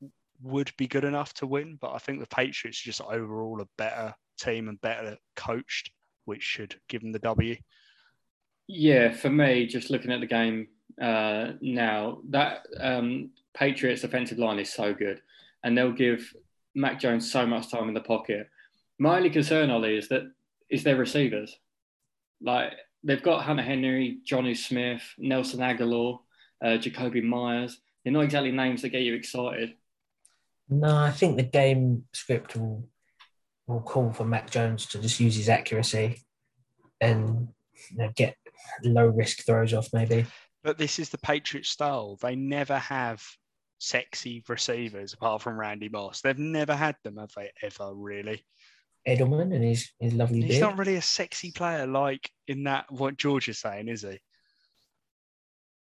would 0.41 0.71
be 0.77 0.87
good 0.87 1.03
enough 1.03 1.33
to 1.35 1.47
win, 1.47 1.77
but 1.79 1.93
I 1.93 1.99
think 1.99 2.19
the 2.19 2.27
Patriots 2.27 2.81
just 2.81 3.01
overall 3.01 3.61
a 3.61 3.67
better 3.77 4.13
team 4.39 4.67
and 4.67 4.81
better 4.81 5.17
coached, 5.35 5.91
which 6.25 6.43
should 6.43 6.75
give 6.89 7.01
them 7.01 7.11
the 7.11 7.19
W. 7.19 7.55
Yeah, 8.67 9.11
for 9.11 9.29
me, 9.29 9.65
just 9.65 9.89
looking 9.89 10.11
at 10.11 10.19
the 10.19 10.27
game 10.27 10.67
uh, 11.01 11.53
now, 11.61 12.19
that 12.29 12.65
um, 12.79 13.31
Patriots 13.53 14.03
offensive 14.03 14.39
line 14.39 14.59
is 14.59 14.73
so 14.73 14.93
good, 14.93 15.21
and 15.63 15.77
they'll 15.77 15.91
give 15.91 16.33
Mac 16.75 16.99
Jones 16.99 17.31
so 17.31 17.45
much 17.45 17.69
time 17.71 17.87
in 17.87 17.93
the 17.93 18.01
pocket. 18.01 18.47
My 18.99 19.17
only 19.17 19.29
concern, 19.29 19.69
Ollie, 19.69 19.97
is 19.97 20.07
that 20.09 20.23
is 20.69 20.83
their 20.83 20.95
receivers. 20.95 21.55
Like 22.41 22.73
they've 23.03 23.21
got 23.21 23.43
Hunter 23.43 23.63
Henry, 23.63 24.19
Jonnu 24.29 24.55
Smith, 24.55 25.01
Nelson 25.17 25.59
Agholor, 25.59 26.19
uh, 26.63 26.77
Jakobi 26.77 27.23
Meyers. 27.23 27.79
They're 28.03 28.13
not 28.13 28.23
exactly 28.23 28.51
names 28.51 28.81
that 28.81 28.89
get 28.89 29.03
you 29.03 29.13
excited. 29.13 29.73
No, 30.69 30.95
I 30.95 31.11
think 31.11 31.37
the 31.37 31.43
game 31.43 32.03
script 32.13 32.55
will 32.55 32.87
will 33.67 33.81
call 33.81 34.11
for 34.11 34.25
Mac 34.25 34.49
Jones 34.49 34.85
to 34.87 35.01
just 35.01 35.19
use 35.19 35.35
his 35.35 35.49
accuracy 35.49 36.23
and 37.01 37.49
you 37.91 37.97
know, 37.97 38.11
get 38.15 38.35
low 38.83 39.07
risk 39.07 39.45
throws 39.45 39.73
off 39.73 39.89
maybe. 39.93 40.25
But 40.67 40.77
this 40.77 40.99
is 40.99 41.07
the 41.07 41.17
Patriots 41.19 41.69
style. 41.69 42.17
They 42.21 42.35
never 42.35 42.77
have 42.77 43.23
sexy 43.77 44.43
receivers 44.49 45.13
apart 45.13 45.41
from 45.41 45.57
Randy 45.57 45.87
Moss. 45.87 46.19
They've 46.19 46.37
never 46.37 46.75
had 46.75 46.97
them, 47.05 47.15
have 47.15 47.31
they 47.37 47.51
ever 47.63 47.93
really? 47.95 48.45
Edelman 49.07 49.55
and 49.55 49.63
his, 49.63 49.89
his 49.97 50.11
lovely 50.11 50.41
He's 50.41 50.49
beard. 50.49 50.61
not 50.63 50.77
really 50.77 50.97
a 50.97 51.01
sexy 51.01 51.51
player 51.51 51.87
like 51.87 52.29
in 52.49 52.65
that 52.65 52.83
what 52.91 53.15
George 53.15 53.47
is 53.47 53.59
saying, 53.59 53.87
is 53.87 54.01
he? 54.01 54.19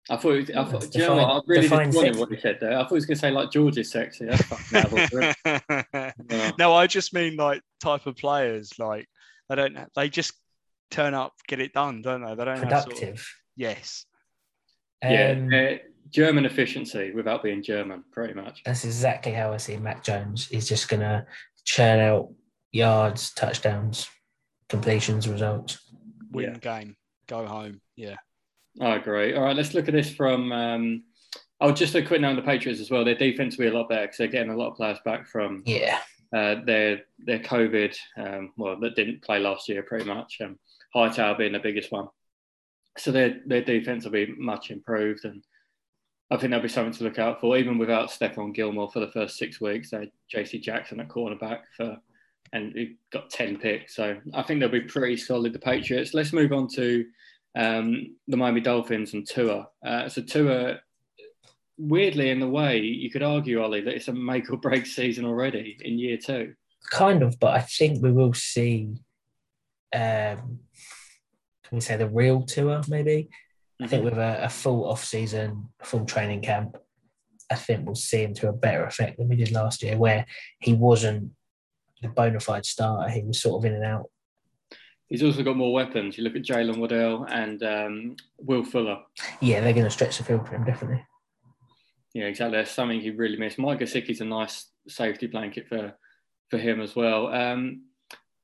I 0.08 0.18
thought, 0.18 0.34
was- 0.38 0.50
I 0.52 0.64
thought, 0.66 0.82
Define- 0.82 0.90
do 0.92 1.00
you 1.00 1.08
know 1.08 1.16
what? 1.16 1.26
I 1.26 1.40
really 1.48 1.62
define 1.64 1.88
disappointed 1.88 2.08
sexy. 2.10 2.20
what 2.20 2.30
he 2.30 2.40
said 2.40 2.58
there. 2.62 2.74
I 2.78 2.82
thought 2.84 2.90
he 2.90 2.94
was 2.96 3.06
going 3.08 3.16
to 3.16 3.22
say 3.22 3.32
like 3.32 3.50
George 3.52 3.78
is 3.80 3.90
sexy. 3.90 4.26
That's 4.26 4.44
fucking 4.44 4.78
out 4.78 4.86
of 4.86 4.94
order. 4.94 5.34
Yeah. 6.30 6.52
no, 6.60 6.76
I 6.76 6.86
just 6.86 7.12
mean 7.12 7.38
like 7.38 7.64
type 7.82 8.06
of 8.06 8.18
players. 8.18 8.72
Like 8.78 9.08
they 9.50 9.56
don't. 9.56 9.80
They 9.96 10.10
just 10.10 10.34
turn 10.92 11.16
up, 11.16 11.34
get 11.48 11.60
it 11.60 11.74
done, 11.74 12.04
don't 12.04 12.22
they? 12.24 12.36
They 12.36 12.46
don't 12.46 12.58
have 12.64 12.84
sort 12.84 12.94
of- 12.94 13.00
Productive. 13.00 13.36
Yes. 15.04 15.38
Yeah, 15.38 15.60
Um, 15.70 15.76
uh, 15.76 15.78
German 16.12 16.46
efficiency 16.46 17.12
without 17.12 17.44
being 17.44 17.62
German, 17.62 18.04
pretty 18.12 18.34
much. 18.34 18.64
That's 18.66 18.84
exactly 18.86 19.32
how 19.32 19.54
I 19.54 19.58
see 19.58 19.78
Mac 19.78 20.04
Jones. 20.04 20.48
He's 20.48 20.68
just 20.68 20.90
going 20.90 21.02
to 21.02 21.26
churn 21.66 22.00
out 22.00 22.30
yards, 22.72 23.32
touchdowns, 23.34 24.10
completions, 24.70 25.28
results. 25.28 25.92
Win 26.32 26.54
Yeah. 26.54 26.58
game, 26.60 26.96
go 27.28 27.46
home. 27.46 27.82
Yeah. 27.96 28.16
I 28.82 28.96
agree. 28.96 29.34
All 29.36 29.44
right, 29.44 29.56
let's 29.56 29.74
look 29.74 29.88
at 29.88 29.94
this 29.94 30.14
from. 30.14 30.52
Um, 30.52 31.04
oh, 31.60 31.72
just 31.72 31.96
a 31.96 32.02
quick 32.04 32.22
note 32.22 32.30
on 32.32 32.36
the 32.38 32.42
Patriots 32.42 32.80
as 32.82 32.90
well. 32.90 33.04
Their 33.04 33.16
defense 33.16 33.58
will 33.58 33.66
be 33.66 33.76
a 33.76 33.78
lot 33.78 33.90
better 33.90 34.04
because 34.04 34.18
they're 34.18 34.28
getting 34.28 34.52
a 34.52 34.56
lot 34.58 34.70
of 34.72 34.78
players 34.78 35.00
back 35.06 35.28
from 35.28 35.64
Yeah. 35.66 36.00
uh, 36.36 36.56
their 36.66 37.02
their 37.20 37.40
COVID. 37.40 37.96
Um, 38.18 38.54
well, 38.58 38.80
that 38.80 38.96
didn't 38.96 39.22
play 39.22 39.40
last 39.40 39.68
year, 39.70 39.84
pretty 39.84 40.06
much. 40.06 40.40
Um, 40.42 40.58
Hightower 40.94 41.36
being 41.36 41.52
the 41.54 41.60
biggest 41.60 41.92
one. 41.92 42.08
So 42.98 43.12
their 43.12 43.40
their 43.46 43.64
defense 43.64 44.04
will 44.04 44.12
be 44.12 44.34
much 44.38 44.72
improved, 44.72 45.26
and 45.26 45.44
I 46.32 46.38
think 46.38 46.52
that'll 46.52 46.64
be 46.64 46.70
something 46.70 46.94
to 46.94 47.04
look 47.04 47.20
out 47.20 47.40
for. 47.40 47.58
Even 47.58 47.78
without 47.78 48.10
Stephon 48.10 48.54
Gilmore 48.54 48.92
for 48.92 49.00
the 49.00 49.12
first 49.12 49.38
six 49.38 49.62
weeks, 49.62 49.92
they 49.92 50.00
had 50.00 50.12
J.C. 50.30 50.60
Jackson 50.60 51.00
at 51.00 51.08
cornerback 51.08 51.62
for, 51.78 51.98
and 52.52 52.74
he 52.74 52.98
got 53.12 53.30
ten 53.30 53.58
picks. 53.58 53.96
So 53.96 54.18
I 54.34 54.44
think 54.44 54.60
they'll 54.60 54.70
be 54.70 54.82
pretty 54.82 55.18
solid. 55.18 55.54
The 55.54 55.60
Patriots. 55.60 56.14
Let's 56.14 56.34
move 56.34 56.52
on 56.52 56.68
to 56.76 57.06
um, 57.56 58.16
the 58.28 58.38
Miami 58.38 58.62
Dolphins 58.62 59.14
and 59.14 59.28
Tua. 59.28 59.68
Uh, 59.86 60.10
so 60.10 60.22
Tua, 60.22 60.80
weirdly 61.78 62.30
in 62.30 62.40
the 62.40 62.50
way, 62.50 62.80
you 62.80 63.10
could 63.10 63.24
argue, 63.24 63.62
Ollie, 63.62 63.82
that 63.82 63.96
it's 63.96 64.08
a 64.08 64.14
make 64.14 64.52
or 64.52 64.58
break 64.58 64.86
season 64.86 65.26
already 65.26 65.78
in 65.82 66.00
year 66.00 66.18
two. 66.18 66.54
Kind 66.92 67.24
of, 67.24 67.40
but 67.40 67.54
I 67.54 67.62
think 67.62 68.02
we 68.02 68.12
will 68.12 68.34
see, 68.34 68.96
um, 69.94 70.60
we 71.76 71.82
say 71.82 71.98
the 71.98 72.10
real 72.10 72.42
Tua 72.44 72.84
maybe? 72.88 73.30
I 73.82 73.88
think 73.88 74.04
with 74.04 74.18
a, 74.18 74.44
a 74.44 74.50
full 74.50 74.90
off 74.90 75.06
season, 75.06 75.70
full 75.82 76.06
training 76.06 76.42
camp, 76.42 76.76
I 77.50 77.56
think 77.56 77.86
we'll 77.86 77.96
see 77.96 78.24
him 78.24 78.34
to 78.36 78.50
a 78.50 78.54
better 78.54 78.84
effect 78.86 79.18
than 79.18 79.30
we 79.30 79.36
did 79.36 79.52
last 79.52 79.82
year, 79.82 79.98
where 79.98 80.26
he 80.60 80.74
wasn't 80.74 81.32
the 82.02 82.10
bona 82.10 82.40
fide 82.40 82.66
starter. 82.66 83.10
He 83.10 83.24
was 83.24 83.42
sort 83.42 83.60
of 83.60 83.66
in 83.66 83.76
and 83.76 83.86
out. 83.86 84.10
He's 85.08 85.24
also 85.24 85.44
got 85.44 85.58
more 85.58 85.74
weapons. 85.74 86.18
You 86.18 86.24
look 86.24 86.36
at 86.36 86.44
Jaylen 86.44 86.78
Waddle 86.78 87.26
and 87.30 87.64
um, 87.64 88.16
Will 88.38 88.64
Fuller. 88.64 89.00
Yeah, 89.42 89.62
they're 89.62 89.74
going 89.74 89.86
to 89.86 89.92
stretch 89.92 90.18
the 90.18 90.24
field 90.24 90.48
for 90.48 90.56
him, 90.56 90.66
definitely. 90.66 91.04
Yeah, 92.14 92.26
exactly. 92.26 92.58
That's 92.58 92.72
something 92.72 93.00
he 93.00 93.12
really 93.12 93.38
missed. 93.38 93.58
Mike 93.58 93.80
Gesicki's 93.80 94.22
a 94.22 94.26
nice 94.26 94.70
safety 94.88 95.28
blanket 95.28 95.68
for 95.68 95.94
for 96.50 96.58
him 96.58 96.82
as 96.82 96.96
well. 96.96 97.28
Um, 97.28 97.86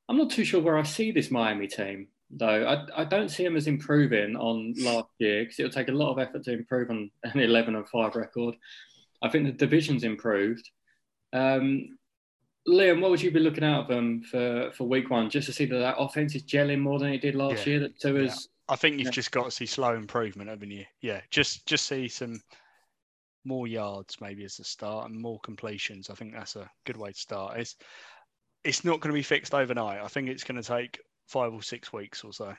I'm 0.07 0.17
not 0.17 0.29
too 0.29 0.43
sure 0.43 0.61
where 0.61 0.77
I 0.77 0.83
see 0.83 1.11
this 1.11 1.31
Miami 1.31 1.67
team 1.67 2.07
though. 2.29 2.65
I, 2.67 3.01
I 3.01 3.03
don't 3.05 3.29
see 3.29 3.43
them 3.43 3.55
as 3.55 3.67
improving 3.67 4.35
on 4.35 4.73
last 4.77 5.09
year 5.19 5.43
because 5.43 5.59
it'll 5.59 5.71
take 5.71 5.89
a 5.89 5.93
lot 5.93 6.11
of 6.11 6.19
effort 6.19 6.43
to 6.45 6.53
improve 6.53 6.89
on 6.89 7.09
an 7.23 7.39
11 7.39 7.75
and 7.75 7.87
five 7.87 8.15
record. 8.15 8.55
I 9.21 9.29
think 9.29 9.45
the 9.45 9.51
division's 9.51 10.03
improved. 10.03 10.69
Um, 11.33 11.97
Liam, 12.67 12.99
what 12.99 13.11
would 13.11 13.21
you 13.21 13.31
be 13.31 13.39
looking 13.39 13.63
out 13.63 13.83
of 13.83 13.87
them 13.87 14.23
for, 14.23 14.71
for 14.75 14.85
week 14.87 15.09
one, 15.09 15.29
just 15.29 15.45
to 15.47 15.53
see 15.53 15.65
that 15.65 15.77
that 15.77 15.97
offense 15.99 16.33
is 16.33 16.43
gelling 16.43 16.79
more 16.79 16.97
than 16.97 17.13
it 17.13 17.21
did 17.21 17.35
last 17.35 17.65
Yeah. 17.65 17.73
year? 17.73 17.79
That 17.81 17.99
Tua's 17.99 18.49
I 18.67 18.75
think 18.75 18.97
you've 18.97 19.05
Yeah. 19.05 19.11
just 19.11 19.31
got 19.31 19.45
to 19.45 19.51
see 19.51 19.67
slow 19.67 19.93
improvement, 19.93 20.49
haven't 20.49 20.71
you? 20.71 20.85
Yeah, 21.01 21.21
just 21.29 21.67
just 21.67 21.85
see 21.85 22.07
some 22.07 22.41
more 23.43 23.67
yards 23.67 24.19
maybe 24.19 24.43
as 24.43 24.57
a 24.59 24.63
start 24.63 25.09
and 25.09 25.21
more 25.21 25.39
completions. 25.41 26.09
I 26.09 26.15
think 26.15 26.33
that's 26.33 26.55
a 26.55 26.69
good 26.85 26.97
way 26.97 27.11
to 27.11 27.19
start. 27.19 27.59
It's 27.59 27.75
it's 28.63 28.83
not 28.83 28.99
going 28.99 29.13
to 29.13 29.17
be 29.17 29.21
fixed 29.21 29.53
overnight. 29.53 30.01
I 30.01 30.07
think 30.07 30.27
it's 30.27 30.43
going 30.43 30.59
to 30.59 30.67
take 30.67 30.99
five 31.27 31.53
or 31.53 31.61
six 31.61 31.91
weeks 31.91 32.23
or 32.23 32.33
so. 32.33 32.53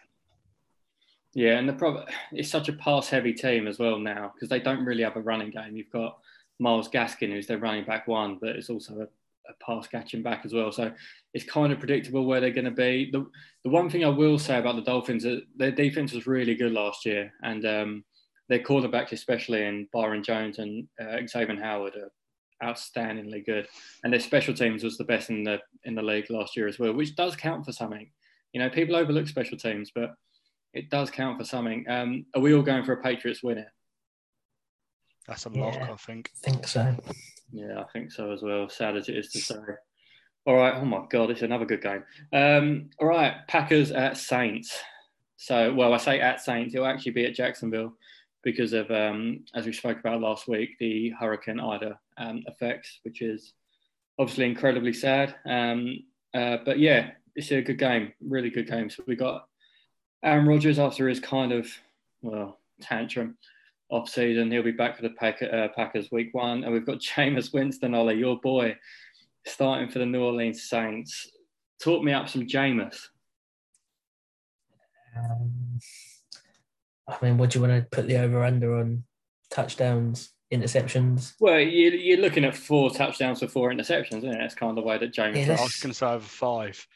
Yeah, 1.34 1.58
and 1.58 1.68
the 1.68 1.74
problem 1.74 2.04
it's 2.32 2.50
such 2.50 2.68
a 2.68 2.72
pass 2.72 3.08
heavy 3.08 3.34
team 3.34 3.66
as 3.66 3.78
well 3.78 3.98
now 3.98 4.32
because 4.34 4.48
they 4.48 4.60
don't 4.60 4.84
really 4.84 5.02
have 5.02 5.16
a 5.16 5.20
running 5.20 5.50
game. 5.50 5.76
You've 5.76 5.90
got 5.90 6.18
Myles 6.58 6.88
Gaskin, 6.88 7.30
who's 7.30 7.46
their 7.46 7.58
running 7.58 7.84
back 7.84 8.08
one, 8.08 8.38
but 8.40 8.50
it's 8.56 8.70
also 8.70 9.00
a, 9.00 9.02
a 9.02 9.54
pass 9.64 9.86
catching 9.86 10.22
back 10.22 10.42
as 10.44 10.54
well. 10.54 10.72
So 10.72 10.90
it's 11.34 11.44
kind 11.44 11.72
of 11.72 11.78
predictable 11.78 12.24
where 12.24 12.40
they're 12.40 12.50
going 12.50 12.64
to 12.64 12.70
be. 12.70 13.10
The, 13.10 13.26
the 13.64 13.70
one 13.70 13.90
thing 13.90 14.04
I 14.04 14.08
will 14.08 14.38
say 14.38 14.58
about 14.58 14.76
the 14.76 14.82
Dolphins 14.82 15.24
is 15.24 15.42
their 15.56 15.70
defense 15.70 16.12
was 16.12 16.26
really 16.26 16.54
good 16.54 16.72
last 16.72 17.04
year, 17.04 17.32
and 17.42 17.66
um, 17.66 18.04
their 18.48 18.60
quarterbacks, 18.60 19.12
especially 19.12 19.62
in 19.62 19.88
Byron 19.92 20.22
Jones 20.22 20.58
and 20.58 20.88
uh, 21.00 21.18
Xavier 21.26 21.60
Howard, 21.60 21.96
are 21.96 22.66
outstandingly 22.66 23.44
good. 23.44 23.68
And 24.02 24.12
their 24.12 24.20
special 24.20 24.54
teams 24.54 24.82
was 24.82 24.96
the 24.96 25.04
best 25.04 25.28
in 25.28 25.44
the 25.44 25.58
in 25.84 25.94
the 25.94 26.02
league 26.02 26.30
last 26.30 26.56
year 26.56 26.68
as 26.68 26.78
well, 26.78 26.94
which 26.94 27.16
does 27.16 27.36
count 27.36 27.66
for 27.66 27.72
something. 27.72 28.08
You 28.56 28.62
know, 28.62 28.70
people 28.70 28.96
overlook 28.96 29.28
special 29.28 29.58
teams, 29.58 29.90
but 29.94 30.14
it 30.72 30.88
does 30.88 31.10
count 31.10 31.36
for 31.36 31.44
something. 31.44 31.84
Um, 31.90 32.24
are 32.34 32.40
we 32.40 32.54
all 32.54 32.62
going 32.62 32.84
for 32.84 32.94
a 32.94 33.02
Patriots 33.02 33.42
win 33.42 33.58
it? 33.58 33.66
That's 35.28 35.44
a 35.44 35.50
lock, 35.50 35.74
Yeah. 35.74 35.92
I 35.92 35.96
think. 35.96 36.30
I 36.42 36.50
think 36.50 36.66
so. 36.66 36.96
Yeah, 37.52 37.80
I 37.80 37.84
think 37.92 38.10
so 38.10 38.32
as 38.32 38.40
well. 38.40 38.70
Sad 38.70 38.96
as 38.96 39.10
it 39.10 39.18
is 39.18 39.28
to 39.32 39.40
say. 39.40 39.56
All 40.46 40.54
right. 40.54 40.72
Oh 40.74 40.86
my 40.86 41.04
God, 41.10 41.30
it's 41.30 41.42
another 41.42 41.66
good 41.66 41.82
game. 41.82 42.02
Um, 42.32 42.88
all 42.98 43.08
right, 43.08 43.46
Packers 43.46 43.92
at 43.92 44.16
Saints. 44.16 44.74
So, 45.36 45.74
well, 45.74 45.92
I 45.92 45.98
say 45.98 46.20
at 46.20 46.40
Saints, 46.40 46.74
it'll 46.74 46.86
actually 46.86 47.12
be 47.12 47.26
at 47.26 47.34
Jacksonville 47.34 47.92
because 48.42 48.72
of, 48.72 48.90
um, 48.90 49.44
as 49.54 49.66
we 49.66 49.74
spoke 49.74 50.00
about 50.00 50.22
last 50.22 50.48
week, 50.48 50.78
the 50.80 51.10
Hurricane 51.10 51.60
Ida 51.60 51.98
um, 52.16 52.42
effects, 52.46 53.00
which 53.02 53.20
is 53.20 53.52
obviously 54.18 54.46
incredibly 54.46 54.94
sad. 54.94 55.34
Um, 55.44 56.04
uh, 56.32 56.56
but 56.64 56.78
yeah, 56.78 57.10
it's 57.36 57.52
a 57.52 57.60
good 57.60 57.78
game, 57.78 58.12
really 58.20 58.50
good 58.50 58.68
game. 58.68 58.88
So 58.90 59.04
we 59.06 59.14
got 59.14 59.46
Aaron 60.24 60.48
Rodgers 60.48 60.78
after 60.78 61.06
his 61.06 61.20
kind 61.20 61.52
of, 61.52 61.68
well, 62.22 62.58
tantrum 62.80 63.36
off 63.90 64.08
season. 64.08 64.50
He'll 64.50 64.62
be 64.62 64.72
back 64.72 64.96
for 64.96 65.02
the 65.02 65.10
Pack, 65.10 65.42
uh, 65.42 65.68
Packers 65.76 66.10
week 66.10 66.32
one. 66.32 66.64
And 66.64 66.72
we've 66.72 66.86
got 66.86 66.98
Jameis 67.00 67.52
Winston, 67.52 67.94
Ollie, 67.94 68.18
your 68.18 68.40
boy, 68.40 68.76
starting 69.46 69.88
for 69.90 69.98
the 69.98 70.06
New 70.06 70.22
Orleans 70.22 70.64
Saints. 70.64 71.30
Talk 71.80 72.02
me 72.02 72.12
up 72.12 72.28
some 72.28 72.46
Jameis. 72.46 72.98
Um, 75.14 75.78
I 77.06 77.16
mean, 77.22 77.36
what 77.36 77.50
do 77.50 77.58
you 77.58 77.66
want 77.66 77.82
to 77.82 77.96
put 77.96 78.08
the 78.08 78.16
over 78.16 78.44
under 78.44 78.78
on 78.78 79.04
touchdowns, 79.50 80.32
interceptions? 80.52 81.34
Well, 81.38 81.60
you, 81.60 81.90
you're 81.90 82.18
looking 82.18 82.44
at 82.44 82.56
four 82.56 82.90
touchdowns 82.90 83.40
for 83.40 83.48
four 83.48 83.70
interceptions, 83.70 84.18
isn't 84.18 84.32
it? 84.32 84.38
That's 84.38 84.54
kind 84.54 84.70
of 84.70 84.76
the 84.76 84.88
way 84.88 84.96
that 84.98 85.14
Jameis 85.14 85.46
Yeah, 85.46 85.56
I 85.58 85.62
was 85.62 85.76
going 85.76 85.92
to 85.92 85.94
say 85.94 86.06
over 86.06 86.24
five. 86.24 86.86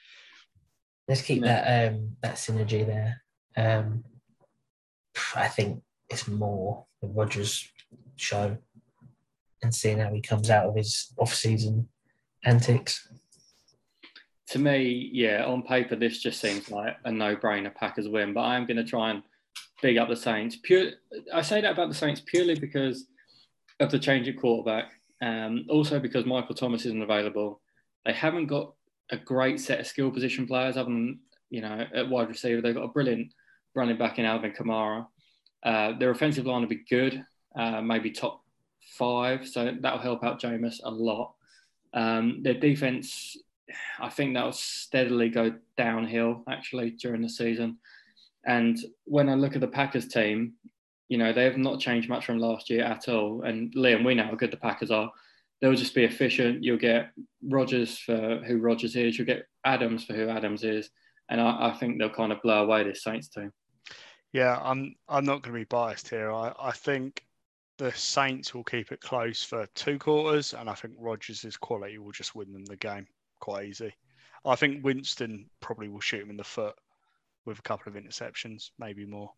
Let's 1.10 1.22
keep 1.22 1.42
Yeah. 1.42 1.64
that 1.64 1.92
um, 1.92 2.16
that 2.22 2.36
synergy 2.36 2.86
there. 2.86 3.24
Um, 3.56 4.04
I 5.34 5.48
think 5.48 5.82
it's 6.08 6.28
more 6.28 6.86
the 7.02 7.08
Rodgers 7.08 7.68
show 8.14 8.56
and 9.60 9.74
seeing 9.74 9.98
how 9.98 10.12
he 10.14 10.20
comes 10.20 10.50
out 10.50 10.66
of 10.66 10.76
his 10.76 11.12
off-season 11.18 11.88
antics. 12.44 13.08
To 14.50 14.60
me, 14.60 15.10
yeah, 15.12 15.44
on 15.46 15.64
paper, 15.64 15.96
this 15.96 16.22
just 16.22 16.40
seems 16.40 16.70
like 16.70 16.96
a 17.04 17.10
no-brainer 17.10 17.74
Packers 17.74 18.08
win. 18.08 18.32
But 18.32 18.42
I 18.42 18.56
am 18.56 18.66
going 18.66 18.76
to 18.76 18.84
try 18.84 19.10
and 19.10 19.24
big 19.82 19.98
up 19.98 20.08
the 20.08 20.14
Saints. 20.16 20.58
Pure, 20.62 20.92
I 21.34 21.42
say 21.42 21.60
that 21.60 21.72
about 21.72 21.88
the 21.88 21.94
Saints 21.96 22.22
purely 22.24 22.54
because 22.54 23.08
of 23.80 23.90
the 23.90 23.98
change 23.98 24.28
at 24.28 24.38
quarterback. 24.38 24.92
Um, 25.20 25.66
also 25.68 25.98
because 25.98 26.24
Michael 26.24 26.54
Thomas 26.54 26.86
isn't 26.86 27.02
available. 27.02 27.60
They 28.04 28.12
haven't 28.12 28.46
got 28.46 28.74
a 29.10 29.16
great 29.16 29.60
set 29.60 29.80
of 29.80 29.86
skill 29.86 30.10
position 30.10 30.46
players 30.46 30.76
other 30.76 30.90
than, 30.90 31.20
you 31.50 31.60
know, 31.60 31.86
at 31.94 32.08
wide 32.08 32.28
receiver. 32.28 32.60
They've 32.60 32.74
got 32.74 32.84
a 32.84 32.88
brilliant 32.88 33.32
running 33.74 33.98
back 33.98 34.18
in 34.18 34.24
Alvin 34.24 34.52
Kamara. 34.52 35.06
Uh, 35.62 35.92
their 35.98 36.10
offensive 36.10 36.46
line 36.46 36.62
will 36.62 36.68
be 36.68 36.84
good, 36.88 37.24
uh, 37.56 37.80
maybe 37.80 38.10
top 38.10 38.42
five. 38.96 39.46
So 39.46 39.76
that'll 39.80 39.98
help 39.98 40.24
out 40.24 40.40
Jameis 40.40 40.80
a 40.82 40.90
lot. 40.90 41.34
Um, 41.92 42.42
their 42.42 42.54
defense, 42.54 43.36
I 43.98 44.08
think 44.08 44.34
that'll 44.34 44.52
steadily 44.52 45.28
go 45.28 45.54
downhill 45.76 46.44
actually 46.48 46.90
during 46.92 47.22
the 47.22 47.28
season. 47.28 47.78
And 48.46 48.78
when 49.04 49.28
I 49.28 49.34
look 49.34 49.54
at 49.54 49.60
the 49.60 49.68
Packers 49.68 50.08
team, 50.08 50.54
you 51.08 51.18
know, 51.18 51.32
they 51.32 51.44
have 51.44 51.58
not 51.58 51.80
changed 51.80 52.08
much 52.08 52.24
from 52.24 52.38
last 52.38 52.70
year 52.70 52.84
at 52.84 53.08
all. 53.08 53.42
And 53.42 53.74
Liam, 53.74 54.04
we 54.04 54.14
know 54.14 54.24
how 54.24 54.34
good 54.34 54.52
the 54.52 54.56
Packers 54.56 54.90
are. 54.90 55.10
They'll 55.60 55.74
just 55.74 55.94
be 55.94 56.04
efficient. 56.04 56.64
You'll 56.64 56.78
get 56.78 57.10
Rodgers 57.42 57.98
for 57.98 58.42
who 58.46 58.58
Rodgers 58.58 58.96
is. 58.96 59.18
You'll 59.18 59.26
get 59.26 59.46
Adams 59.64 60.04
for 60.04 60.14
who 60.14 60.28
Adams 60.28 60.64
is. 60.64 60.90
And 61.28 61.40
I, 61.40 61.68
I 61.68 61.76
think 61.78 61.98
they'll 61.98 62.10
kind 62.10 62.32
of 62.32 62.42
blow 62.42 62.64
away 62.64 62.82
this 62.82 63.04
Saints 63.04 63.28
team. 63.28 63.52
Yeah, 64.32 64.58
I'm 64.62 64.94
I'm 65.08 65.24
not 65.24 65.42
going 65.42 65.54
to 65.54 65.60
be 65.60 65.64
biased 65.64 66.08
here. 66.08 66.32
I, 66.32 66.52
I 66.58 66.72
think 66.72 67.24
the 67.78 67.92
Saints 67.92 68.54
will 68.54 68.64
keep 68.64 68.92
it 68.92 69.00
close 69.00 69.42
for 69.42 69.66
two 69.74 69.98
quarters, 69.98 70.54
and 70.54 70.68
I 70.68 70.74
think 70.74 70.94
Rodgers' 70.98 71.56
quality 71.56 71.98
will 71.98 72.12
just 72.12 72.34
win 72.34 72.52
them 72.52 72.64
the 72.64 72.76
game 72.76 73.06
quite 73.40 73.66
easy. 73.66 73.92
I 74.44 74.54
think 74.54 74.84
Winston 74.84 75.46
probably 75.60 75.88
will 75.88 76.00
shoot 76.00 76.22
him 76.22 76.30
in 76.30 76.36
the 76.36 76.44
foot 76.44 76.74
with 77.44 77.58
a 77.58 77.62
couple 77.62 77.90
of 77.90 78.02
interceptions, 78.02 78.70
maybe 78.78 79.04
more. 79.04 79.32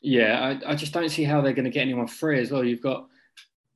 Yeah, 0.00 0.58
I, 0.66 0.72
I 0.72 0.74
just 0.74 0.92
don't 0.92 1.08
see 1.08 1.24
how 1.24 1.40
they're 1.40 1.52
going 1.52 1.64
to 1.64 1.70
get 1.70 1.82
anyone 1.82 2.06
free 2.06 2.40
as 2.40 2.50
well. 2.50 2.64
You've 2.64 2.82
got 2.82 3.06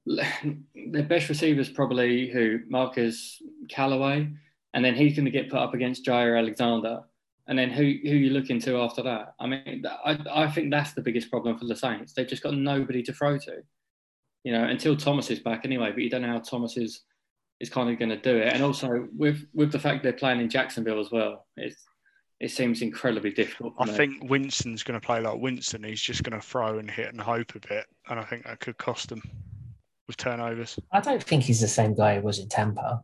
their 0.92 1.02
best 1.02 1.28
receivers 1.28 1.68
probably 1.68 2.28
who 2.28 2.60
Marquez 2.68 3.42
Callaway, 3.68 4.30
and 4.74 4.84
then 4.84 4.94
he's 4.94 5.16
going 5.16 5.24
to 5.24 5.30
get 5.30 5.50
put 5.50 5.58
up 5.58 5.74
against 5.74 6.04
Jaire 6.04 6.38
Alexander, 6.38 7.00
and 7.48 7.58
then 7.58 7.70
who 7.70 7.82
who 7.82 8.14
you 8.14 8.30
looking 8.30 8.60
to 8.60 8.78
after 8.78 9.02
that? 9.02 9.34
I 9.40 9.46
mean, 9.46 9.84
I 10.04 10.18
I 10.30 10.50
think 10.50 10.70
that's 10.70 10.92
the 10.92 11.02
biggest 11.02 11.30
problem 11.30 11.58
for 11.58 11.66
the 11.66 11.74
Saints. 11.74 12.12
They've 12.12 12.26
just 12.26 12.42
got 12.42 12.54
nobody 12.54 13.02
to 13.02 13.12
throw 13.12 13.36
to, 13.38 13.62
you 14.44 14.52
know, 14.52 14.64
until 14.64 14.96
Thomas 14.96 15.30
is 15.30 15.40
back 15.40 15.64
anyway. 15.64 15.90
But 15.90 16.02
you 16.02 16.10
don't 16.10 16.22
know 16.22 16.28
how 16.28 16.38
Thomas 16.38 16.76
is 16.76 17.02
is 17.58 17.70
kind 17.70 17.90
of 17.90 17.98
going 17.98 18.10
to 18.10 18.20
do 18.20 18.36
it, 18.36 18.52
and 18.52 18.62
also 18.62 19.08
with 19.16 19.44
with 19.54 19.72
the 19.72 19.78
fact 19.78 20.04
they're 20.04 20.12
playing 20.12 20.40
in 20.40 20.48
Jacksonville 20.48 21.00
as 21.00 21.10
well, 21.10 21.46
it's 21.56 21.84
it 22.38 22.52
seems 22.52 22.80
incredibly 22.80 23.30
difficult. 23.30 23.74
I 23.78 23.86
think 23.86 24.30
Winston's 24.30 24.84
going 24.84 25.00
to 25.00 25.04
play 25.04 25.20
like 25.20 25.40
Winston. 25.40 25.82
He's 25.82 26.02
just 26.02 26.22
going 26.22 26.38
to 26.38 26.46
throw 26.46 26.78
and 26.78 26.88
hit 26.88 27.08
and 27.08 27.20
hope 27.20 27.56
a 27.56 27.60
bit, 27.60 27.86
and 28.08 28.20
I 28.20 28.22
think 28.22 28.44
that 28.44 28.60
could 28.60 28.78
cost 28.78 29.08
them 29.08 29.22
with 30.06 30.16
turnovers. 30.16 30.78
I 30.92 31.00
don't 31.00 31.22
think 31.22 31.42
he's 31.42 31.60
the 31.60 31.68
same 31.68 31.94
guy 31.94 32.14
he 32.14 32.20
was 32.20 32.38
in 32.38 32.48
Tampa. 32.48 33.02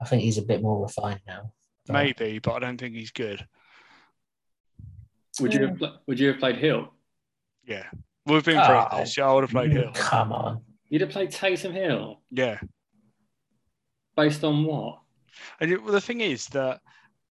I 0.00 0.04
think 0.04 0.22
he's 0.22 0.38
a 0.38 0.42
bit 0.42 0.62
more 0.62 0.82
refined 0.82 1.20
now. 1.26 1.52
But... 1.86 1.92
Maybe, 1.94 2.38
but 2.38 2.52
I 2.52 2.58
don't 2.58 2.78
think 2.78 2.94
he's 2.94 3.10
good. 3.10 3.46
Would 5.40 5.52
you 5.52 5.66
have, 5.66 5.78
hmm. 5.78 5.84
would 6.06 6.18
you 6.18 6.28
have 6.28 6.38
played 6.38 6.56
Hill? 6.56 6.92
Yeah, 7.64 7.84
we've 8.24 8.44
been 8.44 8.56
oh, 8.56 8.88
this. 8.96 9.16
Yeah, 9.16 9.28
I 9.28 9.34
would 9.34 9.42
have 9.42 9.50
played 9.50 9.72
Hill. 9.72 9.90
Come 9.94 10.32
on, 10.32 10.62
you'd 10.88 11.02
have 11.02 11.10
played 11.10 11.30
Taysom 11.30 11.72
Hill. 11.72 12.22
Yeah. 12.30 12.58
Based 14.16 14.42
on 14.44 14.64
what? 14.64 15.00
And 15.60 15.70
it, 15.70 15.82
well, 15.82 15.92
the 15.92 16.00
thing 16.00 16.22
is 16.22 16.46
that 16.46 16.80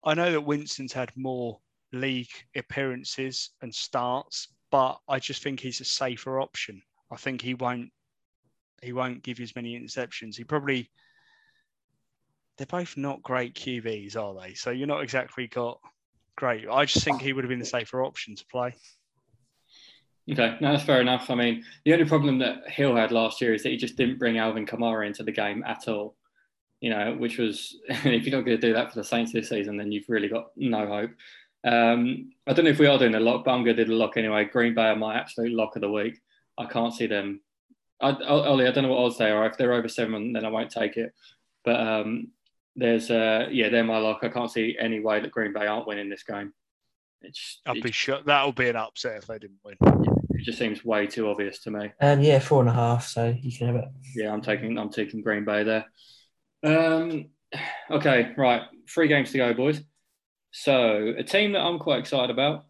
I 0.05 0.13
know 0.13 0.31
that 0.31 0.41
Winston's 0.41 0.93
had 0.93 1.11
more 1.17 1.59
league 1.91 2.31
appearances 2.55 3.49
and 3.61 3.73
starts, 3.73 4.47
but 4.71 4.97
I 5.09 5.19
just 5.19 5.43
think 5.43 5.59
he's 5.59 5.81
a 5.81 5.85
safer 5.85 6.39
option. 6.39 6.81
I 7.11 7.17
think 7.17 7.41
he 7.41 7.53
won't 7.53 7.89
he 8.83 8.93
won't 8.93 9.23
give 9.23 9.39
you 9.39 9.43
as 9.43 9.55
many 9.55 9.79
interceptions. 9.79 10.35
He 10.35 10.43
probably 10.43 10.89
they're 12.57 12.67
both 12.67 12.97
not 12.97 13.23
great 13.23 13.55
QBs, 13.55 14.17
are 14.17 14.39
they? 14.41 14.53
So 14.53 14.69
you're 14.69 14.87
not 14.87 15.01
exactly 15.01 15.47
got 15.47 15.79
great. 16.35 16.67
I 16.69 16.85
just 16.85 17.05
think 17.05 17.21
he 17.21 17.31
would 17.31 17.43
have 17.43 17.49
been 17.49 17.59
the 17.59 17.65
safer 17.65 18.03
option 18.03 18.35
to 18.35 18.45
play. 18.51 18.75
Okay, 20.29 20.57
no, 20.61 20.73
that's 20.73 20.83
fair 20.83 21.01
enough. 21.01 21.29
I 21.29 21.35
mean, 21.35 21.63
the 21.85 21.93
only 21.93 22.05
problem 22.05 22.37
that 22.39 22.69
Hill 22.69 22.95
had 22.95 23.11
last 23.11 23.41
year 23.41 23.53
is 23.53 23.63
that 23.63 23.69
he 23.69 23.77
just 23.77 23.95
didn't 23.95 24.19
bring 24.19 24.37
Alvin 24.37 24.65
Kamara 24.65 25.07
into 25.07 25.23
the 25.23 25.31
game 25.31 25.63
at 25.65 25.87
all. 25.87 26.15
You 26.81 26.91
know, 26.91 27.15
which 27.17 27.37
was 27.37 27.77
if 27.89 28.25
you're 28.25 28.37
not 28.37 28.45
going 28.45 28.59
to 28.59 28.67
do 28.67 28.73
that 28.73 28.91
for 28.91 28.99
the 28.99 29.03
Saints 29.03 29.31
this 29.31 29.49
season, 29.49 29.77
then 29.77 29.91
you've 29.91 30.09
really 30.09 30.27
got 30.27 30.47
no 30.55 30.85
hope. 30.85 31.11
Um, 31.65 32.31
I 32.45 32.53
don't 32.53 32.65
know 32.65 32.71
if 32.71 32.79
we 32.79 32.87
are 32.87 32.97
doing 32.97 33.15
a 33.15 33.19
lock, 33.19 33.45
but 33.45 33.51
I'm 33.51 33.63
going 33.63 33.75
to 33.75 33.85
do 33.85 33.91
the 33.91 33.97
lock 33.97 34.17
anyway. 34.17 34.45
Green 34.45 34.75
Bay 34.75 34.87
are 34.87 34.95
my 34.95 35.15
absolute 35.15 35.51
lock 35.51 35.75
of 35.75 35.81
the 35.81 35.91
week. 35.91 36.19
I 36.57 36.65
can't 36.65 36.93
see 36.93 37.07
them 37.07 37.41
I, 38.01 38.11
Ollie, 38.23 38.67
I 38.67 38.71
don't 38.71 38.83
know 38.83 38.91
what 38.91 39.03
odds 39.05 39.17
they 39.17 39.29
are. 39.29 39.45
If 39.45 39.57
they're 39.57 39.73
over 39.73 39.87
seven, 39.87 40.33
then 40.33 40.45
I 40.45 40.49
won't 40.49 40.71
take 40.71 40.97
it. 40.97 41.13
But 41.65 41.79
um, 41.79 42.29
there's, 42.75 43.11
uh, 43.11 43.47
yeah, 43.51 43.69
they're 43.69 43.83
my 43.83 43.97
lock. 43.97 44.19
I 44.23 44.29
can't 44.29 44.51
see 44.51 44.77
any 44.79 44.99
way 44.99 45.19
that 45.19 45.31
Green 45.31 45.53
Bay 45.53 45.67
aren't 45.67 45.87
winning 45.87 46.09
this 46.09 46.23
game. 46.23 46.53
It's, 47.21 47.59
I'll 47.65 47.73
be 47.73 47.91
sure 47.91 48.19
that'll 48.25 48.53
be 48.53 48.69
an 48.69 48.77
upset 48.77 49.17
if 49.17 49.27
they 49.27 49.39
didn't 49.39 49.59
win. 49.63 49.75
It 50.31 50.45
just 50.45 50.57
seems 50.57 50.85
way 50.85 51.05
too 51.05 51.29
obvious 51.29 51.59
to 51.63 51.71
me. 51.71 51.91
Um, 51.99 52.21
yeah, 52.21 52.39
four 52.39 52.61
and 52.61 52.69
a 52.69 52.73
half. 52.73 53.05
So 53.05 53.35
you 53.41 53.57
can 53.57 53.67
have 53.67 53.75
it. 53.75 53.85
Yeah, 54.15 54.31
I'm 54.31 54.41
taking, 54.41 54.77
I'm 54.77 54.89
taking 54.89 55.21
Green 55.21 55.43
Bay 55.43 55.63
there. 55.63 55.85
Um, 56.63 57.29
okay, 57.91 58.31
right, 58.37 58.61
three 58.89 59.09
games 59.09 59.31
to 59.31 59.37
go, 59.37 59.53
boys. 59.53 59.81
So 60.51 61.13
a 61.17 61.23
team 61.23 61.51
that 61.51 61.59
I'm 61.59 61.79
quite 61.79 61.99
excited 61.99 62.29
about 62.29 62.65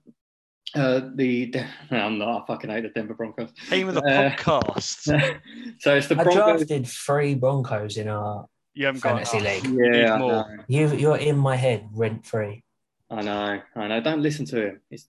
uh, 0.76 1.02
the 1.16 1.54
I'm 1.92 2.18
not. 2.18 2.44
I 2.44 2.46
fucking 2.46 2.70
hate 2.70 2.84
the 2.84 2.90
Denver 2.90 3.14
Broncos. 3.14 3.50
Team 3.70 3.90
of 3.90 3.96
the 3.96 4.02
uh, 4.02 4.32
podcast. 4.32 5.40
so 5.80 5.96
it's 5.96 6.08
the 6.08 6.16
Broncos. 6.16 6.38
I 6.38 6.56
drafted 6.58 6.88
three 6.88 7.36
Broncos 7.36 7.98
in 7.98 8.08
our 8.08 8.46
you 8.74 8.86
haven't 8.86 9.02
fantasy 9.02 9.40
got, 9.40 9.64
league. 9.64 9.80
Yeah, 9.96 10.44
you 10.68 10.96
you're 10.96 11.18
in 11.18 11.38
my 11.38 11.56
head 11.56 11.88
rent 11.94 12.26
free. 12.26 12.64
I 13.10 13.22
know. 13.22 13.62
I 13.76 13.88
know. 13.88 14.02
Don't 14.02 14.22
listen 14.22 14.46
to 14.46 14.68
him. 14.68 14.82
It's 14.92 15.08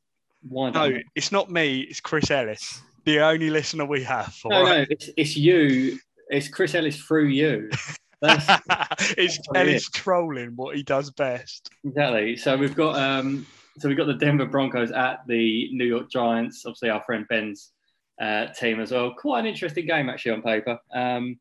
why 0.48 0.70
no, 0.70 0.98
it's 1.14 1.30
not 1.30 1.50
me. 1.50 1.80
It's 1.80 2.00
Chris 2.00 2.30
Ellis, 2.30 2.80
the 3.04 3.20
only 3.20 3.50
listener 3.50 3.84
we 3.84 4.02
have. 4.04 4.34
No, 4.44 4.62
right? 4.62 4.78
no, 4.78 4.86
it's, 4.88 5.10
it's 5.16 5.36
you. 5.36 5.98
It's 6.28 6.48
Chris 6.48 6.74
Ellis 6.74 6.96
through 6.96 7.26
you. 7.26 7.70
it's 8.22 9.38
Ellis 9.54 9.88
trolling 9.90 10.52
what 10.56 10.76
he 10.76 10.82
does 10.82 11.10
best. 11.10 11.70
Exactly. 11.84 12.36
So 12.36 12.56
we've 12.56 12.76
got 12.76 12.96
um 12.96 13.46
so 13.80 13.88
we've 13.88 13.96
got 13.96 14.06
the 14.06 14.14
Denver 14.14 14.46
Broncos 14.46 14.90
at 14.92 15.20
the 15.26 15.70
New 15.72 15.84
York 15.84 16.10
Giants. 16.10 16.64
Obviously, 16.66 16.90
our 16.90 17.02
friend 17.02 17.26
Ben's 17.28 17.72
uh, 18.20 18.46
team 18.48 18.80
as 18.80 18.92
well. 18.92 19.14
Quite 19.14 19.40
an 19.40 19.46
interesting 19.46 19.86
game, 19.86 20.10
actually, 20.10 20.32
on 20.32 20.42
paper. 20.42 20.78
Um, 20.94 21.40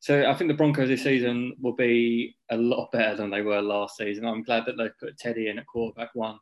so 0.00 0.28
I 0.28 0.34
think 0.34 0.48
the 0.48 0.56
Broncos 0.56 0.88
this 0.88 1.02
season 1.02 1.54
will 1.60 1.74
be 1.74 2.36
a 2.50 2.56
lot 2.56 2.90
better 2.92 3.16
than 3.16 3.30
they 3.30 3.42
were 3.42 3.60
last 3.60 3.96
season. 3.96 4.26
I'm 4.26 4.42
glad 4.42 4.64
that 4.66 4.76
they've 4.76 4.98
put 4.98 5.18
Teddy 5.18 5.48
in 5.48 5.58
at 5.58 5.66
quarterback 5.66 6.10
one. 6.14 6.38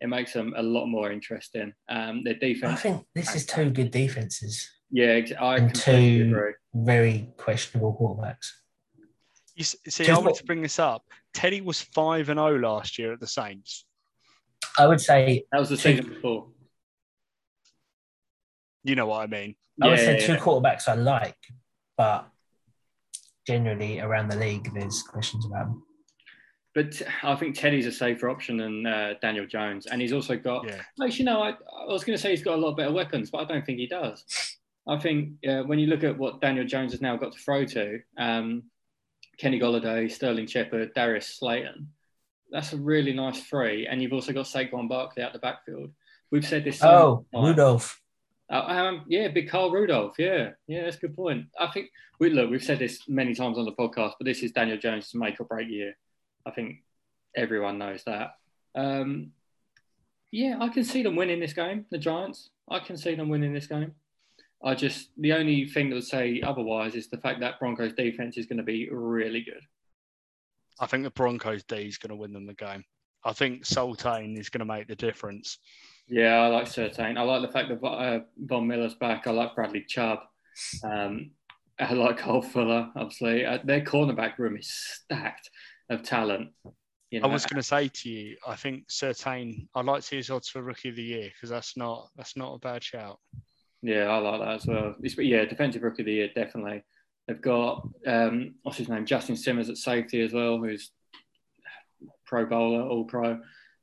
It 0.00 0.08
makes 0.08 0.32
them 0.32 0.54
a 0.56 0.62
lot 0.62 0.86
more 0.86 1.10
interesting. 1.10 1.72
Um, 1.88 2.24
their 2.24 2.34
defense. 2.34 2.72
I 2.72 2.76
think 2.76 3.06
this 3.14 3.34
is 3.34 3.46
two 3.46 3.70
good 3.70 3.90
defenses. 3.90 4.68
Yeah, 4.90 5.20
I 5.40 5.56
and 5.56 5.74
two 5.74 6.26
agree. 6.28 6.52
very 6.74 7.28
questionable 7.36 7.96
quarterbacks. 8.00 8.50
You 9.54 9.64
see, 9.64 9.78
Just 9.86 10.10
I 10.10 10.18
wanted 10.18 10.34
to 10.36 10.44
bring 10.44 10.62
this 10.62 10.78
up. 10.78 11.04
Teddy 11.32 11.60
was 11.60 11.80
five 11.80 12.28
and 12.28 12.38
zero 12.38 12.54
oh 12.54 12.56
last 12.56 12.98
year 12.98 13.12
at 13.12 13.20
the 13.20 13.26
Saints. 13.26 13.84
I 14.78 14.86
would 14.86 15.00
say 15.00 15.44
that 15.52 15.60
was 15.60 15.68
the 15.68 15.76
season 15.76 16.08
before. 16.08 16.46
You 18.84 18.96
know 18.96 19.06
what 19.06 19.22
I 19.22 19.26
mean? 19.26 19.54
I 19.82 19.88
would 19.88 19.98
say 19.98 20.20
two 20.20 20.34
quarterbacks 20.34 20.88
I 20.88 20.94
like, 20.94 21.36
but 21.96 22.28
generally 23.46 24.00
around 24.00 24.28
the 24.28 24.36
league, 24.36 24.72
there's 24.74 25.02
questions 25.02 25.46
about 25.46 25.66
them. 25.66 25.82
But 26.74 27.00
I 27.22 27.36
think 27.36 27.56
Teddy's 27.56 27.86
a 27.86 27.92
safer 27.92 28.28
option 28.28 28.56
than 28.56 28.84
uh, 28.84 29.14
Daniel 29.22 29.46
Jones, 29.46 29.86
and 29.86 30.00
he's 30.00 30.12
also 30.12 30.36
got. 30.36 30.66
Yeah. 30.66 30.82
Actually, 31.02 31.18
you 31.18 31.24
know, 31.24 31.40
I, 31.40 31.50
I 31.50 31.86
was 31.86 32.02
going 32.02 32.16
to 32.16 32.22
say 32.22 32.30
he's 32.30 32.42
got 32.42 32.58
a 32.58 32.60
lot 32.60 32.76
better 32.76 32.92
weapons, 32.92 33.30
but 33.30 33.38
I 33.38 33.44
don't 33.44 33.64
think 33.64 33.78
he 33.78 33.86
does. 33.86 34.24
I 34.86 34.98
think 34.98 35.34
uh, 35.48 35.62
when 35.62 35.78
you 35.78 35.86
look 35.86 36.04
at 36.04 36.18
what 36.18 36.40
Daniel 36.40 36.66
Jones 36.66 36.92
has 36.92 37.00
now 37.00 37.16
got 37.16 37.32
to 37.32 37.38
throw 37.38 37.64
to, 37.64 38.00
um, 38.18 38.64
Kenny 39.38 39.58
Golladay, 39.58 40.10
Sterling 40.10 40.46
Shepard, 40.46 40.92
Darius 40.94 41.28
Slayton, 41.38 41.88
that's 42.54 42.72
a 42.72 42.76
really 42.76 43.12
nice 43.12 43.42
three. 43.42 43.88
And 43.88 44.00
you've 44.00 44.12
also 44.12 44.32
got 44.32 44.46
Saquon 44.46 44.88
Barkley 44.88 45.24
out 45.24 45.32
the 45.32 45.40
backfield. 45.40 45.90
We've 46.30 46.46
said 46.46 46.62
this. 46.62 46.82
Oh, 46.84 47.26
Rudolph. 47.34 48.00
Uh, 48.48 48.64
um, 48.68 49.04
yeah, 49.08 49.26
big 49.26 49.48
Kyle 49.48 49.72
Rudolph. 49.72 50.14
Yeah, 50.18 50.50
yeah, 50.68 50.84
that's 50.84 50.96
a 50.96 51.00
good 51.00 51.16
point. 51.16 51.46
I 51.58 51.66
think 51.72 51.88
we 52.20 52.30
look. 52.30 52.48
We've 52.48 52.62
said 52.62 52.78
this 52.78 53.08
many 53.08 53.34
times 53.34 53.58
on 53.58 53.64
the 53.64 53.72
podcast, 53.72 54.12
but 54.18 54.24
this 54.24 54.44
is 54.44 54.52
Daniel 54.52 54.78
Jones' 54.78 55.14
make 55.14 55.40
or 55.40 55.44
break 55.44 55.68
year. 55.68 55.96
I 56.46 56.52
think 56.52 56.84
everyone 57.34 57.78
knows 57.78 58.04
that. 58.04 58.36
Um, 58.76 59.32
yeah, 60.30 60.58
I 60.60 60.68
can 60.68 60.84
see 60.84 61.02
them 61.02 61.16
winning 61.16 61.40
this 61.40 61.54
game. 61.54 61.86
The 61.90 61.98
Giants. 61.98 62.50
I 62.68 62.78
can 62.78 62.96
see 62.96 63.16
them 63.16 63.30
winning 63.30 63.52
this 63.52 63.66
game. 63.66 63.94
I 64.62 64.76
just 64.76 65.10
the 65.18 65.32
only 65.32 65.66
thing 65.66 65.88
that 65.88 65.96
would 65.96 66.04
say 66.04 66.40
otherwise 66.40 66.94
is 66.94 67.08
the 67.08 67.18
fact 67.18 67.40
that 67.40 67.58
Broncos 67.58 67.94
defense 67.94 68.36
is 68.36 68.46
going 68.46 68.58
to 68.58 68.62
be 68.62 68.88
really 68.90 69.42
good. 69.42 69.62
I 70.80 70.86
think 70.86 71.04
the 71.04 71.10
Broncos 71.10 71.64
D 71.64 71.76
is 71.76 71.98
going 71.98 72.10
to 72.10 72.16
win 72.16 72.32
them 72.32 72.46
the 72.46 72.54
game. 72.54 72.84
I 73.24 73.32
think 73.32 73.64
Surtain 73.64 74.38
is 74.38 74.50
going 74.50 74.60
to 74.60 74.64
make 74.66 74.86
the 74.86 74.96
difference. 74.96 75.58
Yeah, 76.06 76.42
I 76.42 76.48
like 76.48 76.66
Surtain. 76.66 77.16
I 77.16 77.22
like 77.22 77.42
the 77.42 77.52
fact 77.52 77.68
that 77.70 77.86
uh, 77.86 78.20
Von 78.38 78.66
Miller's 78.66 78.94
back. 78.94 79.26
I 79.26 79.30
like 79.30 79.54
Bradley 79.54 79.84
Chubb. 79.88 80.18
Um, 80.82 81.30
I 81.78 81.92
like 81.94 82.18
Kyle 82.18 82.42
Fuller, 82.42 82.90
obviously. 82.94 83.44
Uh, 83.44 83.58
their 83.64 83.80
cornerback 83.80 84.38
room 84.38 84.56
is 84.56 84.70
stacked 84.70 85.50
of 85.90 86.02
talent. 86.02 86.50
You 87.10 87.20
know? 87.20 87.28
I 87.28 87.32
was 87.32 87.46
going 87.46 87.60
to 87.60 87.66
say 87.66 87.88
to 87.88 88.10
you, 88.10 88.36
I 88.46 88.56
think 88.56 88.88
Surtain. 88.88 89.66
I'd 89.74 89.84
like 89.86 90.02
to 90.02 90.06
see 90.06 90.16
his 90.16 90.30
odds 90.30 90.48
for 90.48 90.62
Rookie 90.62 90.90
of 90.90 90.96
the 90.96 91.02
Year 91.02 91.30
because 91.32 91.50
that's 91.50 91.76
not 91.76 92.08
that's 92.16 92.36
not 92.36 92.54
a 92.54 92.58
bad 92.58 92.82
shout. 92.82 93.18
Yeah, 93.82 94.04
I 94.04 94.18
like 94.18 94.40
that 94.40 94.54
as 94.54 94.66
well. 94.66 94.94
Yeah, 95.00 95.44
defensive 95.44 95.82
Rookie 95.82 96.02
of 96.02 96.06
the 96.06 96.12
Year 96.12 96.30
definitely. 96.34 96.82
They've 97.26 97.40
got 97.40 97.88
um, 98.06 98.54
what's 98.62 98.78
his 98.78 98.88
name, 98.88 99.06
Justin 99.06 99.36
Simmons 99.36 99.70
at 99.70 99.76
safety 99.76 100.20
as 100.22 100.32
well, 100.32 100.58
who's 100.58 100.90
Pro 102.26 102.46
Bowler, 102.46 102.82
All 102.82 103.04
Pro. 103.04 103.40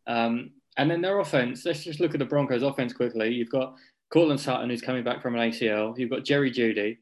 Um, 0.08 0.52
and 0.78 0.90
then 0.90 1.02
their 1.02 1.20
offense. 1.20 1.66
Let's 1.66 1.84
just 1.84 2.00
look 2.00 2.14
at 2.14 2.20
the 2.20 2.26
Broncos' 2.26 2.64
offense 2.64 2.94
quickly. 2.94 3.34
You've 3.34 3.50
got 3.50 3.76
Courtland 4.12 4.40
Sutton, 4.40 4.70
who's 4.70 4.82
coming 4.82 5.04
back 5.04 5.22
from 5.22 5.36
an 5.36 5.52
ACL. 5.52 5.98
You've 5.98 6.10
got 6.10 6.24
Jerry 6.24 6.52
Jeudy, 6.52 6.98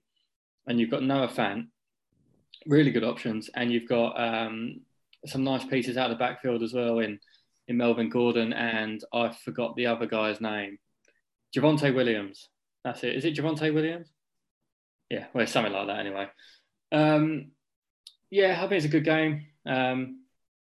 and 0.67 0.79
you've 0.79 0.91
got 0.91 1.03
Noah 1.03 1.27
Fant. 1.27 1.67
Really 2.65 2.91
good 2.91 3.03
options, 3.03 3.49
and 3.55 3.71
you've 3.71 3.87
got 3.87 4.19
um, 4.19 4.81
some 5.25 5.43
nice 5.43 5.65
pieces 5.65 5.97
out 5.97 6.11
of 6.11 6.17
the 6.17 6.23
backfield 6.23 6.63
as 6.63 6.73
well 6.73 6.99
in 6.99 7.19
in 7.67 7.77
Melvin 7.77 8.09
Gordon, 8.09 8.51
and 8.51 9.03
I 9.13 9.29
forgot 9.29 9.75
the 9.75 9.85
other 9.85 10.07
guy's 10.07 10.41
name, 10.41 10.79
Javonte 11.55 11.93
Williams. 11.93 12.49
That's 12.83 13.03
it. 13.03 13.15
Is 13.15 13.25
it 13.25 13.35
Javonte 13.35 13.73
Williams? 13.73 14.11
Yeah, 15.09 15.25
well, 15.33 15.47
something 15.47 15.73
like 15.73 15.87
that 15.87 15.99
anyway. 15.99 16.27
Um, 16.91 17.51
yeah, 18.29 18.57
I 18.57 18.61
think 18.61 18.73
it's 18.73 18.85
a 18.85 18.89
good 18.89 19.05
game. 19.05 19.47
Um, 19.65 20.23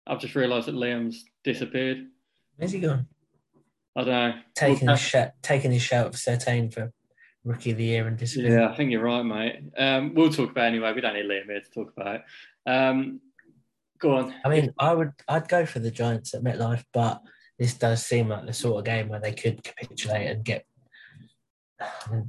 I've 0.07 0.21
just 0.21 0.35
realised 0.35 0.69
that 0.69 0.75
Liam's 0.75 1.25
disappeared. 1.45 2.07
Where's 2.57 2.73
he 2.73 2.81
gone? 2.81 3.07
I 3.97 4.05
don't 4.05 4.09
know. 4.09 4.35
Taking 4.55 4.87
We'll- 4.87 4.97
his 4.97 5.05
shout, 5.05 5.33
taking 5.43 5.73
his 5.73 5.83
shout 5.83 6.07
of 6.07 6.15
Surtain 6.15 6.73
for 6.73 6.93
rookie 7.45 7.71
of 7.73 7.77
the 7.79 7.85
year 7.85 8.07
and 8.07 8.17
disappearing. 8.17 8.53
Yeah, 8.53 8.69
I 8.69 8.77
think 8.77 8.91
you're 8.91 9.03
right, 9.03 9.23
mate. 9.23 9.61
Um, 9.77 10.15
we'll 10.15 10.31
talk 10.33 10.51
about 10.51 10.65
it 10.65 10.69
anyway. 10.69 10.93
We 10.93 11.01
don't 11.01 11.15
need 11.15 11.25
Liam 11.27 11.47
here 11.47 11.61
to 11.61 11.71
talk 11.71 11.93
about 11.97 12.17
it. 12.17 12.23
Um, 12.71 13.21
go 13.99 14.17
on. 14.17 14.35
I 14.45 14.49
mean, 14.49 14.73
I 14.79 14.95
would, 14.95 15.13
I'd 15.29 15.49
go 15.49 15.67
for 15.67 15.79
the 15.81 15.91
Giants 15.91 16.35
at 16.35 16.43
MetLife, 16.43 16.85
but 16.93 17.21
this 17.59 17.75
does 17.75 18.05
seem 18.05 18.29
like 18.29 18.47
the 18.47 18.53
sort 18.53 18.79
of 18.79 18.85
game 18.85 19.09
where 19.09 19.21
they 19.21 19.33
could 19.33 19.63
capitulate 19.63 20.29
and 20.31 20.45
get 20.45 20.67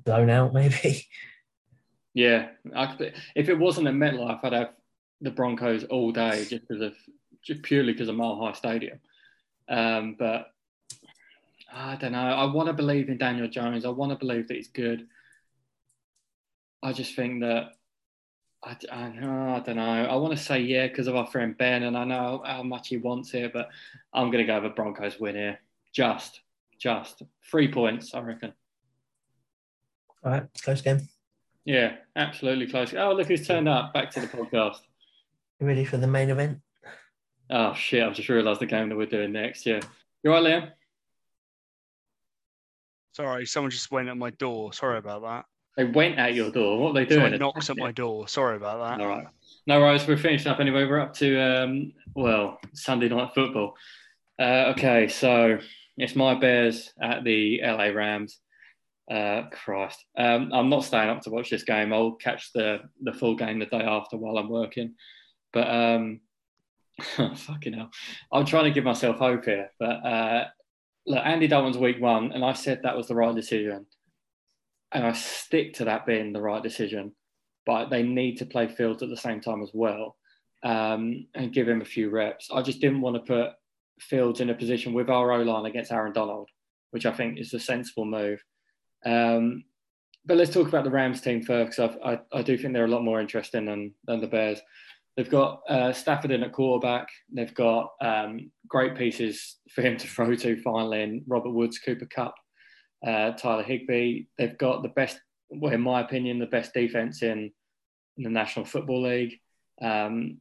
blown 0.06 0.30
out, 0.30 0.54
maybe. 0.54 1.06
Yeah, 2.14 2.50
I 2.76 2.96
if 3.36 3.50
it 3.50 3.58
wasn't 3.58 3.88
a 3.88 3.92
MetLife, 3.92 4.44
I'd 4.44 4.54
have 4.54 4.74
the 5.22 5.32
Broncos 5.32 5.86
all 5.86 6.12
day 6.12 6.46
just 6.46 6.68
because 6.68 6.82
of 6.82 6.94
just 7.44 7.62
purely 7.62 7.94
because 7.94 8.10
of 8.10 8.16
Mile 8.16 8.36
High 8.36 8.54
Stadium. 8.54 9.00
Um, 9.70 10.16
but 10.20 10.52
I 11.74 11.96
don't 11.96 12.12
know. 12.12 12.20
I 12.20 12.46
want 12.46 12.68
to 12.68 12.74
believe 12.74 13.10
in 13.10 13.18
Daniel 13.18 13.48
Jones. 13.48 13.86
I 13.86 13.90
want 13.90 14.12
to 14.12 14.18
believe 14.18 14.48
that 14.48 14.58
he's 14.58 14.68
good. 14.68 15.08
I 16.84 16.92
just 16.92 17.16
think 17.16 17.42
that 17.42 17.76
I, 18.64 18.76
I, 18.92 19.04
I 19.06 19.62
don't 19.66 19.78
know. 19.78 19.82
I 19.82 20.16
want 20.16 20.36
to 20.36 20.44
say 20.44 20.60
yeah 20.60 20.88
because 20.88 21.08
of 21.08 21.16
our 21.16 21.28
friend 21.28 21.58
Ben, 21.58 21.84
and 21.84 21.98
I 21.98 22.04
know 22.04 22.44
how 22.46 22.64
much 22.64 22.90
he 22.90 22.98
wants 22.98 23.34
it, 23.34 23.54
but 23.54 23.70
I'm 24.14 24.32
going 24.32 24.46
to 24.46 24.52
go 24.52 24.62
with 24.62 24.76
Broncos 24.76 25.20
win 25.20 25.36
here. 25.36 25.60
Just, 25.94 26.42
just 26.78 27.24
three 27.50 27.72
points, 27.72 28.14
I 28.14 28.20
reckon. 28.20 28.54
All 30.24 30.32
right, 30.32 30.48
close 30.62 30.82
game. 30.82 31.08
Yeah, 31.66 31.96
absolutely 32.16 32.68
close. 32.68 32.94
Oh, 32.94 33.14
look 33.14 33.28
who's 33.28 33.46
turned 33.46 33.70
up. 33.70 33.94
Back 33.94 34.12
to 34.12 34.20
the 34.22 34.28
podcast. 34.28 34.80
You 35.60 35.68
ready 35.68 35.86
for 35.86 35.98
the 35.98 36.08
main 36.08 36.30
event? 36.30 36.60
Oh 37.50 37.74
shit! 37.74 38.04
I've 38.04 38.16
just 38.16 38.30
realised 38.30 38.62
the 38.62 38.66
game 38.66 38.90
that 38.90 38.96
we're 38.96 39.06
doing 39.06 39.32
next. 39.32 39.66
Yeah, 39.66 39.82
you 40.24 40.34
all 40.34 40.44
right, 40.44 40.64
Liam? 40.64 40.72
Sorry, 43.14 43.46
someone 43.46 43.72
just 43.72 43.92
went 43.92 44.08
at 44.08 44.18
my 44.18 44.30
door. 44.32 44.74
Sorry 44.74 44.98
about 44.98 45.22
that. 45.24 45.46
They 45.78 45.84
went 45.84 46.18
at 46.18 46.34
your 46.34 46.50
door. 46.52 46.80
What 46.80 46.90
are 46.90 46.94
they 46.94 47.06
doing? 47.06 47.22
Someone 47.22 47.40
knocks 47.40 47.70
at 47.70 47.78
my 47.78 47.92
door. 47.92 48.28
Sorry 48.28 48.56
about 48.56 48.98
that. 48.98 49.04
All 49.04 49.10
right. 49.10 49.28
No 49.68 49.80
worries. 49.80 50.08
We're 50.08 50.18
finished 50.18 50.48
up 50.48 50.60
anyway. 50.60 50.86
We're 50.86 51.00
up 51.00 51.14
to 51.16 51.40
um, 51.40 51.94
well 52.16 52.60
Sunday 52.74 53.10
night 53.10 53.32
football. 53.36 53.76
Uh, 54.40 54.74
okay, 54.76 55.08
so 55.08 55.60
it's 55.98 56.16
my 56.16 56.34
Bears 56.34 56.94
at 57.02 57.24
the 57.24 57.62
LA 57.64 57.86
Rams. 57.86 58.40
Uh, 59.12 59.50
Christ, 59.52 60.06
um, 60.18 60.52
I'm 60.54 60.70
not 60.70 60.86
staying 60.86 61.10
up 61.10 61.22
to 61.24 61.32
watch 61.32 61.50
this 61.50 61.66
game. 61.66 61.92
I'll 61.92 62.14
catch 62.14 62.54
the 62.54 62.80
the 63.02 63.12
full 63.12 63.36
game 63.36 63.60
the 63.60 63.66
day 63.66 63.82
after 63.82 64.16
while 64.16 64.38
I'm 64.38 64.48
working. 64.48 64.94
But 65.52 65.70
um, 65.70 66.22
fucking 67.36 67.74
hell, 67.74 67.90
I'm 68.32 68.46
trying 68.46 68.66
to 68.66 68.72
give 68.72 68.86
myself 68.86 69.18
hope 69.18 69.44
here. 69.44 69.70
But 69.80 70.06
uh, 70.06 70.46
look, 71.06 71.26
Andy 71.26 71.48
Dalton's 71.48 71.78
week 71.78 72.00
one, 72.00 72.32
and 72.32 72.46
I 72.46 72.54
said 72.54 72.82
that 72.84 72.96
was 72.96 73.10
the 73.10 73.16
right 73.16 73.36
decision, 73.36 73.86
and 74.94 75.06
I 75.06 75.12
stick 75.12 75.74
to 75.76 75.86
that 75.86 76.06
being 76.06 76.32
the 76.32 76.42
right 76.42 76.64
decision. 76.64 77.12
But 77.66 77.90
they 77.90 78.04
need 78.04 78.38
to 78.38 78.46
play 78.46 78.70
Fields 78.70 79.04
at 79.04 79.10
the 79.10 79.18
same 79.18 79.42
time 79.42 79.62
as 79.62 79.72
well, 79.74 80.16
um, 80.64 81.28
and 81.36 81.54
give 81.54 81.68
him 81.68 81.82
a 81.82 81.86
few 81.86 82.10
reps. 82.10 82.50
I 82.50 82.62
just 82.62 82.80
didn't 82.80 83.02
want 83.02 83.18
to 83.18 83.34
put 83.34 83.56
Fields 84.00 84.40
in 84.40 84.50
a 84.52 84.56
position 84.56 84.94
with 84.94 85.10
our 85.10 85.34
O 85.34 85.42
line 85.42 85.66
against 85.66 85.92
Aaron 85.92 86.14
Donald, 86.14 86.50
which 86.92 87.06
I 87.06 87.12
think 87.12 87.40
is 87.40 87.54
a 87.54 87.60
sensible 87.60 88.06
move. 88.06 88.42
Um, 89.06 89.64
but 90.26 90.38
let's 90.38 90.54
talk 90.54 90.68
about 90.68 90.84
the 90.84 90.92
Rams 90.92 91.22
team 91.22 91.42
first, 91.42 91.78
because 91.78 91.98
I, 92.04 92.20
I 92.32 92.42
do 92.42 92.58
think 92.58 92.74
they're 92.74 92.86
a 92.86 92.90
lot 92.90 93.04
more 93.04 93.20
interesting 93.20 93.66
than, 93.66 93.94
than 94.06 94.22
the 94.22 94.28
Bears. 94.28 94.60
They've 95.18 95.30
got 95.30 95.62
uh, 95.68 95.92
Stafford 95.92 96.32
in 96.32 96.44
at 96.44 96.54
quarterback. 96.54 97.08
They've 97.34 97.54
got 97.54 97.92
um, 98.02 98.52
great 98.68 98.96
pieces 98.96 99.58
for 99.70 99.82
him 99.82 99.98
to 99.98 100.08
throw 100.08 100.34
to 100.36 100.62
finally 100.62 101.02
in 101.02 101.24
Robert 101.28 101.50
Woods, 101.50 101.80
Cooper 101.80 102.06
Kupp, 102.06 102.36
uh, 103.06 103.32
Tyler 103.32 103.64
Higbee. 103.64 104.26
They've 104.38 104.58
got 104.58 104.84
the 104.84 104.90
best, 104.90 105.20
well, 105.50 105.74
in 105.74 105.82
my 105.82 106.02
opinion, 106.02 106.40
the 106.40 106.46
best 106.46 106.74
defense 106.74 107.24
in, 107.24 107.52
in 108.18 108.24
the 108.24 108.30
National 108.30 108.64
Football 108.64 109.04
League. 109.04 109.40
Um, 109.82 110.38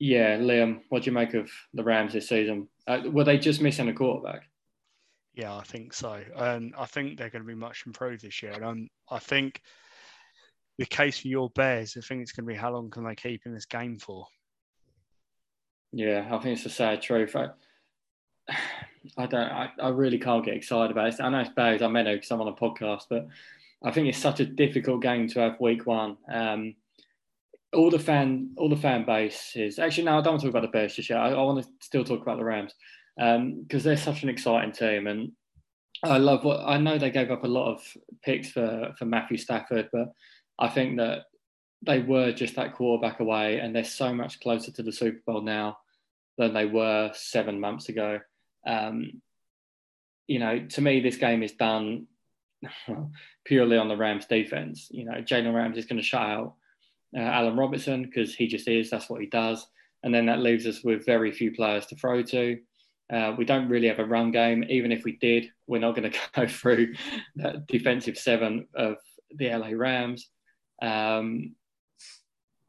yeah, 0.00 0.38
Liam, 0.38 0.80
what 0.88 1.02
do 1.02 1.10
you 1.10 1.14
make 1.14 1.34
of 1.34 1.50
the 1.72 1.84
Rams 1.84 2.14
this 2.14 2.28
season? 2.28 2.68
Uh, 2.88 3.02
were 3.06 3.24
they 3.24 3.38
just 3.38 3.60
missing 3.60 3.88
a 3.88 3.94
quarterback? 3.94 4.42
Yeah, 5.34 5.56
I 5.56 5.62
think 5.62 5.92
so. 5.92 6.22
Um, 6.36 6.72
I 6.78 6.86
think 6.86 7.18
they're 7.18 7.30
going 7.30 7.42
to 7.42 7.48
be 7.48 7.54
much 7.54 7.84
improved 7.86 8.22
this 8.22 8.42
year. 8.42 8.52
And 8.52 8.64
um, 8.64 8.88
I 9.10 9.18
think 9.18 9.60
the 10.78 10.86
case 10.86 11.18
for 11.18 11.28
your 11.28 11.50
Bears, 11.50 11.96
I 11.96 12.00
think 12.00 12.22
it's 12.22 12.32
going 12.32 12.46
to 12.46 12.52
be 12.52 12.58
how 12.58 12.72
long 12.72 12.90
can 12.90 13.04
they 13.04 13.16
keep 13.16 13.42
in 13.44 13.52
this 13.52 13.66
game 13.66 13.98
for? 13.98 14.26
Yeah, 15.92 16.28
I 16.30 16.38
think 16.38 16.56
it's 16.56 16.66
a 16.66 16.70
sad 16.70 17.02
truth. 17.02 17.34
I, 17.34 17.48
I 19.18 19.26
don't. 19.26 19.50
I, 19.50 19.70
I 19.82 19.88
really 19.88 20.18
can't 20.18 20.44
get 20.44 20.54
excited 20.54 20.92
about 20.92 21.08
it. 21.08 21.20
I 21.20 21.28
know 21.28 21.40
it's 21.40 21.50
bad. 21.50 21.82
I 21.82 21.88
meant 21.88 22.08
it 22.08 22.16
because 22.16 22.30
I'm 22.30 22.40
on 22.40 22.48
a 22.48 22.52
podcast, 22.52 23.02
but 23.10 23.26
I 23.82 23.90
think 23.90 24.08
it's 24.08 24.18
such 24.18 24.40
a 24.40 24.46
difficult 24.46 25.02
game 25.02 25.28
to 25.28 25.40
have 25.40 25.60
week 25.60 25.84
one. 25.84 26.16
Um, 26.32 26.74
all 27.72 27.90
the 27.90 27.98
fan, 27.98 28.54
all 28.56 28.68
the 28.68 28.76
fan 28.76 29.04
base 29.04 29.52
is 29.56 29.80
actually. 29.80 30.04
No, 30.04 30.18
I 30.18 30.22
don't 30.22 30.34
want 30.34 30.40
to 30.42 30.46
talk 30.46 30.56
about 30.56 30.62
the 30.62 30.78
Bears 30.78 30.94
just 30.94 31.10
yet. 31.10 31.18
I, 31.18 31.30
I 31.30 31.42
want 31.42 31.62
to 31.62 31.70
still 31.80 32.04
talk 32.04 32.22
about 32.22 32.38
the 32.38 32.44
Rams 32.44 32.74
because 33.16 33.36
um, 33.36 33.66
they're 33.68 33.96
such 33.96 34.22
an 34.22 34.28
exciting 34.28 34.72
team, 34.72 35.06
and 35.06 35.32
I 36.02 36.18
love 36.18 36.44
what 36.44 36.60
I 36.60 36.78
know. 36.78 36.98
They 36.98 37.10
gave 37.10 37.30
up 37.30 37.44
a 37.44 37.48
lot 37.48 37.72
of 37.72 37.82
picks 38.22 38.50
for 38.50 38.92
for 38.98 39.04
Matthew 39.04 39.36
Stafford, 39.36 39.88
but 39.92 40.12
I 40.58 40.68
think 40.68 40.98
that 40.98 41.24
they 41.82 42.00
were 42.00 42.32
just 42.32 42.56
that 42.56 42.74
quarterback 42.74 43.20
away, 43.20 43.58
and 43.58 43.74
they're 43.74 43.84
so 43.84 44.12
much 44.14 44.40
closer 44.40 44.72
to 44.72 44.82
the 44.82 44.92
Super 44.92 45.20
Bowl 45.26 45.42
now 45.42 45.78
than 46.38 46.54
they 46.54 46.66
were 46.66 47.10
seven 47.14 47.60
months 47.60 47.88
ago. 47.88 48.20
Um, 48.66 49.22
you 50.26 50.38
know, 50.38 50.66
to 50.66 50.80
me, 50.80 51.00
this 51.00 51.16
game 51.16 51.42
is 51.42 51.52
done 51.52 52.06
purely 53.44 53.76
on 53.76 53.88
the 53.88 53.96
Rams 53.96 54.26
defense. 54.26 54.88
You 54.90 55.04
know, 55.04 55.14
Jalen 55.14 55.54
Rams 55.54 55.78
is 55.78 55.86
going 55.86 56.00
to 56.00 56.06
shut 56.06 56.22
out 56.22 56.54
uh, 57.16 57.20
Allen 57.20 57.56
Robinson 57.56 58.02
because 58.02 58.34
he 58.34 58.46
just 58.46 58.68
is. 58.68 58.90
That's 58.90 59.08
what 59.08 59.20
he 59.20 59.26
does. 59.26 59.66
And 60.02 60.14
then 60.14 60.26
that 60.26 60.40
leaves 60.40 60.66
us 60.66 60.82
with 60.82 61.06
very 61.06 61.32
few 61.32 61.52
players 61.52 61.86
to 61.86 61.96
throw 61.96 62.22
to. 62.22 62.58
Uh, 63.12 63.34
we 63.36 63.44
don't 63.44 63.68
really 63.68 63.86
have 63.88 63.98
a 63.98 64.04
run 64.04 64.30
game. 64.30 64.64
Even 64.68 64.90
if 64.92 65.04
we 65.04 65.12
did, 65.18 65.50
we're 65.66 65.78
not 65.80 65.94
going 65.94 66.10
to 66.12 66.18
go 66.34 66.46
through 66.46 66.94
that 67.36 67.66
defensive 67.66 68.16
seven 68.18 68.66
of 68.74 68.96
the 69.36 69.50
LA 69.54 69.70
Rams. 69.72 70.28
Um, 70.82 71.54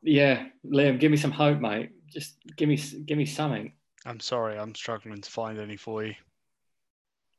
yeah, 0.01 0.45
Liam, 0.65 0.99
give 0.99 1.11
me 1.11 1.17
some 1.17 1.31
hope, 1.31 1.59
mate. 1.59 1.89
Just 2.07 2.37
give 2.57 2.69
me 2.69 2.77
give 3.05 3.17
me 3.17 3.25
something. 3.25 3.73
I'm 4.05 4.19
sorry, 4.19 4.57
I'm 4.57 4.75
struggling 4.75 5.19
to 5.21 5.29
find 5.31 5.57
any 5.59 5.77
for 5.77 6.03
you. 6.03 6.13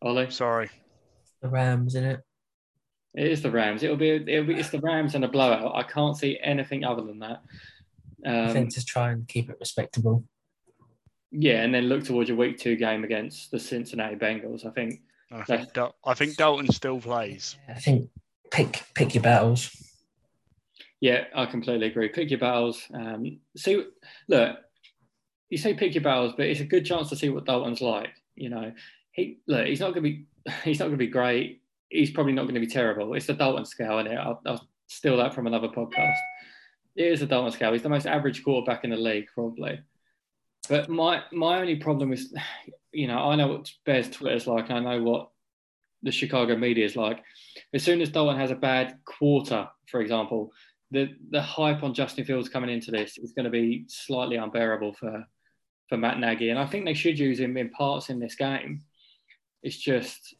Ollie, 0.02 0.31
Sorry. 0.31 0.68
The 1.43 1.48
Rams 1.48 1.94
in 1.94 2.05
it. 2.05 2.20
it 3.14 3.27
is 3.31 3.40
the 3.40 3.51
Rams. 3.51 3.82
It'll 3.82 3.97
be, 3.97 4.10
it'll 4.10 4.44
be 4.47 4.55
it's 4.56 4.70
the 4.70 4.81
Rams 4.81 5.14
and 5.14 5.24
a 5.24 5.28
blowout. 5.28 5.74
I 5.77 5.82
can't 5.85 6.16
see 6.16 6.39
anything 6.43 6.82
other 6.85 7.02
than 7.02 7.18
that. 7.20 7.40
I 8.27 8.47
Um, 8.47 8.52
think 8.52 8.74
to 8.74 8.85
try 8.85 9.12
and 9.12 9.27
keep 9.28 9.48
it 9.48 9.56
respectable. 9.60 10.24
Yeah, 11.31 11.62
and 11.62 11.74
then 11.74 11.85
look 11.85 12.05
towards 12.05 12.28
your 12.28 12.39
week 12.39 12.59
two 12.59 12.77
game 12.77 13.05
against 13.05 13.51
the 13.51 13.59
Cincinnati 13.59 14.16
Bengals. 14.16 14.66
I 14.66 14.70
think 14.70 15.01
I 15.31 15.43
think 15.43 15.73
Dal- 15.73 15.97
I 16.05 16.15
think 16.15 16.36
Dalton 16.36 16.70
still 16.73 17.01
plays. 17.01 17.57
I 17.69 17.74
think 17.74 18.11
pick 18.51 18.82
pick 18.94 19.15
your 19.15 19.23
battles. 19.23 19.70
Yeah, 21.01 21.24
I 21.35 21.47
completely 21.47 21.89
agree. 21.89 22.09
Pick 22.09 22.31
your 22.31 22.39
battles. 22.39 22.82
Um, 22.94 23.39
see, 23.57 23.85
look, 24.28 24.57
you 25.51 25.59
say 25.59 25.74
pick 25.74 25.94
your 25.94 26.03
battles, 26.03 26.32
but 26.36 26.47
it's 26.47 26.61
a 26.61 26.65
good 26.65 26.86
chance 26.86 27.09
to 27.11 27.16
see 27.16 27.28
what 27.28 27.44
Dalton's 27.44 27.82
like. 27.82 28.15
You 28.35 28.48
know, 28.48 28.73
he 29.12 29.39
look, 29.47 29.66
he's 29.66 29.81
not 29.81 29.94
going 29.94 30.03
to 30.05 30.11
be, 30.11 30.24
he's 30.65 30.78
not 30.78 30.86
going 30.86 30.98
to 30.98 31.05
be 31.05 31.09
great. 31.09 31.62
He's 31.89 32.11
probably 32.11 32.32
not 32.32 32.43
going 32.43 32.55
to 32.55 32.61
be 32.61 32.66
terrible. 32.66 33.15
It's 33.15 33.27
the 33.27 33.35
Dalton 33.35 33.65
scale, 33.65 33.98
and 33.98 34.09
I'll, 34.09 34.40
I'll 34.47 34.66
steal 34.86 35.16
that 35.19 35.35
from 35.35 35.47
another 35.47 35.69
podcast. 35.69 36.16
It 36.97 37.12
is 37.12 37.20
the 37.20 37.27
Dalton 37.27 37.53
scale. 37.53 37.73
He's 37.73 37.82
the 37.82 37.89
most 37.89 38.07
average 38.07 38.43
quarterback 38.43 38.82
in 38.85 38.90
the 38.90 38.97
league, 38.97 39.28
probably. 39.35 39.81
But 40.68 40.88
my 40.88 41.22
my 41.32 41.60
only 41.60 41.76
problem 41.76 42.12
is, 42.12 42.34
you 42.93 43.06
know, 43.06 43.18
I 43.18 43.36
know 43.36 43.48
what 43.48 43.70
Bears 43.84 44.10
Twitter 44.10 44.34
is 44.34 44.47
like, 44.47 44.70
and 44.70 44.78
I 44.78 44.97
know 44.97 45.02
what 45.02 45.30
the 46.02 46.12
Chicago 46.12 46.56
media 46.56 46.84
is 46.84 46.97
like. 46.97 47.22
As 47.74 47.82
soon 47.82 48.01
as 48.01 48.10
Dalton 48.10 48.38
has 48.38 48.51
a 48.51 48.56
bad 48.56 48.98
quarter, 49.05 49.68
for 49.88 50.01
example, 50.01 50.52
the 50.90 51.09
the 51.30 51.43
hype 51.43 51.82
on 51.82 51.94
Justin 51.94 52.24
Fields 52.24 52.48
coming 52.48 52.70
into 52.70 52.90
this 52.90 53.18
is 53.18 53.32
going 53.32 53.44
to 53.44 53.51
be 53.51 53.84
slightly 53.88 54.36
unbearable 54.36 54.93
for 54.94 55.24
for 55.88 55.97
Matt 55.97 56.18
Nagy, 56.18 56.51
and 56.51 56.59
I 56.59 56.66
think 56.66 56.84
they 56.84 56.94
should 56.94 57.18
use 57.18 57.38
him 57.38 57.56
in 57.56 57.70
parts 57.70 58.10
in 58.10 58.18
this 58.18 58.34
game. 58.34 58.82
It's 59.62 59.76
just, 59.76 60.34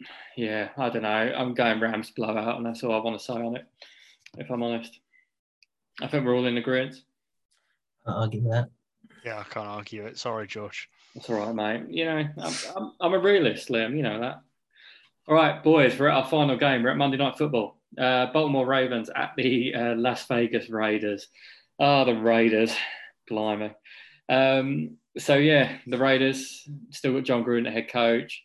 yeah, 0.36 0.68
I 0.76 0.88
don't 0.88 1.02
know. 1.02 1.08
I'm 1.08 1.54
going 1.54 1.80
Rams 1.80 2.10
blowout, 2.10 2.56
and 2.56 2.66
that's 2.66 2.82
all 2.82 2.94
I 2.94 2.98
want 2.98 3.18
to 3.18 3.24
say 3.24 3.34
on 3.34 3.56
it. 3.56 3.66
If 4.38 4.50
I'm 4.50 4.62
honest, 4.62 4.98
I 6.02 6.08
think 6.08 6.24
we're 6.24 6.34
all 6.34 6.46
in 6.46 6.56
agreement. 6.56 6.96
I'll 8.06 8.28
give 8.28 8.42
with 8.42 8.52
that. 8.52 8.68
Yeah, 9.24 9.38
I 9.38 9.44
can't 9.44 9.66
argue 9.66 10.04
it. 10.06 10.18
Sorry, 10.18 10.46
Josh. 10.46 10.88
That's 11.14 11.30
all 11.30 11.36
right, 11.36 11.54
mate. 11.54 11.86
You 11.88 12.04
know, 12.04 12.28
I'm, 12.38 12.54
I'm, 12.76 12.92
I'm 13.00 13.14
a 13.14 13.18
realist, 13.18 13.68
Liam. 13.68 13.96
You 13.96 14.02
know 14.02 14.20
that. 14.20 14.42
All 15.26 15.34
right, 15.34 15.62
boys, 15.62 15.98
we're 15.98 16.08
at 16.08 16.16
our 16.16 16.26
final 16.26 16.56
game. 16.56 16.82
We're 16.82 16.90
at 16.90 16.98
Monday 16.98 17.16
Night 17.16 17.38
Football. 17.38 17.78
Uh, 17.96 18.26
Baltimore 18.32 18.66
Ravens 18.66 19.08
at 19.14 19.32
the 19.36 19.74
uh, 19.74 19.94
Las 19.94 20.26
Vegas 20.26 20.68
Raiders. 20.68 21.28
Ah, 21.80 22.04
the 22.04 22.14
Raiders. 22.14 22.76
Blimey. 23.28 23.72
Um, 24.28 24.96
so 25.18 25.36
yeah, 25.36 25.78
the 25.86 25.98
Raiders 25.98 26.68
still 26.90 27.14
got 27.14 27.24
Jon 27.24 27.44
Gruden, 27.44 27.64
the 27.64 27.70
head 27.70 27.88
coach. 27.88 28.42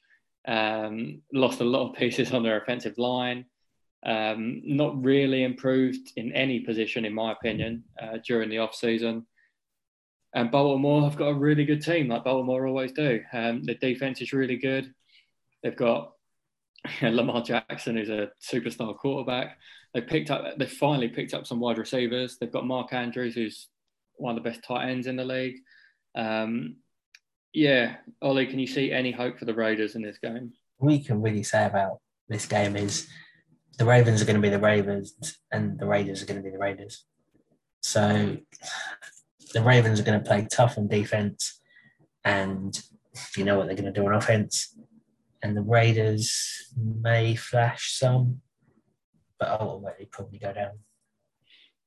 Um, 0.47 1.21
lost 1.33 1.61
a 1.61 1.65
lot 1.65 1.89
of 1.89 1.95
pieces 1.95 2.31
on 2.31 2.43
their 2.43 2.61
offensive 2.61 2.97
line. 2.97 3.45
Um, 4.05 4.61
not 4.63 5.03
really 5.03 5.43
improved 5.43 6.13
in 6.15 6.31
any 6.31 6.61
position, 6.61 7.03
in 7.03 7.13
my 7.13 7.33
opinion, 7.33 7.83
uh, 8.01 8.19
during 8.25 8.49
the 8.49 8.59
off 8.59 8.73
season. 8.73 9.25
And 10.33 10.51
Baltimore 10.51 11.03
have 11.03 11.17
got 11.17 11.29
a 11.29 11.33
really 11.33 11.65
good 11.65 11.81
team, 11.81 12.07
like 12.07 12.23
Baltimore 12.23 12.67
always 12.67 12.91
do. 12.91 13.21
Um, 13.33 13.63
the 13.63 13.75
defense 13.75 14.21
is 14.21 14.33
really 14.33 14.57
good. 14.57 14.93
They've 15.63 15.75
got 15.75 16.13
Lamar 17.01 17.41
Jackson, 17.41 17.97
who's 17.97 18.09
a 18.09 18.29
superstar 18.41 18.95
quarterback. 18.95 19.57
They 19.93 20.01
picked 20.01 20.29
up. 20.29 20.57
They 20.57 20.67
finally 20.67 21.07
picked 21.07 21.33
up 21.33 21.47
some 21.47 21.59
wide 21.59 21.79
receivers. 21.79 22.37
They've 22.37 22.51
got 22.51 22.67
Mark 22.67 22.93
Andrews, 22.93 23.33
who's 23.33 23.69
one 24.15 24.37
of 24.37 24.43
the 24.43 24.49
best 24.49 24.63
tight 24.63 24.87
ends 24.87 25.07
in 25.07 25.15
the 25.15 25.25
league. 25.25 25.55
Um, 26.15 26.77
yeah, 27.53 27.95
Ollie, 28.21 28.45
can 28.45 28.59
you 28.59 28.67
see 28.67 28.91
any 28.91 29.11
hope 29.11 29.39
for 29.39 29.45
the 29.45 29.53
Raiders 29.53 29.95
in 29.95 30.03
this 30.03 30.19
game? 30.19 30.53
We 30.79 30.99
can 30.99 31.21
really 31.21 31.43
say 31.43 31.65
about 31.65 31.99
this 32.27 32.45
game 32.45 32.75
is 32.75 33.07
the 33.79 33.85
Ravens 33.85 34.21
are 34.21 34.25
going 34.25 34.35
to 34.35 34.41
be 34.41 34.49
the 34.49 34.59
Ravens 34.59 35.39
and 35.51 35.79
the 35.79 35.87
Raiders 35.87 36.21
are 36.21 36.25
going 36.25 36.37
to 36.37 36.43
be 36.43 36.51
the 36.51 36.59
Raiders. 36.59 37.05
So 37.81 38.37
the 39.53 39.63
Ravens 39.63 39.99
are 39.99 40.03
going 40.03 40.21
to 40.21 40.27
play 40.27 40.47
tough 40.49 40.77
on 40.77 40.87
defense, 40.87 41.59
and 42.23 42.79
you 43.35 43.43
know 43.43 43.57
what 43.57 43.67
they're 43.67 43.75
going 43.75 43.91
to 43.91 43.99
do 43.99 44.05
on 44.05 44.13
offense. 44.13 44.75
And 45.41 45.55
the 45.55 45.61
Raiders 45.61 46.71
may 46.77 47.35
flash 47.35 47.97
some, 47.97 48.41
but 49.39 49.59
ultimately 49.61 50.05
probably 50.05 50.39
go 50.39 50.53
down. 50.53 50.79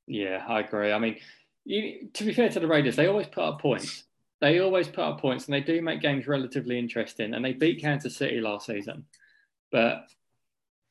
Yeah, 0.07 0.45
I 0.49 0.61
agree. 0.61 0.93
I 0.93 0.99
mean, 0.99 1.19
you, 1.65 2.09
to 2.15 2.25
be 2.25 2.33
fair 2.33 2.49
to 2.49 2.61
the 2.61 2.67
Raiders, 2.67 2.97
they 2.97 3.07
always 3.07 3.27
put 3.27 3.45
up 3.45 3.61
points. 3.61 4.05
They 4.41 4.59
always 4.59 4.89
put 4.89 5.05
up 5.05 5.21
points, 5.21 5.47
and 5.47 5.55
they 5.55 5.61
do 5.61 5.81
make 5.83 6.01
games 6.01 6.27
relatively 6.27 6.79
interesting. 6.79 7.35
And 7.35 7.45
they 7.45 7.53
beat 7.53 7.81
Kansas 7.81 8.17
City 8.17 8.41
last 8.41 8.67
season, 8.67 9.05
but 9.71 10.07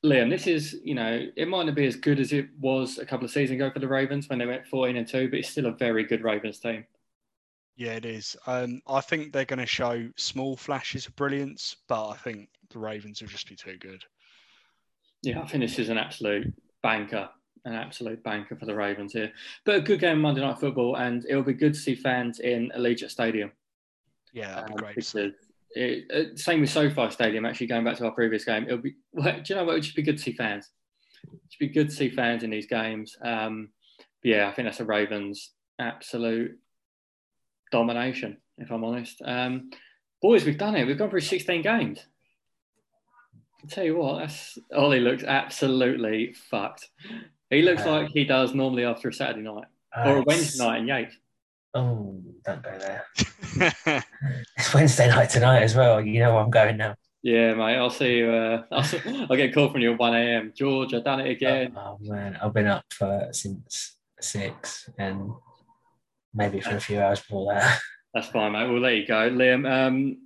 Liam, 0.03 0.30
this 0.32 0.48
is, 0.48 0.80
you 0.84 0.95
know, 0.95 1.28
it 1.36 1.48
might 1.48 1.65
not 1.68 1.76
be 1.76 1.86
as 1.86 1.95
good 1.95 2.19
as 2.19 2.34
it 2.34 2.48
was 2.60 2.98
a 2.98 3.06
couple 3.06 3.26
of 3.26 3.32
seasons 3.32 3.57
ago 3.57 3.69
for 3.72 3.80
the 3.80 3.88
Ravens 3.88 4.28
when 4.28 4.40
they 4.40 4.48
went 4.48 4.65
14 4.65 4.98
and 4.98 5.07
2, 5.07 5.30
but 5.30 5.40
it's 5.40 5.49
still 5.49 5.68
a 5.68 5.72
very 5.72 6.03
good 6.03 6.23
Ravens 6.23 6.60
team. 6.60 6.86
Yeah, 7.76 7.94
it 7.94 8.06
is. 8.06 8.36
Um, 8.48 8.82
I 8.88 9.02
think 9.02 9.32
they're 9.32 9.45
going 9.45 9.60
to 9.60 9.65
show 9.65 10.10
small 10.15 10.56
flashes 10.57 11.06
of 11.07 11.15
brilliance, 11.15 11.76
but 11.88 12.10
I 12.10 12.18
think 12.18 12.49
the 12.69 12.80
Ravens 12.80 13.22
will 13.22 13.30
just 13.30 13.48
be 13.48 13.56
too 13.56 13.78
good. 13.78 14.03
Yeah, 15.23 15.41
I 15.41 15.48
think 15.48 15.61
this 15.64 15.78
is 15.78 15.90
an 15.90 15.98
absolute 15.99 16.52
banker, 16.82 17.30
an 17.65 17.73
absolute 17.73 18.23
banker 18.23 18.56
for 18.56 18.65
the 18.65 18.76
Ravens 18.76 19.14
here. 19.14 19.32
But 19.65 19.76
a 19.76 19.82
good 19.82 19.99
game 19.99 20.19
Monday 20.19 20.41
Night 20.41 20.60
Football, 20.60 20.95
and 20.98 21.26
it'll 21.30 21.44
be 21.44 21.53
good 21.53 21.73
to 21.76 21.80
see 21.80 21.95
fans 21.95 22.40
in 22.40 22.72
Allegiant 22.76 23.11
Stadium. 23.11 23.52
Yeah, 24.34 24.49
that'd 24.49 24.65
be 24.68 24.72
Um, 24.73 24.78
great. 24.78 24.95
because 24.95 25.15
it, 25.76 26.11
uh, 26.11 26.35
same 26.38 26.61
with 26.61 26.69
SoFi 26.69 27.10
Stadium. 27.11 27.45
Actually, 27.45 27.68
going 27.68 27.84
back 27.84 27.98
to 27.98 28.06
our 28.06 28.11
previous 28.11 28.45
game, 28.45 28.64
it'll 28.65 28.77
be. 28.80 28.95
Well, 29.14 29.34
do 29.34 29.41
you 29.45 29.56
know 29.56 29.64
what? 29.65 29.72
It 29.72 29.76
would 29.76 29.84
just 29.84 29.95
be 29.95 30.02
good 30.03 30.18
to 30.18 30.23
see 30.23 30.34
fans. 30.34 30.69
It 31.23 31.39
should 31.49 31.60
be 31.60 31.68
good 31.73 31.89
to 31.89 31.95
see 31.95 32.10
fans 32.10 32.43
in 32.43 32.49
these 32.49 32.68
games. 32.68 33.15
Um, 33.22 33.69
but 34.23 34.30
yeah, 34.30 34.48
I 34.48 34.53
think 34.53 34.68
that's 34.68 34.80
a 34.80 34.85
Ravens 34.85 35.52
absolute 35.80 36.57
domination. 37.72 38.38
If 38.57 38.72
I'm 38.72 38.84
honest, 38.84 39.22
um, 39.26 39.69
boys, 40.22 40.45
we've 40.45 40.57
done 40.57 40.76
it. 40.76 40.85
We've 40.85 40.98
gone 40.98 41.10
through 41.10 41.22
16 41.22 41.61
games. 41.64 42.06
I 43.64 43.68
tell 43.68 43.84
you 43.84 43.98
what, 43.98 44.19
that's 44.19 44.57
Ollie 44.76 44.99
looks 44.99 45.23
absolutely 45.23 46.34
fucked. 46.34 46.88
He 47.49 47.61
looks 47.61 47.84
Uh, 47.84 47.91
like 47.91 48.10
he 48.10 48.26
does 48.26 48.53
normally 48.53 48.85
after 48.85 49.10
a 49.10 49.14
Saturday 49.14 49.41
night 49.41 49.65
or 49.95 50.18
a 50.18 50.22
Uh, 50.22 50.23
Wednesday 50.26 50.64
night 50.64 50.80
in 50.81 50.88
Yates. 50.88 51.15
Oh, 51.73 52.22
don't 52.45 52.61
go 52.64 52.77
there. 52.77 53.06
It's 54.57 54.73
Wednesday 54.73 55.07
night 55.07 55.30
tonight 55.30 55.64
as 55.64 55.76
well. 55.76 56.02
You 56.02 56.19
know 56.19 56.34
where 56.35 56.43
I'm 56.43 56.49
going 56.49 56.77
now. 56.77 56.95
Yeah, 57.23 57.53
mate. 57.53 57.77
I'll 57.77 57.89
see 57.89 58.18
you. 58.18 58.31
Uh, 58.31 58.64
I'll, 58.72 58.84
see, 58.84 58.99
I'll 59.06 59.38
get 59.38 59.49
a 59.52 59.53
call 59.53 59.69
from 59.69 59.81
you 59.81 59.93
at 59.93 59.99
1 59.99 60.15
a.m. 60.15 60.53
George, 60.56 60.93
I've 60.93 61.03
done 61.03 61.22
it 61.22 61.30
again. 61.30 61.73
Oh 61.77 61.98
man, 62.02 62.38
I've 62.41 62.53
been 62.53 62.68
up 62.68 62.84
for 62.91 63.30
since 63.31 63.98
six 64.19 64.89
and 64.98 65.31
maybe 66.34 66.60
for 66.61 66.76
a 66.76 66.80
few 66.81 66.99
hours 66.99 67.19
before 67.22 67.53
that. 67.53 67.80
That's 68.14 68.27
fine, 68.27 68.52
mate. 68.52 68.68
We'll 68.69 68.81
let 68.81 68.95
you 68.95 69.07
go. 69.07 69.30
Liam, 69.30 69.69
um, 69.69 70.18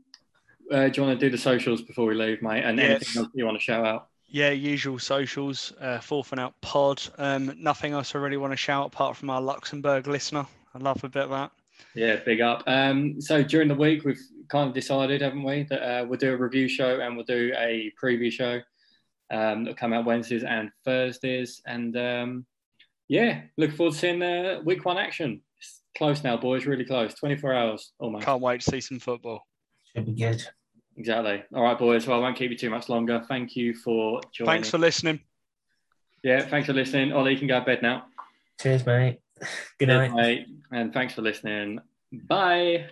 uh, 0.71 0.87
do 0.87 0.99
you 1.01 1.07
want 1.07 1.19
to 1.19 1.25
do 1.25 1.29
the 1.29 1.37
socials 1.37 1.83
before 1.83 2.07
we 2.07 2.15
leave, 2.15 2.41
mate? 2.41 2.63
And 2.63 2.77
Yes. 2.79 2.89
anything 2.89 3.21
else 3.23 3.31
you 3.35 3.45
want 3.45 3.57
to 3.57 3.63
shout 3.63 3.85
out? 3.85 4.07
yeah, 4.27 4.49
usual 4.49 4.97
socials, 4.99 5.71
uh, 5.79 5.99
fourth 5.99 6.31
and 6.31 6.41
out 6.41 6.59
pod. 6.61 7.01
Um, 7.19 7.53
nothing 7.57 7.93
else 7.93 8.15
I 8.15 8.17
really 8.17 8.37
want 8.37 8.51
to 8.53 8.57
shout 8.57 8.87
apart 8.87 9.15
from 9.15 9.29
our 9.29 9.39
Luxembourg 9.39 10.07
listener. 10.07 10.45
I 10.75 10.77
love 10.79 11.01
a 11.05 11.09
bit 11.09 11.23
of 11.23 11.29
that. 11.29 11.51
Yeah, 11.95 12.17
big 12.17 12.41
up. 12.41 12.63
Um, 12.67 13.21
so 13.21 13.41
during 13.41 13.69
the 13.69 13.75
week, 13.75 14.03
we've 14.03 14.21
kind 14.49 14.67
of 14.67 14.75
decided, 14.75 15.21
haven't 15.21 15.43
we, 15.43 15.63
that 15.63 15.81
uh, 15.81 16.05
we'll 16.05 16.19
do 16.19 16.33
a 16.33 16.37
review 16.37 16.67
show 16.67 16.99
and 16.99 17.15
we'll 17.15 17.25
do 17.25 17.53
a 17.57 17.91
preview 18.01 18.31
show 18.31 18.59
um, 19.31 19.63
that'll 19.63 19.75
come 19.75 19.93
out 19.93 20.05
Wednesdays 20.05 20.43
and 20.43 20.69
Thursdays. 20.83 21.61
And 21.65 21.95
um, 21.97 22.45
yeah, 23.07 23.41
looking 23.57 23.75
forward 23.75 23.93
to 23.93 23.99
seeing 23.99 24.21
uh, 24.21 24.59
week 24.65 24.83
one 24.83 24.97
action. 24.97 25.41
It's 25.57 25.81
close 25.97 26.23
now, 26.23 26.35
boys. 26.35 26.65
Really 26.65 26.85
close. 26.85 27.13
24 27.13 27.53
hours 27.53 27.93
almost. 27.99 28.25
Can't 28.25 28.41
wait 28.41 28.59
to 28.61 28.71
see 28.71 28.81
some 28.81 28.99
football. 28.99 29.47
Should 29.95 30.07
be 30.07 30.11
good. 30.11 30.45
Exactly. 30.97 31.41
All 31.53 31.63
right, 31.63 31.79
boys. 31.79 32.05
Well, 32.05 32.17
I 32.17 32.21
won't 32.21 32.37
keep 32.37 32.51
you 32.51 32.57
too 32.57 32.69
much 32.69 32.89
longer. 32.89 33.23
Thank 33.29 33.55
you 33.55 33.73
for 33.73 34.19
joining. 34.33 34.51
Thanks 34.51 34.69
for 34.69 34.77
listening. 34.77 35.21
Yeah, 36.21 36.41
thanks 36.41 36.67
for 36.67 36.73
listening. 36.73 37.13
Ollie, 37.13 37.33
you 37.33 37.37
can 37.37 37.47
go 37.47 37.59
to 37.59 37.65
bed 37.65 37.81
now. 37.81 38.07
Cheers, 38.59 38.85
mate. 38.85 39.19
Good 39.77 39.87
night. 39.89 40.07
Cheers, 40.07 40.15
mate. 40.15 40.47
And 40.71 40.93
thanks 40.93 41.13
for 41.13 41.21
listening. 41.21 41.79
Bye. 42.11 42.89